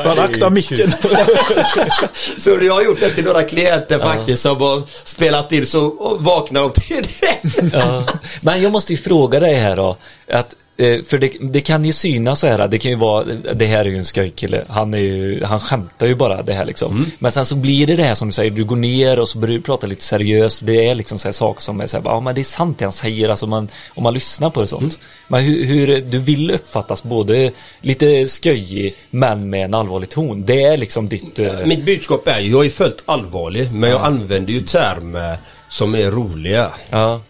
Man 0.05 0.19
akta 0.19 0.49
micken. 0.49 0.93
Så 2.37 2.49
jag 2.61 2.73
har 2.73 2.81
gjort 2.83 2.99
det 2.99 3.09
till 3.09 3.23
några 3.23 3.43
klienter 3.43 3.99
faktiskt 3.99 4.41
som 4.41 4.61
har 4.61 4.83
spelat 5.03 5.51
in 5.51 5.65
så 5.65 6.17
vaknar 6.19 6.61
de 6.61 6.71
till 6.71 7.07
det. 7.19 7.69
Ja. 7.73 8.03
Men 8.41 8.61
jag 8.61 8.71
måste 8.71 8.93
ju 8.93 8.97
fråga 8.97 9.39
dig 9.39 9.55
här 9.55 9.75
då. 9.75 9.97
Att, 10.31 10.55
för 10.79 11.17
det, 11.17 11.31
det 11.41 11.61
kan 11.61 11.85
ju 11.85 11.93
synas 11.93 12.39
så 12.39 12.47
här, 12.47 12.67
det 12.67 12.77
kan 12.77 12.91
ju 12.91 12.97
vara, 12.97 13.23
det 13.55 13.65
här 13.65 13.79
är 13.79 13.89
ju 13.89 13.97
en 13.97 14.05
skojkille, 14.05 14.65
han 14.69 14.93
är 14.93 14.97
ju, 14.97 15.43
han 15.43 15.59
skämtar 15.59 16.07
ju 16.07 16.15
bara 16.15 16.43
det 16.43 16.53
här 16.53 16.65
liksom. 16.65 17.05
Men 17.19 17.31
sen 17.31 17.45
så 17.45 17.55
blir 17.55 17.87
det 17.87 17.95
det 17.95 18.03
här 18.03 18.15
som 18.15 18.27
du 18.27 18.33
säger, 18.33 18.51
du 18.51 18.63
går 18.65 18.75
ner 18.75 19.19
och 19.19 19.29
så 19.29 19.37
börjar 19.37 19.55
du 19.55 19.61
prata 19.61 19.87
lite 19.87 20.03
seriöst, 20.03 20.65
det 20.65 20.89
är 20.89 20.95
liksom 20.95 21.19
så 21.19 21.27
här 21.27 21.33
saker 21.33 21.61
som 21.61 21.81
är 21.81 21.87
så 21.87 21.97
här, 21.97 22.03
ja 22.05 22.19
men 22.19 22.35
det 22.35 22.41
är 22.41 22.43
sant 22.43 22.79
det 22.79 22.85
han 22.85 22.91
säger, 22.91 23.29
alltså 23.29 23.47
man, 23.47 23.67
om 23.95 24.03
man 24.03 24.13
lyssnar 24.13 24.49
på 24.49 24.61
det 24.61 24.67
sånt. 24.67 24.99
Men 25.27 25.43
hur, 25.43 25.65
hur, 25.65 26.01
du 26.01 26.17
vill 26.17 26.51
uppfattas 26.51 27.03
både 27.03 27.51
lite 27.81 28.25
skojig, 28.25 28.95
men 29.09 29.49
med 29.49 29.65
en 29.65 29.73
allvarlig 29.73 30.09
ton. 30.09 30.45
Det 30.45 30.63
är 30.63 30.77
liksom 30.77 31.09
ditt... 31.09 31.39
eh, 31.39 31.65
Mitt 31.65 31.85
budskap 31.85 32.27
är 32.27 32.39
ju, 32.39 32.49
jag 32.49 32.65
är 32.65 32.69
fullt 32.69 33.03
allvarlig 33.05 33.71
men 33.71 33.89
jag 33.89 34.01
använder 34.01 34.53
ju 34.53 34.61
termer 34.61 35.37
som 35.69 35.95
är 35.95 36.11
roliga. 36.11 36.71
Ja. 36.89 37.21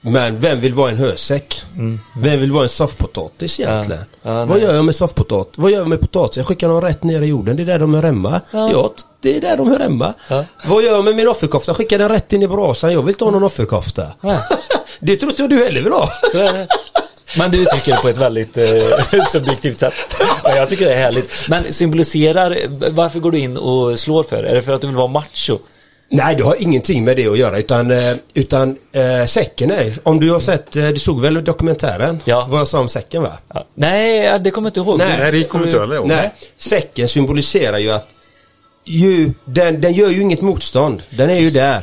Men 0.00 0.40
vem 0.40 0.60
vill 0.60 0.74
vara 0.74 0.90
en 0.90 0.96
hösäck? 0.96 1.62
Vem 2.16 2.40
vill 2.40 2.52
vara 2.52 2.62
en 2.62 2.68
soffpotatis 2.68 3.60
egentligen? 3.60 4.02
Ja, 4.22 4.34
nej. 4.34 4.46
Vad 4.46 4.60
gör 4.60 4.74
jag 4.74 4.84
med 4.84 4.94
soffpotatis? 4.94 5.54
Vad 5.58 5.70
gör 5.70 5.78
jag 5.78 5.88
med 5.88 6.00
potatis? 6.00 6.36
Jag 6.36 6.46
skickar 6.46 6.68
dem 6.68 6.80
rätt 6.80 7.02
ner 7.02 7.22
i 7.22 7.26
jorden. 7.26 7.56
Det 7.56 7.62
är 7.62 7.66
där 7.66 7.78
de 7.78 7.94
hör 7.94 8.02
hemma. 8.02 8.40
Ja, 8.52 8.92
det 9.20 9.36
är 9.36 9.40
där 9.40 9.56
de 9.56 9.70
hör 9.70 9.78
hemma. 9.78 10.14
Ja. 10.28 10.44
Vad 10.66 10.82
gör 10.82 10.92
jag 10.92 11.04
med 11.04 11.16
min 11.16 11.28
offerkofta? 11.28 11.70
Jag 11.70 11.76
skickar 11.76 11.98
den 11.98 12.08
rätt 12.08 12.32
in 12.32 12.42
i 12.42 12.48
brasan. 12.48 12.92
Jag 12.92 13.02
vill 13.02 13.08
inte 13.14 13.24
ha 13.24 13.30
någon 13.30 13.44
offerkofta. 13.44 14.06
Det 15.00 15.16
tror 15.16 15.30
inte 15.30 15.42
jag 15.42 15.50
du 15.50 15.64
heller 15.64 15.82
vill 15.82 15.92
ha. 15.92 16.08
Men 17.38 17.50
du 17.50 17.62
uttrycker 17.62 17.92
det 17.92 17.98
på 18.02 18.08
ett 18.08 18.16
väldigt 18.16 18.56
eh, 18.58 19.24
subjektivt 19.32 19.78
sätt. 19.78 19.94
Och 20.42 20.50
jag 20.50 20.68
tycker 20.68 20.84
det 20.84 20.94
är 20.94 21.00
härligt. 21.00 21.48
Men 21.48 21.72
symboliserar, 21.72 22.56
varför 22.90 23.20
går 23.20 23.30
du 23.30 23.38
in 23.38 23.56
och 23.56 23.98
slår 23.98 24.22
för? 24.22 24.44
Är 24.44 24.54
det 24.54 24.62
för 24.62 24.72
att 24.74 24.80
du 24.80 24.86
vill 24.86 24.96
vara 24.96 25.06
macho? 25.06 25.58
Nej, 26.10 26.34
det 26.36 26.42
har 26.42 26.62
ingenting 26.62 27.04
med 27.04 27.16
det 27.16 27.26
att 27.28 27.38
göra 27.38 27.58
utan, 27.58 27.90
eh, 27.90 28.14
utan 28.34 28.76
eh, 28.92 29.26
säcken 29.26 29.70
är, 29.70 29.92
om 30.02 30.20
du 30.20 30.30
har 30.30 30.40
sett, 30.40 30.76
eh, 30.76 30.88
du 30.88 30.98
såg 30.98 31.20
väl 31.20 31.44
dokumentären? 31.44 32.20
Ja. 32.24 32.46
Vad 32.50 32.60
jag 32.60 32.68
sa 32.68 32.80
om 32.80 32.88
säcken 32.88 33.22
va? 33.22 33.32
Ja. 33.54 33.66
Nej, 33.74 34.38
det 34.40 34.50
kommer 34.50 34.66
jag 34.66 34.70
inte 34.70 34.80
ihåg. 34.80 34.98
Nej, 34.98 35.16
Nej, 35.18 35.32
det 35.32 35.44
kommer 35.44 35.64
inte 35.64 35.76
jag 35.76 35.94
ihåg. 35.94 36.06
Nej, 36.08 36.34
säcken 36.56 37.08
symboliserar 37.08 37.78
ju 37.78 37.90
att 37.90 38.08
ju, 38.84 39.32
den, 39.44 39.80
den 39.80 39.92
gör 39.92 40.08
ju 40.08 40.20
inget 40.20 40.40
motstånd. 40.40 41.02
Den 41.10 41.30
är 41.30 41.40
ju 41.40 41.50
där. 41.50 41.82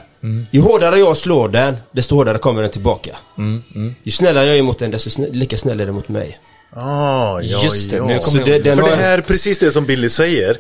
Ju 0.52 0.62
hårdare 0.62 1.00
jag 1.00 1.18
slår 1.18 1.50
den, 1.50 1.78
desto 1.92 2.16
hårdare 2.16 2.38
kommer 2.38 2.62
den 2.62 2.72
tillbaka. 2.72 3.16
Ju 4.04 4.12
snällare 4.12 4.46
jag 4.48 4.58
är 4.58 4.62
mot 4.62 4.80
den, 4.80 4.92
desto 4.92 5.10
snä, 5.10 5.28
lika 5.32 5.58
snäll 5.58 5.80
är 5.82 5.86
den 5.86 5.96
mot 5.96 6.10
mig. 6.10 6.40
Ah, 6.78 7.40
ja, 7.42 7.64
Just 7.64 7.92
det, 7.92 7.98
ja. 7.98 8.06
nu 8.06 8.20
kommer 8.20 8.44
Så 8.46 8.52
jag 8.52 8.64
det- 8.64 8.76
För 8.76 8.90
det 8.90 8.96
här, 8.96 9.22
precis 9.22 9.60
det 9.60 9.72
som 9.72 9.86
Billy 9.86 10.10
säger, 10.10 10.58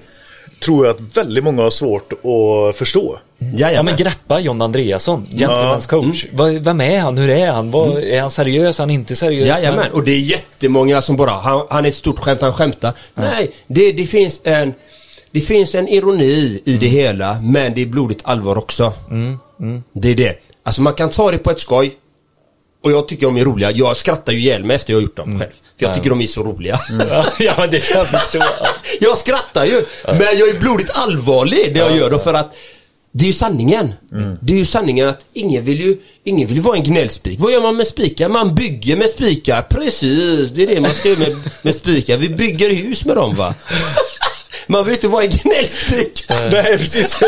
tror 0.59 0.85
jag 0.85 0.95
att 0.95 1.17
väldigt 1.17 1.43
många 1.43 1.61
har 1.63 1.69
svårt 1.69 2.13
att 2.13 2.75
förstå. 2.75 3.19
Ja 3.37 3.45
Jajamän. 3.57 3.85
men 3.85 3.95
greppa 3.95 4.39
John 4.39 4.61
Andreasson, 4.61 5.27
gentleman's 5.31 5.87
coach. 5.87 6.25
Vad- 6.33 6.53
Vem 6.53 6.81
är 6.81 6.99
han? 6.99 7.17
Hur 7.17 7.29
är 7.29 7.51
han? 7.51 7.71
Vad, 7.71 7.97
Är 8.03 8.21
han 8.21 8.29
seriös? 8.29 8.79
Är 8.79 8.83
han 8.83 8.89
inte 8.91 9.15
seriös? 9.15 9.47
Jajamän, 9.47 9.79
Men- 9.79 9.91
och 9.91 10.03
det 10.03 10.11
är 10.11 10.19
jättemånga 10.19 11.01
som 11.01 11.15
bara, 11.17 11.31
han, 11.31 11.65
han 11.69 11.85
är 11.85 11.89
ett 11.89 11.95
stort 11.95 12.19
skämt, 12.19 12.41
han 12.41 12.53
skämtar. 12.53 12.93
Nej, 13.13 13.51
det, 13.67 13.91
det 13.91 14.03
finns 14.03 14.41
en 14.43 14.73
det 15.31 15.41
finns 15.41 15.75
en 15.75 15.87
ironi 15.87 16.61
i 16.65 16.77
det 16.77 16.87
hela, 16.87 17.37
men 17.41 17.73
det 17.73 17.81
är 17.81 17.85
blodigt 17.85 18.21
allvar 18.23 18.57
också. 18.57 18.93
Det 19.93 20.09
är 20.11 20.15
det. 20.15 20.35
Alltså 20.63 20.81
man 20.81 20.93
kan 20.93 21.09
ta 21.09 21.31
det 21.31 21.37
på 21.37 21.51
ett 21.51 21.59
skoj. 21.59 21.93
Och 22.85 22.91
jag 22.91 23.07
tycker 23.07 23.25
de 23.25 23.37
är 23.37 23.45
roliga. 23.45 23.71
Jag 23.71 23.97
skrattar 23.97 24.33
ju 24.33 24.39
ihjäl 24.39 24.63
mig 24.63 24.75
efter 24.75 24.93
jag 24.93 24.97
har 24.97 25.01
gjort 25.01 25.15
dem 25.15 25.39
själv. 25.39 25.51
För 25.79 25.85
jag 25.85 25.95
tycker 25.95 26.09
de 26.09 26.21
är 26.21 26.27
så 26.27 26.43
roliga. 26.43 26.79
ja 27.39 27.53
men 27.57 27.69
det 27.69 27.79
kan 27.79 27.97
jag 27.97 28.07
förstå. 28.07 28.39
jag 29.01 29.17
skrattar 29.17 29.65
ju. 29.65 29.85
Men 30.05 30.19
jag 30.19 30.49
är 30.49 30.59
blodigt 30.59 30.89
allvarlig 30.93 31.73
det 31.73 31.79
jag 31.79 31.97
gör 31.97 32.09
då 32.09 32.19
för 32.19 32.33
att 32.33 32.55
Det 33.11 33.25
är 33.25 33.27
ju 33.27 33.33
sanningen. 33.33 33.93
Det 34.41 34.53
är 34.53 34.57
ju 34.57 34.65
sanningen 34.65 35.09
att 35.09 35.25
ingen 35.33 35.63
vill 35.63 35.79
ju, 35.79 35.97
ingen 36.23 36.47
vill 36.47 36.57
ju 36.57 36.63
vara 36.63 36.77
en 36.77 36.83
gnällspik. 36.83 37.39
Vad 37.39 37.51
gör 37.51 37.61
man 37.61 37.75
med 37.75 37.87
spikar? 37.87 38.29
Man 38.29 38.55
bygger 38.55 38.95
med 38.95 39.09
spikar. 39.09 39.61
Precis, 39.61 40.51
det 40.51 40.63
är 40.63 40.67
det 40.67 40.81
man 40.81 40.93
ska 40.93 41.09
göra 41.09 41.19
med, 41.19 41.35
med 41.63 41.75
spikar. 41.75 42.17
Vi 42.17 42.29
bygger 42.29 42.69
hus 42.69 43.05
med 43.05 43.15
dem 43.15 43.35
va. 43.35 43.53
Man 44.67 44.85
vill 44.85 44.93
inte 44.93 45.07
vara 45.07 45.23
en 45.23 45.29
gnällspik. 45.29 46.25
Nej, 46.29 46.77
precis. 46.77 47.19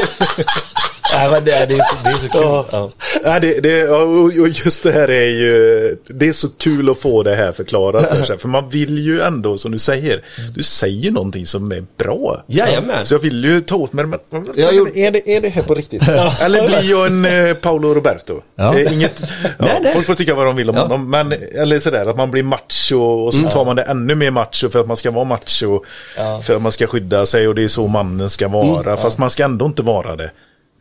Nej, 1.13 1.31
men 1.31 1.45
det, 1.45 1.51
är- 1.51 1.67
det, 1.67 1.73
är 1.73 1.77
så, 1.83 1.95
det 2.03 2.09
är 2.09 2.13
så 2.13 2.29
kul. 2.29 2.41
Ja. 2.41 2.65
Ja. 2.71 2.91
Nej, 3.23 3.41
det, 3.41 3.59
det, 3.63 3.77
ja, 3.77 3.97
och 3.97 4.31
just 4.47 4.83
det 4.83 4.91
här 4.91 5.09
är 5.09 5.27
ju, 5.27 5.97
det 6.07 6.27
är 6.27 6.33
så 6.33 6.49
kul 6.49 6.89
att 6.89 6.97
få 6.99 7.23
det 7.23 7.35
här 7.35 7.51
förklarat 7.51 8.17
för 8.17 8.23
sig. 8.25 8.37
För 8.37 8.47
man 8.47 8.69
vill 8.69 8.99
ju 8.99 9.21
ändå, 9.21 9.57
som 9.57 9.71
du 9.71 9.79
säger, 9.79 10.21
du 10.55 10.63
säger 10.63 11.11
någonting 11.11 11.45
som 11.45 11.71
är 11.71 11.83
bra. 11.97 12.43
Jajamän. 12.47 13.05
Så 13.05 13.13
jag 13.13 13.19
vill 13.19 13.43
ju 13.43 13.61
ta 13.61 13.75
åt 13.75 13.93
mig 13.93 14.05
men 14.05 14.19
Jag 14.55 14.75
gjorde- 14.75 14.99
är, 14.99 15.11
det, 15.11 15.29
är 15.35 15.41
det 15.41 15.49
här 15.49 15.63
på 15.63 15.73
riktigt? 15.75 16.03
Eller 16.41 16.67
blir 16.67 16.89
jag 16.91 17.07
en 17.07 17.25
eh, 17.25 17.53
Paolo 17.53 17.93
Roberto? 17.93 18.41
Ja. 18.55 18.79
Eh, 18.79 18.93
Inget, 18.93 19.21
ja, 19.43 19.49
Nej, 19.57 19.79
nej. 19.81 19.93
Folk 19.93 20.05
får 20.07 20.13
tycka 20.13 20.35
vad 20.35 20.45
de 20.45 20.55
vill 20.55 20.69
om 20.69 20.75
Ja. 20.75 20.81
honom. 20.81 21.09
Men, 21.09 21.33
eller 21.55 21.79
sådär, 21.79 22.05
att 22.05 22.17
man 22.17 22.31
blir 22.31 22.43
macho 22.43 22.97
och 23.01 23.33
så 23.33 23.49
tar 23.49 23.65
man 23.65 23.75
det 23.75 23.83
ännu 23.83 24.15
mer 24.15 24.31
macho 24.31 24.69
för 24.69 24.79
att 24.79 24.87
man 24.87 24.97
ska 24.97 25.11
vara 25.11 25.25
macho. 25.25 25.83
Ja. 26.17 26.41
För 26.43 26.55
att 26.55 26.61
man 26.61 26.71
ska 26.71 26.87
skydda 26.87 27.25
sig 27.25 27.47
och 27.47 27.55
det 27.55 27.63
är 27.63 27.67
så 27.67 27.87
mannen 27.87 28.29
ska 28.29 28.47
vara. 28.47 28.97
Fast 28.97 29.17
man 29.19 29.29
ska 29.29 29.43
ändå 29.43 29.65
inte 29.65 29.81
vara 29.81 30.15
det. 30.15 30.31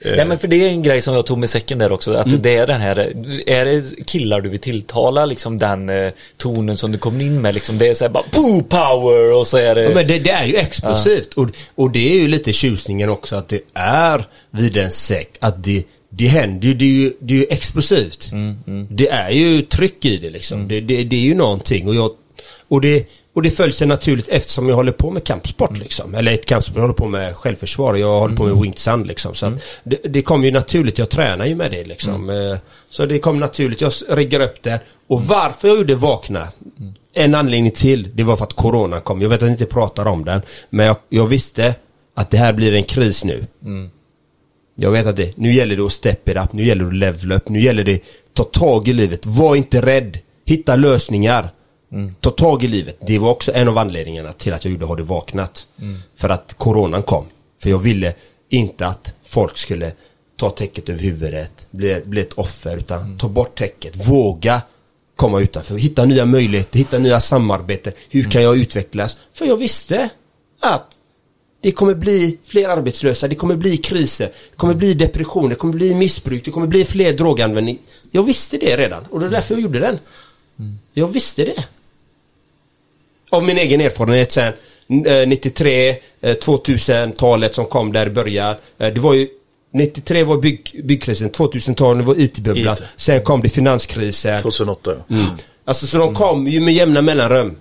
Nej 0.04 0.26
men 0.26 0.38
för 0.38 0.48
det 0.48 0.56
är 0.56 0.68
en 0.68 0.82
grej 0.82 1.00
som 1.00 1.14
jag 1.14 1.26
tog 1.26 1.38
med 1.38 1.50
säcken 1.50 1.78
där 1.78 1.92
också, 1.92 2.12
att 2.12 2.42
det 2.42 2.56
är 2.56 2.66
den 2.66 2.80
här, 2.80 2.98
är 3.46 3.64
det 3.64 4.06
killar 4.06 4.40
du 4.40 4.48
vill 4.48 4.60
tilltala 4.60 5.26
liksom 5.26 5.58
den 5.58 5.88
eh, 5.88 6.12
tonen 6.36 6.76
som 6.76 6.92
du 6.92 6.98
kommer 6.98 7.24
in 7.24 7.40
med 7.42 7.54
liksom, 7.54 7.78
det 7.78 7.88
är 7.88 7.94
såhär 7.94 8.10
bara 8.10 8.24
boo 8.32 8.62
power 8.62 9.32
och 9.32 9.46
så 9.46 9.58
är 9.58 9.74
det 9.74 9.82
Ja, 9.82 9.90
men 9.94 10.06
det, 10.06 10.18
det 10.18 10.30
är 10.30 10.44
ju 10.44 10.56
explosivt. 10.56 11.34
Och, 11.34 11.48
och 11.74 11.90
det 11.90 12.12
är 12.12 12.14
ju 12.14 12.28
lite 12.28 12.52
tjusningen 12.52 13.08
också 13.08 13.36
att 13.36 13.48
det 13.48 13.60
är 13.74 14.24
vid 14.50 14.76
en 14.76 14.90
säck. 14.90 15.36
Att 15.40 15.64
det, 15.64 15.84
det 16.10 16.26
händer 16.26 16.68
ju, 16.68 16.74
det 16.74 16.84
är 16.84 16.88
ju, 16.88 17.12
det 17.20 17.34
är 17.34 17.38
ju 17.38 17.46
explosivt. 17.50 18.30
Det 18.90 19.08
är 19.08 19.30
ju 19.30 19.62
tryck 19.62 20.04
i 20.04 20.16
det 20.16 20.30
liksom. 20.30 20.68
Det, 20.68 20.80
det, 20.80 21.04
det 21.04 21.16
är 21.16 21.20
ju 21.20 21.34
någonting. 21.34 21.88
Och, 21.88 21.94
jag, 21.94 22.10
och, 22.68 22.80
det, 22.80 23.06
och 23.36 23.42
det 23.42 23.50
följs 23.50 23.76
sig 23.76 23.86
naturligt 23.86 24.28
eftersom 24.28 24.68
jag 24.68 24.76
håller 24.76 24.92
på 24.92 25.10
med 25.10 25.24
kampsport 25.24 25.78
liksom. 25.78 26.14
Eller 26.14 26.32
ett 26.32 26.46
kampsport, 26.46 26.76
jag 26.76 26.82
håller 26.82 26.94
på 26.94 27.06
med 27.06 27.36
självförsvar. 27.36 27.94
Jag 27.94 28.20
håller 28.20 28.36
på 28.36 28.44
med 28.44 28.54
winged 28.62 28.78
sun 28.78 29.02
liksom. 29.04 29.34
Så 29.34 29.46
att 29.46 29.62
det, 29.84 29.96
det 30.04 30.22
kommer 30.22 30.44
ju 30.46 30.52
naturligt, 30.52 30.98
jag 30.98 31.08
tränar 31.10 31.46
ju 31.46 31.54
med 31.54 31.70
det 31.70 31.84
liksom. 31.84 32.30
Eh, 32.30 32.58
Så 32.88 33.06
det 33.06 33.18
kom 33.18 33.38
naturligt, 33.40 33.80
jag 33.80 33.92
riggar 34.08 34.40
upp 34.40 34.62
det. 34.62 34.80
Och 35.06 35.22
varför 35.22 35.68
jag 35.68 35.76
gjorde 35.78 35.94
Vakna, 35.94 36.48
en 37.14 37.34
anledning 37.34 37.70
till, 37.70 38.08
det 38.14 38.22
var 38.24 38.36
för 38.36 38.44
att 38.44 38.52
Corona 38.52 39.00
kom. 39.00 39.22
Jag 39.22 39.28
vet 39.28 39.42
att 39.42 39.48
ni 39.48 39.52
inte 39.52 39.66
pratar 39.66 40.06
om 40.06 40.24
den. 40.24 40.42
Men 40.70 40.86
jag, 40.86 40.96
jag 41.08 41.26
visste 41.26 41.74
att 42.14 42.30
det 42.30 42.36
här 42.36 42.52
blir 42.52 42.74
en 42.74 42.84
kris 42.84 43.24
nu. 43.24 43.46
Jag 44.76 44.90
vet 44.90 45.06
att 45.06 45.16
det, 45.16 45.36
nu 45.36 45.52
gäller 45.54 45.76
det 45.76 45.82
att 45.82 45.92
step 45.92 46.28
it 46.28 46.36
up, 46.36 46.52
nu 46.52 46.64
gäller 46.64 46.84
det 46.84 46.88
att 46.88 46.96
level 46.96 47.32
up, 47.32 47.48
nu 47.48 47.60
gäller 47.60 47.84
det 47.84 48.00
ta 48.34 48.44
tag 48.44 48.88
i 48.88 48.92
livet. 48.92 49.26
Var 49.26 49.56
inte 49.56 49.80
rädd. 49.82 50.18
Hitta 50.44 50.76
lösningar. 50.76 51.50
Ta 52.20 52.30
tag 52.30 52.64
i 52.64 52.68
livet. 52.68 52.98
Det 53.00 53.18
var 53.18 53.30
också 53.30 53.52
en 53.54 53.68
av 53.68 53.78
anledningarna 53.78 54.32
till 54.32 54.52
att 54.52 54.64
jag 54.64 54.72
gjorde 54.72 54.86
Har 54.86 54.96
du 54.96 55.02
vaknat? 55.02 55.66
För 56.16 56.28
att 56.28 56.54
coronan 56.58 57.02
kom. 57.02 57.24
För 57.62 57.70
jag 57.70 57.78
ville 57.78 58.14
inte 58.48 58.86
att 58.86 59.14
folk 59.24 59.58
skulle 59.58 59.92
ta 60.36 60.50
täcket 60.50 60.88
över 60.88 61.00
huvudet, 61.00 61.66
bli, 61.70 62.02
bli 62.04 62.20
ett 62.20 62.32
offer, 62.32 62.76
utan 62.76 63.18
ta 63.18 63.28
bort 63.28 63.58
täcket. 63.58 64.08
Våga 64.08 64.62
komma 65.16 65.40
utanför, 65.40 65.76
hitta 65.76 66.04
nya 66.04 66.24
möjligheter, 66.24 66.78
hitta 66.78 66.98
nya 66.98 67.20
samarbeten. 67.20 67.92
Hur 68.10 68.24
kan 68.24 68.42
jag 68.42 68.56
utvecklas? 68.56 69.18
För 69.32 69.46
jag 69.46 69.56
visste 69.56 70.08
att 70.60 70.92
det 71.60 71.72
kommer 71.72 71.94
bli 71.94 72.38
fler 72.44 72.68
arbetslösa, 72.68 73.28
det 73.28 73.34
kommer 73.34 73.56
bli 73.56 73.76
kriser, 73.76 74.26
det 74.50 74.56
kommer 74.56 74.74
bli 74.74 74.94
depression, 74.94 75.48
det 75.48 75.54
kommer 75.54 75.74
bli 75.74 75.94
missbruk, 75.94 76.44
det 76.44 76.50
kommer 76.50 76.66
bli 76.66 76.84
fler 76.84 77.12
droganvändning. 77.12 77.78
Jag 78.10 78.22
visste 78.22 78.56
det 78.56 78.76
redan 78.76 79.04
och 79.10 79.20
det 79.20 79.26
är 79.26 79.30
därför 79.30 79.54
jag 79.54 79.62
gjorde 79.62 79.78
den. 79.78 79.98
Jag 80.92 81.08
visste 81.08 81.44
det. 81.44 81.64
Av 83.30 83.44
min 83.44 83.58
egen 83.58 83.80
erfarenhet 83.80 84.32
sen 84.32 84.52
eh, 85.06 85.28
93, 85.28 85.88
eh, 86.20 86.36
2000-talet 86.36 87.54
som 87.54 87.66
kom 87.66 87.92
där 87.92 88.06
i 88.06 88.10
början. 88.10 88.54
Eh, 88.78 88.88
Det 88.92 89.00
var 89.00 89.14
ju 89.14 89.28
93 89.72 90.22
var 90.24 90.36
bygg, 90.36 90.80
byggkrisen, 90.84 91.30
2000-talet 91.30 92.06
var 92.06 92.20
IT-bubblan. 92.20 92.74
IT. 92.76 92.82
Sen 92.96 93.22
kom 93.22 93.40
det 93.42 93.48
finanskrisen. 93.48 94.40
2008. 94.40 94.92
Mm. 95.10 95.24
Alltså 95.64 95.86
så 95.86 95.98
de 95.98 96.14
kommer 96.14 96.50
ju 96.50 96.60
med 96.60 96.74
jämna 96.74 97.02
mellanrum. 97.02 97.56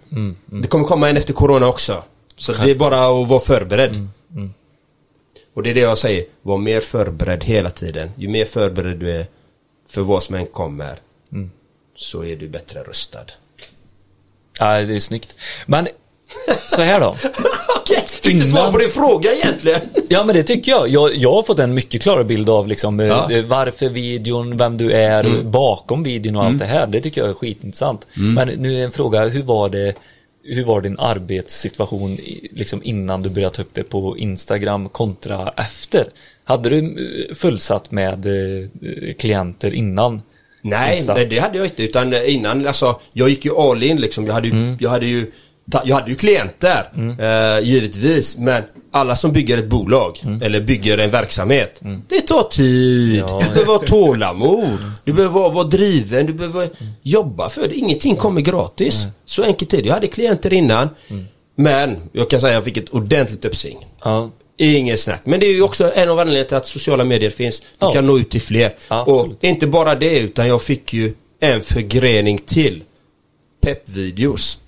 Det 0.45 0.67
kommer 0.67 0.85
komma 0.85 1.09
en 1.09 1.17
efter 1.17 1.33
corona 1.33 1.67
också. 1.67 2.03
Så 2.37 2.53
det 2.53 2.71
är 2.71 2.75
bara 2.75 3.21
att 3.21 3.27
vara 3.27 3.39
förberedd. 3.39 4.07
Och 5.53 5.63
det 5.63 5.69
är 5.69 5.73
det 5.73 5.79
jag 5.79 5.97
säger. 5.97 6.23
Var 6.41 6.57
mer 6.57 6.79
förberedd 6.81 7.43
hela 7.43 7.69
tiden. 7.69 8.11
Ju 8.17 8.27
mer 8.27 8.45
förberedd 8.45 8.97
du 8.99 9.11
är 9.11 9.25
för 9.89 10.01
vad 10.01 10.23
som 10.23 10.35
än 10.35 10.45
kommer. 10.45 10.99
Så 11.97 12.23
är 12.23 12.35
du 12.35 12.47
bättre 12.47 12.79
rustad. 12.83 13.25
Ja, 14.59 14.81
det 14.81 14.95
är 14.95 14.99
snyggt. 14.99 15.35
Men 15.65 15.87
så 16.69 16.81
här 16.81 16.99
då. 16.99 17.15
Okej, 17.81 18.03
du 18.23 18.31
Innan- 18.31 18.47
svar 18.47 18.71
på 18.71 18.77
din 18.77 18.89
fråga 18.89 19.33
egentligen? 19.33 19.81
Ja 20.09 20.23
men 20.23 20.35
det 20.35 20.43
tycker 20.43 20.71
jag. 20.71 20.87
jag. 20.89 21.15
Jag 21.15 21.31
har 21.33 21.43
fått 21.43 21.59
en 21.59 21.73
mycket 21.73 22.01
klarare 22.01 22.23
bild 22.23 22.49
av 22.49 22.67
liksom 22.67 22.99
eh, 22.99 23.07
Ja. 23.07 23.31
eh, 23.31 23.45
varför 23.45 23.89
videon, 23.89 24.57
vem 24.57 24.77
du 24.77 24.91
är 24.91 25.43
bakom 25.43 26.03
videon 26.03 26.35
och 26.35 26.43
allt 26.45 26.59
det 26.59 26.65
här. 26.65 26.87
Det 26.87 27.01
tycker 27.01 27.21
jag 27.21 27.29
är 27.29 27.33
skitintressant. 27.33 28.07
Men 28.13 28.47
nu 28.47 28.79
är 28.81 28.83
en 28.85 28.91
fråga, 28.91 29.27
hur 29.27 29.43
var 29.43 29.69
det 29.69 29.93
hur 30.47 30.63
var 30.63 30.81
din 30.81 30.99
arbetssituation 30.99 32.17
liksom 32.51 32.81
innan 32.83 33.21
du 33.21 33.29
började 33.29 33.55
ta 33.55 33.61
upp 33.61 33.73
det 33.73 33.83
på 33.83 34.17
Instagram 34.17 34.89
kontra 34.89 35.53
efter? 35.57 36.07
Hade 36.43 36.69
du 36.69 36.77
eh, 37.29 37.35
fullsatt 37.35 37.91
med 37.91 38.25
klienter 39.19 39.73
innan? 39.73 40.21
Nej, 40.69 41.03
nej, 41.07 41.25
det 41.25 41.39
hade 41.39 41.57
jag 41.57 41.67
inte. 41.67 41.83
Utan 41.83 42.13
innan, 42.13 42.67
alltså, 42.67 42.99
jag 43.13 43.29
gick 43.29 43.45
ju 43.45 43.55
all 43.57 43.83
in 43.83 43.97
liksom. 43.97 44.25
Jag 44.27 44.33
hade 44.33 44.47
ju, 44.47 44.77
jag 44.79 44.89
hade 44.89 45.05
ju, 45.05 45.31
jag 45.83 45.95
hade 45.95 46.09
ju 46.09 46.15
klienter, 46.15 46.83
eh, 47.19 47.65
givetvis. 47.67 48.37
Men 48.37 48.63
alla 48.91 49.15
som 49.15 49.31
bygger 49.31 49.57
ett 49.57 49.67
bolag, 49.69 50.21
eller 50.41 50.61
bygger 50.61 50.97
en 50.97 51.09
verksamhet, 51.11 51.81
det 52.07 52.21
tar 52.21 52.43
tid. 52.43 53.19
Ja, 53.19 53.41
du 53.43 53.49
behöver 53.53 53.71
ha 53.73 53.79
tålamod. 53.87 54.77
Du 55.03 55.13
behöver 55.13 55.33
vara, 55.33 55.49
vara 55.49 55.67
driven, 55.67 56.25
du 56.25 56.33
behöver 56.33 56.69
jobba 57.01 57.49
för 57.49 57.67
det. 57.67 57.75
Ingenting 57.75 58.15
kommer 58.15 58.41
gratis. 58.41 59.07
Så 59.25 59.43
enkelt 59.43 59.73
är 59.73 59.77
det. 59.81 59.87
Jag 59.87 59.93
hade 59.93 60.07
klienter 60.07 60.53
innan. 60.53 60.89
Men 61.57 61.97
jag 62.11 62.29
kan 62.29 62.41
säga 62.41 62.49
att 62.51 62.55
jag 62.55 62.63
fick 62.63 62.77
ett 62.77 62.89
ordentligt 62.89 63.45
uppsving. 63.45 63.77
Ja. 64.03 64.29
Inget 64.57 64.99
snack. 64.99 65.21
Men 65.23 65.39
det 65.39 65.45
är 65.45 65.53
ju 65.53 65.61
också 65.61 65.91
en 65.95 66.09
av 66.09 66.19
anledningarna 66.19 66.47
till 66.47 66.57
att 66.57 66.67
sociala 66.67 67.03
medier 67.03 67.29
finns. 67.29 67.59
Du 67.59 67.65
Ja. 67.79 67.91
kan 67.91 68.05
nå 68.05 68.17
ut 68.19 68.29
till 68.29 68.41
fler. 68.41 68.75
Ja, 68.87 69.03
och 69.03 69.19
absolut. 69.19 69.43
inte 69.43 69.67
bara 69.67 69.95
det 69.95 70.19
utan 70.19 70.47
jag 70.47 70.61
fick 70.61 70.93
ju 70.93 71.13
en 71.39 71.61
förgrening 71.61 72.37
till. 72.37 72.83
Peppvideos. 73.61 74.59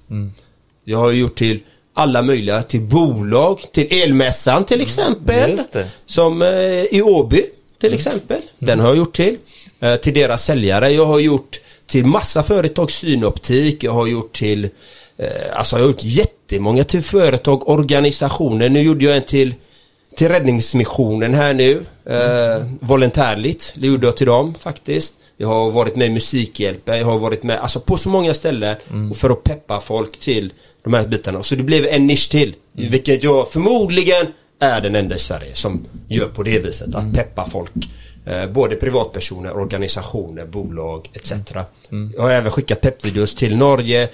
Jag 0.84 0.98
har 0.98 1.12
gjort 1.12 1.36
till 1.36 1.60
alla 1.94 2.22
möjliga, 2.22 2.64
till 2.64 2.82
bolag, 2.82 3.60
till 3.72 3.88
elmässan 4.04 4.64
till 4.66 4.82
exempel. 4.82 5.52
just 5.52 5.72
det. 5.72 5.88
Som 6.06 6.42
eh, 6.42 6.50
i 6.84 7.02
Åby 7.06 7.46
till 7.82 7.94
exempel. 7.94 8.42
Den 8.60 8.80
har 8.80 8.88
jag 8.88 8.98
gjort 8.98 9.16
till. 9.16 9.38
Eh, 9.80 9.96
till 9.96 10.14
deras 10.14 10.44
säljare. 10.46 10.92
Jag 10.92 11.06
har 11.06 11.20
gjort 11.20 11.60
till 11.86 12.06
massa 12.06 12.44
företag, 12.44 12.92
synoptik. 12.92 13.84
Jag 13.84 13.92
har 13.92 14.08
gjort 14.08 14.34
till 14.38 14.70
eh, 15.18 15.28
Alltså 15.54 15.76
jag 15.76 15.84
har 15.84 15.88
gjort 15.88 16.04
jättemånga 16.04 16.84
till 16.84 17.02
företag, 17.02 17.70
organisationer. 17.70 18.70
Nu 18.70 18.82
gjorde 18.82 19.06
jag 19.06 19.18
en 19.18 19.24
till 19.24 19.54
till 20.18 20.30
Räddningsmissionen 20.30 21.34
här 21.34 21.54
nu. 21.54 21.86
Eh, 22.06 22.66
volontärligt. 22.80 23.74
Det 23.76 23.88
gjorde 23.88 24.08
jag 24.08 24.18
till 24.18 24.28
dem 24.28 24.56
faktiskt. 24.60 25.14
Jag 25.38 25.48
har 25.48 25.72
varit 25.72 25.96
med 25.96 26.08
i 26.08 26.12
Musikhjälpen, 26.12 26.98
jag 26.98 27.06
har 27.06 27.18
varit 27.18 27.44
med 27.44 27.60
alltså 27.60 27.80
på 27.80 27.98
så 27.98 28.10
många 28.10 28.34
ställen 28.34 28.76
och 29.12 29.18
för 29.18 29.30
att 29.30 29.44
peppa 29.44 29.82
folk 29.82 30.20
till 30.20 30.54
de 30.84 30.94
här 30.94 31.08
bitarna. 31.08 31.44
Så 31.44 31.56
det 31.56 31.64
blev 31.64 31.86
en 31.86 32.08
nisch 32.08 32.30
till. 32.32 32.56
Vilket 32.72 33.24
jag 33.24 33.52
förmodligen 33.52 34.28
är 34.60 34.82
den 34.82 34.96
enda 34.96 35.16
i 35.16 35.20
Sverige 35.20 35.56
som 35.56 35.86
gör 36.08 36.28
på 36.28 36.44
det 36.44 36.60
viset. 36.60 36.96
Att 36.96 37.14
peppa 37.14 37.46
folk. 37.50 37.72
Eh, 38.30 38.48
både 38.48 38.76
privatpersoner, 38.76 39.58
organisationer, 39.58 40.46
bolag 40.46 41.10
etc. 41.14 41.34
Jag 42.16 42.22
har 42.22 42.32
även 42.32 42.52
skickat 42.52 42.82
peppvideos 42.82 43.36
till 43.36 43.58
Norge, 43.58 44.10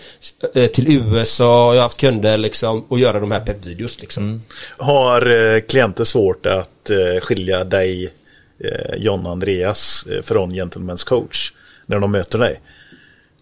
eh, 0.55 0.67
till 0.67 0.91
USA, 0.91 1.73
jag 1.73 1.81
har 1.81 1.83
haft 1.83 1.99
kunder 1.99 2.37
liksom 2.37 2.85
och 2.87 2.99
göra 2.99 3.19
de 3.19 3.31
här 3.31 3.39
peppvideos 3.39 4.01
liksom. 4.01 4.41
Har 4.77 5.53
eh, 5.55 5.59
klienter 5.59 6.03
svårt 6.03 6.45
att 6.45 6.91
skilja 7.21 7.63
dig, 7.63 8.13
John 8.97 9.25
Andreas, 9.25 10.07
från 10.23 10.53
Gentlemen's 10.53 11.07
coach 11.07 11.53
när 11.85 11.99
de 11.99 12.11
möter 12.11 12.39
dig? 12.39 12.61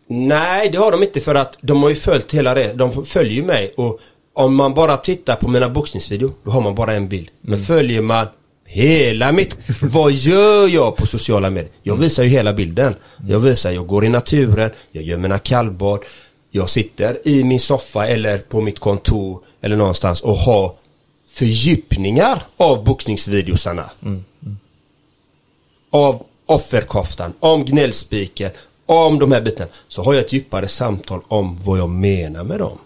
Nej, 0.08 0.70
det 0.70 0.78
har 0.78 0.92
de 0.92 1.04
inte 1.04 1.22
för 1.22 1.36
att 1.36 1.58
de 1.62 1.84
har 1.84 1.90
ju 1.90 1.96
följt 1.96 2.34
hela 2.34 2.54
det. 2.54 2.74
De 2.74 3.06
följer 3.06 3.34
ju 3.34 3.44
mig 3.44 3.74
och 3.78 4.00
om 4.34 4.56
man 4.56 4.74
bara 4.74 4.98
tittar 4.98 5.36
på 5.36 5.48
mina 5.48 5.70
boxningsvideor, 5.70 6.32
då 6.44 6.52
har 6.52 6.62
man 6.62 6.76
bara 6.76 6.94
en 6.94 7.10
bild. 7.10 7.30
Men 7.42 7.60
följer 7.60 8.02
man 8.02 8.28
hela 8.72 9.32
mitt... 9.32 9.58
Vad 9.82 10.12
gör 10.12 10.68
jag 10.68 10.96
på 10.96 11.06
sociala 11.06 11.50
medier? 11.50 11.72
Jag 11.84 11.96
visar 11.96 12.24
ju 12.24 12.30
hela 12.30 12.54
bilden. 12.54 12.96
Jag 13.28 13.40
visar, 13.40 13.72
jag 13.72 13.88
går 13.88 14.06
i 14.06 14.10
naturen, 14.10 14.72
jag 14.92 15.04
gör 15.04 15.18
mina 15.18 15.40
kallbad, 15.40 16.00
jag 16.50 16.70
sitter 16.70 17.28
i 17.28 17.44
min 17.44 17.60
soffa 17.60 18.08
eller 18.08 18.38
på 18.38 18.62
mitt 18.62 18.80
kontor 18.80 19.40
eller 19.62 19.76
någonstans 19.76 20.22
och 20.22 20.36
har 20.36 20.74
fördjupningar 21.30 22.42
av 22.58 22.84
boxningsvideosarna. 22.84 23.90
av 25.90 26.26
offerkoftan, 26.46 27.34
om 27.40 27.66
gnällspiken, 27.66 28.52
om 28.96 29.20
de 29.20 29.32
här 29.32 29.42
bitarna. 29.42 29.72
Så 29.88 30.04
har 30.04 30.14
jag 30.14 30.26
ett 30.26 30.34
djupare 30.34 30.68
samtal 30.68 31.22
om 31.28 31.58
vad 31.64 31.80
jag 31.80 31.90
menar 31.90 32.44
med 32.44 32.60
dem. 32.60 32.78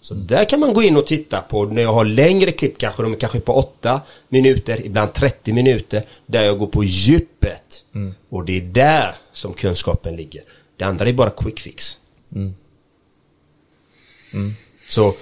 Så 0.00 0.14
där 0.14 0.44
kan 0.44 0.60
man 0.60 0.74
gå 0.74 0.82
in 0.82 0.96
och 0.96 1.06
titta 1.06 1.40
på 1.40 1.64
när 1.64 1.82
jag 1.82 1.92
har 1.92 2.04
längre 2.04 2.52
klipp, 2.52 2.78
kanske 2.78 3.02
de 3.02 3.12
är 3.12 3.16
kanske 3.16 3.40
på 3.40 3.52
8 3.54 4.00
minuter, 4.28 4.86
ibland 4.86 5.12
30 5.12 5.52
minuter, 5.52 6.02
där 6.26 6.42
jag 6.44 6.58
går 6.58 6.66
på 6.66 6.84
djupet. 6.84 7.84
Och 8.30 8.44
det 8.44 8.56
är 8.56 8.60
där 8.60 9.14
som 9.32 9.52
kunskapen 9.52 10.16
ligger. 10.16 10.42
Det 10.76 10.84
andra 10.84 11.08
är 11.08 11.12
bara 11.12 11.30
quick 11.30 11.60
fix. 11.60 11.98
Så, 14.88 15.14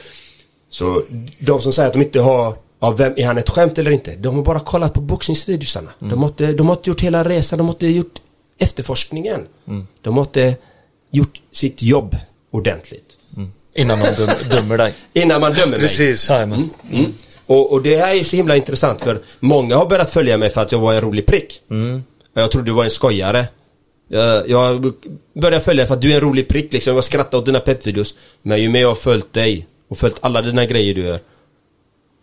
så 0.69 1.03
de 1.39 1.61
som 1.61 1.73
säger 1.73 1.87
att 1.87 1.93
de 1.93 2.03
inte 2.03 2.21
har 2.21 2.57
Ja, 2.83 2.91
vem, 2.91 3.13
är 3.17 3.27
han 3.27 3.39
ett 3.39 3.51
skämt 3.51 3.79
eller 3.79 3.91
inte? 3.91 4.17
De 4.17 4.37
har 4.37 4.43
bara 4.43 4.61
kollat 4.61 4.95
på 4.95 5.01
boxningsvideosarna. 5.01 5.91
De, 5.99 6.23
har 6.23 6.29
inte, 6.29 6.53
de 6.53 6.67
har 6.67 6.77
inte 6.77 6.91
gjort 6.91 7.01
hela 7.01 7.25
resan, 7.25 7.59
de 7.59 7.67
har 7.67 7.75
inte 7.75 7.87
gjort 7.87 8.21
efterforskningen. 8.61 9.47
De 10.03 10.17
har 10.17 10.25
inte 10.25 10.57
gjort 11.11 11.41
sitt 11.53 11.83
jobb 11.83 12.17
ordentligt. 12.51 13.19
Innan 13.75 13.99
man 13.99 14.15
döm, 14.15 14.29
dömer 14.51 14.79
dig. 14.79 14.95
Innan 15.13 15.41
man 15.41 15.53
dömer 15.53 15.71
mig. 15.71 15.81
Precis. 15.81 16.31
Jajamän. 16.31 16.71
Mm. 16.93 17.13
Och, 17.47 17.73
och 17.73 17.83
det 17.83 17.97
här 17.97 18.15
är 18.15 18.25
så 18.25 18.37
himla 18.37 18.57
intressant 18.57 19.03
för 19.03 19.19
många 19.41 19.77
har 19.77 19.87
börjat 19.87 20.11
följa 20.11 20.37
mig 20.37 20.51
för 20.51 20.61
att 20.61 20.73
jag 20.73 20.79
var 20.79 20.95
en 20.95 21.01
rolig 21.01 21.27
prick. 21.27 21.63
Jag 22.35 22.51
trodde 22.51 22.67
du 22.67 22.73
var 22.73 22.85
en 22.85 22.91
skojare. 22.91 23.47
Jag, 24.09 24.51
jag 24.51 24.93
började 25.35 25.65
följa 25.65 25.87
för 25.87 25.95
att 25.95 26.03
du 26.03 26.11
är 26.11 26.15
en 26.15 26.21
rolig 26.21 26.49
prick 26.49 26.73
liksom. 26.73 26.95
Jag 26.95 27.05
skrattar 27.05 27.39
åt 27.39 27.47
dina 27.47 27.61
peppvideos. 27.61 28.15
Men 28.43 28.63
ju 28.63 28.69
mer 28.69 28.81
jag 28.81 28.89
har 28.89 28.95
följt 28.95 29.33
dig 29.33 29.67
och 29.89 29.99
följt 29.99 30.17
alla 30.21 30.43
dina 30.43 30.67
grejer 30.67 30.95
du 30.95 31.01
gör. 31.01 31.21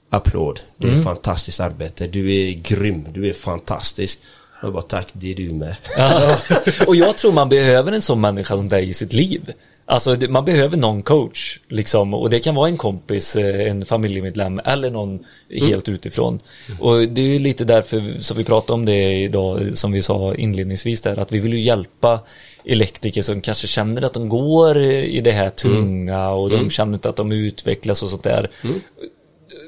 Applåd. 0.09 0.59
Det 0.77 0.87
är 0.87 1.01
fantastiskt 1.01 1.59
arbete. 1.59 2.07
Du 2.07 2.33
är 2.33 2.51
grym. 2.51 3.07
Du 3.13 3.29
är 3.29 3.33
fantastisk. 3.33 4.21
Jag 4.61 4.73
bara 4.73 4.81
tack, 4.83 5.07
det 5.13 5.31
är 5.31 5.35
du 5.35 5.51
med. 5.53 5.75
Ja. 5.97 6.37
Och 6.87 6.95
jag 6.95 7.17
tror 7.17 7.31
man 7.31 7.49
behöver 7.49 7.91
en 7.91 8.01
sån 8.01 8.21
människa 8.21 8.55
som 8.57 8.69
dig 8.69 8.89
i 8.89 8.93
sitt 8.93 9.13
liv. 9.13 9.53
Alltså 9.89 10.15
man 10.29 10.45
behöver 10.45 10.77
någon 10.77 11.01
coach 11.01 11.59
liksom 11.67 12.13
och 12.13 12.29
det 12.29 12.39
kan 12.39 12.55
vara 12.55 12.67
en 12.69 12.77
kompis, 12.77 13.35
eh, 13.35 13.69
en 13.71 13.85
familjemedlem 13.85 14.61
eller 14.65 14.89
någon 14.91 15.19
helt 15.67 15.89
utifrån. 15.89 16.39
Och 16.79 16.97
det 17.07 17.21
är 17.21 17.25
ju 17.25 17.39
lite 17.39 17.65
därför 17.65 18.17
som 18.19 18.37
vi 18.37 18.43
pratar 18.43 18.73
om 18.73 18.85
det 18.85 19.13
idag 19.13 19.69
som 19.77 19.91
vi 19.91 20.01
sa 20.01 20.35
inledningsvis 20.35 21.01
där 21.01 21.19
att 21.19 21.31
vi 21.31 21.39
vill 21.39 21.53
ju 21.53 21.59
hjälpa 21.59 22.19
elektriker 22.65 23.21
som 23.21 23.41
kanske 23.41 23.67
känner 23.67 24.01
att 24.01 24.13
de 24.13 24.29
går 24.29 24.77
i 24.83 25.21
det 25.21 25.31
här 25.31 25.49
tunga 25.49 26.29
och 26.29 26.49
de 26.49 26.69
känner 26.69 26.93
inte 26.93 27.09
att 27.09 27.15
de 27.15 27.31
utvecklas 27.31 28.03
och 28.03 28.09
sånt 28.09 28.23
där. 28.23 28.49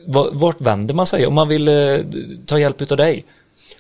Va- 0.07 0.29
Vart 0.31 0.61
vänder 0.61 0.93
man 0.93 1.05
sig 1.05 1.25
om 1.27 1.33
man 1.33 1.47
vill 1.47 1.67
eh, 1.67 1.97
ta 2.45 2.59
hjälp 2.59 2.81
utav 2.81 2.97
dig? 2.97 3.25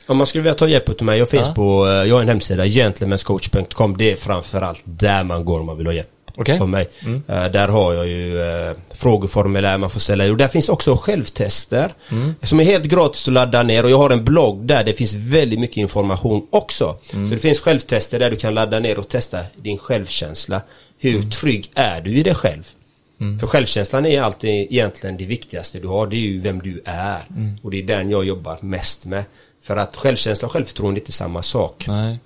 Om 0.09 0.17
man 0.17 0.27
skulle 0.27 0.41
vilja 0.41 0.55
ta 0.55 0.67
hjälp 0.67 0.89
av 0.89 1.03
mig, 1.03 1.19
jag 1.19 1.29
finns 1.29 1.47
Ja. 1.47 1.53
på, 1.53 1.87
eh, 1.87 1.93
jag 1.93 2.15
har 2.15 2.21
en 2.21 2.27
hemsida, 2.27 2.65
gentlemanscoach.com. 2.67 3.97
Det 3.97 4.11
är 4.11 4.15
framförallt 4.15 4.81
där 4.83 5.23
man 5.23 5.45
går 5.45 5.59
om 5.59 5.65
man 5.65 5.77
vill 5.77 5.85
ha 5.85 5.93
hjälp 5.93 6.09
Okej. 6.35 6.59
av 6.59 6.69
mig. 6.69 6.89
Eh, 7.27 7.45
där 7.45 7.67
har 7.67 7.93
jag 7.93 8.07
ju 8.07 8.41
eh, 8.41 8.71
frågeformulär 8.93 9.77
man 9.77 9.89
får 9.89 9.99
ställa 9.99 10.31
och 10.31 10.37
där 10.37 10.47
finns 10.47 10.69
också 10.69 10.95
självtester 10.95 11.93
som 12.41 12.59
är 12.59 12.63
helt 12.63 12.85
gratis 12.85 13.27
att 13.27 13.33
ladda 13.33 13.63
ner 13.63 13.83
och 13.83 13.89
jag 13.91 13.97
har 13.97 14.09
en 14.09 14.25
blogg 14.25 14.65
där 14.65 14.83
det 14.83 14.93
finns 14.93 15.13
väldigt 15.13 15.59
mycket 15.59 15.77
information 15.77 16.47
också. 16.49 16.97
Så 17.11 17.17
det 17.17 17.37
finns 17.37 17.59
självtester 17.59 18.19
där 18.19 18.29
du 18.31 18.35
kan 18.35 18.53
ladda 18.53 18.79
ner 18.79 18.99
och 18.99 19.07
testa 19.07 19.39
din 19.55 19.77
självkänsla. 19.77 20.61
Hur 20.99 21.21
trygg 21.21 21.71
är 21.75 22.01
du 22.01 22.17
i 22.19 22.23
dig 22.23 22.35
själv? 22.35 22.63
För 23.39 23.47
självkänslan 23.47 24.05
är 24.05 24.21
alltid 24.21 24.49
egentligen 24.49 25.17
det 25.17 25.25
viktigaste 25.25 25.79
du 25.79 25.87
har. 25.87 26.07
Det 26.07 26.15
är 26.15 26.19
ju 26.19 26.39
vem 26.39 26.59
du 26.59 26.81
är. 26.85 27.19
Och 27.61 27.71
det 27.71 27.77
är 27.79 27.83
den 27.83 28.09
jag 28.09 28.25
jobbar 28.25 28.57
mest 28.61 29.05
med. 29.05 29.23
För 29.63 29.77
att 29.77 29.95
självkänsla 29.95 30.45
och 30.45 30.51
självförtroende 30.51 30.99
är 30.99 31.01
inte 31.01 31.11
samma 31.11 31.43
sak. 31.43 31.85
Nej. 31.87 32.19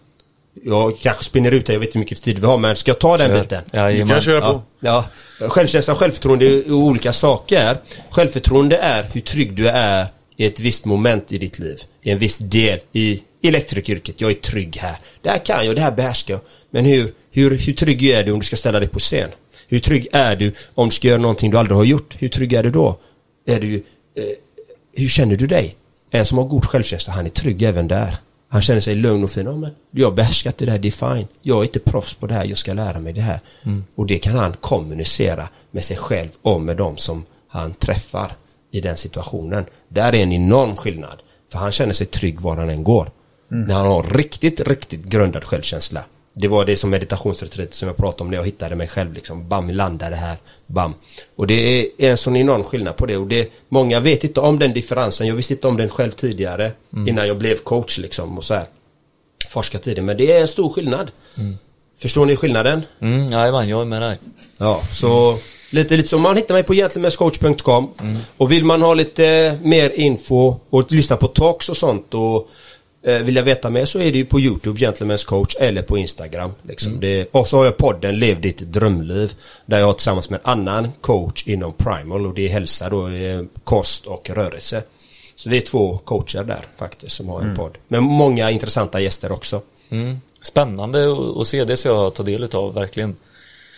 Jag 0.63 0.97
kanske 0.99 1.23
spinner 1.23 1.51
ut 1.51 1.65
det, 1.65 1.73
jag 1.73 1.79
vet 1.79 1.87
inte 1.87 1.97
hur 1.97 2.03
mycket 2.03 2.21
tid 2.21 2.39
vi 2.39 2.45
har 2.45 2.57
men 2.57 2.75
ska 2.75 2.91
jag 2.91 2.99
ta 2.99 3.17
den 3.17 3.41
biten? 3.41 3.63
Du 3.71 3.77
Jajamän. 3.77 4.07
kan 4.07 4.21
köra 4.21 4.41
på. 4.41 4.61
Ja, 4.79 5.05
ja. 5.39 5.49
Självkänsla 5.49 5.93
och 5.93 5.99
självförtroende 5.99 6.45
är 6.45 6.71
olika 6.71 7.13
saker. 7.13 7.77
Självförtroende 8.09 8.77
är 8.77 9.03
hur 9.13 9.21
trygg 9.21 9.53
du 9.53 9.67
är 9.67 10.07
i 10.37 10.45
ett 10.45 10.59
visst 10.59 10.85
moment 10.85 11.31
i 11.31 11.37
ditt 11.37 11.59
liv. 11.59 11.77
I 12.01 12.11
en 12.11 12.19
viss 12.19 12.37
del 12.37 12.79
i 12.91 13.21
elektrikeryrket. 13.43 14.21
Jag 14.21 14.31
är 14.31 14.35
trygg 14.35 14.77
här. 14.77 14.97
Det 15.21 15.29
här 15.29 15.37
kan 15.37 15.65
jag, 15.65 15.75
det 15.75 15.81
här 15.81 15.91
behärskar 15.91 16.33
jag. 16.33 16.41
Men 16.71 16.85
hur, 16.85 17.13
hur, 17.31 17.57
hur 17.57 17.73
trygg 17.73 18.03
är 18.03 18.23
du 18.23 18.31
om 18.31 18.39
du 18.39 18.45
ska 18.45 18.55
ställa 18.55 18.79
dig 18.79 18.89
på 18.89 18.99
scen? 18.99 19.29
Hur 19.67 19.79
trygg 19.79 20.07
är 20.11 20.35
du 20.35 20.53
om 20.73 20.89
du 20.89 20.95
ska 20.95 21.07
göra 21.07 21.21
någonting 21.21 21.51
du 21.51 21.57
aldrig 21.57 21.77
har 21.77 21.83
gjort? 21.83 22.15
Hur 22.19 22.27
trygg 22.27 22.53
är 22.53 22.63
du 22.63 22.69
då? 22.69 22.99
Är 23.47 23.59
du, 23.59 23.75
eh, 23.75 24.23
hur 24.95 25.07
känner 25.07 25.35
du 25.35 25.47
dig? 25.47 25.75
En 26.15 26.25
som 26.25 26.37
har 26.37 26.45
god 26.45 26.65
självkänsla, 26.65 27.13
han 27.13 27.25
är 27.25 27.29
trygg 27.29 27.63
även 27.63 27.87
där. 27.87 28.17
Han 28.49 28.61
känner 28.61 28.79
sig 28.79 28.95
lugn 28.95 29.23
och 29.23 29.31
fin. 29.31 29.45
Ja, 29.45 29.55
men 29.55 29.71
jag 29.91 30.15
behärskat 30.15 30.57
det 30.57 30.65
där, 30.65 30.79
det 30.79 30.87
är 30.87 31.15
fine. 31.15 31.27
Jag 31.41 31.59
är 31.59 31.63
inte 31.63 31.79
proffs 31.79 32.13
på 32.13 32.27
det 32.27 32.33
här, 32.33 32.45
jag 32.45 32.57
ska 32.57 32.73
lära 32.73 32.99
mig 32.99 33.13
det 33.13 33.21
här. 33.21 33.39
Och 33.95 34.05
det 34.05 34.17
kan 34.19 34.35
han 34.35 34.53
kommunicera 34.53 35.49
med 35.71 35.83
sig 35.83 35.97
själv 35.97 36.29
och 36.41 36.61
med 36.61 36.77
dem 36.77 36.97
som 36.97 37.25
han 37.47 37.73
träffar 37.73 38.31
i 38.71 38.81
den 38.81 38.97
situationen. 38.97 39.65
Där 39.87 40.13
är 40.13 40.23
en 40.23 40.31
enorm 40.31 40.75
skillnad. 40.75 41.21
För 41.51 41.59
han 41.59 41.71
känner 41.71 41.93
sig 41.93 42.07
trygg 42.07 42.41
var 42.41 42.57
han 42.57 42.69
än 42.69 42.83
går. 42.83 43.11
När 43.47 43.75
han 43.75 43.87
har 43.87 44.03
riktigt, 44.03 44.67
riktigt 44.67 45.03
grundad 45.03 45.43
självkänsla. 45.43 46.03
Det 46.33 46.47
var 46.47 46.65
det 46.65 46.77
som 46.77 46.89
meditationsretreat 46.89 47.73
som 47.73 47.87
jag 47.87 47.97
pratade 47.97 48.23
om 48.23 48.29
när 48.29 48.37
jag 48.37 48.45
hittade 48.45 48.75
mig 48.75 48.87
själv 48.87 49.13
liksom. 49.13 49.47
Bam, 49.47 49.69
landade 49.69 50.15
här. 50.15 50.37
Bam. 50.67 50.93
Och 51.35 51.47
det 51.47 51.81
är 51.81 52.11
en 52.11 52.17
sån 52.17 52.35
enorm 52.35 52.63
skillnad 52.63 52.95
på 52.95 53.05
det. 53.05 53.17
Och 53.17 53.27
det, 53.27 53.51
många 53.69 53.99
vet 53.99 54.23
inte 54.23 54.39
om 54.39 54.59
den 54.59 54.73
differensen. 54.73 55.27
Jag 55.27 55.35
visste 55.35 55.53
inte 55.53 55.67
om 55.67 55.77
den 55.77 55.89
själv 55.89 56.11
tidigare. 56.11 56.71
Innan 57.07 57.27
jag 57.27 57.37
blev 57.37 57.55
coach 57.55 57.97
liksom 57.97 58.37
och 58.37 58.43
så 58.43 58.53
här. 58.53 58.65
Forskat 59.49 59.87
i 59.87 59.93
det. 59.93 60.01
Men 60.01 60.17
det 60.17 60.31
är 60.31 60.41
en 60.41 60.47
stor 60.47 60.69
skillnad. 60.69 61.11
Förstår 61.97 62.25
ni 62.25 62.35
skillnaden? 62.35 62.81
Mm, 62.99 63.25
jajamän, 63.25 63.69
jag 63.69 63.81
är 63.81 63.85
med 63.85 64.01
dig. 64.01 64.17
Ja, 64.57 64.81
så 64.93 65.37
lite, 65.69 65.97
lite 65.97 66.09
som 66.09 66.21
man 66.21 66.37
hittar 66.37 66.53
mig 66.53 66.63
på 66.63 66.73
gentlemenscoach.com 66.73 67.89
och 68.37 68.51
vill 68.51 68.65
man 68.65 68.81
ha 68.81 68.93
lite 68.93 69.57
mer 69.63 69.89
info 69.89 70.55
och 70.69 70.91
lyssna 70.91 71.17
på 71.17 71.27
talks 71.27 71.69
och 71.69 71.77
sånt 71.77 72.13
och 72.13 72.49
vill 73.03 73.35
jag 73.35 73.43
veta 73.43 73.69
mer 73.69 73.85
så 73.85 73.99
är 73.99 74.11
det 74.11 74.17
ju 74.17 74.25
på 74.25 74.39
Youtube, 74.39 74.79
Gentlemen's 74.79 75.25
coach 75.25 75.55
eller 75.59 75.81
på 75.81 75.97
Instagram. 75.97 76.51
Liksom. 76.67 76.99
Det, 76.99 77.27
och 77.31 77.47
så 77.47 77.57
har 77.57 77.65
jag 77.65 77.77
podden 77.77 78.19
Lev 78.19 78.41
ditt 78.41 78.57
drömliv 78.57 79.33
där 79.65 79.79
jag 79.79 79.97
tillsammans 79.97 80.29
med 80.29 80.39
en 80.43 80.49
annan 80.51 80.91
coach 81.01 81.43
inom 81.47 81.73
Primal 81.73 82.25
och 82.25 82.33
det 82.33 82.45
är 82.45 82.49
hälsa 82.49 82.89
då, 82.89 83.07
det 83.07 83.17
är 83.17 83.45
kost 83.63 84.05
och 84.05 84.29
rörelse. 84.29 84.83
Så 85.35 85.49
vi 85.49 85.57
är 85.57 85.61
två 85.61 85.97
coacher 85.97 86.43
där 86.43 86.65
faktiskt 86.77 87.15
som 87.15 87.29
har 87.29 87.41
en 87.41 87.55
podd. 87.55 87.77
Men 87.87 88.03
många 88.03 88.51
intressanta 88.51 88.99
gäster 88.99 89.31
också. 89.31 89.61
Mm. 89.89 90.17
Spännande 90.41 91.07
att- 91.41 91.47
se 91.47 91.63
det 91.65 91.77
så 91.77 91.87
jag 91.87 92.13
tar 92.13 92.23
del 92.23 92.49
av 92.53 92.73
verkligen. 92.73 93.15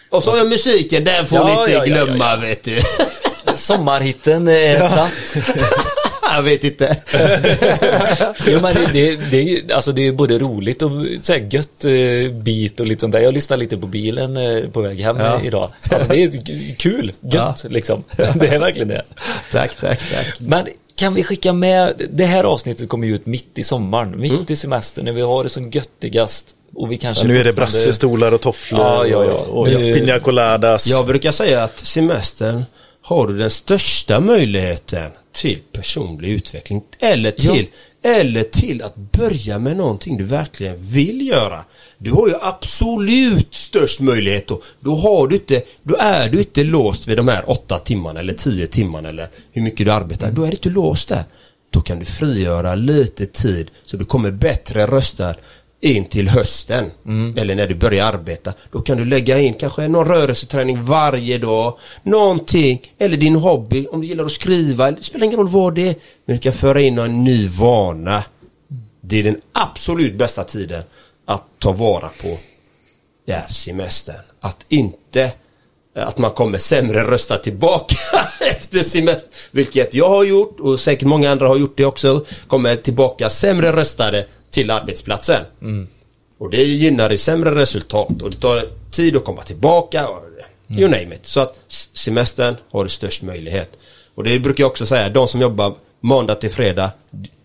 Och 0.09 0.23
så 0.23 0.31
har 0.31 0.37
jag 0.37 0.49
musiken, 0.49 1.03
den 1.03 1.25
får 1.25 1.37
Ja, 1.37 1.45
ni 1.45 1.51
inte 1.59 1.71
ja, 1.71 1.83
glömma 1.83 2.31
ja. 2.31 2.35
vet 2.37 2.63
du. 2.63 2.79
Sommarhitten 3.55 4.47
är 4.47 4.79
satt. 4.89 5.45
jag 6.35 6.43
vet 6.43 6.63
inte. 6.63 6.97
Jo 8.47 8.59
men 8.61 8.75
det, 8.75 8.93
det, 8.93 9.15
det, 9.31 9.73
alltså 9.73 9.91
det 9.91 10.07
är 10.07 10.11
både 10.11 10.39
roligt 10.39 10.81
och 10.81 10.91
så 11.21 11.33
här 11.33 11.47
gött 11.51 11.85
eh, 11.85 12.31
bit 12.35 12.79
och 12.79 12.85
lite 12.85 13.01
sånt 13.01 13.11
där. 13.13 13.19
Jag 13.19 13.33
lyssnar 13.33 13.57
lite 13.57 13.77
på 13.77 13.87
bilen 13.87 14.37
eh, 14.37 14.69
på 14.69 14.81
väg 14.81 14.99
hem 14.99 15.17
Ja. 15.19 15.39
eh, 15.39 15.45
idag. 15.47 15.69
Alltså 15.91 16.07
det 16.07 16.23
är 16.23 16.75
kul, 16.75 17.11
gött 17.21 17.65
liksom. 17.69 18.03
Det 18.35 18.47
är 18.47 18.59
verkligen 18.59 18.87
det. 18.87 19.03
tack, 19.51 19.75
tack, 19.81 19.99
tack. 20.13 20.39
Men 20.39 20.67
kan 20.95 21.13
vi 21.13 21.23
skicka 21.23 21.53
med, 21.53 22.01
det 22.09 22.25
här 22.25 22.43
avsnittet 22.43 22.89
kommer 22.89 23.07
ju 23.07 23.15
ut 23.15 23.25
mitt 23.25 23.57
i 23.59 23.63
sommaren, 23.63 24.19
mitt 24.19 24.49
i 24.51 24.55
semestern 24.55 25.05
när 25.05 25.11
vi 25.11 25.21
har 25.21 25.43
det 25.43 25.49
som 25.49 25.69
göttigast. 25.71 26.49
Och 26.75 26.91
vi 26.91 26.97
kanske 26.97 27.21
Så 27.21 27.27
nu 27.27 27.37
är 27.39 27.43
det 27.43 27.53
brassestolar 27.53 28.31
och 28.31 28.41
tofflor 28.41 28.81
Ja, 28.81 29.05
ja, 29.05 29.25
ja. 29.25 29.31
och, 29.33 29.57
och 29.59 29.67
Nu- 29.67 29.93
pina 29.93 30.19
coladas. 30.19 30.87
Jag 30.87 31.05
brukar 31.05 31.31
säga 31.31 31.63
att 31.63 31.79
semestern 31.79 32.65
har 33.01 33.27
du 33.27 33.37
den 33.37 33.49
största 33.49 34.19
möjligheten 34.19 35.11
till 35.35 35.59
personlig 35.71 36.29
utveckling 36.29 36.81
eller 36.99 37.31
till, 37.31 37.67
eller 38.03 38.43
till 38.43 38.81
att 38.81 38.95
börja 38.95 39.59
med 39.59 39.77
någonting 39.77 40.17
du 40.17 40.23
verkligen 40.23 40.85
vill 40.85 41.27
göra. 41.27 41.65
Du 41.97 42.11
har 42.11 42.27
ju 42.27 42.35
absolut 42.41 43.55
störst 43.55 43.99
möjlighet 43.99 44.47
då. 44.47 44.61
Då 44.79 44.95
har 44.95 45.27
du 45.27 45.35
inte, 45.35 45.63
då 45.83 45.95
är 45.99 46.29
du 46.29 46.37
inte 46.39 46.63
låst 46.63 47.07
vid 47.07 47.17
de 47.17 47.27
här 47.27 47.49
åtta 47.49 47.79
timmarna 47.79 48.19
eller 48.19 48.33
tio 48.33 48.67
timmarna 48.67 49.09
eller 49.09 49.27
hur 49.51 49.61
mycket 49.61 49.85
du 49.85 49.91
arbetar. 49.91 50.31
Då 50.31 50.43
är 50.43 50.47
du 50.47 50.53
inte 50.53 50.69
låst 50.69 51.09
där. 51.09 51.23
Då 51.69 51.81
kan 51.81 51.99
du 51.99 52.05
frigöra 52.05 52.75
lite 52.75 53.25
tid 53.25 53.71
så 53.85 53.97
du 53.97 54.05
kommer 54.05 54.31
bättre 54.31 54.87
röstad 54.87 55.35
in 55.85 56.05
till 56.05 56.29
hösten 56.29 56.91
eller 57.37 57.55
när 57.55 57.67
du 57.67 57.75
börjar 57.75 58.05
arbeta. 58.05 58.53
Då 58.71 58.81
kan 58.81 58.97
du 58.97 59.05
lägga 59.05 59.39
in 59.39 59.53
kanske 59.53 59.87
någon 59.87 60.07
rörelseträning 60.07 60.83
varje 60.83 61.37
dag. 61.37 61.77
Någonting, 62.03 62.81
eller 62.97 63.17
din 63.17 63.35
hobby 63.35 63.87
om 63.91 64.01
du 64.01 64.07
gillar 64.07 64.23
att 64.23 64.31
skriva. 64.31 64.91
Det 64.91 65.03
spelar 65.03 65.25
ingen 65.25 65.37
roll 65.37 65.47
vad 65.47 65.75
det 65.75 65.87
är. 65.87 65.95
Men 66.25 66.35
du 66.35 66.41
kan 66.41 66.53
föra 66.53 66.81
in 66.81 66.97
en 66.97 67.23
ny 67.23 67.47
vana. 67.47 68.23
Det 69.01 69.19
är 69.19 69.23
den 69.23 69.41
absolut 69.51 70.15
bästa 70.15 70.43
tiden 70.43 70.83
att 71.25 71.43
ta 71.59 71.71
vara 71.71 72.09
på 72.21 72.37
ja, 73.25 73.41
semestern. 73.49 74.15
Att 74.39 74.65
inte 74.69 75.31
att 75.95 76.17
man 76.17 76.31
kommer 76.31 76.57
sämre 76.57 77.03
rösta 77.03 77.37
tillbaka 77.37 77.95
efter 78.51 78.79
semester. 78.79 79.29
Vilket 79.51 79.93
jag 79.93 80.09
har 80.09 80.23
gjort 80.23 80.59
och 80.59 80.79
säkert 80.79 81.07
många 81.07 81.31
andra 81.31 81.47
har 81.47 81.57
gjort 81.57 81.77
det 81.77 81.85
också. 81.85 82.25
Kommer 82.47 82.75
tillbaka 82.75 83.29
sämre 83.29 83.71
röstade 83.71 84.25
till 84.55 84.71
arbetsplatsen. 84.71 85.45
Och 86.37 86.49
det 86.49 86.63
gynnar 86.63 87.11
i 87.13 87.17
sämre 87.17 87.55
resultat 87.55 88.21
och 88.21 88.31
det 88.31 88.37
tar 88.37 88.67
tid 88.91 89.15
att 89.15 89.25
komma 89.25 89.43
tillbaka. 89.43 90.07
Och, 90.07 90.21
You 90.69 90.87
name 90.89 91.15
it. 91.15 91.25
Så 91.25 91.39
att 91.39 91.65
semestern 91.93 92.55
har 92.69 92.83
du 92.83 92.89
störst 92.89 93.23
möjlighet. 93.23 93.69
Och 94.15 94.23
det 94.23 94.39
brukar 94.39 94.63
jag 94.63 94.69
också 94.71 94.85
säga, 94.85 95.09
de 95.09 95.27
som 95.27 95.41
jobbar 95.41 95.73
måndag 95.99 96.35
till 96.35 96.49
fredag, 96.49 96.91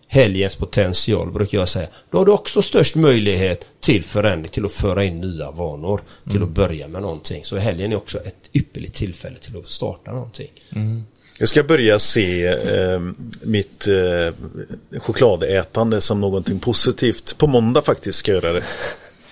helgens 0.07 0.55
potential 0.55 1.31
brukar 1.31 1.57
jag 1.57 1.69
säga. 1.69 1.87
Då 2.11 2.17
har 2.17 2.25
du 2.25 2.31
också 2.31 2.61
störst 2.61 2.95
möjlighet 2.95 3.65
till 3.79 4.03
förändring, 4.03 4.51
till 4.51 4.65
att 4.65 4.71
föra 4.71 5.03
in 5.03 5.21
nya 5.21 5.51
vanor, 5.51 6.01
till 6.29 6.43
att 6.43 6.49
börja 6.49 6.87
med 6.87 7.01
någonting. 7.01 7.43
Så 7.43 7.57
helgen 7.57 7.91
är 7.91 7.95
också 7.95 8.17
ett 8.17 8.49
ypperligt 8.53 8.93
tillfälle 8.93 9.37
till 9.37 9.57
att 9.57 9.69
starta 9.69 10.11
någonting. 10.11 10.49
Jag 11.41 11.49
ska 11.49 11.63
börja 11.63 11.99
se 11.99 12.45
eh, 12.47 12.99
mitt 13.41 13.87
eh, 13.87 14.33
chokladätande 14.99 16.01
som 16.01 16.21
någonting 16.21 16.59
positivt. 16.59 17.37
På 17.37 17.47
måndag 17.47 17.81
faktiskt 17.81 18.19
ska 18.19 18.31
jag 18.31 18.43
göra 18.43 18.53
det. 18.53 18.63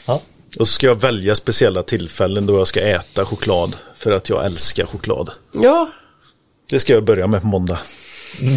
Ja. 0.07 0.21
Och 0.59 0.67
så 0.67 0.73
ska 0.73 0.87
jag 0.87 1.01
välja 1.01 1.35
speciella 1.35 1.83
tillfällen 1.83 2.45
då 2.45 2.57
jag 2.57 2.67
ska 2.67 2.81
äta 2.81 3.25
choklad. 3.25 3.75
För 3.97 4.11
att 4.11 4.29
jag 4.29 4.45
älskar 4.45 4.85
choklad. 4.85 5.29
Ja, 5.53 5.89
Det 6.69 6.79
ska 6.79 6.93
jag 6.93 7.03
börja 7.03 7.27
med 7.27 7.41
på 7.41 7.47
måndag. 7.47 7.79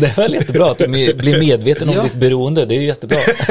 Det 0.01 0.07
är 0.07 0.15
väl 0.17 0.35
jättebra 0.35 0.71
att 0.71 0.79
du 0.79 0.87
blir 1.15 1.39
medveten 1.39 1.89
om 1.89 1.95
Ja. 1.95 2.03
ditt 2.03 2.15
beroende. 2.15 2.65
Det 2.67 2.75
är 2.75 2.81
ju 2.81 2.87
jättebra. 2.87 3.19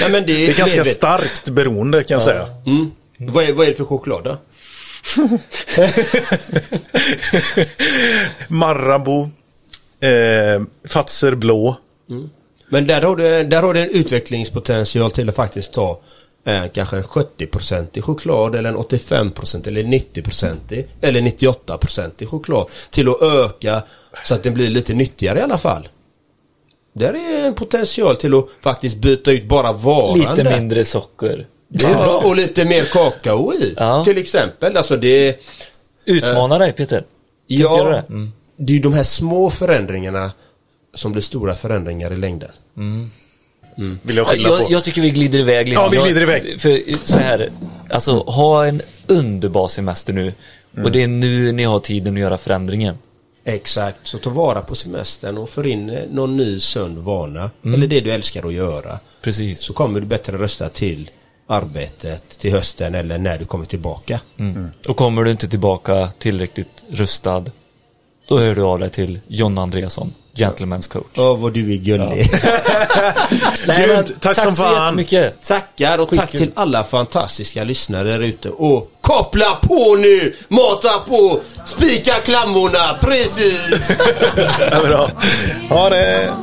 Nej, 0.00 0.10
men 0.10 0.26
det 0.26 0.32
är, 0.32 0.46
Det 0.46 0.48
är 0.52 0.54
ganska 0.58 0.76
medvet- 0.76 0.94
starkt 0.94 1.50
beroende 1.50 2.02
kan 2.04 2.14
jag 2.14 2.22
säga. 2.22 2.46
Mm. 2.66 2.90
Vad, 3.18 3.44
är, 3.44 3.52
vad 3.52 3.66
är 3.66 3.70
det 3.70 3.76
för 3.76 3.84
choklad 3.84 4.24
då? 4.24 4.38
Marabou. 8.48 9.28
Eh, 10.00 10.62
Fazer 10.88 11.34
blå. 11.34 11.76
Men 12.68 12.86
där 12.86 13.02
har, 13.02 13.16
du, 13.16 13.44
där 13.44 13.62
har 13.62 13.74
du 13.74 13.80
en 13.80 13.90
utvecklingspotential 13.90 15.10
till 15.10 15.28
att 15.28 15.36
faktiskt 15.36 15.72
ta 15.72 16.00
eh, 16.46 16.64
kanske 16.72 16.96
en 16.96 17.02
70% 17.02 17.86
i 17.92 18.02
choklad 18.02 18.54
eller 18.54 18.68
en 18.68 18.76
85% 18.76 19.68
eller 19.68 19.82
90% 19.82 20.84
eller 21.00 21.20
98% 21.20 22.10
i 22.18 22.26
choklad. 22.26 22.66
Till 22.90 23.08
att 23.08 23.22
öka 23.22 23.82
så 24.24 24.34
att 24.34 24.42
den 24.42 24.54
blir 24.54 24.68
lite 24.68 24.94
nyttigare 24.94 25.38
i 25.38 25.42
alla 25.42 25.58
fall. 25.58 25.88
Där 26.92 27.14
är 27.14 27.46
en 27.46 27.54
potential 27.54 28.16
till 28.16 28.34
att 28.34 28.46
faktiskt 28.62 28.96
byta 28.96 29.32
ut 29.32 29.48
bara 29.48 29.72
varan 29.72 30.18
Lite 30.18 30.44
mindre 30.44 30.84
socker. 30.84 31.46
Det 31.68 31.86
är 31.86 31.94
bra. 31.94 32.16
Och 32.18 32.36
lite 32.36 32.64
mer 32.64 32.84
kakao 32.84 33.52
i. 33.54 33.74
Ja. 33.76 34.04
Till 34.04 34.18
exempel. 34.18 34.76
Alltså 34.76 34.96
det 34.96 35.36
Utmana 36.04 36.58
dig 36.58 36.72
Peter. 36.72 36.98
Kan 36.98 37.06
Ja, 37.46 37.84
det? 37.84 38.04
Mm. 38.08 38.32
det 38.56 38.72
är 38.72 38.74
ju 38.74 38.82
de 38.82 38.92
här 38.92 39.02
små 39.02 39.50
förändringarna 39.50 40.32
som 40.94 41.12
blir 41.12 41.22
stora 41.22 41.54
förändringar 41.54 42.12
i 42.12 42.16
längden. 42.16 42.50
Vill 44.02 44.16
jag 44.16 44.26
skylla 44.26 44.48
Jag, 44.48 44.58
på. 44.58 44.72
jag 44.72 44.84
tycker 44.84 45.02
vi 45.02 45.10
glider 45.10 45.38
iväg 45.38 45.68
lite. 45.68 45.80
Ja, 45.80 45.88
vi 45.88 45.96
glider 45.96 46.22
iväg. 46.22 46.60
För 46.60 46.80
så 47.06 47.18
här, 47.18 47.50
alltså 47.90 48.12
ha 48.16 48.66
en 48.66 48.82
underbar 49.06 49.68
semester 49.68 50.12
nu. 50.12 50.22
Mm. 50.74 50.84
Och 50.84 50.92
det 50.92 51.02
är 51.02 51.08
nu 51.08 51.52
ni 51.52 51.64
har 51.64 51.80
tiden 51.80 52.14
att 52.14 52.20
göra 52.20 52.38
förändringen. 52.38 52.98
Exakt, 53.44 53.98
så 54.02 54.18
ta 54.18 54.30
vara 54.30 54.60
på 54.60 54.74
semestern 54.74 55.38
och 55.38 55.50
för 55.50 55.66
in 55.66 55.90
eh, 55.90 56.02
någon 56.10 56.36
ny 56.36 56.58
sund 56.60 56.98
vana. 56.98 57.50
Eller 57.64 57.86
det 57.86 58.00
du 58.00 58.10
älskar 58.10 58.46
att 58.46 58.52
göra. 58.52 58.98
Precis. 59.22 59.60
Så 59.60 59.72
kommer 59.72 60.00
du 60.00 60.06
bättre 60.06 60.36
rösta 60.38 60.68
till 60.68 61.10
arbetet 61.48 62.28
till 62.38 62.52
hösten 62.52 62.94
eller 62.94 63.18
när 63.18 63.38
du 63.38 63.44
kommer 63.44 63.64
tillbaka. 63.64 64.20
Mm. 64.38 64.68
Och 64.88 64.96
kommer 64.96 65.24
du 65.24 65.30
inte 65.30 65.48
tillbaka 65.48 66.10
tillräckligt 66.18 66.84
rustad, 66.90 67.44
då 68.28 68.38
hör 68.38 68.54
du 68.54 68.62
av 68.62 68.78
dig 68.78 68.90
till 68.90 69.20
John 69.28 69.58
Andreasson, 69.58 70.14
Gentleman's 70.34 70.88
coach. 70.90 71.04
Åh, 71.16 71.36
vad 71.38 71.52
du 71.52 71.72
är 71.72 71.76
gullig. 71.76 72.30
Nej, 73.66 73.86
Grymt. 73.86 74.08
men 74.08 74.18
Tack 74.20 74.36
som 74.42 74.54
så 74.54 74.62
fan. 74.62 74.84
jättemycket. 74.84 75.42
Tackar 75.46 75.98
och 75.98 76.08
tack 76.08 76.20
Skitkul. 76.30 76.40
till 76.40 76.50
alla 76.54 76.84
fantastiska 76.84 77.64
lyssnare 77.64 78.08
där 78.10 78.20
ute. 78.20 78.50
Och 78.50 78.90
koppla 79.00 79.54
på 79.62 79.96
nu! 79.98 80.34
Mata 80.48 80.98
på! 80.98 81.40
Spika 81.66 82.14
klammorna! 82.14 82.94
Precis! 83.00 83.90
Ja, 84.72 84.80
bra. 84.86 85.10
Ha 85.68 85.88
det! 85.90 86.34